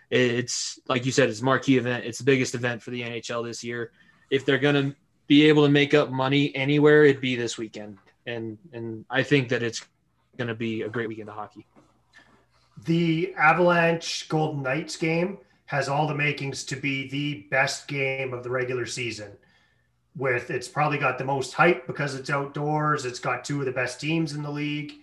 it's 0.10 0.80
like 0.88 1.06
you 1.06 1.12
said, 1.12 1.30
it's 1.30 1.42
marquee 1.42 1.78
event. 1.78 2.06
It's 2.06 2.18
the 2.18 2.26
biggest 2.26 2.56
event 2.56 2.84
for 2.84 2.92
the 2.92 3.02
NHL 3.02 3.46
this 3.46 3.64
year. 3.64 3.92
If 4.30 4.46
they're 4.46 4.60
gonna 4.60 4.96
be 5.28 5.48
able 5.48 5.64
to 5.64 5.72
make 5.72 5.94
up 5.94 6.12
money 6.12 6.54
anywhere, 6.56 7.06
it'd 7.06 7.22
be 7.22 7.36
this 7.36 7.58
weekend. 7.58 7.98
And 8.26 8.58
and 8.74 9.06
I 9.10 9.24
think 9.24 9.50
that 9.50 9.64
it's 9.64 9.82
gonna 10.38 10.56
be 10.56 10.82
a 10.82 10.90
great 10.90 11.08
weekend 11.08 11.30
of 11.30 11.36
hockey 11.36 11.66
the 12.84 13.34
Avalanche 13.36 14.28
Golden 14.28 14.64
Knights 14.64 14.98
game 14.98 15.38
has 15.68 15.90
all 15.90 16.08
the 16.08 16.16
makings 16.16 16.64
to 16.66 16.76
be 16.76 17.10
the 17.10 17.48
best 17.50 17.88
game 17.88 18.34
of 18.34 18.44
the 18.44 18.50
regular 18.50 18.86
season. 18.86 19.32
With 20.16 20.50
it's 20.50 20.68
probably 20.68 20.98
got 20.98 21.18
the 21.18 21.26
most 21.26 21.54
hype 21.54 21.88
because 21.88 22.16
it's 22.16 22.30
outdoors. 22.30 23.06
It's 23.06 23.20
got 23.20 23.44
two 23.44 23.60
of 23.60 23.66
the 23.66 23.72
best 23.72 24.00
teams 24.00 24.34
in 24.34 24.44
the 24.44 24.52
league. 24.52 24.94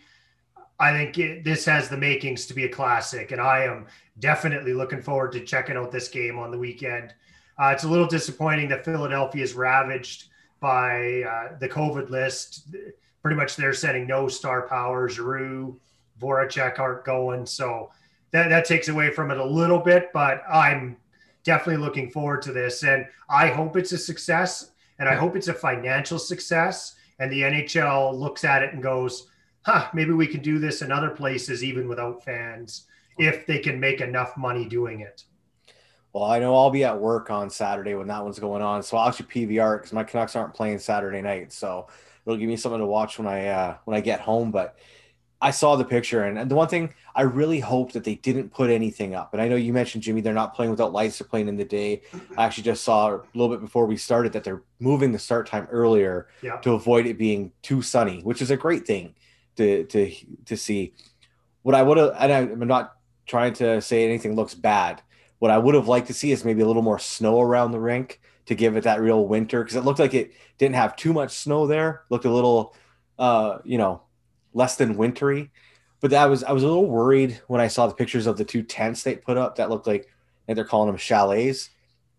I 0.80 0.92
think 0.92 1.18
it, 1.18 1.44
this 1.44 1.64
has 1.66 1.88
the 1.88 1.96
makings 1.96 2.46
to 2.46 2.54
be 2.54 2.64
a 2.64 2.68
classic, 2.68 3.30
and 3.30 3.40
I 3.40 3.64
am 3.64 3.86
definitely 4.18 4.72
looking 4.72 5.02
forward 5.02 5.32
to 5.32 5.44
checking 5.44 5.76
out 5.76 5.92
this 5.92 6.08
game 6.08 6.38
on 6.38 6.50
the 6.50 6.58
weekend. 6.58 7.14
Uh, 7.58 7.68
it's 7.68 7.84
a 7.84 7.88
little 7.88 8.06
disappointing 8.06 8.68
that 8.70 8.84
Philadelphia 8.84 9.42
is 9.42 9.54
ravaged 9.54 10.28
by 10.60 11.22
uh, 11.22 11.58
the 11.58 11.68
COVID 11.68 12.08
list. 12.08 12.74
Pretty 13.22 13.36
much, 13.36 13.56
they're 13.56 13.74
sending 13.74 14.06
no 14.06 14.28
star 14.28 14.62
power. 14.62 15.08
Giroux, 15.08 15.78
Voracek 16.22 16.78
aren't 16.78 17.04
going. 17.04 17.44
So 17.46 17.90
that, 18.30 18.48
that 18.48 18.64
takes 18.64 18.88
away 18.88 19.10
from 19.10 19.30
it 19.30 19.38
a 19.38 19.44
little 19.44 19.78
bit, 19.78 20.10
but 20.12 20.42
I'm 20.50 20.96
definitely 21.44 21.82
looking 21.82 22.10
forward 22.10 22.42
to 22.42 22.52
this. 22.52 22.82
And 22.84 23.06
I 23.28 23.48
hope 23.48 23.76
it's 23.76 23.92
a 23.92 23.98
success 23.98 24.70
and 24.98 25.08
I 25.08 25.14
hope 25.14 25.36
it's 25.36 25.48
a 25.48 25.54
financial 25.54 26.18
success. 26.18 26.94
And 27.18 27.30
the 27.30 27.42
NHL 27.42 28.14
looks 28.14 28.44
at 28.44 28.62
it 28.62 28.72
and 28.72 28.82
goes, 28.82 29.28
huh, 29.62 29.88
maybe 29.92 30.12
we 30.12 30.26
can 30.26 30.42
do 30.42 30.58
this 30.58 30.82
in 30.82 30.92
other 30.92 31.10
places 31.10 31.62
even 31.62 31.88
without 31.88 32.24
fans 32.24 32.86
if 33.18 33.46
they 33.46 33.58
can 33.58 33.78
make 33.78 34.00
enough 34.00 34.36
money 34.36 34.66
doing 34.66 35.00
it. 35.00 35.24
Well, 36.12 36.24
I 36.24 36.38
know 36.38 36.54
I'll 36.54 36.70
be 36.70 36.84
at 36.84 36.98
work 36.98 37.30
on 37.30 37.48
Saturday 37.48 37.94
when 37.94 38.08
that 38.08 38.22
one's 38.22 38.38
going 38.38 38.60
on, 38.60 38.82
so 38.82 38.96
I'll 38.96 39.08
actually 39.08 39.26
PVR 39.26 39.78
because 39.78 39.92
my 39.92 40.04
Canucks 40.04 40.36
aren't 40.36 40.52
playing 40.52 40.78
Saturday 40.78 41.22
night, 41.22 41.52
so 41.52 41.86
it'll 42.26 42.36
give 42.36 42.48
me 42.48 42.56
something 42.56 42.80
to 42.80 42.86
watch 42.86 43.18
when 43.18 43.26
I 43.26 43.46
uh, 43.46 43.76
when 43.84 43.96
I 43.96 44.00
get 44.00 44.20
home. 44.20 44.50
But 44.50 44.76
I 45.43 45.51
saw 45.51 45.74
the 45.74 45.85
picture, 45.85 46.23
and, 46.23 46.39
and 46.39 46.48
the 46.48 46.55
one 46.55 46.69
thing 46.69 46.94
I 47.16 47.23
really 47.23 47.59
hope 47.59 47.93
that 47.93 48.05
they 48.05 48.14
didn't 48.14 48.51
put 48.51 48.70
anything 48.70 49.16
up. 49.16 49.32
And 49.32 49.43
I 49.43 49.48
know 49.48 49.56
you 49.56 49.73
mentioned 49.73 50.05
Jimmy, 50.05 50.20
they're 50.20 50.32
not 50.32 50.55
playing 50.55 50.70
without 50.70 50.93
lights; 50.93 51.19
they're 51.19 51.27
playing 51.27 51.48
in 51.48 51.56
the 51.56 51.64
day. 51.64 52.02
I 52.39 52.44
actually 52.44 52.62
just 52.62 52.85
saw 52.85 53.09
a 53.16 53.20
little 53.35 53.55
bit 53.55 53.60
before 53.60 53.86
we 53.86 53.97
started 53.97 54.32
that 54.35 54.44
they're 54.44 54.62
moving 54.78 55.10
the 55.10 55.19
start 55.19 55.48
time 55.48 55.66
earlier 55.70 56.28
yeah. 56.43 56.59
to 56.59 56.74
avoid 56.74 57.06
it 57.06 57.19
being 57.19 57.51
too 57.60 57.82
sunny, 57.82 58.20
which 58.23 58.40
is 58.40 58.52
a 58.52 58.56
great 58.56 58.86
thing 58.86 59.14
to 59.56 59.85
to 59.85 60.14
to 60.47 60.56
see. 60.56 60.94
What 61.62 61.74
I 61.74 61.82
would 61.82 61.98
have, 61.98 62.14
and 62.19 62.32
I'm 62.32 62.69
not 62.69 62.97
trying 63.27 63.52
to 63.55 63.81
say 63.81 64.05
anything 64.05 64.36
looks 64.36 64.55
bad. 64.55 65.02
What 65.40 65.51
I 65.51 65.59
would 65.59 65.74
have 65.74 65.89
liked 65.89 66.06
to 66.06 66.14
see 66.14 66.31
is 66.31 66.44
maybe 66.44 66.62
a 66.62 66.66
little 66.66 66.82
more 66.82 67.01
snow 67.01 67.40
around 67.40 67.73
the 67.73 67.81
rink 67.81 68.20
to 68.47 68.55
give 68.55 68.77
it 68.77 68.85
that 68.85 69.01
real 69.01 69.27
winter 69.27 69.62
because 69.62 69.77
it 69.77 69.85
looked 69.85 69.98
like 69.98 70.14
it 70.14 70.32
didn't 70.59 70.77
have 70.77 70.94
too 70.94 71.12
much 71.12 71.32
snow 71.32 71.66
there. 71.66 72.02
Looked 72.10 72.24
a 72.24 72.31
little, 72.31 72.74
uh, 73.19 73.59
you 73.64 73.78
know, 73.78 74.02
less 74.54 74.76
than 74.76 74.96
wintry. 74.96 75.50
But 76.00 76.10
that 76.10 76.26
was 76.26 76.42
I 76.42 76.52
was 76.52 76.62
a 76.62 76.66
little 76.66 76.88
worried 76.88 77.40
when 77.46 77.60
I 77.60 77.68
saw 77.68 77.86
the 77.86 77.94
pictures 77.94 78.26
of 78.26 78.36
the 78.36 78.44
two 78.44 78.62
tents 78.62 79.02
they 79.02 79.16
put 79.16 79.36
up 79.36 79.56
that 79.56 79.70
looked 79.70 79.86
like 79.86 80.08
and 80.48 80.56
they're 80.56 80.64
calling 80.64 80.88
them 80.88 80.96
chalets. 80.96 81.70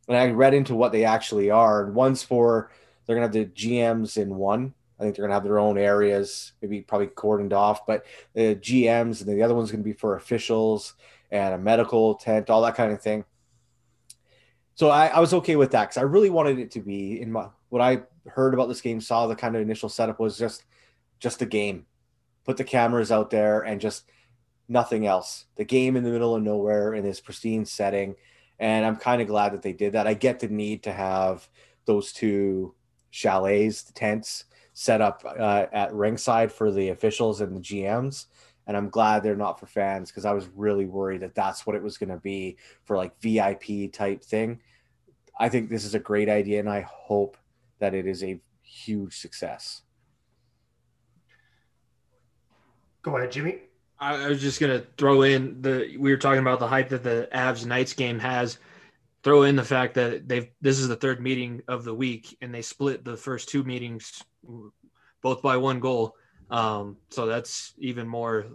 And 0.07 0.18
I 0.18 0.30
read 0.31 0.53
into 0.53 0.76
what 0.76 0.91
they 0.91 1.05
actually 1.05 1.49
are. 1.49 1.85
And 1.85 1.95
one's 1.95 2.23
for 2.23 2.72
they're 3.05 3.15
gonna 3.15 3.27
have 3.27 3.34
the 3.34 3.45
GMs 3.45 4.18
in 4.18 4.35
one. 4.35 4.73
I 4.99 5.03
think 5.03 5.15
they're 5.15 5.26
gonna 5.26 5.34
have 5.34 5.43
their 5.43 5.60
own 5.60 5.77
areas, 5.77 6.53
maybe 6.61 6.81
probably 6.81 7.07
cordoned 7.07 7.53
off, 7.53 7.85
but 7.85 8.05
the 8.34 8.55
GMs 8.55 9.19
and 9.19 9.30
then 9.30 9.35
the 9.35 9.43
other 9.43 9.55
one's 9.55 9.72
gonna 9.72 9.84
be 9.84 9.93
for 9.93 10.15
officials 10.15 10.93
and 11.30 11.53
a 11.53 11.57
medical 11.57 12.15
tent, 12.15 12.49
all 12.49 12.61
that 12.61 12.76
kind 12.76 12.93
of 12.93 13.01
thing. 13.01 13.26
So 14.76 14.89
I, 14.89 15.07
I 15.07 15.19
was 15.19 15.34
okay 15.34 15.55
with 15.55 15.72
that 15.72 15.89
because 15.89 15.97
I 15.97 16.03
really 16.03 16.30
wanted 16.30 16.57
it 16.60 16.72
to 16.72 16.80
be 16.80 17.22
in 17.22 17.31
my 17.31 17.47
what 17.69 17.81
I 17.81 18.03
heard 18.27 18.53
about 18.53 18.69
this 18.69 18.81
game, 18.81 19.01
saw 19.01 19.27
the 19.27 19.35
kind 19.35 19.55
of 19.55 19.61
initial 19.61 19.89
setup 19.89 20.19
was 20.19 20.38
just 20.38 20.64
just 21.19 21.39
the 21.39 21.45
game. 21.45 21.85
Put 22.45 22.57
the 22.57 22.64
cameras 22.64 23.11
out 23.11 23.30
there 23.30 23.61
and 23.61 23.80
just 23.80 24.10
nothing 24.68 25.06
else. 25.06 25.45
The 25.56 25.65
game 25.65 25.95
in 25.95 26.03
the 26.03 26.11
middle 26.11 26.36
of 26.36 26.44
nowhere 26.44 26.94
in 26.94 27.03
this 27.03 27.20
pristine 27.22 27.65
setting. 27.65 28.15
And 28.60 28.86
I'm 28.86 28.98
kind 28.98 29.22
of 29.22 29.28
glad 29.28 29.53
that 29.53 29.61
they 29.61 29.74
did 29.74 29.94
that. 29.94 30.07
I 30.07 30.14
get 30.14 30.40
the 30.40 30.48
need 30.48 30.84
to 30.84 30.94
have 30.94 31.48
those 31.86 32.14
two 32.14 32.76
chalets, 33.11 33.84
the 33.84 33.94
tents 33.94 34.45
set 34.74 35.02
up 35.02 35.24
uh, 35.26 35.65
at 35.72 35.94
ringside 35.94 36.52
for 36.52 36.72
the 36.72 36.90
officials 36.90 37.41
and 37.41 37.56
the 37.56 37.61
GMs. 37.61 38.26
And 38.65 38.78
I'm 38.78 38.90
glad 38.90 39.22
they're 39.22 39.36
not 39.36 39.60
for 39.60 39.68
fans 39.68 40.10
because 40.10 40.26
I 40.26 40.34
was 40.34 40.48
really 40.56 40.86
worried 40.86 41.22
that 41.22 41.36
that's 41.36 41.65
what 41.65 41.76
it 41.76 41.84
was 41.84 41.98
going 41.98 42.10
to 42.10 42.18
be 42.18 42.57
for 42.86 42.98
like 42.98 43.20
VIP 43.22 43.91
type 43.91 44.24
thing. 44.24 44.61
I 45.38 45.49
think 45.49 45.70
this 45.70 45.86
is 45.86 45.95
a 45.95 45.99
great 45.99 46.30
idea 46.30 46.60
and 46.60 46.70
I 46.70 46.82
hope 46.90 47.38
that 47.80 47.94
it 47.94 48.07
is 48.07 48.24
a 48.24 48.40
huge 48.61 49.18
success. 49.18 49.82
Go 53.03 53.17
ahead, 53.17 53.31
Jimmy. 53.31 53.59
I, 53.99 54.27
was 54.27 54.41
just 54.41 54.59
gonna 54.59 54.84
throw 54.97 55.21
in 55.21 55.61
the 55.61 55.95
we 55.97 56.11
were 56.11 56.17
talking 56.17 56.41
about 56.41 56.59
the 56.59 56.67
hype 56.67 56.89
that 56.89 57.03
the 57.03 57.30
Avs 57.34 57.65
Knights 57.65 57.93
game 57.93 58.19
has. 58.19 58.57
Throw 59.23 59.43
in 59.43 59.55
the 59.55 59.63
fact 59.63 59.93
that 59.93 60.27
they've 60.27 60.49
this 60.59 60.80
is 60.80 60.89
the 60.89 60.95
third 60.95 61.21
meeting 61.21 61.61
of 61.67 61.85
the 61.85 61.93
week 61.93 62.38
and 62.41 62.53
they 62.53 62.61
split 62.61 63.05
the 63.05 63.15
first 63.15 63.47
two 63.47 63.63
meetings 63.63 64.21
both 65.21 65.41
by 65.41 65.57
one 65.57 65.80
goal. 65.80 66.15
Um, 66.49 66.97
so 67.09 67.25
that's 67.25 67.73
even 67.77 68.07
more. 68.07 68.45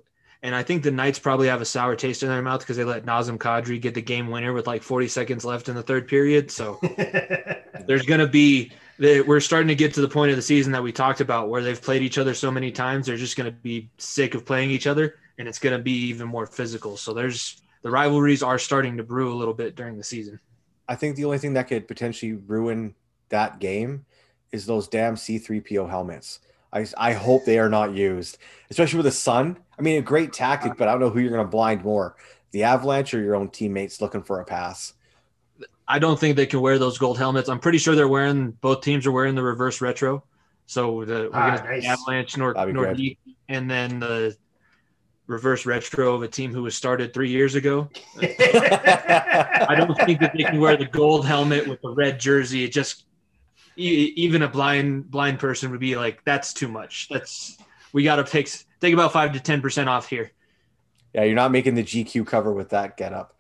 And 0.43 0.55
I 0.55 0.63
think 0.63 0.83
the 0.83 0.91
Knights 0.91 1.19
probably 1.19 1.49
have 1.49 1.61
a 1.61 1.65
sour 1.65 1.97
taste 1.97 2.23
in 2.23 2.29
their 2.29 2.43
mouth 2.43 2.61
because 2.61 2.77
they 2.77 2.85
let 2.85 3.05
Nazem 3.05 3.39
Kadri 3.39 3.81
get 3.81 3.95
the 3.95 4.03
game 4.03 4.29
winner 4.29 4.53
with 4.53 4.67
like 4.67 4.83
40 4.83 5.09
seconds 5.09 5.45
left 5.45 5.69
in 5.69 5.75
the 5.75 5.83
third 5.83 6.07
period. 6.07 6.51
So 6.51 6.79
there's 7.87 8.07
going 8.07 8.21
to 8.21 8.29
be 8.29 8.71
they, 8.99 9.21
we're 9.21 9.41
starting 9.41 9.69
to 9.69 9.75
get 9.75 9.95
to 9.95 10.01
the 10.01 10.09
point 10.09 10.31
of 10.31 10.37
the 10.37 10.43
season 10.43 10.73
that 10.73 10.83
we 10.83 10.93
talked 10.93 11.21
about 11.21 11.49
where 11.49 11.63
they've 11.63 11.81
played 11.81 12.03
each 12.03 12.19
other 12.19 12.35
so 12.35 12.51
many 12.51 12.73
times 12.73 13.07
they're 13.07 13.17
just 13.17 13.37
going 13.37 13.51
to 13.51 13.57
be 13.57 13.91
sick 13.99 14.35
of 14.35 14.45
playing 14.45 14.71
each 14.71 14.87
other 14.87 15.17
and 15.39 15.47
it's 15.47 15.59
going 15.59 15.77
to 15.77 15.83
be 15.83 15.93
even 15.93 16.27
more 16.27 16.47
physical. 16.47 16.97
So 16.97 17.15
there's 17.15 17.63
the 17.83 17.91
rivalries 17.91 18.43
are 18.43 18.59
starting 18.59 18.97
to 18.97 19.05
brew 19.05 19.33
a 19.33 19.37
little 19.37 19.55
bit 19.55 19.77
during 19.77 19.97
the 19.97 20.05
season. 20.05 20.41
I 20.89 20.97
think 20.97 21.17
the 21.17 21.25
only 21.25 21.39
thing 21.39 21.53
that 21.55 21.69
could 21.69 21.87
potentially 21.87 22.33
ruin 22.33 22.95
that 23.29 23.61
game 23.61 24.05
is 24.51 24.67
those 24.67 24.89
damn 24.89 25.15
c3po 25.15 25.89
helmets. 25.89 26.41
I, 26.73 26.87
I 26.97 27.13
hope 27.13 27.45
they 27.45 27.59
are 27.59 27.69
not 27.69 27.95
used 27.95 28.39
especially 28.71 28.99
with 28.99 29.07
the 29.07 29.13
sun. 29.13 29.59
I 29.79 29.83
mean 29.83 29.99
a 29.99 30.03
great 30.03 30.33
tactic 30.33 30.77
but 30.77 30.89
i 30.89 30.91
don't 30.91 31.01
know 31.01 31.11
who 31.11 31.21
you're 31.21 31.31
going 31.31 31.45
to 31.45 31.51
blind 31.51 31.85
more 31.85 32.17
the 32.51 32.65
avalanche 32.65 33.15
or 33.15 33.21
your 33.21 33.37
own 33.37 33.49
teammates 33.49 34.01
looking 34.01 34.23
for 34.23 34.41
a 34.41 34.45
pass 34.45 34.95
I 35.89 35.99
don't 35.99 36.21
think 36.21 36.37
they 36.37 36.47
can 36.47 36.61
wear 36.61 36.79
those 36.79 36.99
gold 36.99 37.17
helmets. 37.17 37.49
I'm 37.49 37.59
pretty 37.59 37.79
sure 37.79 37.95
they're 37.95 38.07
wearing 38.07 38.51
both 38.51 38.83
teams 38.83 39.07
are 39.07 39.13
wearing 39.13 39.35
the 39.35 39.43
reverse 39.43 39.81
retro. 39.81 40.23
So 40.67 41.05
the 41.05 41.15
we're 41.15 41.31
ah, 41.33 41.57
gonna 41.57 41.71
nice. 41.71 41.87
Avalanche 41.87 42.37
Nord 42.37 42.57
Nordique, 42.57 43.17
and 43.49 43.71
then 43.71 44.01
the 44.01 44.37
reverse 45.27 45.65
retro 45.65 46.15
of 46.15 46.23
a 46.23 46.29
team 46.29 46.53
who 46.53 46.63
was 46.63 46.75
started 46.75 47.15
three 47.15 47.31
years 47.31 47.55
ago. 47.55 47.89
I 48.21 49.75
don't 49.79 49.97
think 49.97 50.21
that 50.21 50.35
they 50.37 50.45
can 50.45 50.61
wear 50.61 50.77
the 50.77 50.85
gold 50.85 51.27
helmet 51.27 51.67
with 51.67 51.81
the 51.81 51.91
red 51.91 52.21
jersey. 52.21 52.65
It 52.65 52.73
just 52.73 53.07
even 53.77 54.43
a 54.43 54.49
blind 54.49 55.11
blind 55.11 55.39
person 55.39 55.71
would 55.71 55.81
be 55.81 55.97
like, 55.97 56.23
that's 56.25 56.53
too 56.53 56.69
much. 56.69 57.09
That's 57.11 57.57
we 57.95 58.05
got 58.05 58.17
to 58.17 58.25
take 58.25 58.51
take 58.83 58.93
about 58.93 59.15
five 59.15 59.33
to 59.33 59.41
ten 59.41 59.63
percent 59.63 59.89
off 59.89 60.07
here. 60.07 60.33
Yeah, 61.15 61.25
you're 61.25 61.35
not 61.35 61.51
making 61.51 61.77
the 61.77 61.85
GQ 61.85 62.27
cover 62.27 62.53
with 62.53 62.69
that 62.71 62.99
get 62.99 63.15
up 63.15 63.38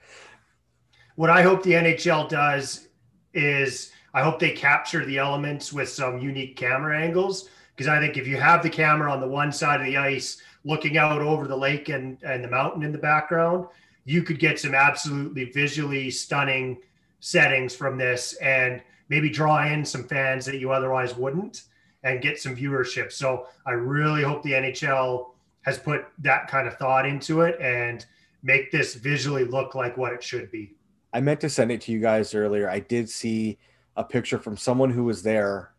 what 1.19 1.31
I 1.31 1.43
hope 1.43 1.65
the 1.65 1.73
NHL 1.73 2.29
does 2.29 2.87
is 3.35 3.91
I 4.15 4.23
hope 4.23 4.39
they 4.39 4.53
capture 4.53 5.05
the 5.05 5.19
elements 5.19 5.73
with 5.73 5.89
some 5.89 6.21
unique 6.21 6.55
camera 6.55 6.97
angles. 6.97 7.49
Because 7.75 7.89
I 7.89 7.99
think 7.99 8.17
if 8.17 8.29
you 8.29 8.37
have 8.37 8.63
the 8.63 8.71
camera 8.71 9.11
on 9.11 9.21
the 9.21 9.27
one 9.27 9.51
side 9.51 9.81
of 9.81 9.87
the 9.87 9.97
ice 9.97 10.41
looking 10.63 10.97
out 10.97 11.21
over 11.21 11.49
the 11.49 11.57
lake 11.57 11.89
and, 11.89 12.23
and 12.23 12.45
the 12.45 12.49
mountain 12.49 12.85
in 12.85 12.93
the 12.93 12.99
background, 12.99 13.67
you 14.05 14.23
could 14.23 14.39
get 14.39 14.61
some 14.61 14.77
absolutely 14.77 15.47
visually 15.47 16.09
stunning 16.09 16.79
settings 17.19 17.75
from 17.75 17.99
this 17.99 18.35
and 18.35 18.81
maybe 19.09 19.29
draw 19.29 19.67
in 19.67 19.85
some 19.85 20.05
fans 20.05 20.47
that 20.47 20.61
you 20.61 20.71
otherwise 20.71 21.17
wouldn't 21.17 21.65
and 22.05 22.23
get 22.23 22.41
some 22.41 22.55
viewership. 22.55 23.11
So 23.11 23.49
I 23.67 23.73
really 23.73 24.23
hope 24.23 24.45
the 24.45 24.53
NHL 24.53 25.31
has 25.63 25.81
put 25.81 26.07
that 26.21 26.47
kind 26.47 26.69
of 26.69 26.77
thought 26.77 27.07
into 27.07 27.41
it 27.41 27.61
and 27.61 28.07
make 28.45 28.71
this 28.71 28.95
visually 28.95 29.45
look 29.45 29.75
like 29.75 29.97
what 29.97 30.13
it 30.13 30.23
should 30.23 30.53
be. 30.53 30.78
I 31.13 31.21
meant 31.21 31.41
to 31.41 31.51
send 31.51 31.73
it 31.73 31.81
to 31.83 31.93
you 31.93 32.01
guys 32.01 32.35
earlier. 32.35 32.69
I 32.69 32.81
did 32.81 33.09
see 33.09 33.59
a 33.97 34.05
picture 34.05 34.39
from 34.39 34.57
someone 34.57 34.91
who 34.91 35.05
was 35.05 35.23
there 35.23 35.73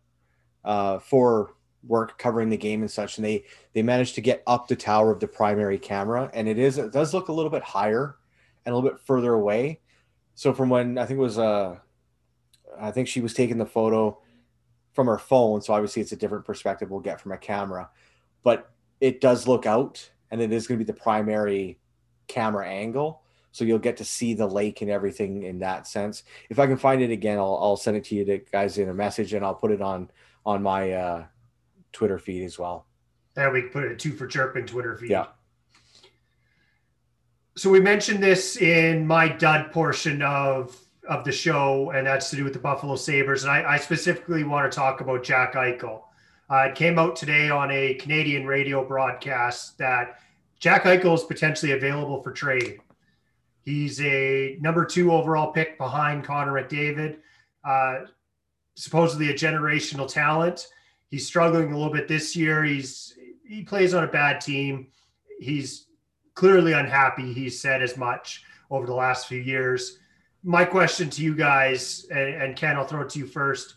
uh, 0.64 0.98
for 0.98 1.54
work 1.86 2.18
covering 2.18 2.50
the 2.50 2.56
game 2.56 2.82
and 2.82 2.90
such, 2.90 3.16
and 3.16 3.24
they 3.24 3.44
they 3.72 3.82
managed 3.82 4.14
to 4.16 4.20
get 4.20 4.42
up 4.46 4.68
the 4.68 4.76
tower 4.76 5.10
of 5.10 5.20
the 5.20 5.28
primary 5.28 5.78
camera, 5.78 6.30
and 6.34 6.48
it 6.48 6.58
is 6.58 6.78
it 6.78 6.92
does 6.92 7.14
look 7.14 7.28
a 7.28 7.32
little 7.32 7.50
bit 7.50 7.62
higher 7.62 8.16
and 8.64 8.72
a 8.72 8.76
little 8.76 8.90
bit 8.90 9.00
further 9.00 9.32
away. 9.32 9.80
So 10.34 10.52
from 10.52 10.68
when 10.68 10.98
I 10.98 11.06
think 11.06 11.18
it 11.18 11.22
was 11.22 11.38
uh, 11.38 11.76
I 12.78 12.90
think 12.90 13.08
she 13.08 13.20
was 13.20 13.34
taking 13.34 13.58
the 13.58 13.66
photo 13.66 14.20
from 14.92 15.06
her 15.06 15.18
phone, 15.18 15.62
so 15.62 15.72
obviously 15.72 16.02
it's 16.02 16.12
a 16.12 16.16
different 16.16 16.44
perspective 16.44 16.90
we'll 16.90 17.00
get 17.00 17.20
from 17.20 17.32
a 17.32 17.38
camera, 17.38 17.88
but 18.42 18.70
it 19.00 19.20
does 19.20 19.46
look 19.46 19.64
out, 19.64 20.10
and 20.30 20.40
it 20.40 20.52
is 20.52 20.66
going 20.66 20.78
to 20.78 20.84
be 20.84 20.92
the 20.92 20.98
primary 20.98 21.78
camera 22.26 22.68
angle 22.68 23.22
so 23.52 23.64
you'll 23.64 23.78
get 23.78 23.96
to 23.96 24.04
see 24.04 24.34
the 24.34 24.46
lake 24.46 24.82
and 24.82 24.90
everything 24.90 25.42
in 25.42 25.58
that 25.60 25.86
sense. 25.86 26.22
If 26.48 26.58
I 26.58 26.66
can 26.66 26.76
find 26.76 27.02
it 27.02 27.10
again, 27.10 27.38
I'll, 27.38 27.58
I'll 27.60 27.76
send 27.76 27.96
it 27.96 28.04
to 28.04 28.14
you 28.14 28.24
to 28.24 28.38
guys 28.38 28.78
in 28.78 28.88
a 28.88 28.94
message 28.94 29.34
and 29.34 29.44
I'll 29.44 29.54
put 29.54 29.72
it 29.72 29.82
on 29.82 30.10
on 30.46 30.62
my 30.62 30.92
uh, 30.92 31.24
Twitter 31.92 32.18
feed 32.18 32.44
as 32.44 32.58
well. 32.58 32.86
And 33.36 33.52
we 33.52 33.62
put 33.62 33.84
it 33.84 33.98
two 33.98 34.12
for 34.12 34.26
chirp 34.26 34.54
chirping 34.54 34.66
Twitter 34.66 34.96
feed. 34.96 35.10
Yeah. 35.10 35.26
So 37.56 37.68
we 37.70 37.80
mentioned 37.80 38.22
this 38.22 38.56
in 38.56 39.06
my 39.06 39.28
dud 39.28 39.72
portion 39.72 40.22
of 40.22 40.76
of 41.08 41.24
the 41.24 41.32
show, 41.32 41.90
and 41.90 42.06
that's 42.06 42.30
to 42.30 42.36
do 42.36 42.44
with 42.44 42.52
the 42.52 42.58
Buffalo 42.58 42.94
Sabres. 42.94 43.42
And 43.42 43.50
I, 43.50 43.72
I 43.72 43.76
specifically 43.78 44.44
want 44.44 44.70
to 44.70 44.74
talk 44.74 45.00
about 45.00 45.24
Jack 45.24 45.54
Eichel. 45.54 46.02
Uh, 46.48 46.68
it 46.68 46.74
came 46.74 46.98
out 46.98 47.16
today 47.16 47.50
on 47.50 47.70
a 47.70 47.94
Canadian 47.94 48.46
radio 48.46 48.84
broadcast 48.84 49.78
that 49.78 50.20
Jack 50.58 50.84
Eichel 50.84 51.14
is 51.14 51.24
potentially 51.24 51.72
available 51.72 52.22
for 52.22 52.32
trade. 52.32 52.78
He's 53.62 54.00
a 54.00 54.56
number 54.60 54.84
two 54.84 55.12
overall 55.12 55.52
pick 55.52 55.78
behind 55.78 56.24
Connor 56.24 56.52
McDavid. 56.52 57.18
Uh, 57.64 58.06
supposedly 58.74 59.30
a 59.30 59.34
generational 59.34 60.10
talent. 60.10 60.66
He's 61.08 61.26
struggling 61.26 61.72
a 61.72 61.76
little 61.76 61.92
bit 61.92 62.08
this 62.08 62.34
year. 62.34 62.64
He's 62.64 63.14
he 63.44 63.62
plays 63.62 63.94
on 63.94 64.04
a 64.04 64.08
bad 64.08 64.40
team. 64.40 64.88
He's 65.40 65.86
clearly 66.34 66.72
unhappy. 66.72 67.32
He 67.32 67.50
said 67.50 67.82
as 67.82 67.96
much 67.96 68.44
over 68.70 68.86
the 68.86 68.94
last 68.94 69.26
few 69.26 69.40
years. 69.40 69.98
My 70.42 70.64
question 70.64 71.10
to 71.10 71.22
you 71.22 71.34
guys, 71.34 72.06
and, 72.10 72.42
and 72.42 72.56
Ken, 72.56 72.76
I'll 72.76 72.86
throw 72.86 73.02
it 73.02 73.10
to 73.10 73.18
you 73.18 73.26
first. 73.26 73.74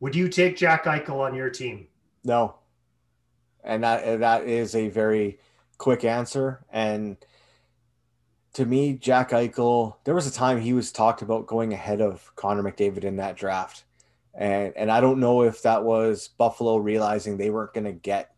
Would 0.00 0.14
you 0.14 0.28
take 0.28 0.56
Jack 0.56 0.84
Eichel 0.84 1.20
on 1.20 1.34
your 1.34 1.48
team? 1.48 1.86
No. 2.24 2.56
And 3.64 3.82
that 3.84 4.20
that 4.20 4.44
is 4.44 4.74
a 4.74 4.88
very 4.88 5.38
quick 5.78 6.04
answer. 6.04 6.64
And 6.70 7.16
to 8.54 8.64
me, 8.64 8.94
Jack 8.94 9.30
Eichel, 9.30 9.96
there 10.04 10.14
was 10.14 10.26
a 10.26 10.32
time 10.32 10.60
he 10.60 10.72
was 10.72 10.90
talked 10.90 11.22
about 11.22 11.46
going 11.46 11.72
ahead 11.72 12.00
of 12.00 12.34
Connor 12.34 12.62
McDavid 12.62 13.04
in 13.04 13.16
that 13.16 13.36
draft. 13.36 13.84
And 14.34 14.72
and 14.76 14.90
I 14.90 15.00
don't 15.00 15.20
know 15.20 15.42
if 15.42 15.62
that 15.62 15.82
was 15.84 16.28
Buffalo 16.28 16.76
realizing 16.76 17.36
they 17.36 17.50
weren't 17.50 17.74
going 17.74 17.84
to 17.84 17.92
get 17.92 18.34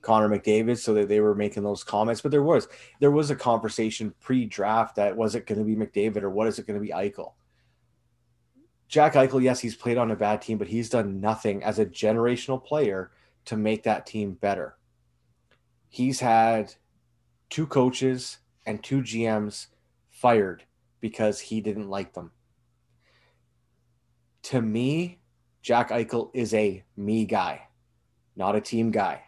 Connor 0.00 0.28
McDavid 0.28 0.78
so 0.78 0.94
that 0.94 1.08
they 1.08 1.20
were 1.20 1.34
making 1.34 1.64
those 1.64 1.82
comments, 1.82 2.20
but 2.20 2.30
there 2.30 2.42
was 2.42 2.68
there 3.00 3.10
was 3.10 3.30
a 3.30 3.36
conversation 3.36 4.14
pre-draft 4.20 4.96
that 4.96 5.16
was 5.16 5.34
it 5.34 5.46
going 5.46 5.58
to 5.58 5.64
be 5.64 5.74
McDavid 5.74 6.22
or 6.22 6.30
what 6.30 6.46
is 6.46 6.58
it 6.58 6.66
going 6.66 6.78
to 6.78 6.86
be 6.86 6.92
Eichel? 6.92 7.32
Jack 8.86 9.14
Eichel, 9.14 9.42
yes, 9.42 9.60
he's 9.60 9.74
played 9.74 9.98
on 9.98 10.10
a 10.10 10.16
bad 10.16 10.40
team, 10.42 10.58
but 10.58 10.68
he's 10.68 10.90
done 10.90 11.20
nothing 11.20 11.64
as 11.64 11.78
a 11.78 11.86
generational 11.86 12.62
player 12.62 13.10
to 13.46 13.56
make 13.56 13.82
that 13.82 14.06
team 14.06 14.34
better. 14.34 14.76
He's 15.88 16.20
had 16.20 16.74
two 17.50 17.66
coaches 17.66 18.38
and 18.66 18.82
two 18.82 19.02
GMs 19.02 19.66
fired 20.10 20.64
because 21.00 21.40
he 21.40 21.60
didn't 21.60 21.88
like 21.88 22.14
them. 22.14 22.32
to 24.44 24.60
me, 24.60 25.18
Jack 25.62 25.88
Eichel 25.90 26.30
is 26.34 26.52
a 26.54 26.84
me 26.96 27.24
guy, 27.24 27.66
not 28.36 28.54
a 28.54 28.60
team 28.60 28.90
guy. 28.90 29.22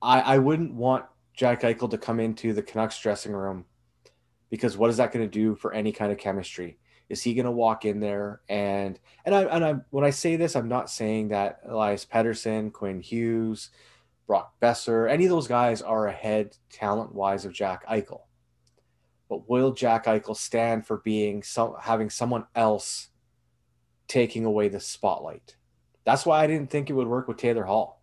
I, 0.00 0.20
I 0.20 0.38
wouldn't 0.38 0.74
want 0.74 1.04
Jack 1.34 1.62
Eichel 1.62 1.90
to 1.90 1.98
come 1.98 2.20
into 2.20 2.52
the 2.52 2.62
Canucks 2.62 2.98
dressing 3.00 3.32
room 3.32 3.64
because 4.50 4.76
what 4.76 4.90
is 4.90 4.98
that 4.98 5.12
going 5.12 5.24
to 5.24 5.30
do 5.30 5.56
for 5.56 5.72
any 5.72 5.90
kind 5.90 6.12
of 6.12 6.18
chemistry? 6.18 6.78
Is 7.08 7.22
he 7.22 7.34
going 7.34 7.46
to 7.46 7.50
walk 7.50 7.84
in 7.84 8.00
there 8.00 8.40
and 8.48 8.98
and 9.24 9.34
I 9.34 9.42
and 9.44 9.64
I 9.64 9.74
when 9.90 10.04
I 10.04 10.10
say 10.10 10.36
this, 10.36 10.56
I'm 10.56 10.68
not 10.68 10.88
saying 10.88 11.28
that 11.28 11.60
Elias 11.68 12.06
Pettersson, 12.06 12.72
Quinn 12.72 13.00
Hughes, 13.00 13.70
Brock 14.26 14.54
Boeser, 14.60 15.10
any 15.10 15.24
of 15.24 15.30
those 15.30 15.46
guys 15.46 15.82
are 15.82 16.06
ahead 16.06 16.56
talent 16.70 17.14
wise 17.14 17.44
of 17.44 17.52
Jack 17.52 17.86
Eichel. 17.86 18.22
But 19.28 19.48
will 19.48 19.72
Jack 19.72 20.06
Eichel 20.06 20.36
stand 20.36 20.86
for 20.86 20.98
being 20.98 21.42
some 21.42 21.74
having 21.80 22.10
someone 22.10 22.46
else 22.54 23.08
taking 24.08 24.44
away 24.44 24.68
the 24.68 24.80
spotlight? 24.80 25.56
That's 26.04 26.26
why 26.26 26.42
I 26.42 26.46
didn't 26.46 26.70
think 26.70 26.88
it 26.88 26.94
would 26.94 27.08
work 27.08 27.28
with 27.28 27.36
Taylor 27.36 27.64
Hall. 27.64 28.02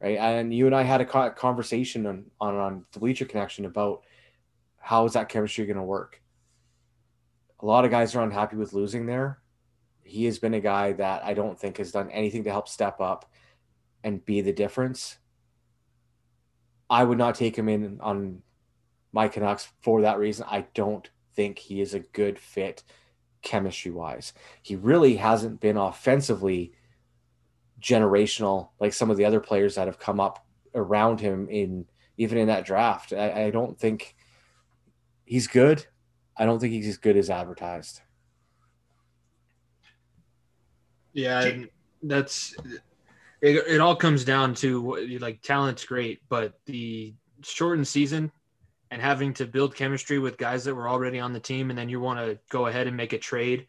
Right. 0.00 0.18
And 0.18 0.52
you 0.52 0.66
and 0.66 0.74
I 0.74 0.82
had 0.82 1.00
a 1.00 1.30
conversation 1.30 2.06
on, 2.06 2.26
on, 2.40 2.54
on 2.56 2.84
the 2.92 2.98
Bleacher 2.98 3.24
Connection 3.24 3.64
about 3.64 4.02
how 4.78 5.06
is 5.06 5.14
that 5.14 5.28
chemistry 5.28 5.64
going 5.64 5.78
to 5.78 5.82
work? 5.82 6.20
A 7.60 7.66
lot 7.66 7.86
of 7.86 7.90
guys 7.90 8.14
are 8.14 8.22
unhappy 8.22 8.56
with 8.56 8.74
losing 8.74 9.06
there. 9.06 9.38
He 10.04 10.26
has 10.26 10.38
been 10.38 10.54
a 10.54 10.60
guy 10.60 10.92
that 10.92 11.24
I 11.24 11.32
don't 11.32 11.58
think 11.58 11.78
has 11.78 11.92
done 11.92 12.10
anything 12.10 12.44
to 12.44 12.50
help 12.50 12.68
step 12.68 13.00
up 13.00 13.32
and 14.06 14.24
be 14.24 14.40
the 14.40 14.52
difference. 14.52 15.18
I 16.88 17.02
would 17.02 17.18
not 17.18 17.34
take 17.34 17.58
him 17.58 17.68
in 17.68 17.98
on 18.00 18.40
my 19.12 19.26
Canucks 19.26 19.68
for 19.82 20.02
that 20.02 20.20
reason. 20.20 20.46
I 20.48 20.66
don't 20.74 21.10
think 21.34 21.58
he 21.58 21.80
is 21.80 21.92
a 21.92 21.98
good 21.98 22.38
fit 22.38 22.84
chemistry 23.42 23.90
wise. 23.90 24.32
He 24.62 24.76
really 24.76 25.16
hasn't 25.16 25.60
been 25.60 25.76
offensively 25.76 26.72
generational 27.80 28.68
like 28.78 28.92
some 28.92 29.10
of 29.10 29.16
the 29.16 29.24
other 29.24 29.40
players 29.40 29.74
that 29.74 29.88
have 29.88 29.98
come 29.98 30.20
up 30.20 30.46
around 30.74 31.20
him 31.20 31.48
in 31.50 31.84
even 32.16 32.38
in 32.38 32.46
that 32.46 32.64
draft. 32.64 33.12
I, 33.12 33.46
I 33.46 33.50
don't 33.50 33.76
think 33.76 34.14
he's 35.24 35.48
good. 35.48 35.84
I 36.36 36.46
don't 36.46 36.60
think 36.60 36.72
he's 36.72 36.86
as 36.86 36.96
good 36.96 37.16
as 37.16 37.28
advertised. 37.28 38.02
Yeah, 41.12 41.64
that's 42.04 42.54
it, 43.40 43.56
it 43.66 43.80
all 43.80 43.96
comes 43.96 44.24
down 44.24 44.54
to 44.56 45.18
like 45.20 45.42
talent's 45.42 45.84
great, 45.84 46.20
but 46.28 46.58
the 46.66 47.14
shortened 47.42 47.86
season 47.86 48.32
and 48.90 49.02
having 49.02 49.34
to 49.34 49.46
build 49.46 49.74
chemistry 49.74 50.18
with 50.18 50.38
guys 50.38 50.64
that 50.64 50.74
were 50.74 50.88
already 50.88 51.18
on 51.18 51.32
the 51.32 51.40
team, 51.40 51.70
and 51.70 51.78
then 51.78 51.88
you 51.88 52.00
want 52.00 52.18
to 52.18 52.38
go 52.48 52.66
ahead 52.66 52.86
and 52.86 52.96
make 52.96 53.12
a 53.12 53.18
trade. 53.18 53.66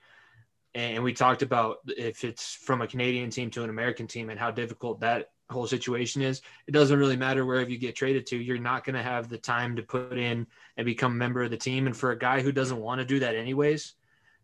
And 0.76 1.04
we 1.04 1.14
talked 1.14 1.42
about 1.42 1.78
if 1.88 2.24
it's 2.24 2.54
from 2.54 2.82
a 2.82 2.88
Canadian 2.88 3.30
team 3.30 3.50
to 3.52 3.64
an 3.64 3.70
American 3.70 4.08
team 4.08 4.30
and 4.30 4.40
how 4.40 4.52
difficult 4.52 5.00
that 5.00 5.32
whole 5.50 5.66
situation 5.66 6.22
is. 6.22 6.42
It 6.68 6.72
doesn't 6.72 7.00
really 7.00 7.16
matter 7.16 7.46
wherever 7.46 7.70
you 7.70 7.78
get 7.78 7.96
traded 7.96 8.28
to. 8.28 8.38
You're 8.38 8.60
not 8.60 8.84
going 8.84 8.96
to 8.96 9.02
have 9.02 9.28
the 9.28 9.38
time 9.38 9.76
to 9.78 9.82
put 9.82 10.18
in 10.18 10.46
and 10.76 10.86
become 10.86 11.14
a 11.14 11.16
member 11.16 11.42
of 11.42 11.52
the 11.52 11.58
team. 11.58 11.88
And 11.88 11.96
for 11.96 12.12
a 12.12 12.20
guy 12.20 12.42
who 12.42 12.52
doesn't 12.52 12.80
want 12.80 13.00
to 13.00 13.06
do 13.06 13.20
that 13.20 13.36
anyways, 13.36 13.94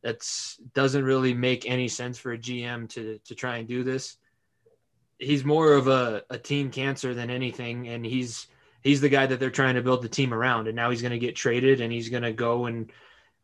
that's 0.02 0.58
doesn't 0.74 1.04
really 1.04 1.34
make 1.34 1.70
any 1.70 1.88
sense 1.88 2.18
for 2.18 2.34
a 2.34 2.38
GM 2.38 2.90
to 2.90 3.20
to 3.26 3.36
try 3.36 3.58
and 3.58 3.68
do 3.68 3.84
this 3.84 4.18
he's 5.24 5.46
more 5.46 5.74
of 5.74 5.88
a, 5.88 6.24
a 6.30 6.38
team 6.38 6.70
cancer 6.70 7.14
than 7.14 7.30
anything, 7.30 7.88
and 7.88 8.06
he's 8.06 8.48
he's 8.82 9.02
the 9.02 9.10
guy 9.10 9.26
that 9.26 9.40
they're 9.40 9.50
trying 9.50 9.76
to 9.76 9.82
build 9.82 10.02
the 10.02 10.10
team 10.10 10.34
around. 10.34 10.68
And 10.68 10.76
now 10.76 10.90
he's 10.90 11.02
going 11.02 11.12
to 11.12 11.20
get 11.20 11.36
traded, 11.36 11.82
and 11.82 11.92
he's 11.92 12.10
going 12.10 12.24
to 12.24 12.34
go 12.34 12.66
and 12.66 12.92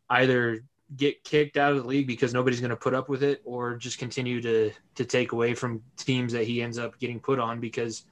either 0.08 0.64
get 0.96 1.22
kicked 1.22 1.56
out 1.56 1.72
of 1.72 1.82
the 1.82 1.88
league 1.88 2.06
because 2.06 2.34
nobody's 2.34 2.60
going 2.60 2.70
to 2.70 2.76
put 2.76 2.94
up 2.94 3.08
with 3.08 3.22
it, 3.22 3.42
or 3.44 3.76
just 3.76 3.98
continue 3.98 4.40
to 4.42 4.72
to 4.96 5.04
take 5.04 5.32
away 5.32 5.54
from 5.54 5.82
teams 5.96 6.32
that 6.32 6.46
he 6.46 6.62
ends 6.62 6.78
up 6.78 6.98
getting 6.98 7.20
put 7.20 7.38
on 7.38 7.60
because 7.60 8.04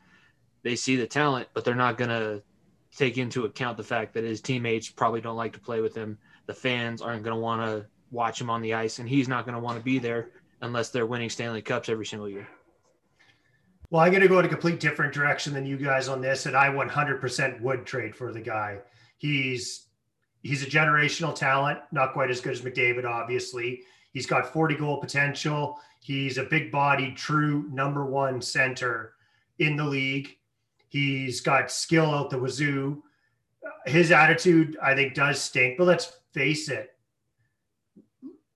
they 0.63 0.77
see 0.77 0.97
the 0.97 1.07
talent, 1.07 1.49
but 1.55 1.65
they're 1.65 1.75
not 1.75 1.99
going 1.99 2.11
to 2.11 2.43
take 2.97 3.19
into 3.19 3.45
account 3.45 3.77
the 3.77 3.85
fact 3.85 4.15
that 4.15 4.25
his 4.25 4.41
teammates 4.41 4.89
probably 4.89 5.21
don't 5.21 5.37
like 5.37 5.53
to 5.53 5.61
play 5.61 5.81
with 5.81 5.95
him. 5.95 6.19
The 6.47 6.55
fans 6.55 7.03
aren't 7.03 7.23
going 7.23 7.37
to 7.37 7.41
want 7.41 7.63
to 7.63 7.87
watch 8.11 8.41
him 8.41 8.51
on 8.51 8.63
the 8.63 8.75
ice, 8.75 8.99
and 8.99 9.09
he's 9.09 9.29
not 9.29 9.45
going 9.45 9.55
to 9.55 9.61
want 9.61 9.79
to 9.79 9.85
be 9.85 9.99
there 9.99 10.31
unless 10.61 10.91
they're 10.91 11.07
winning 11.07 11.31
Stanley 11.31 11.63
Cups 11.63 11.89
every 11.89 12.07
single 12.07 12.29
year. 12.29 12.49
Well, 13.91 14.03
I'm 14.03 14.11
going 14.11 14.23
to 14.23 14.29
go 14.29 14.39
in 14.39 14.45
a 14.45 14.49
complete 14.49 14.81
different 14.81 15.15
direction 15.15 15.55
than 15.55 15.65
you 15.65 15.79
guys 15.79 16.09
on 16.09 16.21
this, 16.21 16.45
and 16.45 16.55
I 16.57 16.69
100% 16.69 17.61
would 17.63 17.87
trade 17.87 18.15
for 18.15 18.33
the 18.33 18.41
guy. 18.41 18.81
He's 19.17 19.87
he's 20.43 20.63
a 20.63 20.67
generational 20.67 21.35
talent, 21.35 21.81
not 21.91 22.13
quite 22.13 22.31
as 22.31 22.41
good 22.41 22.53
as 22.53 22.61
McDavid, 22.61 23.05
obviously. 23.05 23.83
He's 24.13 24.27
got 24.27 24.53
40 24.53 24.77
goal 24.77 25.01
potential. 25.01 25.79
He's 26.01 26.39
a 26.39 26.45
big 26.45 26.71
body, 26.71 27.13
true 27.13 27.67
number 27.71 28.05
one 28.05 28.41
center 28.41 29.15
in 29.59 29.77
the 29.77 29.85
league. 29.85 30.37
He's 30.89 31.41
got 31.41 31.71
skill 31.71 32.11
out 32.11 32.31
the 32.31 32.39
wazoo. 32.39 33.03
His 33.87 34.11
attitude, 34.11 34.77
I 34.83 34.95
think, 34.95 35.15
does 35.15 35.41
stink, 35.41 35.79
but 35.79 35.87
let's 35.87 36.13
face 36.33 36.69
it. 36.69 36.91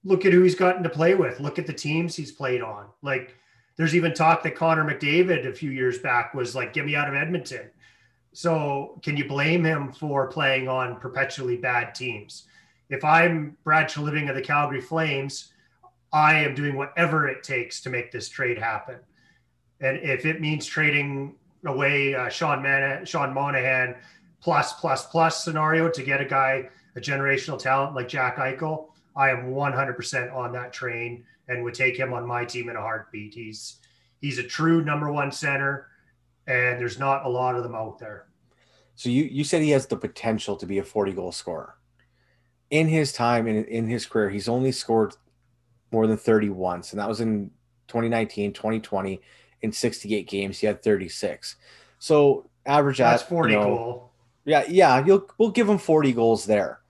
Look 0.05 0.25
at 0.25 0.33
who 0.33 0.43
he's 0.43 0.55
gotten 0.55 0.83
to 0.83 0.89
play 0.89 1.15
with. 1.15 1.41
Look 1.41 1.59
at 1.59 1.67
the 1.67 1.73
teams 1.73 2.17
he's 2.17 2.33
played 2.33 2.63
on. 2.63 2.87
Like, 3.03 3.37
there's 3.77 3.95
even 3.95 4.15
talk 4.15 4.43
that 4.43 4.55
Connor 4.55 4.85
McDavid 4.85 5.47
a 5.47 5.53
few 5.53 5.71
years 5.71 5.99
back 5.99 6.35
was 6.35 6.55
like, 6.55 6.73
get 6.73 6.85
me 6.85 6.95
out 6.95 7.09
of 7.09 7.15
Edmonton. 7.15 7.71
So 8.33 8.99
can 9.03 9.17
you 9.17 9.27
blame 9.27 9.65
him 9.65 9.93
for 9.93 10.27
playing 10.27 10.69
on 10.69 11.01
perpetually 11.01 11.57
bad 11.57 11.95
teams? 11.95 12.47
If 12.89 13.05
I'm 13.05 13.57
Brad 13.65 13.89
Treliving 13.89 14.29
of 14.29 14.37
the 14.37 14.43
Calgary 14.43 14.81
Flames, 14.81 15.53
I 16.13 16.35
am 16.41 16.55
doing 16.55 16.77
whatever 16.77 17.29
it 17.29 17.43
takes 17.43 17.81
to 17.83 17.91
make 17.91 18.13
this 18.13 18.29
trade 18.29 18.59
happen. 18.59 18.99
And 19.81 19.99
if 19.99 20.27
it 20.27 20.41
means 20.41 20.67
trading 20.67 21.35
away 21.65 22.15
uh, 22.15 22.29
Sean, 22.29 22.63
Man- 22.63 23.05
Sean 23.07 23.33
Monahan 23.33 23.97
plus, 24.41 24.75
plus, 24.75 25.07
plus 25.07 25.43
scenario 25.43 25.89
to 25.91 26.03
get 26.03 26.21
a 26.21 26.25
guy, 26.25 26.69
a 26.97 27.01
generational 27.01 27.59
talent 27.59 27.95
like 27.95 28.09
Jack 28.09 28.37
Eichel, 28.37 28.89
I 29.17 29.31
am 29.31 29.53
100% 29.53 30.35
on 30.35 30.53
that 30.53 30.73
train 30.73 31.25
and 31.53 31.63
would 31.65 31.75
take 31.75 31.97
him 31.97 32.13
on 32.13 32.27
my 32.27 32.45
team 32.45 32.69
in 32.69 32.77
a 32.77 32.81
heartbeat. 32.81 33.35
He's 33.35 33.77
he's 34.21 34.39
a 34.39 34.43
true 34.43 34.85
number 34.85 35.13
one 35.13 35.31
center, 35.31 35.89
and 36.47 36.81
there's 36.81 36.99
not 36.99 37.27
a 37.27 37.29
lot 37.29 37.55
of 37.55 37.63
them 37.63 37.75
out 37.75 37.99
there. 37.99 38.27
So 38.95 39.09
you 39.09 39.25
you 39.25 39.45
said 39.45 39.63
he 39.63 39.71
has 39.71 39.87
the 39.87 39.97
potential 39.97 40.57
to 40.57 40.67
be 40.67 40.79
a 40.79 40.85
40 40.85 41.13
goal 41.13 41.33
scorer. 41.33 41.75
In 42.71 42.89
his 42.89 43.13
time 43.13 43.47
in 43.47 43.65
in 43.67 43.87
his 43.87 44.07
career, 44.07 44.31
he's 44.31 44.49
only 44.49 44.73
scored 44.73 45.15
more 45.91 46.07
than 46.07 46.17
30 46.17 46.49
once, 46.51 46.93
and 46.93 47.01
that 47.01 47.09
was 47.09 47.21
in 47.21 47.51
2019, 47.89 48.53
2020. 48.53 49.21
In 49.61 49.71
68 49.71 50.27
games, 50.27 50.59
he 50.59 50.67
had 50.67 50.83
36. 50.83 51.55
So 52.01 52.51
average 52.67 52.99
that's 52.99 53.23
at 53.23 53.29
40 53.29 53.53
you 53.53 53.59
know, 53.59 53.65
goal. 53.65 54.13
Yeah, 54.45 54.65
yeah, 54.69 55.05
you'll 55.05 55.29
we'll 55.39 55.51
give 55.51 55.69
him 55.69 55.79
40 55.79 56.13
goals 56.13 56.47
there. 56.47 56.81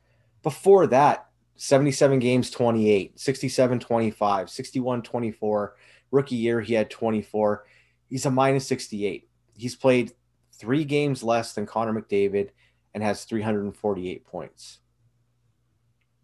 Before 0.42 0.86
that, 0.86 1.26
77 1.62 2.18
games, 2.18 2.50
28, 2.50 3.20
67, 3.20 3.78
25, 3.78 4.50
61, 4.50 5.02
24. 5.02 5.76
Rookie 6.10 6.34
year, 6.34 6.60
he 6.60 6.74
had 6.74 6.90
24. 6.90 7.64
He's 8.08 8.26
a 8.26 8.32
minus 8.32 8.66
68. 8.66 9.28
He's 9.56 9.76
played 9.76 10.12
three 10.58 10.84
games 10.84 11.22
less 11.22 11.52
than 11.52 11.66
Connor 11.66 11.92
McDavid 11.92 12.48
and 12.94 13.02
has 13.04 13.22
348 13.22 14.26
points. 14.26 14.80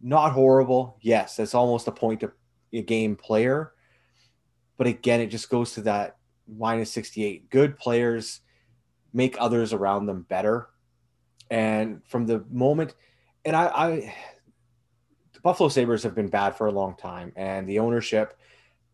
Not 0.01 0.33
horrible. 0.33 0.97
Yes, 0.99 1.37
that's 1.37 1.55
almost 1.55 1.87
a 1.87 1.93
point 1.93 2.21
a 2.73 2.81
game 2.81 3.15
player. 3.15 3.71
But 4.75 4.87
again, 4.87 5.21
it 5.21 5.27
just 5.27 5.49
goes 5.49 5.73
to 5.75 5.81
that 5.83 6.17
minus 6.53 6.91
68. 6.91 7.49
Good 7.49 7.79
players 7.79 8.41
make 9.13 9.37
others 9.39 9.71
around 9.71 10.05
them 10.05 10.23
better. 10.23 10.67
And 11.49 12.01
from 12.09 12.25
the 12.25 12.43
moment, 12.51 12.93
and 13.45 13.55
I, 13.55 13.67
I 13.67 14.15
the 15.39 15.43
Buffalo 15.43 15.69
Sabres 15.69 16.03
have 16.03 16.15
been 16.15 16.27
bad 16.27 16.55
for 16.57 16.67
a 16.67 16.71
long 16.71 16.95
time, 16.95 17.31
and 17.37 17.67
the 17.67 17.79
ownership 17.79 18.37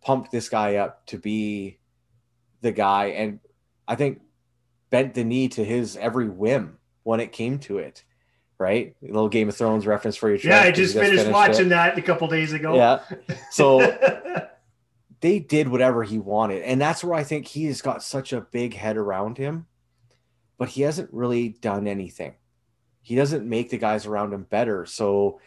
pumped 0.02 0.32
this 0.32 0.48
guy 0.48 0.76
up 0.76 1.04
to 1.08 1.18
be 1.18 1.80
the 2.62 2.72
guy, 2.72 3.08
and 3.08 3.40
I 3.88 3.96
think 3.96 4.22
bent 4.92 5.16
the 5.16 5.24
knee 5.24 5.48
to 5.50 5.66
his 5.66 5.98
every 5.98 6.30
whim 6.30 6.78
when 7.02 7.20
it 7.20 7.32
came 7.32 7.58
to 7.60 7.80
it. 7.80 8.04
Right, 8.58 8.96
a 9.04 9.08
little 9.08 9.28
Game 9.28 9.50
of 9.50 9.58
Thrones 9.58 9.86
reference 9.86 10.16
for 10.16 10.34
you. 10.34 10.40
Yeah, 10.42 10.62
I 10.62 10.72
just 10.72 10.94
finished, 10.94 11.12
finished, 11.12 11.32
watching 11.32 11.66
it. 11.66 11.70
that 11.70 11.98
a 11.98 12.02
couple 12.02 12.28
days 12.30 12.54
ago. 12.54 12.76
Yeah, 12.76 13.02
so 13.52 13.80
they 15.20 15.40
did 15.40 15.68
whatever 15.68 16.04
he 16.04 16.20
wanted, 16.20 16.62
and 16.62 16.80
that's 16.80 17.04
where 17.04 17.16
I 17.16 17.24
think 17.24 17.48
he 17.48 17.66
has 17.66 17.82
got 17.82 18.02
such 18.02 18.32
a 18.32 18.40
big 18.40 18.74
head 18.74 18.96
around 18.96 19.38
him, 19.38 19.66
but 20.58 20.70
he 20.70 20.84
hasn't 20.84 21.12
really 21.12 21.50
done 21.50 21.86
anything. 21.86 22.36
He 23.02 23.16
doesn't 23.16 23.46
make 23.46 23.72
the 23.72 23.78
guys 23.78 24.06
around 24.06 24.32
him 24.32 24.44
better. 24.44 24.86
So 24.86 25.42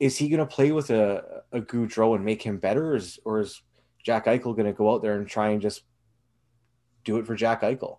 is 0.00 0.16
he 0.16 0.28
going 0.28 0.40
to 0.40 0.46
play 0.46 0.72
with 0.72 0.90
a, 0.90 1.42
a 1.52 1.60
Gaudreau 1.60 2.14
and 2.16 2.24
make 2.24 2.42
him 2.42 2.58
better, 2.58 2.92
or 2.92 2.96
is, 2.96 3.18
or 3.24 3.40
is 3.40 3.62
Jack 4.02 4.26
Eichel 4.26 4.56
going 4.56 4.66
to 4.66 4.72
go 4.72 4.92
out 4.92 5.02
there 5.02 5.16
and 5.16 5.28
try 5.28 5.50
and 5.50 5.62
just 5.62 5.82
do 7.04 7.18
it 7.18 7.26
for 7.26 7.34
Jack 7.34 7.62
Eichel? 7.62 7.98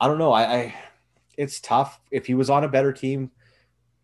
I 0.00 0.06
don't 0.06 0.18
know. 0.18 0.32
I, 0.32 0.42
I 0.42 0.74
it's 1.36 1.60
tough. 1.60 2.00
If 2.10 2.26
he 2.26 2.34
was 2.34 2.50
on 2.50 2.64
a 2.64 2.68
better 2.68 2.92
team, 2.92 3.30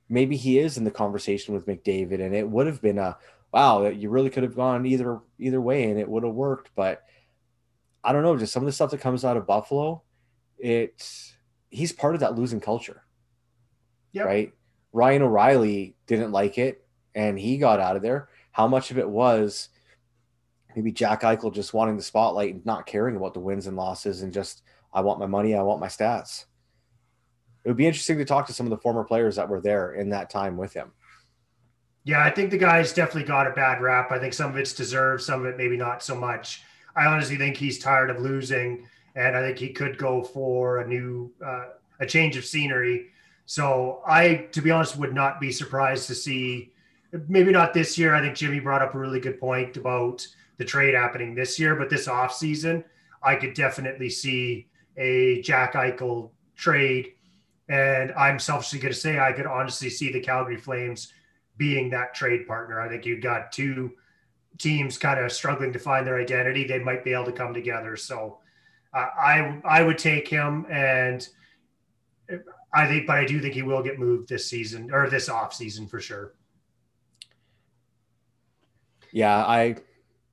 maybe 0.09 0.37
he 0.37 0.59
is 0.59 0.77
in 0.77 0.85
the 0.85 0.91
conversation 0.91 1.55
with 1.55 1.67
McDavid, 1.67 2.21
and 2.21 2.35
it 2.35 2.49
would 2.49 2.67
have 2.67 2.81
been 2.81 2.99
a 2.99 3.17
wow, 3.55 3.83
that 3.83 3.95
you 3.95 4.11
really 4.11 4.31
could 4.31 4.43
have 4.43 4.57
gone 4.57 4.85
either 4.85 5.21
either 5.39 5.61
way 5.61 5.85
and 5.85 5.99
it 5.99 6.09
would 6.09 6.25
have 6.25 6.35
worked. 6.35 6.71
But 6.75 7.05
I 8.03 8.13
don't 8.13 8.25
know, 8.25 8.37
just 8.37 8.53
some 8.53 8.65
of 8.65 8.67
the 8.67 8.73
stuff 8.73 8.91
that 8.91 9.01
comes 9.01 9.25
out 9.25 9.37
of 9.37 9.47
Buffalo, 9.47 10.03
it's 10.59 11.33
he's 11.71 11.93
part 11.93 12.15
of 12.15 12.21
that 12.21 12.35
losing 12.35 12.61
culture. 12.61 13.05
Yep. 14.13 14.27
Right. 14.27 14.53
Ryan 14.93 15.23
O'Reilly 15.23 15.97
didn't 16.07 16.33
like 16.33 16.59
it 16.59 16.84
and 17.15 17.39
he 17.39 17.59
got 17.59 17.81
out 17.81 17.97
of 17.97 18.03
there. 18.03 18.29
How 18.53 18.67
much 18.67 18.91
of 18.91 18.99
it 18.99 19.09
was 19.09 19.69
maybe 20.75 20.93
Jack 20.93 21.23
Eichel 21.23 21.55
just 21.55 21.75
wanting 21.75 21.97
the 21.97 22.03
spotlight 22.03 22.55
and 22.55 22.67
not 22.67 22.87
caring 22.87 23.17
about 23.17 23.35
the 23.35 23.41
wins 23.41 23.67
and 23.67 23.77
losses 23.77 24.23
and 24.23 24.33
just 24.33 24.63
I 24.93 25.01
want 25.01 25.21
my 25.21 25.27
money, 25.27 25.55
I 25.55 25.63
want 25.63 25.81
my 25.81 25.89
stats. 25.89 26.45
It 27.65 27.69
would 27.69 27.77
be 27.77 27.87
interesting 27.87 28.19
to 28.19 28.25
talk 28.25 28.47
to 28.47 28.53
some 28.53 28.67
of 28.67 28.71
the 28.71 28.79
former 28.79 29.05
players 29.05 29.37
that 29.37 29.49
were 29.49 29.61
there 29.61 29.95
in 29.95 30.11
that 30.11 30.31
time 30.31 30.57
with 30.57 30.73
him. 30.73 30.93
Yeah, 32.05 32.23
I 32.23 32.31
think 32.31 32.51
the 32.51 32.59
guy's 32.59 32.93
definitely 32.93 33.25
got 33.25 33.47
a 33.47 33.53
bad 33.53 33.81
rap. 33.81 34.13
I 34.13 34.19
think 34.19 34.35
some 34.35 34.51
of 34.51 34.59
it's 34.59 34.75
deserved, 34.75 35.23
some 35.23 35.41
of 35.41 35.47
it 35.47 35.57
maybe 35.57 35.77
not 35.77 36.03
so 36.03 36.15
much. 36.15 36.63
I 36.95 37.07
honestly 37.07 37.37
think 37.37 37.57
he's 37.57 37.79
tired 37.79 38.11
of 38.11 38.21
losing, 38.21 38.87
and 39.17 39.35
I 39.35 39.41
think 39.41 39.59
he 39.59 39.71
could 39.71 39.97
go 39.97 40.23
for 40.23 40.81
a 40.81 40.87
new, 40.87 41.33
uh, 41.45 41.69
a 42.01 42.07
change 42.07 42.37
of 42.37 42.45
scenery. 42.45 43.07
So 43.47 44.03
I, 44.07 44.49
to 44.53 44.61
be 44.61 44.71
honest, 44.71 44.99
would 44.99 45.15
not 45.15 45.41
be 45.41 45.51
surprised 45.51 46.07
to 46.09 46.15
see, 46.15 46.74
maybe 47.29 47.53
not 47.53 47.75
this 47.75 47.97
year. 47.99 48.15
I 48.15 48.21
think 48.21 48.37
Jimmy 48.37 48.61
brought 48.61 48.83
up 48.83 48.95
a 48.95 48.99
really 48.99 49.21
good 49.21 49.41
point 49.41 49.77
about 49.77 50.27
the 50.57 50.65
trade 50.65 50.95
happening 50.95 51.35
this 51.35 51.59
year, 51.59 51.75
but 51.75 51.91
this 51.91 52.09
off 52.09 52.35
season, 52.35 52.85
I 53.23 53.37
could 53.37 53.55
definitely 53.55 54.11
see 54.11 54.69
a 54.97 55.41
Jack 55.43 55.75
Eichel 55.75 56.31
trade. 56.57 57.13
And 57.69 58.13
I'm 58.13 58.39
selfishly 58.39 58.79
going 58.79 58.93
to 58.93 58.99
say 58.99 59.19
I 59.19 59.33
could 59.33 59.47
honestly 59.47 59.89
see 59.89 60.13
the 60.13 60.21
Calgary 60.21 60.57
Flames 60.57 61.13
being 61.57 61.91
that 61.91 62.15
trade 62.15 62.47
partner. 62.47 62.81
I 62.81 62.89
think 62.89 63.07
you've 63.07 63.23
got 63.23 63.53
two 63.53 63.93
teams 64.59 64.99
kind 64.99 65.19
of 65.19 65.33
struggling 65.33 65.73
to 65.73 65.79
find 65.79 66.07
their 66.07 66.21
identity. 66.21 66.65
They 66.65 66.79
might 66.79 67.05
be 67.05 67.13
able 67.13 67.25
to 67.27 67.33
come 67.33 67.55
together. 67.55 67.97
So 67.97 68.39
uh, 68.93 69.09
I 69.19 69.61
I 69.65 69.83
would 69.83 69.99
take 69.99 70.29
him, 70.29 70.67
and 70.71 71.27
I 72.73 72.87
think, 72.87 73.07
but 73.07 73.17
I 73.17 73.25
do 73.25 73.41
think 73.41 73.55
he 73.55 73.63
will 73.63 73.83
get 73.83 73.99
moved 73.99 74.29
this 74.29 74.49
season 74.49 74.93
or 74.93 75.09
this 75.09 75.29
off 75.29 75.55
season 75.55 75.89
for 75.89 76.01
sure. 76.01 76.35
Yeah, 79.15 79.37
I. 79.47 79.77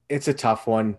It's 0.09 0.27
a 0.27 0.33
tough 0.33 0.65
one. 0.65 0.97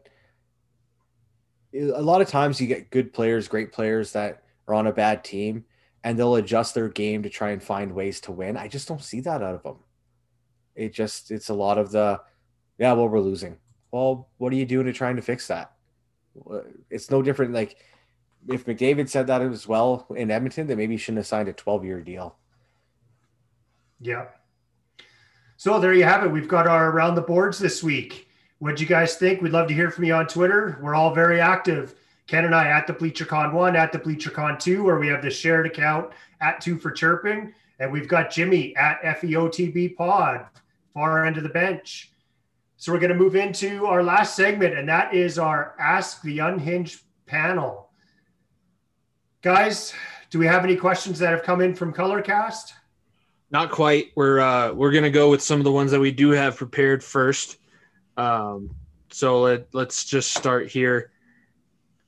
A 1.75 2.01
lot 2.01 2.23
of 2.23 2.29
times 2.29 2.61
you 2.61 2.69
get 2.69 2.91
good 2.91 3.13
players, 3.13 3.49
great 3.49 3.73
players 3.73 4.13
that 4.13 4.45
are 4.69 4.75
on 4.75 4.87
a 4.87 4.93
bad 4.93 5.25
team, 5.25 5.65
and 6.05 6.17
they'll 6.17 6.37
adjust 6.37 6.75
their 6.75 6.89
game 6.89 7.25
to 7.25 7.29
try 7.29 7.51
and 7.51 7.63
find 7.63 7.93
ways 7.93 8.21
to 8.21 8.33
win. 8.33 8.57
I 8.57 8.69
just 8.69 8.87
don't 8.87 9.03
see 9.03 9.21
that 9.23 9.43
out 9.43 9.57
of 9.57 9.63
them. 9.65 9.79
It 10.77 10.95
just 10.95 11.33
it's 11.33 11.49
a 11.49 11.55
lot 11.55 11.77
of 11.77 11.91
the 11.91 12.21
yeah, 12.79 12.93
well, 12.93 13.09
we're 13.09 13.21
losing. 13.21 13.59
Well, 13.91 14.29
what 14.39 14.53
are 14.53 14.57
you 14.57 14.65
doing 14.65 14.87
to 14.87 14.93
trying 14.93 15.17
to 15.17 15.23
fix 15.23 15.49
that? 15.49 15.73
It's 16.89 17.11
no 17.11 17.21
different. 17.21 17.53
Like 17.53 17.77
if 18.49 18.65
McDavid 18.65 19.09
said 19.09 19.27
that 19.27 19.43
as 19.43 19.67
well 19.67 20.07
in 20.17 20.31
Edmonton, 20.31 20.69
then 20.69 20.79
maybe 20.79 20.95
he 20.95 20.99
shouldn't 20.99 21.19
have 21.19 21.27
signed 21.27 21.49
a 21.49 21.53
12 21.53 21.85
year 21.85 22.01
deal. 22.01 22.37
Yeah. 24.01 24.27
So 25.63 25.79
there 25.79 25.95
you 25.95 26.03
have 26.03 26.25
it. 26.25 26.29
We've 26.29 26.49
got 26.49 26.67
our 26.67 26.91
around 26.91 27.15
the 27.15 27.23
boards 27.23 27.57
this 27.57 27.85
week. 27.85 28.27
What'd 28.59 28.81
you 28.81 28.87
guys 28.89 29.15
think? 29.15 29.41
We'd 29.41 29.53
love 29.53 29.69
to 29.69 29.75
hear 29.75 29.93
from 29.93 30.03
you 30.03 30.13
on 30.13 30.27
Twitter. 30.27 30.77
We're 30.83 30.97
all 30.97 31.15
very 31.15 31.41
active. 31.41 31.95
Ken 32.27 32.45
and 32.45 32.53
I 32.53 32.67
at 32.67 32.89
the 32.89 32.93
BleacherCon 32.93 33.53
one, 33.53 33.77
at 33.77 33.93
the 33.93 34.01
BleacherCon 34.01 34.59
two, 34.59 34.83
where 34.83 34.99
we 34.99 35.07
have 35.07 35.23
the 35.23 35.31
shared 35.31 35.65
account 35.67 36.11
at 36.41 36.61
two 36.61 36.79
for 36.79 36.91
chirping. 36.91 37.55
And 37.79 37.93
we've 37.93 38.09
got 38.09 38.33
Jimmy 38.33 38.75
at 38.75 39.01
FEOTB 39.03 39.95
pod 39.95 40.47
far 40.93 41.25
end 41.25 41.37
of 41.37 41.45
the 41.45 41.49
bench. 41.49 42.11
So 42.77 42.91
we're 42.91 42.99
going 42.99 43.13
to 43.13 43.17
move 43.17 43.37
into 43.37 43.87
our 43.87 44.03
last 44.03 44.35
segment, 44.35 44.77
and 44.77 44.89
that 44.89 45.15
is 45.15 45.39
our 45.39 45.77
Ask 45.79 46.23
the 46.23 46.41
Unhinged 46.41 47.03
panel. 47.27 47.89
Guys, 49.43 49.95
do 50.29 50.41
we 50.41 50.47
have 50.47 50.65
any 50.65 50.75
questions 50.75 51.21
that 51.21 51.31
have 51.31 51.45
come 51.45 51.61
in 51.61 51.73
from 51.73 51.95
Colorcast? 51.95 52.73
Not 53.53 53.71
quite. 53.71 54.13
We're 54.17 54.41
uh, 54.41 54.73
we're 54.73 54.91
to 54.93 55.11
go 55.11 55.31
with 55.31 55.43
some 55.43 55.61
of 55.61 55.65
the 55.65 55.73
ones 55.73 55.91
that 55.93 56.01
we 56.01 56.11
do 56.11 56.31
have 56.31 56.57
prepared 56.57 57.05
first. 57.05 57.59
Um, 58.17 58.75
so 59.11 59.43
let, 59.43 59.73
let's 59.73 60.05
just 60.05 60.35
start 60.35 60.69
here. 60.71 61.13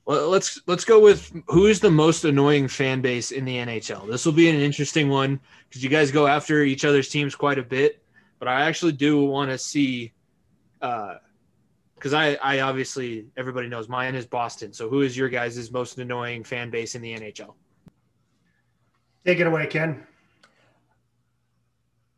Let's 0.07 0.59
let's 0.67 0.85
go 0.85 0.99
with 0.99 1.31
who 1.47 1.67
is 1.67 1.79
the 1.79 1.91
most 1.91 2.25
annoying 2.25 2.67
fan 2.67 3.01
base 3.01 3.31
in 3.31 3.45
the 3.45 3.55
NHL. 3.55 4.07
This 4.09 4.25
will 4.25 4.33
be 4.33 4.49
an 4.49 4.55
interesting 4.55 5.09
one 5.09 5.39
because 5.69 5.83
you 5.83 5.89
guys 5.89 6.11
go 6.11 6.27
after 6.27 6.63
each 6.63 6.83
other's 6.83 7.09
teams 7.09 7.35
quite 7.35 7.57
a 7.57 7.63
bit 7.63 8.01
but 8.39 8.47
I 8.47 8.61
actually 8.67 8.91
do 8.91 9.23
want 9.23 9.49
to 9.51 9.57
see, 9.57 10.13
because 10.79 12.13
uh, 12.13 12.17
I, 12.17 12.37
I 12.41 12.59
obviously 12.61 13.27
everybody 13.37 13.67
knows 13.67 13.89
mine 13.89 14.15
is 14.15 14.25
Boston. 14.25 14.73
So 14.73 14.89
who 14.89 15.01
is 15.01 15.17
your 15.17 15.29
guys' 15.29 15.71
most 15.71 15.97
annoying 15.97 16.43
fan 16.43 16.69
base 16.69 16.95
in 16.95 17.01
the 17.01 17.17
NHL? 17.17 17.53
Take 19.25 19.39
it 19.39 19.47
away, 19.47 19.65
Ken. 19.67 20.05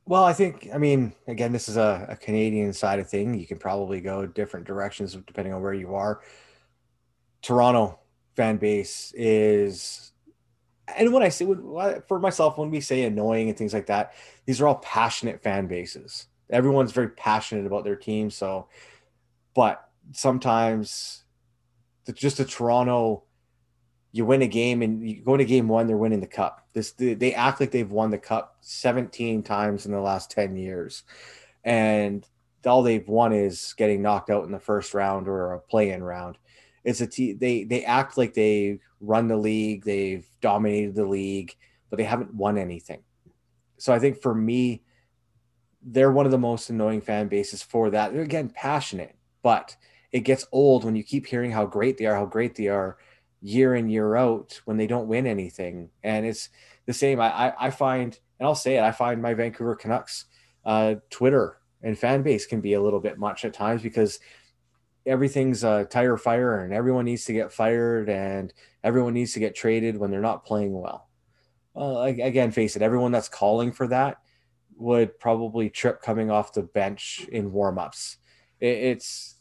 Well, 0.08 0.24
I 0.24 0.32
think, 0.32 0.70
I 0.74 0.78
mean, 0.78 1.14
again, 1.28 1.52
this 1.52 1.68
is 1.68 1.76
a, 1.76 2.08
a, 2.10 2.16
Canadian 2.16 2.72
side 2.72 3.00
of 3.00 3.10
thing. 3.10 3.38
You 3.38 3.46
can 3.46 3.60
probably 3.60 4.00
go 4.00 4.26
different 4.26 4.66
directions 4.66 5.14
depending 5.14 5.54
on 5.54 5.62
where 5.62 5.74
you 5.74 5.96
are. 5.96 6.22
Toronto 7.42 8.00
fan 8.34 8.56
base 8.56 9.14
is 9.16 10.14
and 10.96 11.12
when 11.12 11.24
I 11.24 11.30
say 11.30 11.46
for 12.08 12.20
myself, 12.20 12.58
when 12.58 12.72
we 12.72 12.80
say 12.80 13.04
annoying 13.04 13.50
and 13.50 13.58
things 13.58 13.74
like 13.74 13.88
that, 13.88 14.14
these 14.46 14.62
are 14.62 14.68
all 14.68 14.76
passionate 14.76 15.44
fan 15.44 15.68
bases. 15.68 16.28
Everyone's 16.50 16.94
very 16.94 17.10
passionate 17.10 17.66
about 17.66 17.84
their 17.84 17.98
team. 17.98 18.30
So, 18.30 18.70
but 19.54 19.90
sometimes 20.14 21.26
the, 22.06 22.14
just 22.14 22.40
a 22.40 22.46
Toronto, 22.46 23.24
you 24.12 24.26
win 24.26 24.42
a 24.42 24.48
game 24.48 24.82
and 24.82 25.08
you 25.08 25.22
go 25.22 25.34
into 25.34 25.46
game 25.46 25.68
one, 25.68 25.88
they're 25.88 25.98
winning 25.98 26.22
the 26.22 26.28
cup. 26.28 26.68
This 26.74 26.92
they 26.92 27.34
act 27.34 27.60
like 27.60 27.72
they've 27.72 27.92
won 27.92 28.12
the 28.12 28.18
cup 28.18 28.58
17 28.62 29.44
times 29.44 29.86
in 29.86 29.92
the 29.92 30.00
last 30.00 30.32
10 30.32 30.56
years, 30.56 31.04
and 31.64 32.28
all 32.66 32.84
they've 32.84 33.08
won 33.08 33.34
is 33.34 33.74
getting 33.78 34.02
knocked 34.02 34.30
out 34.30 34.46
in 34.46 34.52
the 34.52 34.60
first 34.60 34.94
round 34.94 35.28
or 35.28 35.54
a 35.54 35.60
play-in 35.60 36.04
round. 36.04 36.38
It's 36.84 37.02
a 37.02 37.08
team 37.08 37.38
they 37.40 37.64
they 37.64 37.84
act 37.84 38.18
like 38.18 38.34
they 38.34 38.80
run 39.00 39.28
the 39.28 39.38
league 39.38 39.84
they've 39.86 40.26
dominated 40.42 40.96
the 40.96 41.06
league 41.06 41.56
but 41.90 41.98
they 41.98 42.04
haven't 42.04 42.34
won 42.34 42.58
anything. 42.58 43.04
So 43.78 43.94
i 43.94 44.00
think 44.00 44.22
for 44.22 44.34
me 44.34 44.84
they're 45.84 46.12
one 46.12 46.26
of 46.26 46.32
the 46.32 46.38
most 46.38 46.70
annoying 46.70 47.02
fan 47.02 47.28
bases 47.28 47.62
for 47.62 47.90
that. 47.92 48.14
They're 48.14 48.22
again 48.22 48.50
passionate 48.50 49.16
but 49.44 49.76
it 50.12 50.22
gets 50.22 50.48
old 50.52 50.84
when 50.84 50.96
you 50.96 51.04
keep 51.04 51.26
hearing 51.26 51.52
how 51.52 51.66
great 51.66 51.98
they 51.98 52.06
are 52.06 52.16
how 52.16 52.26
great 52.26 52.56
they 52.56 52.68
are 52.68 52.98
year 53.48 53.76
in 53.76 53.90
year 53.90 54.16
out 54.16 54.60
when 54.66 54.78
they 54.78 54.88
don't 54.88 55.08
win 55.08 55.26
anything 55.26 55.90
and 56.04 56.26
it's 56.26 56.50
the 56.86 56.94
same 56.94 57.20
i 57.20 57.54
i, 57.60 57.70
find 57.70 58.20
and 58.40 58.48
i'll 58.48 58.56
say 58.56 58.78
it 58.78 58.84
i 58.84 58.92
find 58.92 59.22
my 59.22 59.34
vancouver 59.34 59.76
canucks 59.76 60.26
uh, 60.66 60.96
twitter 61.10 61.58
and 61.82 61.98
fan 61.98 62.24
base 62.24 62.46
can 62.46 62.60
be 62.60 62.74
a 62.74 62.82
little 62.82 63.00
bit 63.00 63.18
much 63.18 63.46
at 63.46 63.54
times 63.54 63.82
because 63.82 64.20
everything's 65.08 65.64
a 65.64 65.86
tire 65.86 66.18
fire 66.18 66.60
and 66.60 66.74
everyone 66.74 67.06
needs 67.06 67.26
to 67.26 67.34
get 67.34 67.52
fired 67.52 68.10
and 68.10 68.54
everyone 68.84 69.14
needs 69.14 69.34
to 69.34 69.40
get 69.40 69.56
traded 69.56 69.98
when 69.98 70.12
they're 70.12 70.20
not 70.20 70.46
playing 70.46 70.80
well. 70.80 71.08
Well, 71.74 72.04
again, 72.04 72.52
face 72.52 72.76
it, 72.76 72.82
everyone 72.82 73.12
that's 73.12 73.30
calling 73.30 73.72
for 73.72 73.88
that 73.88 74.18
would 74.76 75.18
probably 75.20 75.70
trip 75.70 76.02
coming 76.02 76.30
off 76.30 76.54
the 76.54 76.64
bench 76.64 77.26
in 77.32 77.52
warmups. 77.52 78.18
It's 78.60 79.36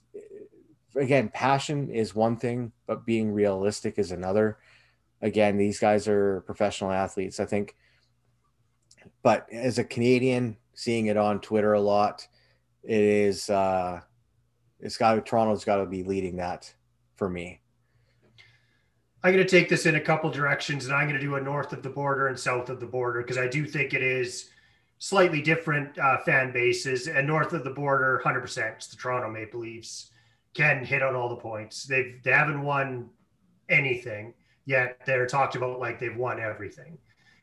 again, 0.96 1.28
passion 1.28 1.90
is 1.90 2.14
one 2.14 2.36
thing, 2.36 2.72
but 2.86 3.06
being 3.06 3.32
realistic 3.32 3.98
is 3.98 4.10
another. 4.10 4.58
Again, 5.22 5.56
these 5.56 5.78
guys 5.78 6.08
are 6.08 6.42
professional 6.42 6.90
athletes, 6.90 7.40
I 7.40 7.44
think. 7.44 7.76
But 9.22 9.46
as 9.52 9.78
a 9.78 9.84
Canadian, 9.84 10.56
seeing 10.74 11.06
it 11.06 11.16
on 11.16 11.40
Twitter 11.40 11.72
a 11.72 11.80
lot, 11.80 12.26
it 12.82 13.00
is 13.00 13.50
uh, 13.50 14.00
it's 14.80 14.96
got 14.96 15.24
Toronto's 15.26 15.64
got 15.64 15.76
to 15.76 15.86
be 15.86 16.02
leading 16.02 16.36
that 16.36 16.72
for 17.16 17.28
me. 17.28 17.60
I'm 19.22 19.32
going 19.32 19.44
to 19.44 19.50
take 19.50 19.68
this 19.68 19.86
in 19.86 19.96
a 19.96 20.00
couple 20.00 20.30
directions, 20.30 20.86
and 20.86 20.94
I'm 20.94 21.08
going 21.08 21.18
to 21.18 21.26
do 21.26 21.34
a 21.34 21.40
north 21.40 21.72
of 21.72 21.82
the 21.82 21.90
border 21.90 22.28
and 22.28 22.38
south 22.38 22.68
of 22.68 22.78
the 22.78 22.86
border 22.86 23.22
because 23.22 23.38
I 23.38 23.48
do 23.48 23.66
think 23.66 23.92
it 23.92 24.02
is 24.02 24.50
slightly 24.98 25.42
different 25.42 25.98
uh, 25.98 26.18
fan 26.18 26.52
bases. 26.52 27.08
And 27.08 27.26
north 27.26 27.52
of 27.52 27.64
the 27.64 27.70
border, 27.70 28.20
100%, 28.24 28.76
it's 28.76 28.86
the 28.86 28.96
Toronto 28.96 29.28
Maple 29.28 29.60
Leafs 29.60 30.10
can 30.56 30.84
hit 30.84 31.02
on 31.02 31.14
all 31.14 31.28
the 31.28 31.36
points. 31.36 31.84
They've 31.84 32.20
they 32.22 32.32
haven't 32.32 32.62
won 32.62 33.10
anything 33.68 34.34
yet. 34.64 35.00
They're 35.06 35.26
talked 35.26 35.54
about 35.54 35.78
like 35.78 35.98
they've 35.98 36.16
won 36.16 36.40
everything. 36.40 36.98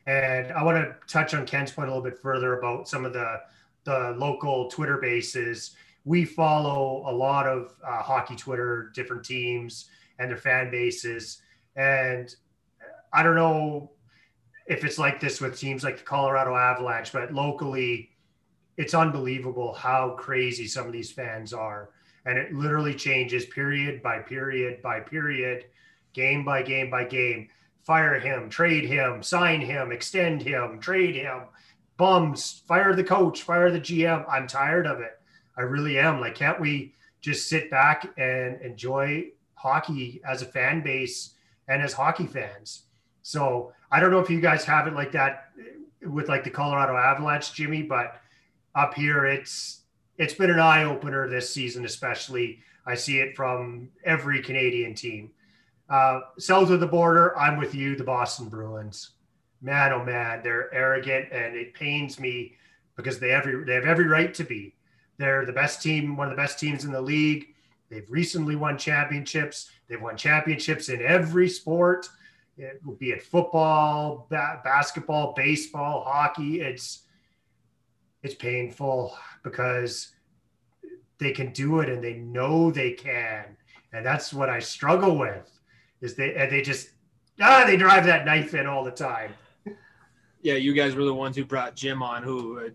And 0.06 0.52
I 0.52 0.64
want 0.64 0.78
to 0.78 0.96
touch 1.08 1.34
on 1.34 1.46
Ken's 1.46 1.72
point 1.72 1.90
a 1.90 1.92
little 1.94 2.04
bit 2.04 2.20
further 2.20 2.60
about 2.60 2.88
some 2.88 3.06
of 3.06 3.14
the 3.14 3.42
the 3.86 4.16
local 4.18 4.70
Twitter 4.70 4.98
bases 4.98 5.76
we 6.06 6.26
follow 6.26 7.04
a 7.08 7.14
lot 7.14 7.48
of 7.48 7.76
uh, 7.86 8.02
hockey 8.02 8.36
Twitter, 8.36 8.92
different 8.94 9.24
teams 9.24 9.90
and 10.20 10.30
their 10.30 10.38
fan 10.38 10.70
bases. 10.70 11.42
And 11.76 12.34
I 13.14 13.24
don't 13.24 13.36
know 13.36 13.92
if 14.68 14.84
it's 14.84 14.98
like 14.98 15.20
this 15.20 15.40
with 15.40 15.58
teams 15.58 15.84
like 15.84 15.98
the 15.98 16.04
Colorado 16.04 16.56
Avalanche, 16.56 17.12
but 17.12 17.34
locally, 17.34 18.10
it's 18.78 18.94
unbelievable 18.94 19.74
how 19.74 20.16
crazy 20.20 20.68
some 20.68 20.88
of 20.88 20.94
these 20.94 21.12
fans 21.12 21.54
are. 21.54 21.90
And 22.26 22.38
it 22.38 22.54
literally 22.54 22.94
changes 22.94 23.46
period 23.46 24.02
by 24.02 24.20
period 24.20 24.82
by 24.82 25.02
period, 25.02 25.66
game 26.14 26.46
by 26.46 26.64
game 26.64 26.90
by 26.90 27.04
game. 27.04 27.50
Fire 27.84 28.18
him, 28.20 28.50
trade 28.50 28.86
him, 28.86 29.22
sign 29.22 29.60
him, 29.60 29.92
extend 29.92 30.42
him, 30.42 30.80
trade 30.80 31.16
him, 31.16 31.42
bums, 31.98 32.64
fire 32.66 32.96
the 32.96 33.04
coach, 33.04 33.42
fire 33.42 33.70
the 33.72 33.80
GM. 33.80 34.26
I'm 34.30 34.48
tired 34.48 34.88
of 34.88 35.02
it. 35.02 35.20
I 35.58 35.62
really 35.62 36.00
am. 36.00 36.22
Like, 36.22 36.36
can't 36.36 36.62
we 36.62 36.94
just 37.22 37.50
sit 37.50 37.70
back 37.70 38.08
and 38.18 38.62
enjoy 38.62 39.32
hockey 39.56 40.22
as 40.28 40.42
a 40.42 40.46
fan 40.46 40.82
base 40.82 41.34
and 41.68 41.82
as 41.82 41.94
hockey 41.94 42.26
fans? 42.26 42.84
So 43.22 43.74
I 43.92 44.00
don't 44.00 44.12
know 44.12 44.20
if 44.20 44.30
you 44.30 44.42
guys 44.42 44.64
have 44.66 44.88
it 44.88 44.94
like 44.94 45.12
that 45.12 45.50
with 46.02 46.28
like 46.28 46.44
the 46.44 46.50
Colorado 46.50 46.96
Avalanche, 46.96 47.54
Jimmy, 47.54 47.84
but 47.84 48.20
up 48.76 48.94
here 48.94 49.26
it's 49.26 49.83
it's 50.24 50.34
been 50.34 50.50
an 50.50 50.60
eye 50.60 50.84
opener 50.84 51.28
this 51.28 51.54
season, 51.54 51.86
especially. 51.86 52.60
I 52.86 52.96
see 52.96 53.20
it 53.20 53.36
from 53.36 53.90
every 54.04 54.42
Canadian 54.42 54.96
team. 54.96 55.32
Uh, 55.90 56.22
south 56.40 56.70
of 56.70 56.80
the 56.80 56.88
border, 56.88 57.38
I'm 57.38 57.58
with 57.58 57.76
you, 57.76 57.96
the 57.96 58.04
Boston 58.04 58.48
Bruins. 58.48 59.12
Man, 59.62 59.92
oh 59.92 60.04
man, 60.04 60.42
they're 60.44 60.74
arrogant, 60.74 61.32
and 61.32 61.56
it 61.56 61.74
pains 61.74 62.20
me 62.20 62.56
because 62.96 63.20
they 63.20 63.32
every 63.32 63.64
they 63.66 63.74
have 63.74 63.86
every 63.86 64.08
right 64.08 64.34
to 64.34 64.44
be. 64.44 64.76
They're 65.18 65.46
the 65.46 65.54
best 65.54 65.82
team, 65.82 66.18
one 66.18 66.28
of 66.28 66.32
the 66.32 66.42
best 66.42 66.60
teams 66.60 66.86
in 66.86 66.92
the 66.92 67.02
league. 67.02 67.48
They've 67.90 68.10
recently 68.10 68.56
won 68.56 68.78
championships. 68.78 69.70
They've 69.88 70.02
won 70.02 70.18
championships 70.18 70.90
in 70.90 71.02
every 71.02 71.48
sport, 71.48 72.10
it, 72.58 72.82
be 73.00 73.12
it 73.12 73.24
football, 73.24 74.28
ba- 74.30 74.62
basketball, 74.64 75.34
baseball, 75.34 76.04
hockey. 76.06 76.62
It's 76.62 77.04
it's 78.24 78.36
painful 78.36 79.16
because 79.44 80.16
they 81.20 81.32
can 81.32 81.52
do 81.52 81.82
it 81.82 81.90
and 81.90 82.04
they 82.04 82.14
know 82.14 82.72
they 82.72 82.92
can, 82.92 83.46
and 83.92 84.06
that's 84.06 84.34
what 84.34 84.50
I 84.50 84.60
struggle 84.60 85.18
with. 85.18 85.50
Is 86.02 86.16
they 86.16 86.36
and 86.36 86.52
they 86.52 86.62
just 86.62 86.90
ah 87.42 87.64
they 87.66 87.78
drive 87.78 88.06
that 88.06 88.26
knife 88.26 88.54
in 88.54 88.66
all 88.66 88.84
the 88.84 88.92
time. 88.92 89.34
Yeah, 90.42 90.56
you 90.56 90.74
guys 90.74 90.96
were 90.96 91.06
the 91.06 91.14
ones 91.14 91.38
who 91.38 91.46
brought 91.46 91.76
Jim 91.76 92.04
on. 92.04 92.24
Who 92.24 92.60
uh, 92.60 92.70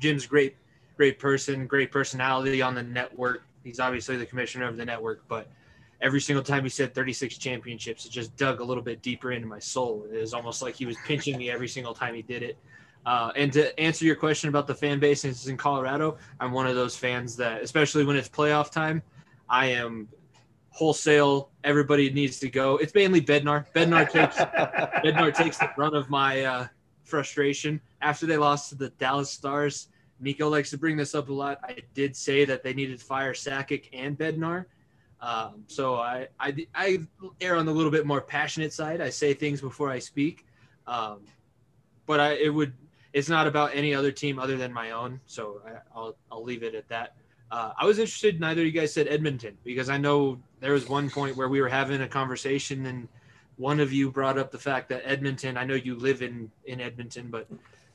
Jim's 0.00 0.26
great, 0.26 0.56
great 0.96 1.18
person, 1.18 1.66
great 1.66 1.90
personality 1.90 2.62
on 2.62 2.74
the 2.74 2.82
network. 2.82 3.42
He's 3.64 3.80
obviously 3.80 4.16
the 4.16 4.26
commissioner 4.26 4.66
of 4.66 4.76
the 4.76 4.84
network, 4.84 5.26
but 5.28 5.48
every 6.00 6.20
single 6.20 6.42
time 6.42 6.62
he 6.62 6.68
said 6.68 6.94
36 6.94 7.36
championships, 7.36 8.06
it 8.06 8.12
just 8.12 8.36
dug 8.36 8.60
a 8.60 8.64
little 8.64 8.82
bit 8.82 9.02
deeper 9.02 9.32
into 9.32 9.46
my 9.46 9.58
soul. 9.58 10.06
It 10.10 10.20
was 10.20 10.34
almost 10.34 10.62
like 10.62 10.74
he 10.74 10.86
was 10.86 10.96
pinching 11.04 11.36
me 11.36 11.50
every 11.50 11.68
single 11.68 11.94
time 11.94 12.14
he 12.14 12.22
did 12.22 12.42
it. 12.42 12.56
Uh, 13.06 13.30
and 13.36 13.52
to 13.52 13.78
answer 13.78 14.04
your 14.04 14.16
question 14.16 14.48
about 14.48 14.66
the 14.66 14.74
fan 14.74 14.98
base, 14.98 15.20
since 15.20 15.36
it's 15.38 15.46
in 15.46 15.56
Colorado, 15.56 16.18
I'm 16.40 16.50
one 16.50 16.66
of 16.66 16.74
those 16.74 16.96
fans 16.96 17.36
that, 17.36 17.62
especially 17.62 18.04
when 18.04 18.16
it's 18.16 18.28
playoff 18.28 18.72
time, 18.72 19.00
I 19.48 19.66
am 19.66 20.08
wholesale. 20.70 21.50
Everybody 21.62 22.10
needs 22.10 22.40
to 22.40 22.50
go. 22.50 22.78
It's 22.78 22.92
mainly 22.94 23.20
Bednar. 23.20 23.64
Bednar 23.74 24.10
takes 24.10 24.36
Bednar 24.36 25.32
takes 25.32 25.56
the 25.56 25.70
brunt 25.76 25.94
of 25.94 26.10
my 26.10 26.44
uh, 26.44 26.66
frustration 27.04 27.80
after 28.02 28.26
they 28.26 28.36
lost 28.36 28.70
to 28.70 28.74
the 28.74 28.88
Dallas 28.90 29.30
Stars. 29.30 29.86
Nico 30.18 30.48
likes 30.48 30.70
to 30.70 30.78
bring 30.78 30.96
this 30.96 31.14
up 31.14 31.28
a 31.28 31.32
lot. 31.32 31.60
I 31.62 31.78
did 31.94 32.16
say 32.16 32.44
that 32.44 32.64
they 32.64 32.74
needed 32.74 32.98
to 32.98 33.04
fire 33.04 33.34
Sakic 33.34 33.88
and 33.92 34.18
Bednar. 34.18 34.64
Um, 35.20 35.62
so 35.68 35.94
I, 35.94 36.26
I, 36.40 36.66
I 36.74 36.98
err 37.40 37.56
on 37.56 37.66
the 37.66 37.72
little 37.72 37.92
bit 37.92 38.04
more 38.04 38.20
passionate 38.20 38.72
side. 38.72 39.00
I 39.00 39.10
say 39.10 39.32
things 39.32 39.60
before 39.60 39.90
I 39.90 40.00
speak. 40.00 40.44
Um, 40.88 41.20
but 42.06 42.20
I, 42.20 42.32
it 42.34 42.48
would 42.48 42.72
it's 43.16 43.30
not 43.30 43.46
about 43.46 43.70
any 43.72 43.94
other 43.94 44.12
team 44.12 44.38
other 44.38 44.58
than 44.58 44.70
my 44.70 44.90
own. 44.90 45.18
So 45.26 45.62
I, 45.66 45.98
will 45.98 46.16
I'll 46.30 46.44
leave 46.44 46.62
it 46.62 46.74
at 46.74 46.86
that. 46.88 47.14
Uh, 47.50 47.72
I 47.78 47.86
was 47.86 47.98
interested. 47.98 48.38
Neither 48.38 48.60
of 48.60 48.66
you 48.66 48.72
guys 48.72 48.92
said 48.92 49.08
Edmonton 49.08 49.56
because 49.64 49.88
I 49.88 49.96
know 49.96 50.38
there 50.60 50.74
was 50.74 50.86
one 50.86 51.08
point 51.08 51.34
where 51.34 51.48
we 51.48 51.62
were 51.62 51.68
having 51.68 52.02
a 52.02 52.08
conversation 52.08 52.84
and 52.84 53.08
one 53.56 53.80
of 53.80 53.90
you 53.90 54.10
brought 54.10 54.36
up 54.36 54.50
the 54.50 54.58
fact 54.58 54.90
that 54.90 55.00
Edmonton. 55.06 55.56
I 55.56 55.64
know 55.64 55.72
you 55.72 55.94
live 55.94 56.20
in 56.20 56.50
in 56.66 56.78
Edmonton, 56.78 57.28
but 57.30 57.46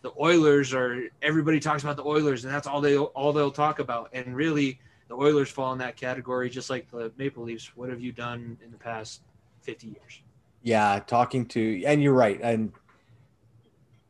the 0.01 0.11
Oilers 0.19 0.73
are 0.73 1.03
everybody 1.21 1.59
talks 1.59 1.83
about 1.83 1.97
the 1.97 2.05
Oilers 2.05 2.43
and 2.43 2.51
that's 2.51 2.65
all 2.65 2.81
they 2.81 2.97
all 2.97 3.31
they'll 3.31 3.51
talk 3.51 3.77
about. 3.77 4.09
And 4.13 4.35
really, 4.35 4.79
the 5.07 5.13
Oilers 5.13 5.51
fall 5.51 5.71
in 5.71 5.77
that 5.77 5.97
category, 5.97 6.49
just 6.49 6.71
like 6.71 6.89
the 6.89 7.11
Maple 7.17 7.43
Leafs. 7.43 7.77
What 7.77 7.89
have 7.89 8.01
you 8.01 8.11
done 8.11 8.57
in 8.65 8.71
the 8.71 8.77
past 8.77 9.21
fifty 9.61 9.85
years? 9.85 10.23
Yeah, 10.63 10.99
talking 11.05 11.45
to 11.47 11.83
and 11.85 12.01
you're 12.01 12.13
right, 12.13 12.39
and 12.41 12.71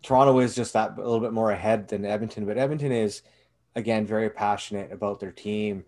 Toronto 0.02 0.40
is 0.40 0.56
just 0.56 0.74
that 0.74 0.98
a 0.98 1.02
little 1.02 1.20
bit 1.20 1.34
more 1.34 1.52
ahead 1.52 1.88
than 1.88 2.06
Edmonton, 2.06 2.46
but 2.46 2.58
Edmonton 2.58 2.92
is 2.92 3.22
again 3.76 4.06
very 4.06 4.30
passionate 4.30 4.92
about 4.92 5.20
their 5.20 5.32
team. 5.32 5.86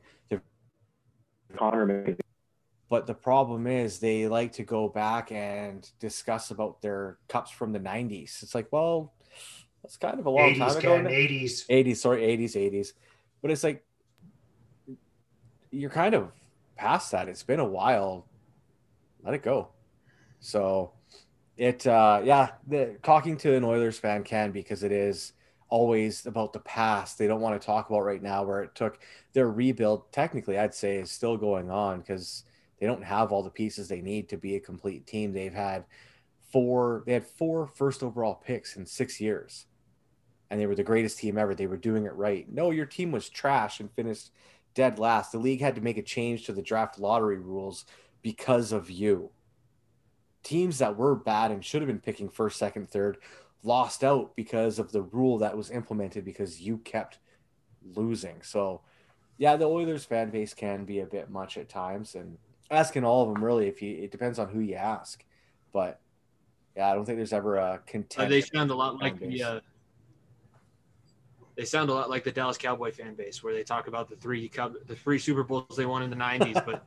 Connor 1.56 2.18
but 2.90 3.08
the 3.08 3.14
problem 3.16 3.66
is 3.66 3.98
they 3.98 4.28
like 4.28 4.52
to 4.54 4.64
go 4.64 4.88
back 4.88 5.32
and 5.32 5.90
discuss 6.00 6.52
about 6.52 6.80
their 6.84 7.18
cups 7.28 7.50
from 7.50 7.72
the 7.72 7.80
90s. 7.80 8.44
It's 8.44 8.54
like, 8.54 8.68
well, 8.72 9.14
that's 9.82 9.98
kind 9.98 10.20
of 10.20 10.28
a 10.28 10.30
long 10.30 10.54
80s, 10.54 10.58
time 10.58 10.78
ago. 10.78 10.96
Ken, 10.98 11.06
80s. 11.06 11.68
80s, 11.68 11.98
sorry, 11.98 12.22
80s, 12.22 12.52
80s. 12.52 12.94
But 13.42 13.50
it's 13.50 13.64
like 13.64 13.84
you're 15.72 15.90
kind 15.90 16.14
of 16.14 16.32
past 16.76 17.12
that. 17.14 17.28
It's 17.28 17.42
been 17.42 17.60
a 17.60 17.66
while. 17.66 18.28
Let 19.24 19.34
it 19.34 19.42
go. 19.42 19.70
So 20.40 20.92
it 21.58 21.86
uh 21.86 22.22
yeah 22.24 22.50
the 22.68 22.98
talking 23.04 23.38
to 23.38 23.56
an 23.56 23.64
oilers 23.64 24.00
fan 24.00 24.24
can 24.24 24.52
because 24.52 24.84
it 24.84 24.92
is 24.92 25.34
always 25.70 26.28
about 26.28 26.54
the 26.54 26.60
past. 26.60 27.18
They 27.18 27.26
don't 27.26 27.42
want 27.42 27.60
to 27.60 27.66
talk 27.66 27.90
about 27.90 28.02
right 28.02 28.22
now 28.22 28.44
where 28.44 28.62
it 28.62 28.76
took 28.76 29.00
their 29.34 29.50
rebuild 29.50 30.12
technically 30.12 30.58
i'd 30.60 30.74
say 30.74 30.98
is 30.98 31.12
still 31.12 31.36
going 31.36 31.72
on 31.72 32.00
because 32.00 32.44
they 32.80 32.86
don't 32.86 33.04
have 33.04 33.32
all 33.32 33.44
the 33.44 33.50
pieces 33.50 33.88
they 33.88 34.02
need 34.02 34.30
to 34.30 34.38
be 34.38 34.56
a 34.56 34.60
complete 34.60 35.08
team. 35.08 35.32
They've 35.32 35.54
had 35.54 35.86
four 36.52 37.04
they 37.06 37.14
had 37.14 37.26
four 37.26 37.68
first 37.68 38.04
overall 38.04 38.36
picks 38.36 38.76
in 38.76 38.86
six 38.86 39.20
years 39.22 39.66
and 40.50 40.60
they 40.60 40.68
were 40.68 40.76
the 40.76 40.84
greatest 40.84 41.18
team 41.18 41.38
ever. 41.38 41.56
They 41.56 41.66
were 41.68 41.78
doing 41.78 42.06
it 42.06 42.14
right. 42.14 42.46
No 42.52 42.72
your 42.72 42.86
team 42.86 43.12
was 43.12 43.30
trash 43.30 43.80
and 43.80 43.92
finished 43.92 44.32
dead 44.76 45.00
last. 45.00 45.32
The 45.32 45.40
league 45.40 45.62
had 45.62 45.76
to 45.76 45.82
make 45.82 45.98
a 45.98 46.04
change 46.04 46.46
to 46.46 46.54
the 46.54 46.62
draft 46.62 47.00
lottery 47.00 47.40
rules 47.40 47.86
because 48.22 48.72
of 48.72 48.90
you 48.90 49.32
teams 50.44 50.78
that 50.80 50.98
were 50.98 51.16
bad 51.16 51.52
and 51.52 51.64
should 51.64 51.82
have 51.82 51.88
been 51.88 52.00
picking 52.00 52.30
first, 52.30 52.58
second, 52.58 52.90
third 52.90 53.18
lost 53.64 54.04
out 54.04 54.36
because 54.36 54.78
of 54.78 54.92
the 54.92 55.02
rule 55.02 55.38
that 55.40 55.58
was 55.58 55.72
implemented 55.72 56.26
because 56.26 56.62
you 56.62 56.78
kept 56.80 57.20
losing. 57.96 58.42
So, 58.42 58.82
yeah, 59.38 59.56
the 59.56 59.66
Oilers 59.66 60.06
fan 60.06 60.30
base 60.30 60.54
can 60.54 60.86
be 60.86 61.00
a 61.00 61.06
bit 61.06 61.30
much 61.30 61.58
at 61.58 61.70
times, 61.70 62.16
and 62.16 62.38
asking 62.70 63.04
all 63.04 63.24
of 63.24 63.34
them 63.34 63.44
really, 63.44 63.68
if 63.68 63.82
you 63.82 64.04
it 64.04 64.12
depends 64.12 64.38
on 64.38 64.50
who 64.50 64.60
you 64.60 64.76
ask, 64.76 65.24
but 65.72 66.00
yeah, 66.76 66.92
I 66.92 66.94
don't 66.94 67.06
think 67.06 67.18
there's 67.18 67.34
ever 67.34 67.58
a 67.58 67.80
content. 67.86 68.28
Uh, 68.28 68.30
they 68.30 68.42
sound 68.42 68.72
a 68.72 68.76
lot 68.76 69.00
like 69.00 69.20
the. 69.20 69.44
Uh, 69.44 69.60
they 71.56 71.66
sound 71.66 71.92
a 71.92 71.94
lot 71.94 72.10
like 72.10 72.24
the 72.24 72.32
Dallas 72.32 72.58
Cowboy 72.58 72.92
fan 72.92 73.14
base, 73.14 73.44
where 73.44 73.54
they 73.54 73.64
talk 73.64 73.88
about 73.88 74.10
the 74.10 74.16
three 74.16 74.50
the 74.88 74.96
three 74.96 75.20
Super 75.20 75.44
Bowls 75.44 75.76
they 75.78 75.86
won 75.86 76.02
in 76.02 76.10
the 76.10 76.16
'90s, 76.16 76.66
but 76.66 76.86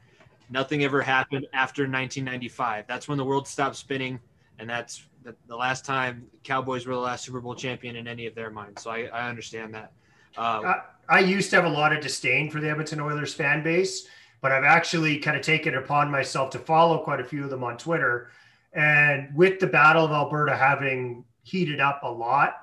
Nothing 0.51 0.85
ever 0.85 1.03
happened 1.03 1.47
after 1.53 1.83
1995. 1.83 2.85
That's 2.87 3.09
when 3.09 3.19
the 3.19 3.25
world 3.25 3.49
stopped 3.49 3.77
spinning, 3.77 4.21
and 4.59 4.69
that's 4.69 5.07
the, 5.23 5.35
the 5.49 5.57
last 5.57 5.85
time 5.85 6.27
Cowboys 6.45 6.87
were 6.87 6.95
the 6.95 7.01
last 7.01 7.25
Super 7.25 7.41
Bowl 7.41 7.55
champion 7.55 7.97
in 7.97 8.07
any 8.07 8.27
of 8.27 8.35
their 8.35 8.51
minds. 8.51 8.83
So 8.83 8.91
I, 8.91 9.07
I 9.07 9.29
understand 9.29 9.75
that. 9.75 9.93
Uh, 10.37 10.75
I, 11.09 11.17
I 11.17 11.19
used 11.21 11.51
to 11.51 11.57
have 11.57 11.65
a 11.65 11.69
lot 11.69 11.93
of 11.93 12.01
disdain 12.01 12.51
for 12.51 12.61
the 12.61 12.71
Edmonton 12.71 13.01
Oilers 13.01 13.35
fan 13.35 13.63
base, 13.65 14.07
but 14.41 14.53
I've 14.53 14.65
actually 14.65 15.19
kind 15.19 15.37
of 15.37 15.43
taken 15.43 15.75
it 15.75 15.79
upon 15.79 16.11
myself 16.11 16.51
to 16.51 16.59
follow 16.59 17.03
quite 17.03 17.21
a 17.21 17.25
few 17.25 17.43
of 17.43 17.51
them 17.51 17.65
on 17.65 17.77
Twitter. 17.77 18.31
And 18.73 19.35
with 19.35 19.59
the 19.59 19.67
Battle 19.67 20.05
of 20.05 20.13
Alberta 20.13 20.57
having 20.57 21.25
heated 21.43 21.81
up 21.81 22.01
a 22.05 22.11
lot 22.11 22.59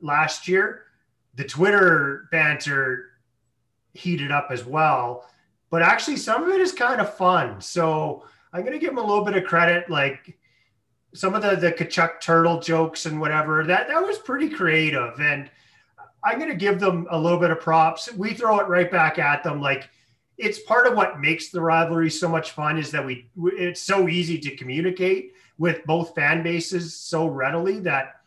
last 0.00 0.48
year, 0.48 0.84
the 1.36 1.44
Twitter 1.44 2.28
banter 2.32 3.10
heated 3.94 4.32
up 4.32 4.48
as 4.50 4.64
well 4.64 5.28
but 5.70 5.82
actually 5.82 6.16
some 6.16 6.44
of 6.44 6.48
it 6.50 6.60
is 6.60 6.72
kind 6.72 7.00
of 7.00 7.14
fun. 7.14 7.60
So 7.60 8.24
I'm 8.52 8.62
going 8.62 8.72
to 8.72 8.78
give 8.78 8.90
him 8.90 8.98
a 8.98 9.06
little 9.06 9.24
bit 9.24 9.36
of 9.36 9.44
credit. 9.44 9.90
Like 9.90 10.36
some 11.14 11.34
of 11.34 11.42
the, 11.42 11.56
the 11.56 11.72
Tkachuk 11.72 12.20
turtle 12.20 12.60
jokes 12.60 13.06
and 13.06 13.20
whatever 13.20 13.64
that, 13.64 13.88
that 13.88 14.02
was 14.02 14.18
pretty 14.18 14.48
creative. 14.48 15.20
And 15.20 15.50
I'm 16.24 16.38
going 16.38 16.50
to 16.50 16.56
give 16.56 16.80
them 16.80 17.06
a 17.10 17.18
little 17.18 17.38
bit 17.38 17.50
of 17.50 17.60
props. 17.60 18.12
We 18.12 18.34
throw 18.34 18.58
it 18.60 18.68
right 18.68 18.90
back 18.90 19.18
at 19.18 19.42
them. 19.44 19.60
Like 19.60 19.88
it's 20.36 20.60
part 20.60 20.86
of 20.86 20.94
what 20.94 21.20
makes 21.20 21.50
the 21.50 21.60
rivalry 21.60 22.10
so 22.10 22.28
much 22.28 22.52
fun 22.52 22.78
is 22.78 22.90
that 22.92 23.04
we, 23.04 23.28
it's 23.36 23.82
so 23.82 24.08
easy 24.08 24.38
to 24.38 24.56
communicate 24.56 25.32
with 25.58 25.84
both 25.84 26.14
fan 26.14 26.42
bases 26.42 26.94
so 26.94 27.26
readily 27.26 27.80
that 27.80 28.20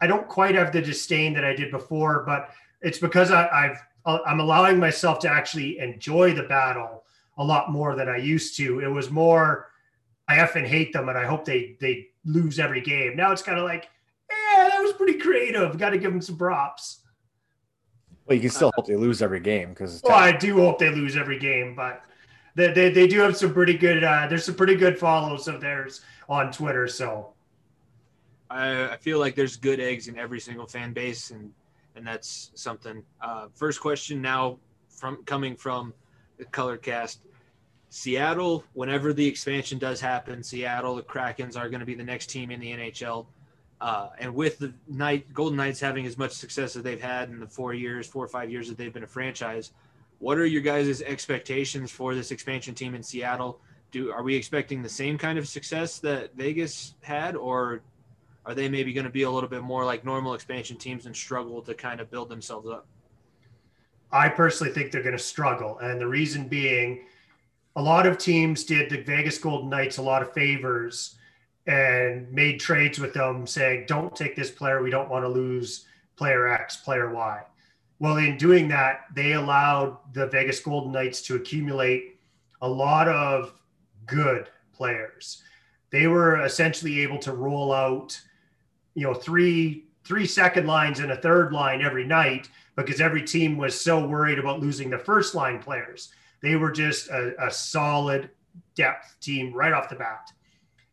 I 0.00 0.06
don't 0.06 0.28
quite 0.28 0.54
have 0.54 0.72
the 0.72 0.82
disdain 0.82 1.32
that 1.34 1.44
I 1.44 1.54
did 1.54 1.70
before, 1.70 2.22
but 2.24 2.50
it's 2.82 2.98
because 2.98 3.30
I, 3.30 3.48
I've 3.48 3.82
Uh, 4.08 4.20
I'm 4.24 4.40
allowing 4.40 4.78
myself 4.78 5.18
to 5.20 5.30
actually 5.30 5.78
enjoy 5.78 6.32
the 6.32 6.44
battle 6.44 7.04
a 7.36 7.44
lot 7.44 7.70
more 7.70 7.94
than 7.94 8.08
I 8.08 8.16
used 8.16 8.56
to. 8.56 8.80
It 8.80 8.88
was 8.88 9.10
more, 9.10 9.70
I 10.26 10.38
effing 10.38 10.66
hate 10.66 10.94
them 10.94 11.10
and 11.10 11.18
I 11.18 11.26
hope 11.26 11.44
they 11.44 11.76
they 11.78 12.06
lose 12.24 12.58
every 12.58 12.80
game. 12.80 13.16
Now 13.16 13.32
it's 13.32 13.42
kind 13.42 13.58
of 13.58 13.64
like, 13.64 13.90
yeah, 14.30 14.70
that 14.70 14.80
was 14.80 14.94
pretty 14.94 15.18
creative. 15.18 15.76
Got 15.76 15.90
to 15.90 15.98
give 15.98 16.10
them 16.10 16.22
some 16.22 16.38
props. 16.38 17.00
Well, 18.24 18.34
you 18.36 18.40
can 18.40 18.50
still 18.50 18.68
uh, 18.68 18.72
hope 18.76 18.86
they 18.86 18.96
lose 18.96 19.20
every 19.20 19.40
game 19.40 19.70
because. 19.70 20.00
Well, 20.02 20.14
oh, 20.14 20.16
I 20.16 20.32
do 20.32 20.56
hope 20.56 20.78
they 20.78 20.90
lose 20.90 21.14
every 21.14 21.38
game, 21.38 21.74
but 21.74 22.02
they, 22.54 22.72
they, 22.72 22.90
they 22.90 23.06
do 23.06 23.20
have 23.20 23.36
some 23.36 23.52
pretty 23.52 23.74
good. 23.74 24.02
Uh, 24.02 24.26
there's 24.26 24.46
some 24.46 24.54
pretty 24.54 24.74
good 24.74 24.98
follows 24.98 25.48
of 25.48 25.60
theirs 25.60 26.00
on 26.30 26.50
Twitter. 26.50 26.88
So 26.88 27.34
I, 28.48 28.88
I 28.88 28.96
feel 28.96 29.18
like 29.18 29.34
there's 29.34 29.56
good 29.56 29.80
eggs 29.80 30.08
in 30.08 30.18
every 30.18 30.40
single 30.40 30.66
fan 30.66 30.94
base, 30.94 31.30
and 31.30 31.52
and 31.98 32.06
that's 32.06 32.50
something. 32.54 33.02
Uh, 33.20 33.48
first 33.54 33.80
question 33.80 34.22
now 34.22 34.58
from 34.88 35.22
coming 35.24 35.56
from 35.56 35.92
the 36.38 36.44
color 36.46 36.76
cast. 36.76 37.20
Seattle, 37.90 38.64
whenever 38.74 39.12
the 39.12 39.26
expansion 39.26 39.78
does 39.78 40.00
happen, 40.00 40.42
Seattle, 40.42 40.96
the 40.96 41.02
Krakens 41.02 41.56
are 41.56 41.68
going 41.68 41.80
to 41.80 41.86
be 41.86 41.94
the 41.94 42.04
next 42.04 42.28
team 42.28 42.50
in 42.50 42.60
the 42.60 42.72
NHL. 42.72 43.26
Uh, 43.80 44.08
and 44.18 44.34
with 44.34 44.58
the 44.58 44.72
night 44.88 45.32
Golden 45.32 45.56
Knights 45.56 45.80
having 45.80 46.04
as 46.04 46.18
much 46.18 46.32
success 46.32 46.76
as 46.76 46.82
they've 46.82 47.00
had 47.00 47.28
in 47.28 47.38
the 47.38 47.46
four 47.46 47.74
years, 47.74 48.06
four 48.06 48.24
or 48.24 48.28
five 48.28 48.50
years 48.50 48.68
that 48.68 48.76
they've 48.76 48.92
been 48.92 49.04
a 49.04 49.08
franchise, 49.08 49.72
what 50.18 50.36
are 50.36 50.46
your 50.46 50.62
guys' 50.62 51.00
expectations 51.02 51.90
for 51.90 52.14
this 52.14 52.30
expansion 52.30 52.74
team 52.74 52.94
in 52.94 53.02
Seattle? 53.02 53.60
Do 53.90 54.10
are 54.10 54.22
we 54.22 54.34
expecting 54.34 54.82
the 54.82 54.88
same 54.88 55.16
kind 55.16 55.38
of 55.38 55.48
success 55.48 55.98
that 56.00 56.34
Vegas 56.34 56.94
had, 57.00 57.36
or 57.36 57.82
are 58.48 58.54
they 58.54 58.68
maybe 58.68 58.94
going 58.94 59.04
to 59.04 59.10
be 59.10 59.24
a 59.24 59.30
little 59.30 59.48
bit 59.48 59.62
more 59.62 59.84
like 59.84 60.06
normal 60.06 60.32
expansion 60.32 60.78
teams 60.78 61.04
and 61.04 61.14
struggle 61.14 61.60
to 61.60 61.74
kind 61.74 62.00
of 62.00 62.10
build 62.10 62.30
themselves 62.30 62.66
up? 62.66 62.86
I 64.10 64.30
personally 64.30 64.72
think 64.72 64.90
they're 64.90 65.02
going 65.02 65.16
to 65.16 65.22
struggle, 65.22 65.78
and 65.80 66.00
the 66.00 66.06
reason 66.06 66.48
being, 66.48 67.04
a 67.76 67.82
lot 67.82 68.06
of 68.06 68.16
teams 68.16 68.64
did 68.64 68.88
the 68.88 69.02
Vegas 69.02 69.36
Golden 69.36 69.68
Knights 69.68 69.98
a 69.98 70.02
lot 70.02 70.22
of 70.22 70.32
favors 70.32 71.16
and 71.66 72.32
made 72.32 72.58
trades 72.58 72.98
with 72.98 73.12
them 73.12 73.46
saying, 73.46 73.84
don't 73.86 74.16
take 74.16 74.34
this 74.34 74.50
player. 74.50 74.82
We 74.82 74.88
don't 74.88 75.10
want 75.10 75.26
to 75.26 75.28
lose 75.28 75.84
player 76.16 76.48
X, 76.48 76.78
player 76.78 77.12
Y. 77.12 77.42
Well, 77.98 78.16
in 78.16 78.38
doing 78.38 78.66
that, 78.68 79.02
they 79.14 79.34
allowed 79.34 79.98
the 80.14 80.26
Vegas 80.28 80.60
Golden 80.60 80.90
Knights 80.90 81.20
to 81.22 81.36
accumulate 81.36 82.18
a 82.62 82.68
lot 82.68 83.08
of 83.08 83.52
good 84.06 84.48
players. 84.72 85.42
They 85.90 86.06
were 86.06 86.44
essentially 86.44 87.00
able 87.00 87.18
to 87.18 87.32
roll 87.32 87.72
out, 87.72 88.18
you 88.98 89.04
know, 89.04 89.14
three 89.14 89.84
three 90.04 90.26
second 90.26 90.66
lines 90.66 90.98
and 91.00 91.12
a 91.12 91.16
third 91.16 91.52
line 91.52 91.82
every 91.82 92.04
night 92.04 92.48
because 92.76 93.00
every 93.00 93.22
team 93.22 93.56
was 93.56 93.78
so 93.78 94.04
worried 94.04 94.38
about 94.38 94.58
losing 94.58 94.90
the 94.90 94.98
first 94.98 95.34
line 95.34 95.60
players. 95.60 96.12
They 96.42 96.56
were 96.56 96.72
just 96.72 97.08
a, 97.10 97.34
a 97.46 97.50
solid 97.50 98.30
depth 98.74 99.20
team 99.20 99.52
right 99.52 99.72
off 99.72 99.88
the 99.88 99.96
bat. 99.96 100.32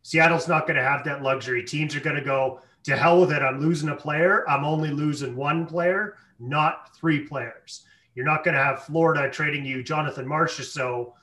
Seattle's 0.04 0.48
not 0.48 0.68
going 0.68 0.78
to 0.78 0.84
have 0.84 1.04
that 1.06 1.24
luxury. 1.24 1.64
Teams 1.64 1.96
are 1.96 2.00
going 2.00 2.16
to 2.16 2.22
go 2.22 2.60
to 2.84 2.96
hell 2.96 3.22
with 3.22 3.32
it. 3.32 3.42
I'm 3.42 3.60
losing 3.60 3.90
a 3.90 3.96
player. 3.96 4.48
I'm 4.48 4.66
only 4.66 4.92
losing 4.92 5.36
one 5.36 5.66
player, 5.66 6.18
not 6.40 6.96
three 6.96 7.22
players. 7.22 7.86
You're 8.14 8.26
not 8.26 8.44
going 8.44 8.56
to 8.56 8.64
have 8.64 8.84
Florida 8.84 9.32
trading 9.32 9.66
you 9.66 9.82
Jonathan 9.82 10.28
Marchessault 10.28 11.14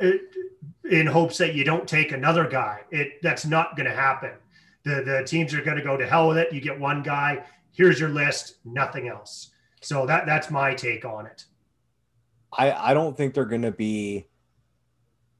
eh, 0.00 0.18
in 0.90 1.06
hopes 1.06 1.38
that 1.38 1.54
you 1.54 1.64
don't 1.64 1.86
take 1.86 2.10
another 2.10 2.48
guy. 2.48 2.80
It 2.90 3.22
that's 3.22 3.46
not 3.46 3.76
going 3.76 3.88
to 3.88 3.94
happen. 3.94 4.32
The 4.84 5.02
the 5.02 5.24
teams 5.26 5.54
are 5.54 5.62
going 5.62 5.76
to 5.76 5.82
go 5.82 5.96
to 5.96 6.06
hell 6.06 6.28
with 6.28 6.38
it. 6.38 6.52
You 6.52 6.60
get 6.60 6.78
one 6.78 7.02
guy. 7.02 7.44
Here's 7.72 8.00
your 8.00 8.08
list. 8.08 8.56
Nothing 8.64 9.08
else. 9.08 9.50
So 9.80 10.06
that 10.06 10.26
that's 10.26 10.50
my 10.50 10.74
take 10.74 11.04
on 11.04 11.26
it. 11.26 11.44
I 12.52 12.72
I 12.72 12.94
don't 12.94 13.16
think 13.16 13.34
they're 13.34 13.44
going 13.44 13.62
to 13.62 13.72
be 13.72 14.26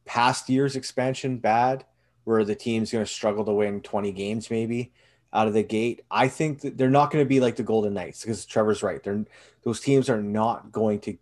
past 0.05 0.49
year's 0.49 0.77
expansion 0.77 1.39
bad 1.39 1.85
where 2.25 2.45
the 2.45 2.55
team's 2.55 2.93
going 2.93 3.05
to 3.05 3.11
struggle 3.11 3.45
to 3.45 3.53
win 3.53 3.81
20 3.81 4.13
games 4.13 4.51
maybe 4.51 4.93
out 5.33 5.49
of 5.49 5.55
the 5.55 5.63
gate. 5.63 6.03
I 6.11 6.29
think 6.29 6.61
that 6.63 6.77
they're 6.77 6.91
not 6.91 7.11
going 7.11 7.25
to 7.25 7.29
be 7.29 7.41
like 7.41 7.57
the 7.57 7.63
Golden 7.63 7.95
Knights 7.95 8.23
because 8.23 8.45
Trevor's 8.45 8.83
right. 8.83 9.03
They're 9.03 9.25
those 9.63 9.81
teams 9.81 10.09
are 10.09 10.23
not 10.23 10.73
going 10.73 11.01
to 11.01 11.17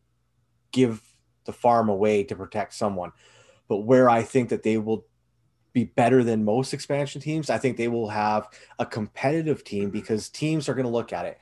give 0.72 1.02
the 1.44 1.52
farm 1.52 1.88
away 1.88 2.24
to 2.24 2.36
protect 2.36 2.74
someone. 2.74 3.12
But 3.68 3.78
where 3.78 4.08
I 4.08 4.22
think 4.22 4.48
that 4.50 4.62
they 4.62 4.78
will 4.78 5.04
be 5.72 5.84
better 5.84 6.24
than 6.24 6.44
most 6.44 6.72
expansion 6.72 7.20
teams, 7.20 7.50
I 7.50 7.58
think 7.58 7.76
they 7.76 7.88
will 7.88 8.08
have 8.08 8.48
a 8.78 8.86
competitive 8.86 9.64
team 9.64 9.90
because 9.90 10.28
teams 10.28 10.68
are 10.68 10.74
going 10.74 10.86
to 10.86 10.92
look 10.92 11.12
at 11.12 11.26
it. 11.26 11.38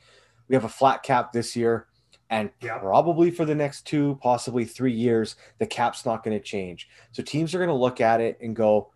We 0.49 0.55
have 0.55 0.65
a 0.65 0.69
flat 0.69 1.03
cap 1.03 1.33
this 1.33 1.57
year 1.57 1.87
and 2.29 2.51
yep. 2.61 2.81
probably 2.81 3.31
for 3.31 3.45
the 3.45 3.55
next 3.55 3.87
two, 3.87 4.19
possibly 4.21 4.65
three 4.65 4.93
years, 4.93 5.37
the 5.59 5.67
cap's 5.67 6.05
not 6.05 6.25
going 6.25 6.37
to 6.37 6.43
change. 6.43 6.89
So 7.13 7.23
teams 7.23 7.55
are 7.55 7.59
going 7.59 7.69
to 7.69 7.75
look 7.75 8.01
at 8.01 8.21
it 8.21 8.39
and 8.41 8.55
go, 8.55 8.93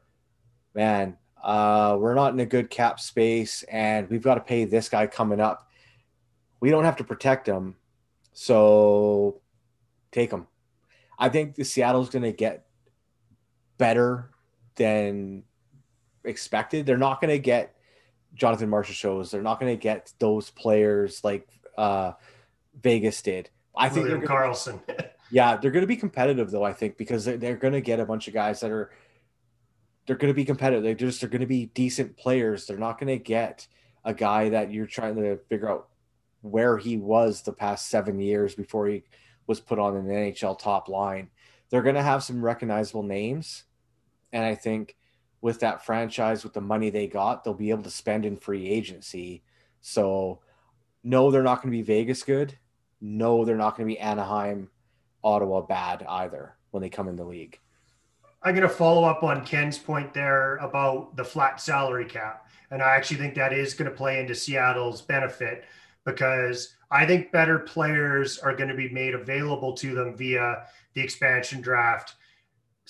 man, 0.75 1.17
uh, 1.43 1.97
we're 1.99 2.15
not 2.15 2.33
in 2.33 2.41
a 2.41 2.47
good 2.47 2.71
cap 2.71 2.99
space 2.99 3.63
and 3.65 4.09
we've 4.11 4.23
got 4.23 4.35
to 4.35 4.41
pay 4.41 4.65
this 4.65 4.89
guy 4.89 5.07
coming 5.07 5.41
up. 5.41 5.69
We 6.61 6.71
don't 6.71 6.85
have 6.85 6.97
to 6.97 7.05
protect 7.05 7.47
him. 7.47 7.77
So 8.33 9.41
take 10.13 10.31
him. 10.31 10.47
I 11.19 11.29
think 11.29 11.55
the 11.55 11.65
Seattle's 11.65 12.11
going 12.11 12.23
to 12.25 12.33
get 12.33 12.67
better 13.79 14.31
than 14.81 15.43
expected. 16.25 16.87
They're 16.87 16.97
not 16.97 17.21
going 17.21 17.29
to 17.29 17.39
get 17.39 17.77
Jonathan 18.35 18.71
Marchessault. 18.71 19.31
They're 19.31 19.43
not 19.43 19.61
going 19.61 19.77
to 19.77 19.81
get 19.81 20.11
those 20.19 20.49
players 20.49 21.23
like 21.23 21.47
uh, 21.77 22.13
Vegas 22.83 23.21
did. 23.21 23.51
I 23.77 23.91
think 23.91 24.05
William 24.07 24.21
they're 24.21 24.29
Karlsson. 24.29 24.81
yeah, 25.31 25.59
they're 25.59 25.71
going 25.71 25.83
to 25.83 25.87
be 25.87 25.97
competitive 25.97 26.51
though. 26.51 26.65
I 26.65 26.73
think 26.73 26.97
because 26.97 27.27
they're, 27.27 27.37
they're 27.37 27.57
going 27.57 27.75
to 27.75 27.83
get 27.83 28.01
a 28.01 28.07
bunch 28.07 28.27
of 28.27 28.33
guys 28.33 28.61
that 28.61 28.71
are 28.71 28.91
they're 30.07 30.17
going 30.17 30.33
to 30.33 30.37
be 30.37 30.47
competitive. 30.47 30.83
They're 30.83 30.95
just 30.95 31.21
they're 31.21 31.29
going 31.29 31.41
to 31.41 31.47
be 31.47 31.67
decent 31.67 32.17
players. 32.17 32.67
They're 32.67 32.79
not 32.79 32.99
going 32.99 33.19
to 33.19 33.23
get 33.23 33.69
a 34.03 34.15
guy 34.15 34.49
that 34.49 34.73
you're 34.73 34.87
trying 34.87 35.17
to 35.17 35.37
figure 35.51 35.71
out 35.71 35.89
where 36.41 36.79
he 36.79 36.97
was 36.97 37.43
the 37.43 37.53
past 37.53 37.91
seven 37.91 38.19
years 38.19 38.55
before 38.55 38.87
he 38.87 39.03
was 39.47 39.61
put 39.61 39.79
on 39.79 39.95
an 39.95 40.07
NHL 40.07 40.59
top 40.59 40.89
line. 40.89 41.29
They're 41.69 41.83
going 41.83 41.97
to 41.97 42.03
have 42.03 42.25
some 42.25 42.43
recognizable 42.43 43.03
names, 43.03 43.65
and 44.33 44.45
I 44.45 44.55
think 44.55 44.97
with 45.41 45.61
that 45.61 45.85
franchise, 45.85 46.45
with 46.45 46.53
the 46.53 46.61
money 46.61 46.91
they 46.91 47.07
got, 47.07 47.45
they'll 47.45 47.55
be 47.55 47.71
able 47.71 47.83
to 47.85 47.91
spend 47.91 48.27
in 48.27 48.37
free 48.37 48.69
agency. 48.69 49.43
So, 49.81 50.41
no, 51.03 51.31
they're 51.31 51.43
not 51.43 51.63
going 51.63 51.73
to 51.73 51.79
be 51.79 51.83
Vegas 51.83 52.23
good. 52.23 52.57
No, 53.01 53.45
they're 53.45 53.57
not 53.57 53.77
going 53.77 53.89
to 53.89 53.95
be 53.95 53.99
Anaheim, 53.99 54.69
Ottawa 55.25 55.63
bad 55.63 56.05
either 56.09 56.55
when 56.71 56.83
they 56.83 56.91
come 56.91 57.09
in 57.09 57.17
the 57.17 57.25
league. 57.25 57.59
I'm 58.43 58.55
going 58.55 58.69
to 58.69 58.75
follow 58.75 59.05
up 59.05 59.23
on 59.23 59.45
Ken's 59.45 59.79
point 59.79 60.15
there 60.15 60.57
about 60.57 61.17
the 61.17 61.25
flat 61.25 61.61
salary 61.61 62.07
cap. 62.07 62.47
And 62.71 62.83
I 62.83 62.95
actually 62.95 63.19
think 63.19 63.35
that 63.35 63.53
is 63.53 63.75
going 63.75 63.91
to 63.91 63.97
play 63.97 64.21
into 64.21 64.35
Seattle's 64.35 65.03
benefit 65.03 65.65
because 66.05 66.75
I 66.91 67.07
think 67.07 67.33
better 67.33 67.59
players 67.59 68.39
are 68.39 68.55
going 68.55 68.69
to 68.69 68.75
be 68.75 68.89
made 68.89 69.15
available 69.15 69.75
to 69.75 69.95
them 69.95 70.17
via 70.17 70.65
the 70.95 71.01
expansion 71.01 71.61
draft 71.61 72.15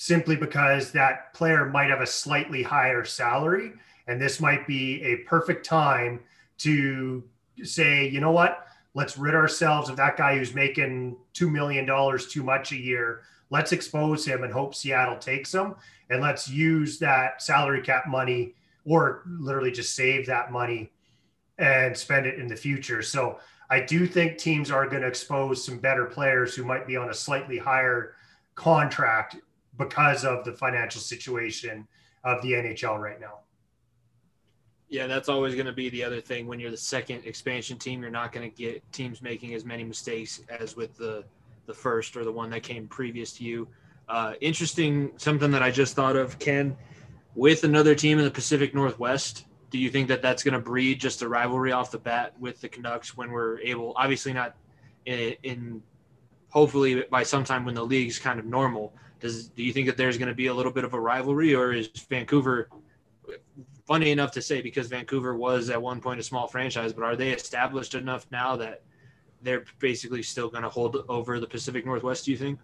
simply 0.01 0.36
because 0.36 0.93
that 0.93 1.35
player 1.35 1.66
might 1.66 1.90
have 1.90 2.01
a 2.01 2.06
slightly 2.06 2.62
higher 2.62 3.05
salary. 3.05 3.72
And 4.06 4.20
this 4.20 4.40
might 4.40 4.66
be 4.66 5.02
a 5.02 5.16
perfect 5.28 5.64
time 5.64 6.20
to 6.59 7.22
say, 7.62 8.09
you 8.09 8.20
know 8.20 8.31
what? 8.31 8.66
Let's 8.94 9.18
rid 9.18 9.35
ourselves 9.35 9.89
of 9.89 9.97
that 9.97 10.16
guy 10.16 10.36
who's 10.39 10.55
making 10.55 11.16
$2 11.35 11.51
million 11.51 11.86
too 12.28 12.43
much 12.43 12.72
a 12.72 12.77
year 12.77 13.22
let's 13.51 13.72
expose 13.72 14.24
him 14.24 14.44
and 14.44 14.52
hope 14.52 14.74
Seattle 14.74 15.18
takes 15.18 15.52
him. 15.52 15.74
And 16.09 16.22
let's 16.22 16.48
use 16.48 16.98
that 17.01 17.43
salary 17.43 17.82
cap 17.82 18.06
money 18.09 18.55
or 18.85 19.22
literally 19.27 19.70
just 19.70 19.94
save 19.94 20.27
that 20.27 20.51
money 20.51 20.90
and 21.59 21.97
spend 21.97 22.27
it 22.27 22.39
in 22.39 22.48
the 22.48 22.56
future. 22.56 23.02
So 23.02 23.39
I 23.68 23.81
do 23.81 24.06
think 24.06 24.39
teams 24.39 24.70
are 24.70 24.89
going 24.89 25.02
to 25.02 25.09
expose 25.09 25.64
some 25.64 25.78
better 25.78 26.06
players 26.06 26.55
who 26.55 26.64
might 26.64 26.86
be 26.86 26.97
on 26.97 27.10
a 27.10 27.14
slightly 27.14 27.59
higher 27.59 28.14
contract 28.55 29.36
because 29.81 30.24
of 30.24 30.44
the 30.44 30.52
financial 30.52 31.01
situation 31.01 31.89
of 32.23 32.40
the 32.43 32.52
NHL 32.52 33.01
right 33.01 33.20
now. 33.20 33.40
Yeah, 34.89 35.07
that's 35.07 35.28
always 35.28 35.55
going 35.55 35.66
to 35.66 35.73
be 35.73 35.89
the 35.89 36.05
other 36.05 36.20
thing. 36.20 36.47
When 36.47 36.61
you're 36.61 36.70
the 36.70 36.77
second 36.77 37.24
expansion 37.24 37.78
team, 37.78 38.02
you're 38.02 38.11
not 38.11 38.32
going 38.32 38.48
to 38.48 38.57
get 38.57 38.82
teams 38.93 39.23
making 39.23 39.55
as 39.55 39.65
many 39.65 39.85
mistakes 39.85 40.43
as 40.48 40.77
with 40.77 40.97
the 40.97 41.24
the 41.66 41.74
first 41.74 42.16
or 42.16 42.24
the 42.24 42.32
one 42.32 42.51
that 42.51 42.62
came 42.65 42.89
previous 42.89 43.32
to 43.35 43.44
you. 43.44 43.69
Uh, 44.09 44.35
interesting, 44.40 45.12
something 45.16 45.52
that 45.52 45.62
I 45.62 45.70
just 45.70 45.94
thought 45.94 46.16
of, 46.16 46.36
Ken, 46.40 46.77
with 47.36 47.62
another 47.62 47.94
team 47.94 48.19
in 48.19 48.24
the 48.24 48.31
Pacific 48.31 48.74
Northwest. 48.74 49.47
Do 49.70 49.78
you 49.78 49.89
think 49.89 50.09
that 50.09 50.20
that's 50.20 50.43
going 50.43 50.55
to 50.55 50.61
breed 50.61 51.01
just 51.01 51.23
a 51.23 51.28
rivalry 51.28 51.70
off 51.70 51.93
the 51.93 51.98
bat 51.98 52.35
with 52.40 52.61
the 52.61 52.69
Canucks 52.69 53.16
when 53.16 53.31
we're 53.31 53.61
able, 53.61 53.93
obviously 53.97 54.32
not 54.32 54.57
in, 55.07 55.36
in 55.44 55.82
hopefully 56.48 57.05
by 57.09 57.23
sometime 57.23 57.65
when 57.65 57.74
the 57.74 57.85
league's 57.85 58.19
kind 58.19 58.40
of 58.40 58.47
normal. 58.47 58.93
Does 59.20 59.48
do 59.48 59.62
you 59.62 59.72
think 59.72 59.86
that 59.86 59.97
there's 59.97 60.18
going 60.18 60.28
to 60.28 60.34
be 60.34 60.47
a 60.47 60.55
little 60.55 60.72
bit 60.72 60.84
of 60.84 60.94
a 60.94 61.01
rivalry, 61.01 61.55
or 61.55 61.72
is 61.72 61.88
Vancouver? 62.09 62.68
Funny 63.86 64.10
enough 64.10 64.30
to 64.32 64.42
say, 64.42 64.60
because 64.62 64.86
Vancouver 64.86 65.36
was 65.36 65.68
at 65.68 65.80
one 65.80 66.01
point 66.01 66.20
a 66.20 66.22
small 66.22 66.47
franchise, 66.47 66.92
but 66.92 67.02
are 67.02 67.16
they 67.16 67.30
established 67.30 67.94
enough 67.94 68.26
now 68.30 68.56
that 68.56 68.82
they're 69.42 69.64
basically 69.78 70.22
still 70.22 70.48
going 70.48 70.62
to 70.62 70.68
hold 70.68 71.05
over 71.09 71.40
the 71.40 71.47
Pacific 71.47 71.86
Northwest. 71.86 72.24
Do 72.24 72.30
you 72.30 72.36
think? 72.36 72.60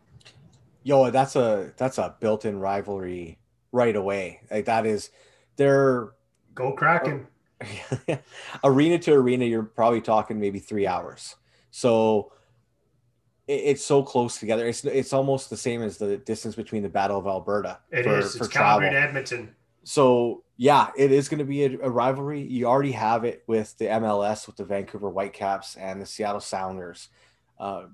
Yo, 0.82 1.10
that's 1.10 1.36
a 1.36 1.72
that's 1.76 1.98
a 1.98 2.14
built-in 2.20 2.58
rivalry 2.58 3.38
right 3.72 3.96
away. 3.96 4.40
Like 4.50 4.66
that 4.66 4.86
is, 4.86 5.10
they're 5.56 6.12
go 6.54 6.72
Kraken. 6.72 7.26
arena 8.64 8.98
to 8.98 9.12
arena, 9.12 9.44
you're 9.44 9.62
probably 9.62 10.00
talking 10.00 10.38
maybe 10.38 10.58
three 10.58 10.86
hours. 10.86 11.36
So 11.70 12.32
it's 13.48 13.84
so 13.84 14.02
close 14.02 14.38
together. 14.38 14.66
It's 14.66 14.84
it's 14.84 15.12
almost 15.12 15.50
the 15.50 15.56
same 15.56 15.82
as 15.82 15.98
the 15.98 16.16
distance 16.18 16.54
between 16.54 16.82
the 16.82 16.88
Battle 16.88 17.18
of 17.18 17.26
Alberta. 17.26 17.78
It 17.90 18.04
for, 18.04 18.18
is. 18.18 18.34
It's 18.34 18.48
Calgary 18.48 18.88
and 18.88 18.96
Edmonton. 18.96 19.54
So 19.84 20.42
yeah, 20.56 20.90
it 20.96 21.12
is 21.12 21.28
going 21.28 21.38
to 21.38 21.44
be 21.44 21.64
a, 21.64 21.78
a, 21.80 21.90
rivalry. 21.90 22.42
You 22.42 22.66
already 22.66 22.92
have 22.92 23.24
it 23.24 23.44
with 23.46 23.76
the 23.78 23.84
MLS, 23.84 24.46
with 24.46 24.56
the 24.56 24.64
Vancouver 24.64 25.10
Whitecaps 25.10 25.76
and 25.76 26.02
the 26.02 26.06
Seattle 26.06 26.40
Sounders. 26.40 27.08
Uh, 27.58 27.84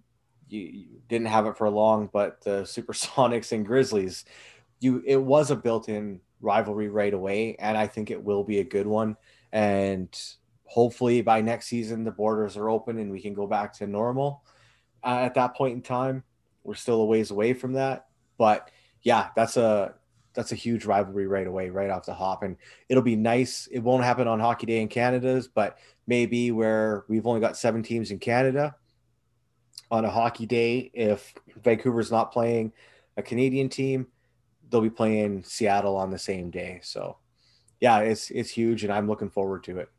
you, 0.48 0.60
you, 0.60 0.86
didn't 1.08 1.26
have 1.26 1.46
it 1.46 1.58
for 1.58 1.68
long, 1.68 2.08
but 2.12 2.40
the 2.40 2.62
Supersonics 2.62 3.52
and 3.52 3.66
Grizzlies, 3.66 4.24
you 4.80 5.02
it 5.06 5.16
was 5.16 5.50
a 5.50 5.56
built-in 5.56 6.20
rivalry 6.40 6.88
right 6.88 7.12
away, 7.12 7.56
and 7.58 7.76
I 7.76 7.86
think 7.86 8.10
it 8.10 8.22
will 8.22 8.42
be 8.42 8.60
a 8.60 8.64
good 8.64 8.86
one. 8.86 9.16
And 9.52 10.08
hopefully 10.64 11.20
by 11.20 11.42
next 11.42 11.66
season, 11.66 12.04
the 12.04 12.10
borders 12.10 12.56
are 12.56 12.70
open 12.70 12.98
and 12.98 13.10
we 13.10 13.20
can 13.20 13.34
go 13.34 13.46
back 13.46 13.74
to 13.74 13.86
normal. 13.86 14.42
Uh, 15.04 15.20
at 15.20 15.34
that 15.34 15.54
point 15.54 15.74
in 15.74 15.82
time, 15.82 16.22
we're 16.64 16.74
still 16.74 17.00
a 17.00 17.04
ways 17.04 17.30
away 17.30 17.54
from 17.54 17.72
that, 17.74 18.06
but 18.38 18.70
yeah, 19.02 19.28
that's 19.34 19.56
a 19.56 19.94
that's 20.34 20.52
a 20.52 20.56
huge 20.56 20.86
rivalry 20.86 21.26
right 21.26 21.46
away, 21.46 21.68
right 21.68 21.90
off 21.90 22.06
the 22.06 22.14
hop. 22.14 22.42
And 22.42 22.56
it'll 22.88 23.02
be 23.02 23.16
nice. 23.16 23.68
It 23.70 23.80
won't 23.80 24.04
happen 24.04 24.26
on 24.26 24.40
Hockey 24.40 24.64
Day 24.64 24.80
in 24.80 24.88
Canada's, 24.88 25.46
but 25.46 25.76
maybe 26.06 26.50
where 26.52 27.04
we've 27.08 27.26
only 27.26 27.40
got 27.40 27.56
seven 27.56 27.82
teams 27.82 28.10
in 28.10 28.18
Canada 28.18 28.74
on 29.92 30.06
a 30.06 30.10
hockey 30.10 30.46
day, 30.46 30.90
if 30.94 31.34
Vancouver's 31.62 32.10
not 32.10 32.32
playing 32.32 32.72
a 33.18 33.22
Canadian 33.22 33.68
team, 33.68 34.06
they'll 34.70 34.80
be 34.80 34.88
playing 34.88 35.44
Seattle 35.44 35.96
on 35.96 36.10
the 36.10 36.18
same 36.18 36.50
day. 36.50 36.80
So 36.82 37.18
yeah, 37.78 37.98
it's 37.98 38.30
it's 38.30 38.50
huge 38.50 38.84
and 38.84 38.92
I'm 38.92 39.06
looking 39.06 39.28
forward 39.28 39.64
to 39.64 39.78
it. 39.78 39.90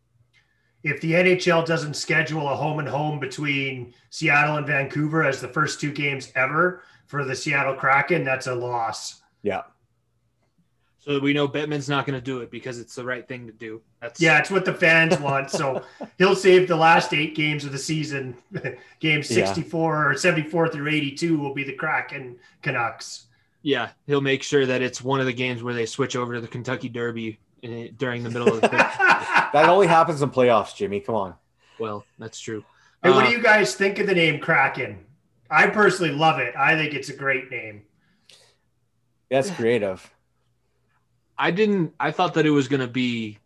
If 0.83 0.99
the 0.99 1.13
NHL 1.13 1.65
doesn't 1.65 1.95
schedule 1.95 2.49
a 2.49 2.55
home 2.55 2.79
and 2.79 2.87
home 2.87 3.19
between 3.19 3.93
Seattle 4.09 4.57
and 4.57 4.67
Vancouver 4.67 5.23
as 5.23 5.39
the 5.39 5.47
first 5.47 5.79
two 5.79 5.91
games 5.91 6.31
ever 6.35 6.83
for 7.07 7.23
the 7.23 7.35
Seattle 7.35 7.75
Kraken, 7.75 8.23
that's 8.25 8.47
a 8.47 8.55
loss. 8.55 9.21
Yeah. 9.43 9.61
So 10.99 11.19
we 11.19 11.33
know 11.33 11.49
Bettman's 11.49 11.89
not 11.89 12.05
going 12.05 12.17
to 12.17 12.23
do 12.23 12.39
it 12.39 12.49
because 12.49 12.79
it's 12.79 12.95
the 12.95 13.03
right 13.03 13.27
thing 13.27 13.45
to 13.47 13.51
do. 13.51 13.81
That's 14.01 14.21
yeah, 14.21 14.39
it's 14.39 14.49
what 14.49 14.63
the 14.63 14.73
fans 14.73 15.19
want. 15.19 15.51
So 15.51 15.83
he'll 16.17 16.35
save 16.35 16.69
the 16.69 16.77
last 16.77 17.13
eight 17.13 17.35
games 17.35 17.65
of 17.65 17.73
the 17.73 17.77
season. 17.77 18.37
Game 19.01 19.21
64 19.21 19.93
yeah. 19.93 20.09
or 20.09 20.17
74 20.17 20.69
through 20.69 20.87
82 20.89 21.37
will 21.37 21.53
be 21.53 21.65
the 21.65 21.73
Kraken 21.73 22.37
Canucks. 22.61 23.25
Yeah, 23.63 23.89
he'll 24.07 24.21
make 24.21 24.43
sure 24.43 24.65
that 24.65 24.81
it's 24.81 25.01
one 25.01 25.19
of 25.19 25.25
the 25.25 25.33
games 25.33 25.61
where 25.61 25.73
they 25.73 25.85
switch 25.85 26.15
over 26.15 26.35
to 26.35 26.41
the 26.41 26.47
Kentucky 26.47 26.87
Derby 26.87 27.27
in, 27.27 27.37
during 27.63 28.23
the 28.23 28.29
middle 28.29 28.53
of 28.53 28.61
the. 28.61 28.67
that 28.67 29.65
only 29.69 29.87
happens 29.87 30.21
in 30.21 30.29
playoffs, 30.29 30.75
Jimmy. 30.75 30.99
Come 30.99 31.15
on. 31.15 31.35
Well, 31.79 32.05
that's 32.19 32.39
true. 32.39 32.63
Hey, 33.01 33.09
uh, 33.09 33.15
what 33.15 33.21
do 33.21 33.27
uh, 33.27 33.31
you 33.31 33.41
guys 33.41 33.75
think 33.75 33.99
of 33.99 34.07
the 34.07 34.15
name 34.15 34.39
Kraken? 34.39 35.05
I 35.49 35.67
personally 35.67 36.13
love 36.13 36.39
it. 36.39 36.53
I 36.57 36.75
think 36.75 36.93
it's 36.93 37.09
a 37.09 37.15
great 37.15 37.49
name. 37.49 37.83
That's 39.29 39.49
creative. 39.49 40.09
I 41.37 41.51
didn't. 41.51 41.93
I 41.99 42.11
thought 42.11 42.35
that 42.35 42.45
it 42.45 42.51
was 42.51 42.67
going 42.67 42.81
to 42.81 42.87
be 42.87 43.39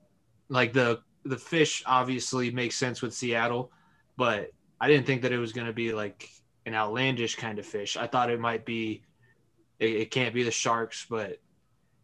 like 0.49 0.73
the 0.73 1.02
the 1.23 1.38
fish. 1.38 1.84
Obviously, 1.85 2.52
makes 2.52 2.76
sense 2.76 3.02
with 3.02 3.14
Seattle, 3.14 3.72
but 4.18 4.52
I 4.81 4.88
didn't 4.88 5.06
think 5.06 5.22
that 5.22 5.31
it 5.31 5.38
was 5.38 5.53
going 5.53 5.68
to 5.68 5.73
be 5.73 5.94
like 5.94 6.30
an 6.65 6.73
outlandish 6.76 7.35
kind 7.35 7.60
of 7.60 7.65
fish. 7.65 7.98
I 7.98 8.07
thought 8.07 8.30
it 8.30 8.39
might 8.39 8.65
be. 8.65 9.03
It, 9.80 9.91
it 9.91 10.11
can't 10.11 10.34
be 10.34 10.44
the 10.44 10.52
sharks, 10.52 11.06
but 11.10 11.39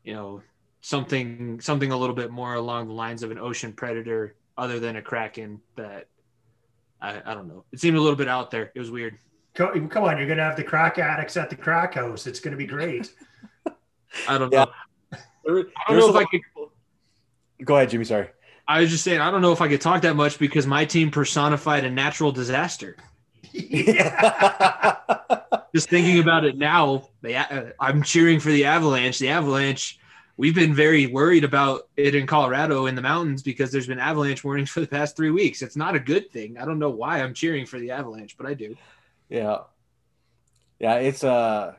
you 0.03 0.14
know 0.14 0.41
something 0.84 1.61
something 1.61 1.91
a 1.91 1.97
little 1.97 2.15
bit 2.15 2.30
more 2.30 2.55
along 2.55 2.88
the 2.88 2.93
lines 2.93 3.23
of 3.23 3.31
an 3.31 3.39
ocean 3.39 3.73
predator, 3.73 4.35
other 4.57 4.80
than 4.80 4.97
a 4.97 5.01
kraken. 5.01 5.61
That 5.76 6.07
I, 7.01 7.22
I 7.26 7.34
don't 7.34 7.47
know. 7.47 7.64
It 7.72 7.80
seemed 7.80 7.97
a 7.97 8.01
little 8.01 8.18
bit 8.18 8.27
out 8.27 8.51
there. 8.51 8.72
It 8.76 8.80
was 8.80 8.91
weird. 8.91 9.18
Come 9.55 9.89
on, 10.03 10.18
you're 10.18 10.27
gonna 10.27 10.43
have 10.43 10.57
the 10.57 10.64
crack 10.64 10.99
addicts 10.99 11.38
at 11.38 11.49
the 11.49 11.55
crack 11.55 11.95
house. 11.95 12.27
It's 12.27 12.39
gonna 12.39 12.57
be 12.57 12.68
great. 12.68 13.11
I 14.27 14.38
don't 14.38 14.51
know. 14.51 14.68
There, 15.45 15.60
I 15.60 15.91
don't 15.91 15.99
know 15.99 16.10
if 16.10 16.15
I 16.15 16.26
could. 16.26 16.41
Go 17.64 17.77
ahead, 17.77 17.89
Jimmy. 17.89 18.03
Sorry. 18.03 18.27
I 18.68 18.81
was 18.81 18.89
just 18.89 19.03
saying, 19.03 19.19
I 19.19 19.30
don't 19.30 19.41
know 19.41 19.51
if 19.51 19.61
I 19.61 19.68
could 19.68 19.81
talk 19.81 20.03
that 20.03 20.15
much 20.15 20.39
because 20.39 20.65
my 20.65 20.85
team 20.85 21.11
personified 21.11 21.84
a 21.84 21.89
natural 21.89 22.31
disaster. 22.31 22.97
Yeah. 23.55 24.97
just 25.76 25.88
thinking 25.88 26.18
about 26.18 26.43
it 26.43 26.57
now, 26.57 27.10
uh, 27.23 27.65
I'm 27.80 28.01
cheering 28.01 28.39
for 28.39 28.49
the 28.49 28.65
Avalanche. 28.65 29.19
The 29.19 29.30
Avalanche, 29.30 29.99
we've 30.38 30.55
been 30.55 30.73
very 30.73 31.07
worried 31.07 31.43
about 31.43 31.89
it 31.95 32.15
in 32.15 32.26
Colorado 32.26 32.88
in 32.88 32.95
the 32.95 33.01
mountains 33.01 33.43
because 33.43 33.72
there's 33.72 33.88
been 33.88 33.99
avalanche 33.99 34.43
warnings 34.43 34.69
for 34.72 34.80
the 34.80 34.88
past 34.88 35.15
three 35.15 35.31
weeks. 35.31 35.61
It's 35.61 35.76
not 35.76 35.95
a 35.95 35.99
good 35.99 36.31
thing. 36.31 36.57
I 36.57 36.65
don't 36.65 36.80
know 36.80 36.89
why 36.89 37.22
I'm 37.22 37.34
cheering 37.34 37.65
for 37.65 37.80
the 37.80 37.91
Avalanche, 37.91 38.38
but 38.38 38.47
I 38.47 38.53
do. 38.53 38.76
Yeah. 39.30 39.60
Yeah, 40.80 40.95
it's 40.95 41.23
uh 41.23 41.76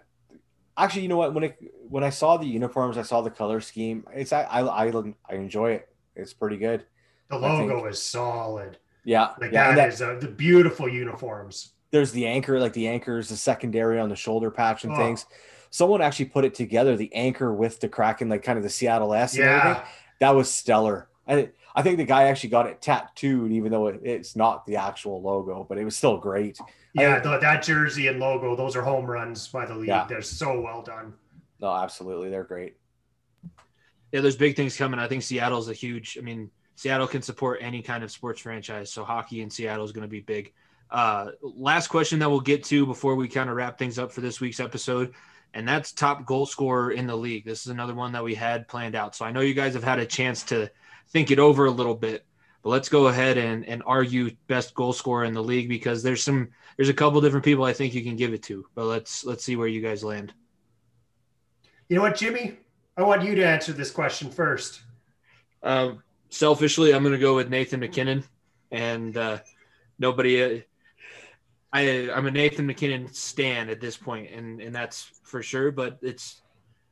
actually, 0.76 1.02
you 1.02 1.08
know 1.08 1.16
what? 1.16 1.34
When 1.34 1.44
it 1.44 1.58
when 1.88 2.04
I 2.04 2.10
saw 2.10 2.36
the 2.36 2.46
uniforms, 2.46 2.96
I 2.96 3.02
saw 3.02 3.20
the 3.20 3.30
color 3.30 3.60
scheme. 3.60 4.06
It's 4.12 4.32
I 4.32 4.42
I 4.42 4.62
I, 4.62 5.34
enjoy 5.34 5.72
it. 5.72 5.88
It's 6.16 6.32
pretty 6.32 6.56
good. 6.56 6.84
The 7.28 7.38
logo 7.38 7.84
is 7.86 8.00
solid. 8.00 8.78
Yeah, 9.04 9.32
like 9.38 9.52
yeah, 9.52 9.68
that, 9.68 9.76
that 9.76 9.88
is 9.92 10.00
uh, 10.00 10.14
the 10.18 10.28
beautiful 10.28 10.88
uniforms. 10.88 11.72
There's 11.90 12.12
the 12.12 12.26
anchor, 12.26 12.58
like 12.58 12.72
the 12.72 12.88
anchor 12.88 13.18
is 13.18 13.28
the 13.28 13.36
secondary 13.36 14.00
on 14.00 14.08
the 14.08 14.16
shoulder 14.16 14.50
patch 14.50 14.84
and 14.84 14.94
oh. 14.94 14.96
things. 14.96 15.26
Someone 15.74 16.00
actually 16.00 16.26
put 16.26 16.44
it 16.44 16.54
together, 16.54 16.96
the 16.96 17.12
anchor 17.12 17.52
with 17.52 17.80
the 17.80 17.88
Kraken, 17.88 18.28
like 18.28 18.44
kind 18.44 18.56
of 18.56 18.62
the 18.62 18.70
Seattle 18.70 19.12
S. 19.12 19.34
And 19.34 19.42
yeah, 19.42 19.60
everything. 19.60 19.82
that 20.20 20.30
was 20.30 20.48
stellar. 20.48 21.08
I 21.26 21.48
I 21.74 21.82
think 21.82 21.96
the 21.96 22.04
guy 22.04 22.28
actually 22.28 22.50
got 22.50 22.68
it 22.68 22.80
tattooed, 22.80 23.50
even 23.50 23.72
though 23.72 23.88
it, 23.88 24.00
it's 24.04 24.36
not 24.36 24.66
the 24.66 24.76
actual 24.76 25.20
logo, 25.20 25.66
but 25.68 25.76
it 25.76 25.84
was 25.84 25.96
still 25.96 26.16
great. 26.16 26.60
Yeah, 26.92 27.18
the, 27.18 27.38
that 27.38 27.64
jersey 27.64 28.06
and 28.06 28.20
logo, 28.20 28.54
those 28.54 28.76
are 28.76 28.82
home 28.82 29.06
runs 29.06 29.48
by 29.48 29.66
the 29.66 29.74
league. 29.74 29.88
Yeah. 29.88 30.06
They're 30.08 30.22
so 30.22 30.60
well 30.60 30.80
done. 30.80 31.14
No, 31.60 31.74
absolutely. 31.74 32.30
They're 32.30 32.44
great. 32.44 32.76
Yeah, 34.12 34.20
there's 34.20 34.36
big 34.36 34.54
things 34.54 34.76
coming. 34.76 35.00
I 35.00 35.08
think 35.08 35.24
Seattle's 35.24 35.68
a 35.68 35.72
huge, 35.72 36.16
I 36.16 36.20
mean, 36.20 36.52
Seattle 36.76 37.08
can 37.08 37.22
support 37.22 37.58
any 37.60 37.82
kind 37.82 38.04
of 38.04 38.12
sports 38.12 38.40
franchise. 38.40 38.92
So 38.92 39.02
hockey 39.02 39.42
in 39.42 39.50
Seattle 39.50 39.84
is 39.84 39.90
going 39.90 40.02
to 40.02 40.08
be 40.08 40.20
big. 40.20 40.52
Uh, 40.88 41.32
last 41.42 41.88
question 41.88 42.20
that 42.20 42.30
we'll 42.30 42.38
get 42.38 42.62
to 42.62 42.86
before 42.86 43.16
we 43.16 43.26
kind 43.26 43.50
of 43.50 43.56
wrap 43.56 43.76
things 43.76 43.98
up 43.98 44.12
for 44.12 44.20
this 44.20 44.40
week's 44.40 44.60
episode. 44.60 45.12
And 45.54 45.66
that's 45.66 45.92
top 45.92 46.26
goal 46.26 46.46
scorer 46.46 46.90
in 46.90 47.06
the 47.06 47.16
league. 47.16 47.44
This 47.44 47.60
is 47.60 47.68
another 47.68 47.94
one 47.94 48.12
that 48.12 48.24
we 48.24 48.34
had 48.34 48.66
planned 48.66 48.96
out. 48.96 49.14
So 49.14 49.24
I 49.24 49.30
know 49.30 49.40
you 49.40 49.54
guys 49.54 49.74
have 49.74 49.84
had 49.84 50.00
a 50.00 50.06
chance 50.06 50.42
to 50.44 50.68
think 51.08 51.30
it 51.30 51.38
over 51.38 51.66
a 51.66 51.70
little 51.70 51.94
bit. 51.94 52.26
But 52.62 52.70
let's 52.70 52.88
go 52.88 53.06
ahead 53.06 53.38
and, 53.38 53.64
and 53.66 53.82
argue 53.86 54.30
best 54.48 54.74
goal 54.74 54.92
scorer 54.92 55.24
in 55.24 55.32
the 55.32 55.42
league 55.42 55.68
because 55.68 56.02
there's 56.02 56.22
some 56.22 56.48
there's 56.76 56.88
a 56.88 56.94
couple 56.94 57.20
different 57.20 57.44
people 57.44 57.64
I 57.64 57.72
think 57.72 57.94
you 57.94 58.02
can 58.02 58.16
give 58.16 58.34
it 58.34 58.42
to. 58.44 58.66
But 58.74 58.86
let's 58.86 59.24
let's 59.24 59.44
see 59.44 59.54
where 59.54 59.68
you 59.68 59.80
guys 59.80 60.02
land. 60.02 60.34
You 61.88 61.96
know 61.96 62.02
what, 62.02 62.16
Jimmy? 62.16 62.56
I 62.96 63.02
want 63.02 63.22
you 63.22 63.34
to 63.34 63.46
answer 63.46 63.72
this 63.72 63.90
question 63.90 64.30
first. 64.30 64.82
Um, 65.62 66.02
selfishly, 66.30 66.94
I'm 66.94 67.02
going 67.02 67.14
to 67.14 67.18
go 67.18 67.36
with 67.36 67.50
Nathan 67.50 67.80
MacKinnon, 67.80 68.24
and 68.72 69.16
uh, 69.16 69.38
nobody. 69.98 70.42
Uh, 70.42 70.60
I 71.74 72.08
I'm 72.14 72.26
a 72.26 72.30
Nathan 72.30 72.66
MacKinnon 72.66 73.12
stan 73.12 73.68
at 73.68 73.80
this 73.80 73.96
point, 73.96 74.30
and 74.30 74.60
and 74.60 74.74
that's 74.74 75.10
for 75.24 75.42
sure. 75.42 75.72
But 75.72 75.98
it's 76.00 76.40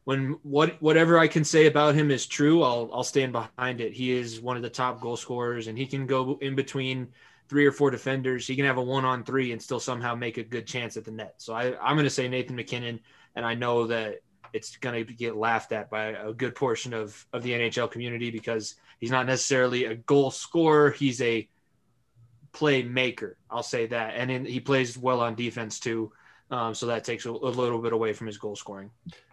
when 0.05 0.39
what 0.43 0.83
whatever 0.83 1.19
I 1.19 1.29
can 1.29 1.45
say 1.45 1.67
about 1.67 1.95
him 1.95 2.11
is 2.11 2.27
true, 2.27 2.65
I'll 2.65 2.91
I'll 2.93 3.05
stand 3.05 3.33
behind 3.33 3.81
it. 3.81 3.93
He 3.93 4.11
is 4.11 4.41
one 4.41 4.57
of 4.57 4.63
the 4.63 4.69
top 4.69 5.01
goal 5.01 5.17
scorers, 5.17 5.69
and 5.69 5.79
he 5.79 5.87
can 5.87 6.07
go 6.07 6.37
in 6.43 6.57
between 6.57 7.09
three 7.49 7.65
or 7.65 7.71
four 7.71 7.93
defenders. 7.93 8.47
He 8.47 8.57
can 8.57 8.65
have 8.65 8.77
a 8.77 8.83
one 8.83 9.05
on 9.05 9.23
three 9.23 9.53
and 9.53 9.63
still 9.63 9.79
somehow 9.79 10.17
make 10.17 10.37
a 10.37 10.43
good 10.43 10.67
chance 10.67 10.97
at 10.97 11.05
the 11.05 11.13
net. 11.13 11.35
So 11.37 11.55
I, 11.55 11.79
I'm 11.81 11.95
going 11.95 12.05
to 12.05 12.11
say 12.11 12.27
Nathan 12.27 12.57
MacKinnon, 12.57 12.99
and 13.37 13.47
I 13.47 13.55
know 13.55 13.87
that 13.87 14.17
it's 14.53 14.77
going 14.79 15.07
to 15.07 15.13
get 15.13 15.37
laughed 15.37 15.71
at 15.73 15.91
by 15.91 16.07
a 16.07 16.33
good 16.33 16.57
portion 16.57 16.93
of 16.93 17.25
of 17.33 17.45
the 17.45 17.53
NHL 17.53 17.89
community 17.89 18.33
because 18.33 18.75
he's 18.99 19.13
not 19.13 19.27
necessarily 19.27 19.85
a 19.85 19.95
goal 19.95 20.33
scorer. 20.33 20.91
He's 20.91 21.23
a 21.23 21.49
playmaker. 22.53 23.35
I'll 23.51 23.63
say 23.63 23.87
that, 23.87 24.15
and 24.17 24.31
in, 24.31 24.45
he 24.45 24.61
plays 24.61 24.97
well 24.99 25.21
on 25.21 25.35
defense 25.35 25.79
too. 25.79 26.13
Um, 26.51 26.75
so 26.75 26.87
that 26.87 27.05
takes 27.05 27.25
a, 27.25 27.31
a, 27.31 27.33
little 27.33 27.81
bit 27.81 27.95
away 27.95 28.13
from 28.13 28.27
his 28.27 28.37
goal 28.37 28.55
scoring. 28.55 28.91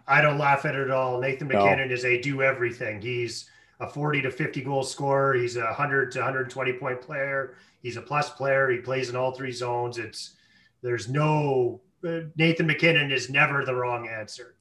I 0.07 0.21
don't 0.21 0.37
laugh 0.37 0.65
at 0.65 0.75
it 0.75 0.81
at 0.81 0.91
all. 0.91 1.19
Nathan 1.19 1.49
MacKinnon 1.49 1.89
no. 1.89 1.93
is 1.93 2.05
a 2.05 2.19
do 2.21 2.41
everything. 2.41 3.01
He's 3.01 3.49
a 3.81 3.87
40 3.89 4.21
to 4.21 4.31
50 4.31 4.61
goal 4.61 4.83
scorer. 4.83 5.33
He's 5.33 5.57
a 5.57 5.65
100 5.65 6.11
to 6.13 6.19
120 6.19 6.73
point 6.73 7.01
player. 7.01 7.55
He's 7.81 7.97
a 7.97 8.01
plus 8.01 8.29
player. 8.29 8.69
He 8.69 8.77
plays 8.77 9.09
in 9.09 9.17
all 9.17 9.33
three 9.33 9.51
zones. 9.51 9.97
It's 9.97 10.35
there's 10.81 11.09
no 11.09 11.81
Nathan 12.01 12.67
MacKinnon 12.67 13.11
is 13.11 13.29
never 13.29 13.65
the 13.65 13.75
wrong 13.75 14.07
answer. 14.07 14.55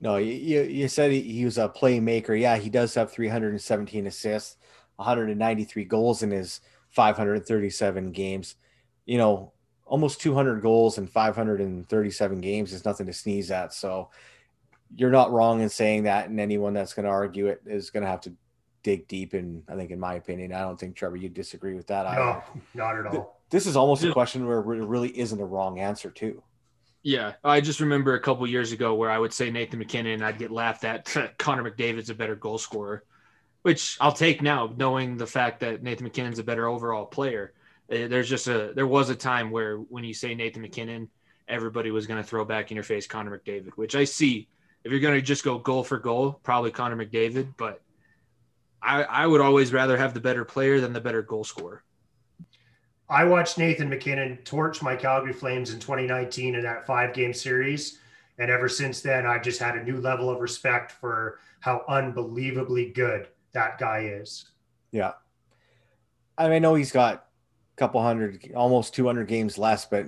No, 0.00 0.16
you, 0.16 0.62
you 0.62 0.88
said 0.88 1.10
he, 1.10 1.20
he 1.22 1.44
was 1.44 1.58
a 1.58 1.68
playmaker. 1.68 2.38
Yeah, 2.38 2.56
he 2.58 2.68
does 2.68 2.94
have 2.94 3.10
317 3.10 4.06
assists, 4.06 4.56
193 4.96 5.84
goals 5.84 6.22
in 6.22 6.30
his 6.30 6.60
537 6.96 8.12
games. 8.12 8.56
You 9.04 9.18
know, 9.18 9.52
almost 9.84 10.20
200 10.20 10.62
goals 10.62 10.98
in 10.98 11.06
537 11.06 12.40
games 12.40 12.72
is 12.72 12.84
nothing 12.84 13.06
to 13.06 13.12
sneeze 13.12 13.50
at. 13.50 13.72
So 13.74 14.10
you're 14.94 15.10
not 15.10 15.30
wrong 15.30 15.60
in 15.60 15.68
saying 15.68 16.04
that, 16.04 16.28
and 16.28 16.40
anyone 16.40 16.72
that's 16.72 16.94
going 16.94 17.04
to 17.04 17.10
argue 17.10 17.48
it 17.48 17.60
is 17.66 17.90
going 17.90 18.02
to 18.02 18.08
have 18.08 18.22
to 18.22 18.32
dig 18.82 19.06
deep. 19.08 19.34
And 19.34 19.62
I 19.68 19.76
think, 19.76 19.90
in 19.90 20.00
my 20.00 20.14
opinion, 20.14 20.52
I 20.52 20.60
don't 20.60 20.80
think 20.80 20.96
Trevor, 20.96 21.16
you 21.16 21.28
disagree 21.28 21.74
with 21.74 21.86
that. 21.88 22.04
No, 22.14 22.42
not 22.74 22.98
at 22.98 23.06
all. 23.06 23.40
this 23.50 23.66
is 23.66 23.76
almost 23.76 24.02
a 24.02 24.12
question 24.12 24.46
where 24.46 24.58
it 24.58 24.86
really 24.86 25.16
isn't 25.18 25.40
a 25.40 25.44
wrong 25.44 25.78
answer 25.78 26.10
too. 26.10 26.42
Yeah, 27.02 27.34
I 27.44 27.60
just 27.60 27.78
remember 27.78 28.14
a 28.14 28.20
couple 28.20 28.44
years 28.48 28.72
ago 28.72 28.94
where 28.94 29.10
I 29.10 29.18
would 29.18 29.32
say 29.32 29.48
Nathan 29.50 29.78
MacKinnon, 29.78 30.22
I'd 30.22 30.38
get 30.38 30.50
laughed 30.50 30.82
at. 30.82 31.04
Connor 31.38 31.70
McDavid's 31.70 32.10
a 32.10 32.14
better 32.14 32.34
goal 32.34 32.58
scorer, 32.58 33.04
which 33.62 33.96
I'll 34.00 34.12
take 34.12 34.42
now, 34.42 34.72
knowing 34.76 35.16
the 35.16 35.26
fact 35.26 35.60
that 35.60 35.82
Nathan 35.82 36.04
MacKinnon's 36.04 36.38
a 36.38 36.44
better 36.44 36.68
overall 36.68 37.06
player. 37.06 37.52
Uh, 37.90 38.08
there's 38.08 38.28
just 38.28 38.48
a 38.48 38.72
there 38.74 38.86
was 38.86 39.10
a 39.10 39.14
time 39.14 39.50
where 39.50 39.76
when 39.76 40.04
you 40.04 40.14
say 40.14 40.34
Nathan 40.34 40.62
MacKinnon, 40.62 41.08
everybody 41.48 41.90
was 41.90 42.06
going 42.06 42.22
to 42.22 42.28
throw 42.28 42.44
back 42.44 42.70
in 42.70 42.76
your 42.76 42.84
face 42.84 43.06
Connor 43.06 43.38
McDavid, 43.38 43.72
which 43.76 43.94
I 43.94 44.04
see. 44.04 44.48
If 44.84 44.92
you're 44.92 45.00
going 45.00 45.14
to 45.14 45.22
just 45.22 45.42
go 45.42 45.58
goal 45.58 45.82
for 45.82 45.98
goal, 45.98 46.38
probably 46.44 46.70
Connor 46.70 47.04
McDavid, 47.04 47.54
but 47.56 47.82
I, 48.80 49.02
I 49.02 49.26
would 49.26 49.40
always 49.40 49.72
rather 49.72 49.96
have 49.96 50.14
the 50.14 50.20
better 50.20 50.44
player 50.44 50.80
than 50.80 50.92
the 50.92 51.00
better 51.00 51.22
goal 51.22 51.42
scorer. 51.42 51.82
I 53.08 53.24
watched 53.24 53.58
Nathan 53.58 53.88
MacKinnon 53.88 54.38
torch 54.44 54.82
my 54.82 54.94
Calgary 54.94 55.32
Flames 55.32 55.72
in 55.72 55.80
2019 55.80 56.54
in 56.54 56.62
that 56.62 56.86
five 56.86 57.14
game 57.14 57.32
series. 57.32 57.98
And 58.38 58.50
ever 58.50 58.68
since 58.68 59.00
then, 59.00 59.26
I've 59.26 59.42
just 59.42 59.60
had 59.60 59.76
a 59.76 59.82
new 59.82 60.00
level 60.00 60.30
of 60.30 60.40
respect 60.40 60.92
for 60.92 61.38
how 61.60 61.84
unbelievably 61.88 62.90
good 62.90 63.28
that 63.56 63.78
guy 63.78 64.00
is. 64.00 64.50
Yeah. 64.92 65.12
I 66.38 66.44
mean, 66.44 66.52
I 66.52 66.58
know 66.58 66.74
he's 66.74 66.92
got 66.92 67.14
a 67.14 67.76
couple 67.76 68.02
hundred, 68.02 68.52
almost 68.54 68.94
200 68.94 69.26
games 69.26 69.56
less, 69.56 69.86
but 69.86 70.06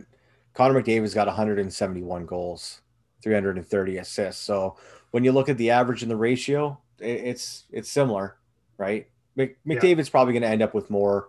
Connor 0.52 0.80
McDavid's 0.82 1.14
got 1.14 1.26
171 1.26 2.26
goals, 2.26 2.82
330 3.22 3.96
assists. 3.96 4.42
So 4.42 4.76
when 5.12 5.24
you 5.24 5.32
look 5.32 5.48
at 5.48 5.56
the 5.56 5.70
average 5.70 6.02
and 6.02 6.10
the 6.10 6.16
ratio, 6.16 6.78
it's 6.98 7.64
it's 7.70 7.88
similar, 7.88 8.36
right? 8.76 9.08
McDavid's 9.36 10.08
yeah. 10.08 10.10
probably 10.10 10.34
going 10.34 10.42
to 10.42 10.48
end 10.48 10.62
up 10.62 10.74
with 10.74 10.90
more 10.90 11.28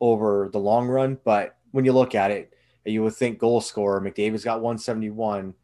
over 0.00 0.48
the 0.52 0.58
long 0.58 0.88
run. 0.88 1.18
But 1.22 1.56
when 1.70 1.84
you 1.84 1.92
look 1.92 2.14
at 2.14 2.30
it, 2.30 2.52
you 2.84 3.02
would 3.04 3.14
think 3.14 3.38
goal 3.38 3.60
scorer 3.60 4.00
McDavid's 4.00 4.44
got 4.44 4.60
171, 4.60 5.54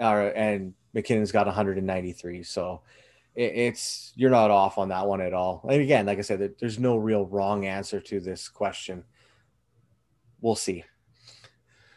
uh, 0.00 0.04
and 0.04 0.72
MacKinnon's 0.94 1.32
got 1.32 1.46
193. 1.46 2.44
So 2.44 2.80
it's 3.36 4.12
you're 4.16 4.30
not 4.30 4.50
off 4.50 4.78
on 4.78 4.88
that 4.88 5.06
one 5.06 5.20
at 5.20 5.34
all. 5.34 5.64
And 5.68 5.80
again, 5.80 6.06
like 6.06 6.18
I 6.18 6.22
said, 6.22 6.54
there's 6.58 6.78
no 6.78 6.96
real 6.96 7.26
wrong 7.26 7.66
answer 7.66 8.00
to 8.00 8.18
this 8.20 8.48
question. 8.48 9.04
We'll 10.40 10.54
see. 10.56 10.84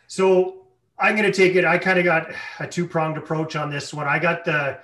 So 0.08 0.68
I'm 1.00 1.16
going 1.16 1.32
to 1.32 1.36
take 1.36 1.56
it. 1.56 1.64
I 1.64 1.78
kind 1.78 1.98
of 1.98 2.06
got 2.06 2.32
a 2.60 2.68
two 2.68 2.86
pronged 2.86 3.18
approach 3.18 3.56
on 3.56 3.70
this 3.70 3.94
one. 3.94 4.08
I 4.08 4.20
got 4.20 4.44
the 4.44 4.80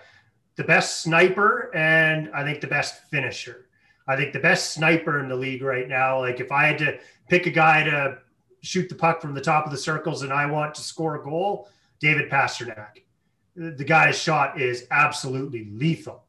the 0.55 0.63
best 0.63 1.01
sniper 1.01 1.75
and 1.75 2.29
I 2.33 2.43
think 2.45 2.61
the 2.61 2.67
best 2.67 3.03
finisher. 3.09 3.67
I 4.07 4.15
think 4.15 4.31
the 4.31 4.39
best 4.39 4.71
sniper 4.71 5.19
in 5.19 5.27
the 5.27 5.35
league 5.35 5.61
right 5.61 5.89
now. 5.89 6.19
Like 6.19 6.39
if 6.39 6.51
I 6.51 6.67
had 6.67 6.77
to 6.77 6.99
pick 7.27 7.47
a 7.47 7.51
guy 7.51 7.83
to 7.83 8.19
shoot 8.61 8.87
the 8.87 8.95
puck 8.95 9.21
from 9.21 9.33
the 9.33 9.41
top 9.41 9.65
of 9.65 9.71
the 9.71 9.77
circles 9.77 10.21
and 10.21 10.31
I 10.31 10.45
want 10.45 10.73
to 10.75 10.81
score 10.81 11.15
a 11.15 11.23
goal, 11.23 11.69
David 11.99 12.29
Pastrnak. 12.29 13.01
The 13.55 13.83
guy's 13.83 14.17
shot 14.17 14.61
is 14.61 14.87
absolutely 14.91 15.65
lethal. 15.71 16.24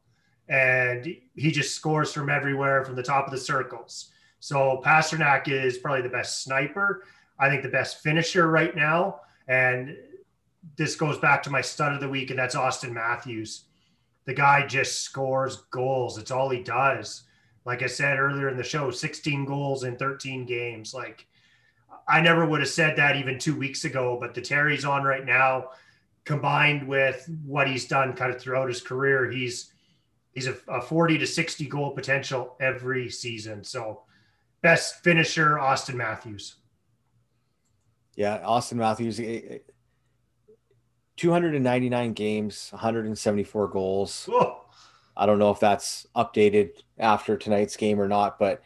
And 0.49 1.05
he 1.35 1.51
just 1.51 1.75
scores 1.75 2.13
from 2.13 2.29
everywhere 2.29 2.83
from 2.85 2.95
the 2.95 3.03
top 3.03 3.25
of 3.25 3.31
the 3.31 3.37
circles. 3.37 4.11
So 4.39 4.81
Pastrnak 4.85 5.47
is 5.47 5.77
probably 5.77 6.03
the 6.03 6.09
best 6.09 6.43
sniper. 6.43 7.03
I 7.39 7.49
think 7.49 7.63
the 7.63 7.69
best 7.69 8.01
finisher 8.01 8.47
right 8.49 8.75
now. 8.75 9.21
And 9.47 9.95
this 10.75 10.95
goes 10.95 11.17
back 11.17 11.43
to 11.43 11.49
my 11.49 11.61
stud 11.61 11.93
of 11.93 12.01
the 12.01 12.09
week, 12.09 12.29
and 12.29 12.39
that's 12.39 12.55
Auston 12.55 12.91
Matthews. 12.91 13.65
The 14.25 14.33
guy 14.33 14.65
just 14.67 15.01
scores 15.01 15.63
goals. 15.71 16.17
It's 16.17 16.31
all 16.31 16.49
he 16.49 16.61
does 16.61 17.23
like 17.67 17.83
I 17.83 17.87
said 17.87 18.17
earlier 18.17 18.47
in 18.47 18.55
the 18.55 18.63
show, 18.63 18.89
16 18.89 19.43
goals 19.43 19.83
in 19.83 19.97
13 19.97 20.45
games. 20.45 20.93
Like 20.93 21.27
I 22.07 22.21
never 22.21 22.45
would 22.45 22.61
have 22.61 22.69
said 22.69 22.95
that 22.95 23.17
even 23.17 23.37
two 23.37 23.57
weeks 23.57 23.83
ago, 23.83 24.17
but 24.19 24.33
the 24.33 24.41
Terry's 24.41 24.85
on 24.85 25.03
right 25.03 25.25
now, 25.25 25.71
combined 26.23 26.87
with 26.87 27.29
what 27.45 27.67
he's 27.67 27.85
done 27.85 28.13
kind 28.13 28.33
of 28.33 28.39
throughout 28.41 28.69
his 28.69 28.81
career, 28.81 29.29
he's 29.29 29.73
he's 30.37 30.45
a, 30.45 30.55
a 30.67 30.79
40 30.79 31.17
to 31.17 31.25
60 31.25 31.65
goal 31.65 31.89
potential 31.89 32.55
every 32.59 33.09
season. 33.09 33.63
So 33.63 34.03
best 34.61 35.03
finisher, 35.03 35.55
Auston 35.55 35.95
Matthews. 35.95 36.57
Yeah, 38.15 38.37
Auston 38.45 38.73
Matthews, 38.73 39.19
299 41.15 42.13
games, 42.13 42.69
174 42.71 43.67
goals. 43.69 44.29
Oh 44.31 44.61
I 45.15 45.25
don't 45.25 45.39
know 45.39 45.49
if 45.49 45.59
that's 45.59 46.05
updated 46.15 46.83
after 46.99 47.35
tonight's 47.35 47.75
game 47.75 47.99
or 47.99 48.07
not, 48.07 48.37
but 48.37 48.61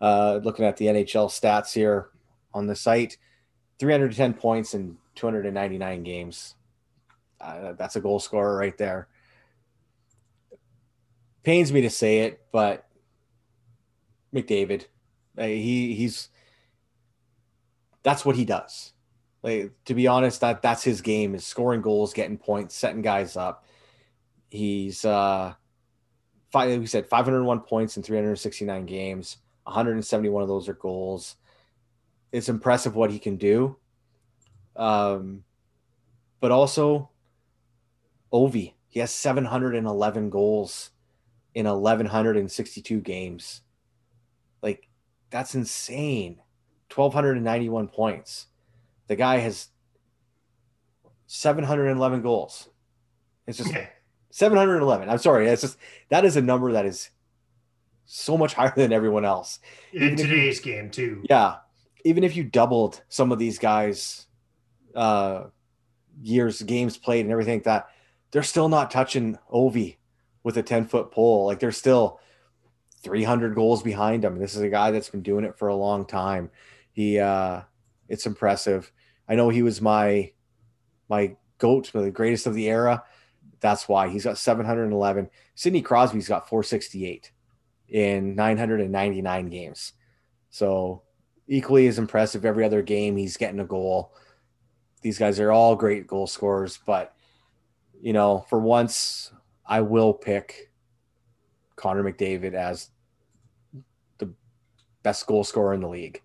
uh, 0.00 0.38
looking 0.44 0.64
at 0.64 0.76
the 0.76 0.86
NHL 0.86 1.26
stats 1.28 1.72
here 1.72 2.10
on 2.54 2.68
the 2.68 2.76
site, 2.76 3.16
310 3.80 4.34
points 4.34 4.74
in 4.74 4.96
299 5.16 6.04
games. 6.04 6.54
Uh, 7.40 7.72
that's 7.72 7.96
a 7.96 8.00
goal 8.00 8.20
scorer 8.20 8.56
right 8.56 8.78
there. 8.78 9.08
Pains 11.46 11.72
me 11.72 11.82
to 11.82 11.90
say 11.90 12.22
it, 12.22 12.40
but 12.50 12.88
McDavid, 14.34 14.86
uh, 15.38 15.44
he 15.44 15.94
he's 15.94 16.28
that's 18.02 18.24
what 18.24 18.34
he 18.34 18.44
does. 18.44 18.94
Like 19.44 19.70
to 19.84 19.94
be 19.94 20.08
honest, 20.08 20.40
that 20.40 20.60
that's 20.60 20.82
his 20.82 21.02
game 21.02 21.36
is 21.36 21.46
scoring 21.46 21.82
goals, 21.82 22.12
getting 22.12 22.36
points, 22.36 22.74
setting 22.74 23.00
guys 23.00 23.36
up. 23.36 23.64
He's 24.50 25.04
uh 25.04 25.54
five, 26.50 26.80
we 26.80 26.86
said 26.86 27.06
501 27.06 27.60
points 27.60 27.96
in 27.96 28.02
369 28.02 28.84
games. 28.84 29.36
171 29.62 30.42
of 30.42 30.48
those 30.48 30.68
are 30.68 30.74
goals. 30.74 31.36
It's 32.32 32.48
impressive 32.48 32.96
what 32.96 33.12
he 33.12 33.20
can 33.20 33.36
do. 33.36 33.76
Um, 34.74 35.44
but 36.40 36.50
also, 36.50 37.10
Ovi, 38.32 38.72
he 38.88 38.98
has 38.98 39.12
711 39.12 40.28
goals 40.28 40.90
in 41.56 41.64
1,162 41.64 43.00
games. 43.00 43.62
Like, 44.62 44.88
that's 45.30 45.54
insane. 45.54 46.36
1,291 46.94 47.88
points. 47.88 48.48
The 49.06 49.16
guy 49.16 49.38
has 49.38 49.68
711 51.26 52.20
goals. 52.20 52.68
It's 53.46 53.56
just 53.56 53.72
711. 54.30 55.08
I'm 55.08 55.16
sorry. 55.16 55.48
It's 55.48 55.62
just 55.62 55.78
that 56.10 56.26
is 56.26 56.36
a 56.36 56.42
number 56.42 56.72
that 56.72 56.84
is 56.84 57.08
so 58.04 58.36
much 58.36 58.52
higher 58.52 58.74
than 58.76 58.92
everyone 58.92 59.24
else. 59.24 59.58
In 59.94 60.02
even 60.02 60.16
today's 60.16 60.58
you, 60.58 60.72
game, 60.72 60.90
too. 60.90 61.24
Yeah. 61.28 61.56
Even 62.04 62.22
if 62.22 62.36
you 62.36 62.44
doubled 62.44 63.02
some 63.08 63.32
of 63.32 63.38
these 63.38 63.58
guys' 63.58 64.26
uh, 64.94 65.44
years, 66.20 66.60
games 66.60 66.98
played, 66.98 67.24
and 67.24 67.32
everything 67.32 67.54
like 67.54 67.64
that, 67.64 67.86
they're 68.30 68.42
still 68.42 68.68
not 68.68 68.90
touching 68.90 69.38
Ovi 69.50 69.96
with 70.46 70.56
a 70.56 70.62
10 70.62 70.86
foot 70.86 71.10
pole. 71.10 71.44
Like 71.44 71.58
they're 71.58 71.72
still 71.72 72.20
300 73.02 73.56
goals 73.56 73.82
behind 73.82 74.24
him. 74.24 74.38
This 74.38 74.54
is 74.54 74.62
a 74.62 74.68
guy 74.68 74.92
that's 74.92 75.10
been 75.10 75.22
doing 75.22 75.44
it 75.44 75.58
for 75.58 75.66
a 75.66 75.74
long 75.74 76.06
time. 76.06 76.52
He, 76.92 77.18
uh, 77.18 77.62
it's 78.08 78.26
impressive. 78.26 78.92
I 79.28 79.34
know 79.34 79.48
he 79.48 79.64
was 79.64 79.82
my, 79.82 80.30
my 81.08 81.34
goat, 81.58 81.90
the 81.92 82.12
greatest 82.12 82.46
of 82.46 82.54
the 82.54 82.68
era. 82.68 83.02
That's 83.58 83.88
why 83.88 84.08
he's 84.08 84.22
got 84.22 84.38
711. 84.38 85.30
Sidney 85.56 85.82
Crosby's 85.82 86.28
got 86.28 86.48
468 86.48 87.32
in 87.88 88.36
999 88.36 89.48
games. 89.48 89.94
So 90.50 91.02
equally 91.48 91.88
as 91.88 91.98
impressive 91.98 92.44
every 92.44 92.64
other 92.64 92.82
game 92.82 93.16
he's 93.16 93.36
getting 93.36 93.58
a 93.58 93.64
goal. 93.64 94.14
These 95.02 95.18
guys 95.18 95.40
are 95.40 95.50
all 95.50 95.74
great 95.74 96.06
goal 96.06 96.28
scorers, 96.28 96.78
but 96.86 97.16
you 98.00 98.12
know, 98.12 98.46
for 98.48 98.60
once 98.60 99.32
I 99.68 99.80
will 99.80 100.12
pick 100.12 100.70
Connor 101.76 102.04
McDavid 102.04 102.54
as 102.54 102.90
the 104.18 104.32
best 105.02 105.26
goal 105.26 105.44
scorer 105.44 105.74
in 105.74 105.80
the 105.80 105.88
league. 105.88 106.22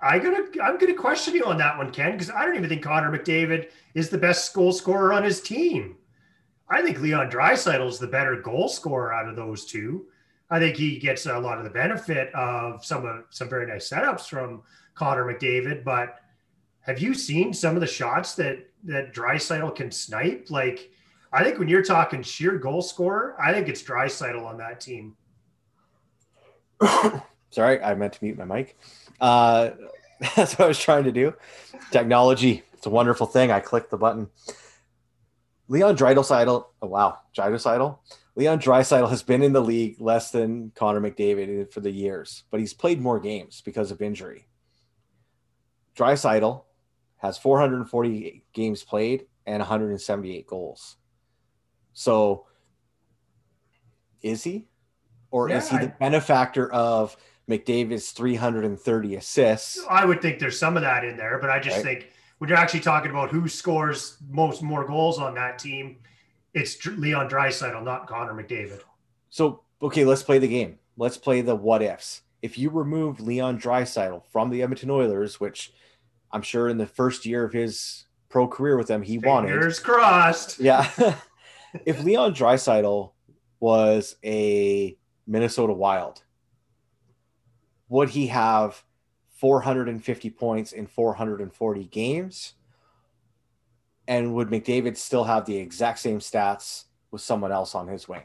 I 0.00 0.18
gonna 0.18 0.44
I'm 0.62 0.78
gonna 0.78 0.94
question 0.94 1.34
you 1.34 1.44
on 1.44 1.58
that 1.58 1.78
one, 1.78 1.90
Ken, 1.90 2.12
because 2.12 2.30
I 2.30 2.44
don't 2.44 2.56
even 2.56 2.68
think 2.68 2.82
Connor 2.82 3.16
McDavid 3.16 3.70
is 3.94 4.10
the 4.10 4.18
best 4.18 4.52
goal 4.54 4.72
scorer 4.72 5.12
on 5.12 5.22
his 5.22 5.40
team. 5.40 5.96
I 6.68 6.82
think 6.82 7.00
Leon 7.00 7.30
Draisaitl 7.30 7.88
is 7.88 7.98
the 7.98 8.06
better 8.06 8.40
goal 8.40 8.68
scorer 8.68 9.12
out 9.12 9.28
of 9.28 9.36
those 9.36 9.64
two. 9.64 10.06
I 10.50 10.58
think 10.58 10.76
he 10.76 10.98
gets 10.98 11.26
a 11.26 11.38
lot 11.38 11.58
of 11.58 11.64
the 11.64 11.70
benefit 11.70 12.32
of 12.34 12.84
some 12.84 13.04
of 13.06 13.24
some 13.30 13.48
very 13.48 13.66
nice 13.66 13.88
setups 13.88 14.28
from 14.28 14.62
Connor 14.94 15.24
McDavid. 15.24 15.84
But 15.84 16.20
have 16.80 17.00
you 17.00 17.14
seen 17.14 17.52
some 17.52 17.74
of 17.74 17.80
the 17.80 17.86
shots 17.86 18.34
that 18.34 18.68
that 18.84 19.14
Draisaitl 19.14 19.74
can 19.74 19.90
snipe? 19.90 20.50
Like, 20.50 20.90
I 21.36 21.44
think 21.44 21.58
when 21.58 21.68
you're 21.68 21.82
talking 21.82 22.22
sheer 22.22 22.56
goal 22.56 22.80
scorer, 22.80 23.36
I 23.38 23.52
think 23.52 23.68
it's 23.68 23.82
Draisaitl 23.82 24.42
on 24.42 24.56
that 24.56 24.80
team. 24.80 25.18
Sorry, 27.50 27.82
I 27.82 27.94
meant 27.94 28.14
to 28.14 28.24
mute 28.24 28.38
my 28.38 28.46
mic. 28.46 28.78
Uh, 29.20 29.72
that's 30.34 30.58
what 30.58 30.64
I 30.64 30.68
was 30.68 30.78
trying 30.78 31.04
to 31.04 31.12
do. 31.12 31.34
Technology, 31.90 32.62
it's 32.72 32.86
a 32.86 32.90
wonderful 32.90 33.26
thing. 33.26 33.50
I 33.50 33.60
clicked 33.60 33.90
the 33.90 33.98
button. 33.98 34.28
Leon 35.68 35.98
Draisaitl, 35.98 36.64
oh 36.80 36.86
wow, 36.86 37.18
Draisaitl. 37.36 37.98
Leon 38.34 38.58
Draisaitl 38.58 39.10
has 39.10 39.22
been 39.22 39.42
in 39.42 39.52
the 39.52 39.60
league 39.60 40.00
less 40.00 40.30
than 40.30 40.72
Connor 40.74 41.02
McDavid 41.02 41.70
for 41.70 41.80
the 41.80 41.90
years, 41.90 42.44
but 42.50 42.60
he's 42.60 42.72
played 42.72 42.98
more 42.98 43.20
games 43.20 43.60
because 43.62 43.90
of 43.90 44.00
injury. 44.00 44.48
Draisaitl 45.98 46.62
has 47.18 47.36
440 47.36 48.42
games 48.54 48.82
played 48.82 49.26
and 49.44 49.58
178 49.58 50.46
goals. 50.46 50.96
So 51.96 52.44
is 54.20 54.44
he? 54.44 54.66
Or 55.30 55.48
yeah, 55.48 55.56
is 55.56 55.70
he 55.70 55.78
the 55.78 55.94
benefactor 55.98 56.70
of 56.70 57.16
McDavid's 57.48 58.10
330 58.10 59.16
assists? 59.16 59.80
I 59.88 60.04
would 60.04 60.20
think 60.20 60.38
there's 60.38 60.58
some 60.58 60.76
of 60.76 60.82
that 60.82 61.04
in 61.04 61.16
there, 61.16 61.38
but 61.38 61.48
I 61.48 61.58
just 61.58 61.76
right. 61.78 61.84
think 61.84 62.12
when 62.36 62.48
you're 62.48 62.58
actually 62.58 62.80
talking 62.80 63.10
about 63.10 63.30
who 63.30 63.48
scores 63.48 64.18
most 64.28 64.62
more 64.62 64.86
goals 64.86 65.18
on 65.18 65.34
that 65.34 65.58
team, 65.58 65.96
it's 66.52 66.84
Leon 66.84 67.30
Draisaitl, 67.30 67.82
not 67.82 68.06
Connor 68.06 68.34
McDavid. 68.34 68.80
So, 69.30 69.62
okay, 69.80 70.04
let's 70.04 70.22
play 70.22 70.38
the 70.38 70.48
game. 70.48 70.78
Let's 70.98 71.16
play 71.16 71.40
the 71.40 71.56
what 71.56 71.82
ifs. 71.82 72.20
If 72.42 72.58
you 72.58 72.68
remove 72.68 73.20
Leon 73.20 73.58
Draisaitl 73.58 74.22
from 74.30 74.50
the 74.50 74.62
Edmonton 74.62 74.90
Oilers, 74.90 75.40
which 75.40 75.72
I'm 76.30 76.42
sure 76.42 76.68
in 76.68 76.76
the 76.76 76.86
first 76.86 77.24
year 77.24 77.42
of 77.42 77.54
his 77.54 78.04
pro 78.28 78.46
career 78.46 78.76
with 78.76 78.88
them, 78.88 79.00
he 79.00 79.14
Fingers 79.14 79.28
wanted. 79.28 79.48
Fingers 79.48 79.80
crossed. 79.80 80.60
Yeah. 80.60 80.90
if 81.84 82.02
Leon 82.02 82.34
Draisaitl 82.34 83.12
was 83.60 84.16
a 84.24 84.96
Minnesota 85.26 85.72
Wild, 85.72 86.22
would 87.88 88.10
he 88.10 88.28
have 88.28 88.82
450 89.36 90.30
points 90.30 90.72
in 90.72 90.86
440 90.86 91.84
games? 91.84 92.54
And 94.08 94.34
would 94.34 94.48
McDavid 94.48 94.96
still 94.96 95.24
have 95.24 95.46
the 95.46 95.56
exact 95.56 95.98
same 95.98 96.20
stats 96.20 96.84
with 97.10 97.22
someone 97.22 97.52
else 97.52 97.74
on 97.74 97.88
his 97.88 98.08
wing? 98.08 98.22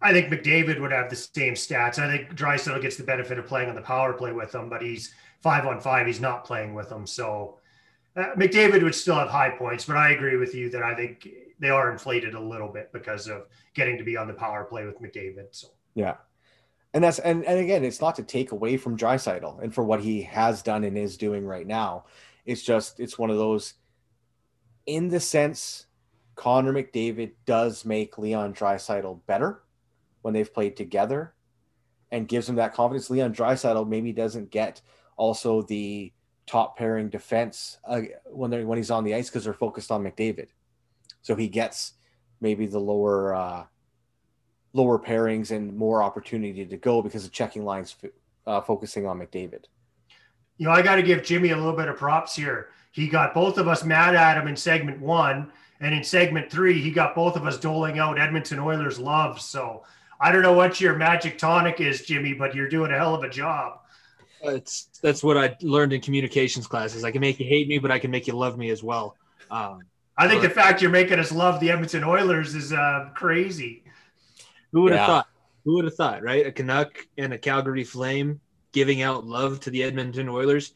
I 0.00 0.12
think 0.12 0.32
McDavid 0.32 0.80
would 0.80 0.92
have 0.92 1.10
the 1.10 1.16
same 1.16 1.54
stats. 1.54 1.98
I 1.98 2.08
think 2.08 2.36
Draisaitl 2.36 2.80
gets 2.82 2.96
the 2.96 3.04
benefit 3.04 3.38
of 3.38 3.46
playing 3.46 3.68
on 3.68 3.74
the 3.74 3.82
power 3.82 4.12
play 4.12 4.32
with 4.32 4.52
them, 4.52 4.68
but 4.68 4.82
he's 4.82 5.12
five 5.42 5.66
on 5.66 5.80
five. 5.80 6.06
He's 6.06 6.20
not 6.20 6.44
playing 6.44 6.74
with 6.74 6.88
them. 6.88 7.06
So 7.06 7.58
uh, 8.16 8.34
McDavid 8.36 8.82
would 8.82 8.94
still 8.94 9.16
have 9.16 9.28
high 9.28 9.50
points, 9.50 9.84
but 9.84 9.96
I 9.96 10.10
agree 10.10 10.36
with 10.36 10.54
you 10.54 10.70
that 10.70 10.82
I 10.82 10.94
think 10.94 11.28
they 11.60 11.70
are 11.70 11.90
inflated 11.90 12.34
a 12.34 12.40
little 12.40 12.68
bit 12.68 12.92
because 12.92 13.28
of 13.28 13.46
getting 13.74 13.98
to 13.98 14.04
be 14.04 14.16
on 14.16 14.28
the 14.28 14.34
power 14.34 14.64
play 14.64 14.84
with 14.84 15.00
McDavid. 15.00 15.46
So 15.50 15.68
yeah. 15.94 16.16
And 16.94 17.04
that's 17.04 17.18
and, 17.18 17.44
and 17.44 17.58
again, 17.58 17.84
it's 17.84 18.00
not 18.00 18.16
to 18.16 18.22
take 18.22 18.52
away 18.52 18.76
from 18.76 18.96
Draisaitl 18.96 19.62
and 19.62 19.74
for 19.74 19.84
what 19.84 20.00
he 20.00 20.22
has 20.22 20.62
done 20.62 20.84
and 20.84 20.96
is 20.96 21.16
doing 21.16 21.46
right 21.46 21.66
now. 21.66 22.04
It's 22.46 22.62
just 22.62 23.00
it's 23.00 23.18
one 23.18 23.30
of 23.30 23.36
those 23.36 23.74
in 24.86 25.08
the 25.08 25.20
sense 25.20 25.86
Connor 26.34 26.72
McDavid 26.72 27.32
does 27.46 27.84
make 27.84 28.16
Leon 28.16 28.54
Draisaitl 28.54 29.20
better 29.26 29.62
when 30.22 30.32
they've 30.32 30.52
played 30.52 30.76
together 30.76 31.34
and 32.10 32.28
gives 32.28 32.48
him 32.48 32.56
that 32.56 32.72
confidence. 32.72 33.10
Leon 33.10 33.34
Draisaitl 33.34 33.88
maybe 33.88 34.12
doesn't 34.12 34.50
get 34.50 34.80
also 35.16 35.62
the 35.62 36.12
top 36.46 36.78
pairing 36.78 37.10
defense 37.10 37.78
uh, 37.86 38.00
when 38.26 38.50
they 38.50 38.64
when 38.64 38.78
he's 38.78 38.90
on 38.90 39.04
the 39.04 39.14
ice 39.14 39.28
because 39.28 39.44
they're 39.44 39.52
focused 39.52 39.90
on 39.90 40.02
McDavid. 40.02 40.48
So 41.28 41.36
he 41.36 41.48
gets 41.48 41.92
maybe 42.40 42.64
the 42.64 42.78
lower 42.78 43.34
uh, 43.34 43.64
lower 44.72 44.98
pairings 44.98 45.50
and 45.50 45.76
more 45.76 46.02
opportunity 46.02 46.64
to 46.64 46.76
go 46.78 47.02
because 47.02 47.24
the 47.24 47.28
checking 47.28 47.66
lines 47.66 47.96
uh, 48.46 48.62
focusing 48.62 49.06
on 49.06 49.18
McDavid. 49.18 49.64
You 50.56 50.64
know, 50.64 50.70
I 50.72 50.80
got 50.80 50.96
to 50.96 51.02
give 51.02 51.22
Jimmy 51.22 51.50
a 51.50 51.56
little 51.56 51.76
bit 51.76 51.88
of 51.88 51.98
props 51.98 52.34
here. 52.34 52.68
He 52.92 53.08
got 53.08 53.34
both 53.34 53.58
of 53.58 53.68
us 53.68 53.84
mad 53.84 54.14
at 54.14 54.38
him 54.38 54.48
in 54.48 54.56
segment 54.56 55.02
one, 55.02 55.52
and 55.80 55.94
in 55.94 56.02
segment 56.02 56.50
three, 56.50 56.80
he 56.80 56.90
got 56.90 57.14
both 57.14 57.36
of 57.36 57.46
us 57.46 57.58
doling 57.58 57.98
out 57.98 58.18
Edmonton 58.18 58.58
Oilers 58.58 58.98
love. 58.98 59.38
So 59.38 59.84
I 60.18 60.32
don't 60.32 60.40
know 60.40 60.54
what 60.54 60.80
your 60.80 60.96
magic 60.96 61.36
tonic 61.36 61.78
is, 61.78 62.06
Jimmy, 62.06 62.32
but 62.32 62.54
you're 62.54 62.70
doing 62.70 62.90
a 62.90 62.96
hell 62.96 63.14
of 63.14 63.22
a 63.22 63.28
job. 63.28 63.80
It's 64.40 64.88
that's 65.02 65.22
what 65.22 65.36
I 65.36 65.58
learned 65.60 65.92
in 65.92 66.00
communications 66.00 66.66
classes. 66.66 67.04
I 67.04 67.10
can 67.10 67.20
make 67.20 67.38
you 67.38 67.44
hate 67.44 67.68
me, 67.68 67.76
but 67.76 67.90
I 67.90 67.98
can 67.98 68.10
make 68.10 68.26
you 68.26 68.32
love 68.32 68.56
me 68.56 68.70
as 68.70 68.82
well. 68.82 69.14
Um, 69.50 69.82
I 70.18 70.26
think 70.26 70.42
but, 70.42 70.48
the 70.48 70.54
fact 70.54 70.82
you're 70.82 70.90
making 70.90 71.20
us 71.20 71.30
love 71.30 71.60
the 71.60 71.70
Edmonton 71.70 72.02
Oilers 72.02 72.56
is 72.56 72.72
uh, 72.72 73.10
crazy. 73.14 73.84
Who 74.72 74.82
would 74.82 74.92
have 74.92 75.00
yeah. 75.00 75.06
thought? 75.06 75.28
Who 75.64 75.74
would 75.74 75.84
have 75.84 75.94
thought? 75.94 76.22
Right, 76.22 76.44
a 76.44 76.50
Canuck 76.50 77.06
and 77.16 77.32
a 77.32 77.38
Calgary 77.38 77.84
Flame 77.84 78.40
giving 78.72 79.00
out 79.00 79.24
love 79.24 79.60
to 79.60 79.70
the 79.70 79.84
Edmonton 79.84 80.28
Oilers, 80.28 80.74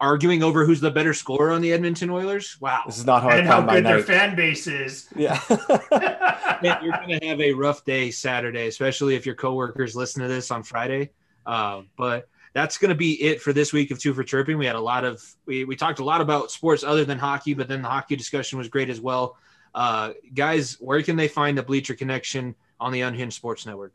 arguing 0.00 0.42
over 0.44 0.64
who's 0.64 0.80
the 0.80 0.90
better 0.90 1.12
scorer 1.12 1.50
on 1.50 1.60
the 1.60 1.72
Edmonton 1.72 2.08
Oilers. 2.08 2.56
Wow, 2.60 2.82
this 2.86 2.98
is 2.98 3.04
not 3.04 3.22
hard. 3.22 3.40
And 3.40 3.48
how 3.48 3.62
good 3.62 3.84
their 3.84 4.02
fan 4.02 4.36
base 4.36 4.68
is. 4.68 5.08
Yeah, 5.16 5.40
Man, 6.62 6.78
you're 6.82 6.92
gonna 6.92 7.18
have 7.22 7.40
a 7.40 7.52
rough 7.52 7.84
day 7.84 8.12
Saturday, 8.12 8.68
especially 8.68 9.16
if 9.16 9.26
your 9.26 9.34
coworkers 9.34 9.96
listen 9.96 10.22
to 10.22 10.28
this 10.28 10.52
on 10.52 10.62
Friday. 10.62 11.10
Uh, 11.44 11.82
but 11.96 12.28
that's 12.54 12.78
going 12.78 12.88
to 12.88 12.94
be 12.94 13.20
it 13.20 13.42
for 13.42 13.52
this 13.52 13.72
week 13.72 13.90
of 13.90 13.98
Two 13.98 14.14
for 14.14 14.22
Chirping. 14.22 14.56
We 14.56 14.64
had 14.64 14.76
a 14.76 14.80
lot 14.80 15.04
of 15.04 15.22
we, 15.44 15.64
we 15.64 15.76
talked 15.76 15.98
a 15.98 16.04
lot 16.04 16.20
about 16.20 16.50
sports 16.50 16.84
other 16.84 17.04
than 17.04 17.18
hockey, 17.18 17.52
but 17.52 17.68
then 17.68 17.82
the 17.82 17.88
hockey 17.88 18.16
discussion 18.16 18.58
was 18.58 18.68
great 18.68 18.88
as 18.88 19.00
well. 19.00 19.36
Uh, 19.74 20.12
guys, 20.32 20.74
where 20.80 21.02
can 21.02 21.16
they 21.16 21.26
find 21.26 21.58
the 21.58 21.62
Bleacher 21.62 21.94
Connection 21.94 22.54
on 22.78 22.92
the 22.92 23.00
Unhinged 23.00 23.34
Sports 23.34 23.66
Network? 23.66 23.92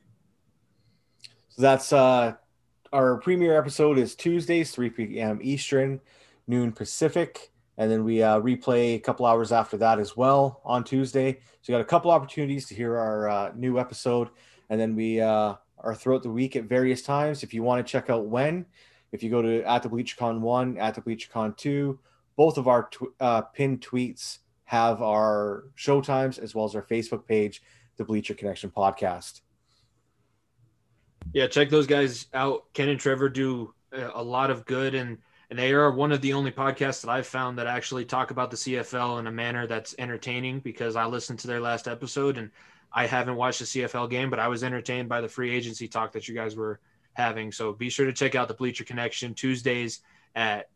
So 1.47 1.61
that's 1.61 1.93
uh, 1.93 2.33
our 2.91 3.17
premiere 3.17 3.57
episode 3.57 3.97
is 3.97 4.13
Tuesdays, 4.13 4.71
3 4.71 4.89
p.m. 4.89 5.39
Eastern, 5.41 6.01
noon 6.47 6.73
Pacific. 6.73 7.51
And 7.77 7.89
then 7.89 8.03
we 8.03 8.21
uh, 8.21 8.41
replay 8.41 8.95
a 8.95 8.99
couple 8.99 9.25
hours 9.25 9.53
after 9.53 9.77
that 9.77 9.99
as 9.99 10.17
well 10.17 10.59
on 10.65 10.83
Tuesday. 10.83 11.39
So 11.61 11.71
you 11.71 11.77
got 11.77 11.81
a 11.81 11.85
couple 11.85 12.11
opportunities 12.11 12.67
to 12.67 12.75
hear 12.75 12.97
our 12.97 13.29
uh, 13.29 13.51
new 13.55 13.79
episode. 13.79 14.27
And 14.69 14.81
then 14.81 14.97
we 14.97 15.21
uh, 15.79 15.87
are 15.87 15.95
throughout 15.95 16.23
the 16.23 16.29
week 16.29 16.55
at 16.55 16.65
various 16.65 17.01
times. 17.01 17.43
If 17.43 17.53
you 17.53 17.63
want 17.63 17.85
to 17.85 17.91
check 17.91 18.09
out 18.09 18.25
when, 18.25 18.65
if 19.11 19.23
you 19.23 19.29
go 19.29 19.41
to 19.41 19.63
at 19.63 19.83
the 19.83 19.89
BleacherCon 19.89 20.39
one, 20.39 20.77
at 20.77 20.95
the 20.95 21.01
BleacherCon 21.01 21.57
two, 21.57 21.99
both 22.35 22.57
of 22.57 22.67
our 22.67 22.89
tw- 22.89 23.13
uh, 23.19 23.41
pinned 23.41 23.81
tweets 23.81 24.39
have 24.65 25.01
our 25.01 25.63
show 25.75 25.99
times 25.99 26.37
as 26.37 26.53
well 26.53 26.65
as 26.65 26.75
our 26.75 26.83
Facebook 26.83 27.25
page, 27.25 27.61
the 27.97 28.03
Bleacher 28.03 28.33
Connection 28.33 28.69
podcast. 28.69 29.41
Yeah, 31.33 31.47
check 31.47 31.69
those 31.69 31.87
guys 31.87 32.27
out. 32.33 32.65
Ken 32.73 32.89
and 32.89 32.99
Trevor 32.99 33.29
do 33.29 33.73
a 33.91 34.23
lot 34.23 34.51
of 34.51 34.65
good, 34.65 34.95
and 34.95 35.17
and 35.49 35.57
they 35.57 35.73
are 35.73 35.91
one 35.91 36.11
of 36.11 36.21
the 36.21 36.33
only 36.33 36.51
podcasts 36.51 37.01
that 37.01 37.09
I've 37.09 37.25
found 37.25 37.57
that 37.57 37.65
actually 37.65 38.05
talk 38.05 38.29
about 38.29 38.51
the 38.51 38.57
CFL 38.57 39.19
in 39.19 39.27
a 39.27 39.31
manner 39.31 39.65
that's 39.65 39.95
entertaining. 39.97 40.59
Because 40.59 40.95
I 40.95 41.05
listened 41.05 41.39
to 41.39 41.47
their 41.47 41.59
last 41.59 41.87
episode, 41.87 42.37
and 42.37 42.51
I 42.91 43.05
haven't 43.05 43.35
watched 43.35 43.59
the 43.59 43.65
CFL 43.65 44.09
game, 44.09 44.29
but 44.29 44.39
I 44.39 44.47
was 44.47 44.63
entertained 44.63 45.09
by 45.09 45.21
the 45.21 45.27
free 45.27 45.55
agency 45.55 45.87
talk 45.87 46.13
that 46.13 46.27
you 46.27 46.35
guys 46.35 46.55
were 46.55 46.79
having. 47.13 47.51
So 47.51 47.73
be 47.73 47.89
sure 47.89 48.05
to 48.05 48.13
check 48.13 48.35
out 48.35 48.47
the 48.47 48.53
Bleacher 48.53 48.83
Connection 48.83 49.33
Tuesdays 49.33 50.01
at 50.35 50.69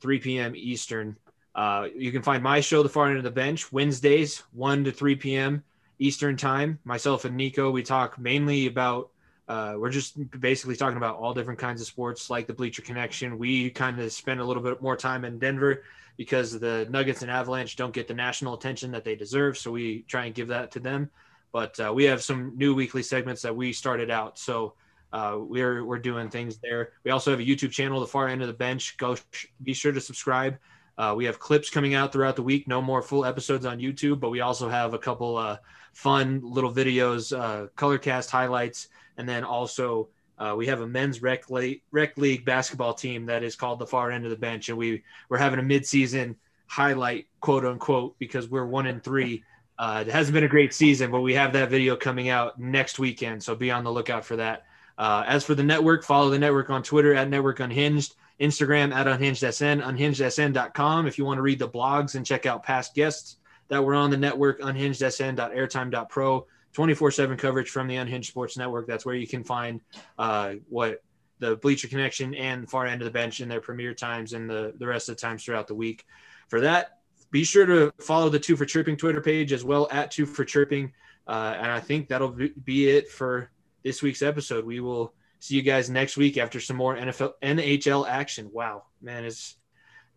3 0.00 0.18
p.m. 0.18 0.54
Eastern. 0.54 1.16
Uh, 1.54 1.88
you 1.96 2.12
can 2.12 2.22
find 2.22 2.42
my 2.42 2.60
show, 2.60 2.82
The 2.82 2.88
Far 2.88 3.08
End 3.08 3.16
of 3.18 3.24
the 3.24 3.30
Bench, 3.30 3.72
Wednesdays, 3.72 4.42
1 4.52 4.84
to 4.84 4.92
3 4.92 5.16
p.m. 5.16 5.64
Eastern 5.98 6.36
Time. 6.36 6.78
Myself 6.84 7.24
and 7.24 7.36
Nico, 7.36 7.70
we 7.70 7.82
talk 7.82 8.18
mainly 8.18 8.66
about, 8.66 9.10
uh, 9.48 9.74
we're 9.78 9.90
just 9.90 10.18
basically 10.38 10.76
talking 10.76 10.98
about 10.98 11.16
all 11.16 11.32
different 11.32 11.58
kinds 11.58 11.80
of 11.80 11.86
sports 11.86 12.28
like 12.28 12.46
the 12.46 12.52
Bleacher 12.52 12.82
Connection. 12.82 13.38
We 13.38 13.70
kind 13.70 13.98
of 13.98 14.12
spend 14.12 14.40
a 14.40 14.44
little 14.44 14.62
bit 14.62 14.82
more 14.82 14.96
time 14.96 15.24
in 15.24 15.38
Denver 15.38 15.84
because 16.18 16.58
the 16.58 16.86
Nuggets 16.90 17.22
and 17.22 17.30
Avalanche 17.30 17.76
don't 17.76 17.94
get 17.94 18.08
the 18.08 18.14
national 18.14 18.54
attention 18.54 18.90
that 18.90 19.04
they 19.04 19.14
deserve. 19.14 19.56
So 19.56 19.70
we 19.70 20.02
try 20.02 20.26
and 20.26 20.34
give 20.34 20.48
that 20.48 20.72
to 20.72 20.80
them. 20.80 21.10
But 21.56 21.80
uh, 21.80 21.90
we 21.90 22.04
have 22.04 22.22
some 22.22 22.52
new 22.54 22.74
weekly 22.74 23.02
segments 23.02 23.40
that 23.40 23.56
we 23.56 23.72
started 23.72 24.10
out. 24.10 24.38
So 24.38 24.74
uh, 25.10 25.38
we're 25.38 25.86
we're 25.86 25.98
doing 25.98 26.28
things 26.28 26.58
there. 26.58 26.90
We 27.02 27.10
also 27.10 27.30
have 27.30 27.40
a 27.40 27.42
YouTube 27.42 27.70
channel, 27.70 27.98
The 27.98 28.06
Far 28.06 28.28
End 28.28 28.42
of 28.42 28.48
the 28.48 28.52
Bench. 28.52 28.98
Go 28.98 29.14
sh- 29.14 29.46
be 29.62 29.72
sure 29.72 29.90
to 29.90 29.98
subscribe. 29.98 30.58
Uh, 30.98 31.14
we 31.16 31.24
have 31.24 31.38
clips 31.38 31.70
coming 31.70 31.94
out 31.94 32.12
throughout 32.12 32.36
the 32.36 32.42
week. 32.42 32.68
No 32.68 32.82
more 32.82 33.00
full 33.00 33.24
episodes 33.24 33.64
on 33.64 33.78
YouTube, 33.78 34.20
but 34.20 34.28
we 34.28 34.42
also 34.42 34.68
have 34.68 34.92
a 34.92 34.98
couple 34.98 35.38
uh, 35.38 35.56
fun 35.94 36.42
little 36.44 36.70
videos, 36.70 37.34
uh, 37.34 37.68
color 37.68 37.96
cast 37.96 38.30
highlights, 38.30 38.88
and 39.16 39.26
then 39.26 39.42
also 39.42 40.10
uh, 40.36 40.54
we 40.58 40.66
have 40.66 40.82
a 40.82 40.86
men's 40.86 41.22
rec, 41.22 41.44
rec 41.90 42.18
league 42.18 42.44
basketball 42.44 42.92
team 42.92 43.24
that 43.24 43.42
is 43.42 43.56
called 43.56 43.78
the 43.78 43.86
Far 43.86 44.10
End 44.10 44.24
of 44.24 44.30
the 44.30 44.36
Bench, 44.36 44.68
and 44.68 44.76
we 44.76 45.02
we're 45.30 45.38
having 45.38 45.58
a 45.58 45.62
midseason 45.62 46.34
highlight, 46.66 47.28
quote 47.40 47.64
unquote, 47.64 48.14
because 48.18 48.50
we're 48.50 48.66
one 48.66 48.86
in 48.86 49.00
three. 49.00 49.42
Uh, 49.78 50.04
it 50.06 50.10
hasn't 50.10 50.34
been 50.34 50.44
a 50.44 50.48
great 50.48 50.72
season, 50.72 51.10
but 51.10 51.20
we 51.20 51.34
have 51.34 51.52
that 51.52 51.70
video 51.70 51.96
coming 51.96 52.28
out 52.28 52.58
next 52.58 52.98
weekend, 52.98 53.42
so 53.42 53.54
be 53.54 53.70
on 53.70 53.84
the 53.84 53.92
lookout 53.92 54.24
for 54.24 54.36
that. 54.36 54.64
Uh, 54.98 55.24
as 55.26 55.44
for 55.44 55.54
the 55.54 55.62
network, 55.62 56.04
follow 56.04 56.30
the 56.30 56.38
network 56.38 56.70
on 56.70 56.82
Twitter 56.82 57.14
at 57.14 57.28
Network 57.28 57.60
Unhinged, 57.60 58.14
Instagram 58.40 58.94
at 58.94 59.06
UnhingedSN, 59.06 59.82
UnhingedSN.com. 59.82 61.06
If 61.06 61.18
you 61.18 61.24
want 61.24 61.38
to 61.38 61.42
read 61.42 61.58
the 61.58 61.68
blogs 61.68 62.14
and 62.14 62.24
check 62.24 62.46
out 62.46 62.62
past 62.62 62.94
guests 62.94 63.36
that 63.68 63.84
were 63.84 63.94
on 63.94 64.10
the 64.10 64.16
network, 64.16 64.60
UnhingedSN.airtime.pro, 64.60 66.46
24 66.72 67.10
7 67.10 67.36
coverage 67.36 67.70
from 67.70 67.88
the 67.88 67.96
Unhinged 67.96 68.28
Sports 68.28 68.56
Network. 68.56 68.86
That's 68.86 69.04
where 69.04 69.14
you 69.14 69.26
can 69.26 69.44
find 69.44 69.80
uh, 70.18 70.54
what 70.68 71.02
the 71.38 71.56
Bleacher 71.56 71.88
Connection 71.88 72.34
and 72.34 72.68
Far 72.68 72.86
End 72.86 73.02
of 73.02 73.06
the 73.06 73.10
Bench 73.10 73.40
in 73.40 73.48
their 73.48 73.60
premiere 73.60 73.94
times 73.94 74.32
and 74.32 74.48
the, 74.48 74.72
the 74.78 74.86
rest 74.86 75.08
of 75.08 75.16
the 75.16 75.20
times 75.20 75.44
throughout 75.44 75.66
the 75.66 75.74
week. 75.74 76.06
For 76.48 76.60
that, 76.60 76.95
be 77.36 77.44
sure 77.44 77.66
to 77.66 77.92
follow 78.00 78.30
the 78.30 78.38
Two 78.38 78.56
for 78.56 78.64
Chirping 78.64 78.96
Twitter 78.96 79.20
page 79.20 79.52
as 79.52 79.62
well 79.62 79.88
at 79.90 80.10
Two 80.10 80.24
for 80.24 80.42
Chirping. 80.42 80.90
Uh, 81.26 81.54
and 81.58 81.70
I 81.70 81.80
think 81.80 82.08
that'll 82.08 82.34
be 82.64 82.88
it 82.88 83.10
for 83.10 83.50
this 83.84 84.00
week's 84.00 84.22
episode. 84.22 84.64
We 84.64 84.80
will 84.80 85.12
see 85.38 85.54
you 85.54 85.60
guys 85.60 85.90
next 85.90 86.16
week 86.16 86.38
after 86.38 86.60
some 86.60 86.78
more 86.78 86.96
NFL 86.96 87.34
NHL 87.42 88.08
action. 88.08 88.48
Wow, 88.50 88.84
man, 89.02 89.26
it's 89.26 89.56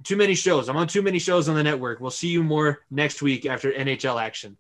too 0.06 0.16
many 0.16 0.34
shows. 0.34 0.70
I'm 0.70 0.78
on 0.78 0.88
too 0.88 1.02
many 1.02 1.20
shows 1.20 1.50
on 1.50 1.56
the 1.56 1.64
network. 1.64 2.00
We'll 2.00 2.10
see 2.10 2.30
you 2.30 2.42
more 2.42 2.86
next 2.90 3.22
week 3.22 3.46
after 3.46 3.70
NHL 3.70 4.22
action. 4.22 4.56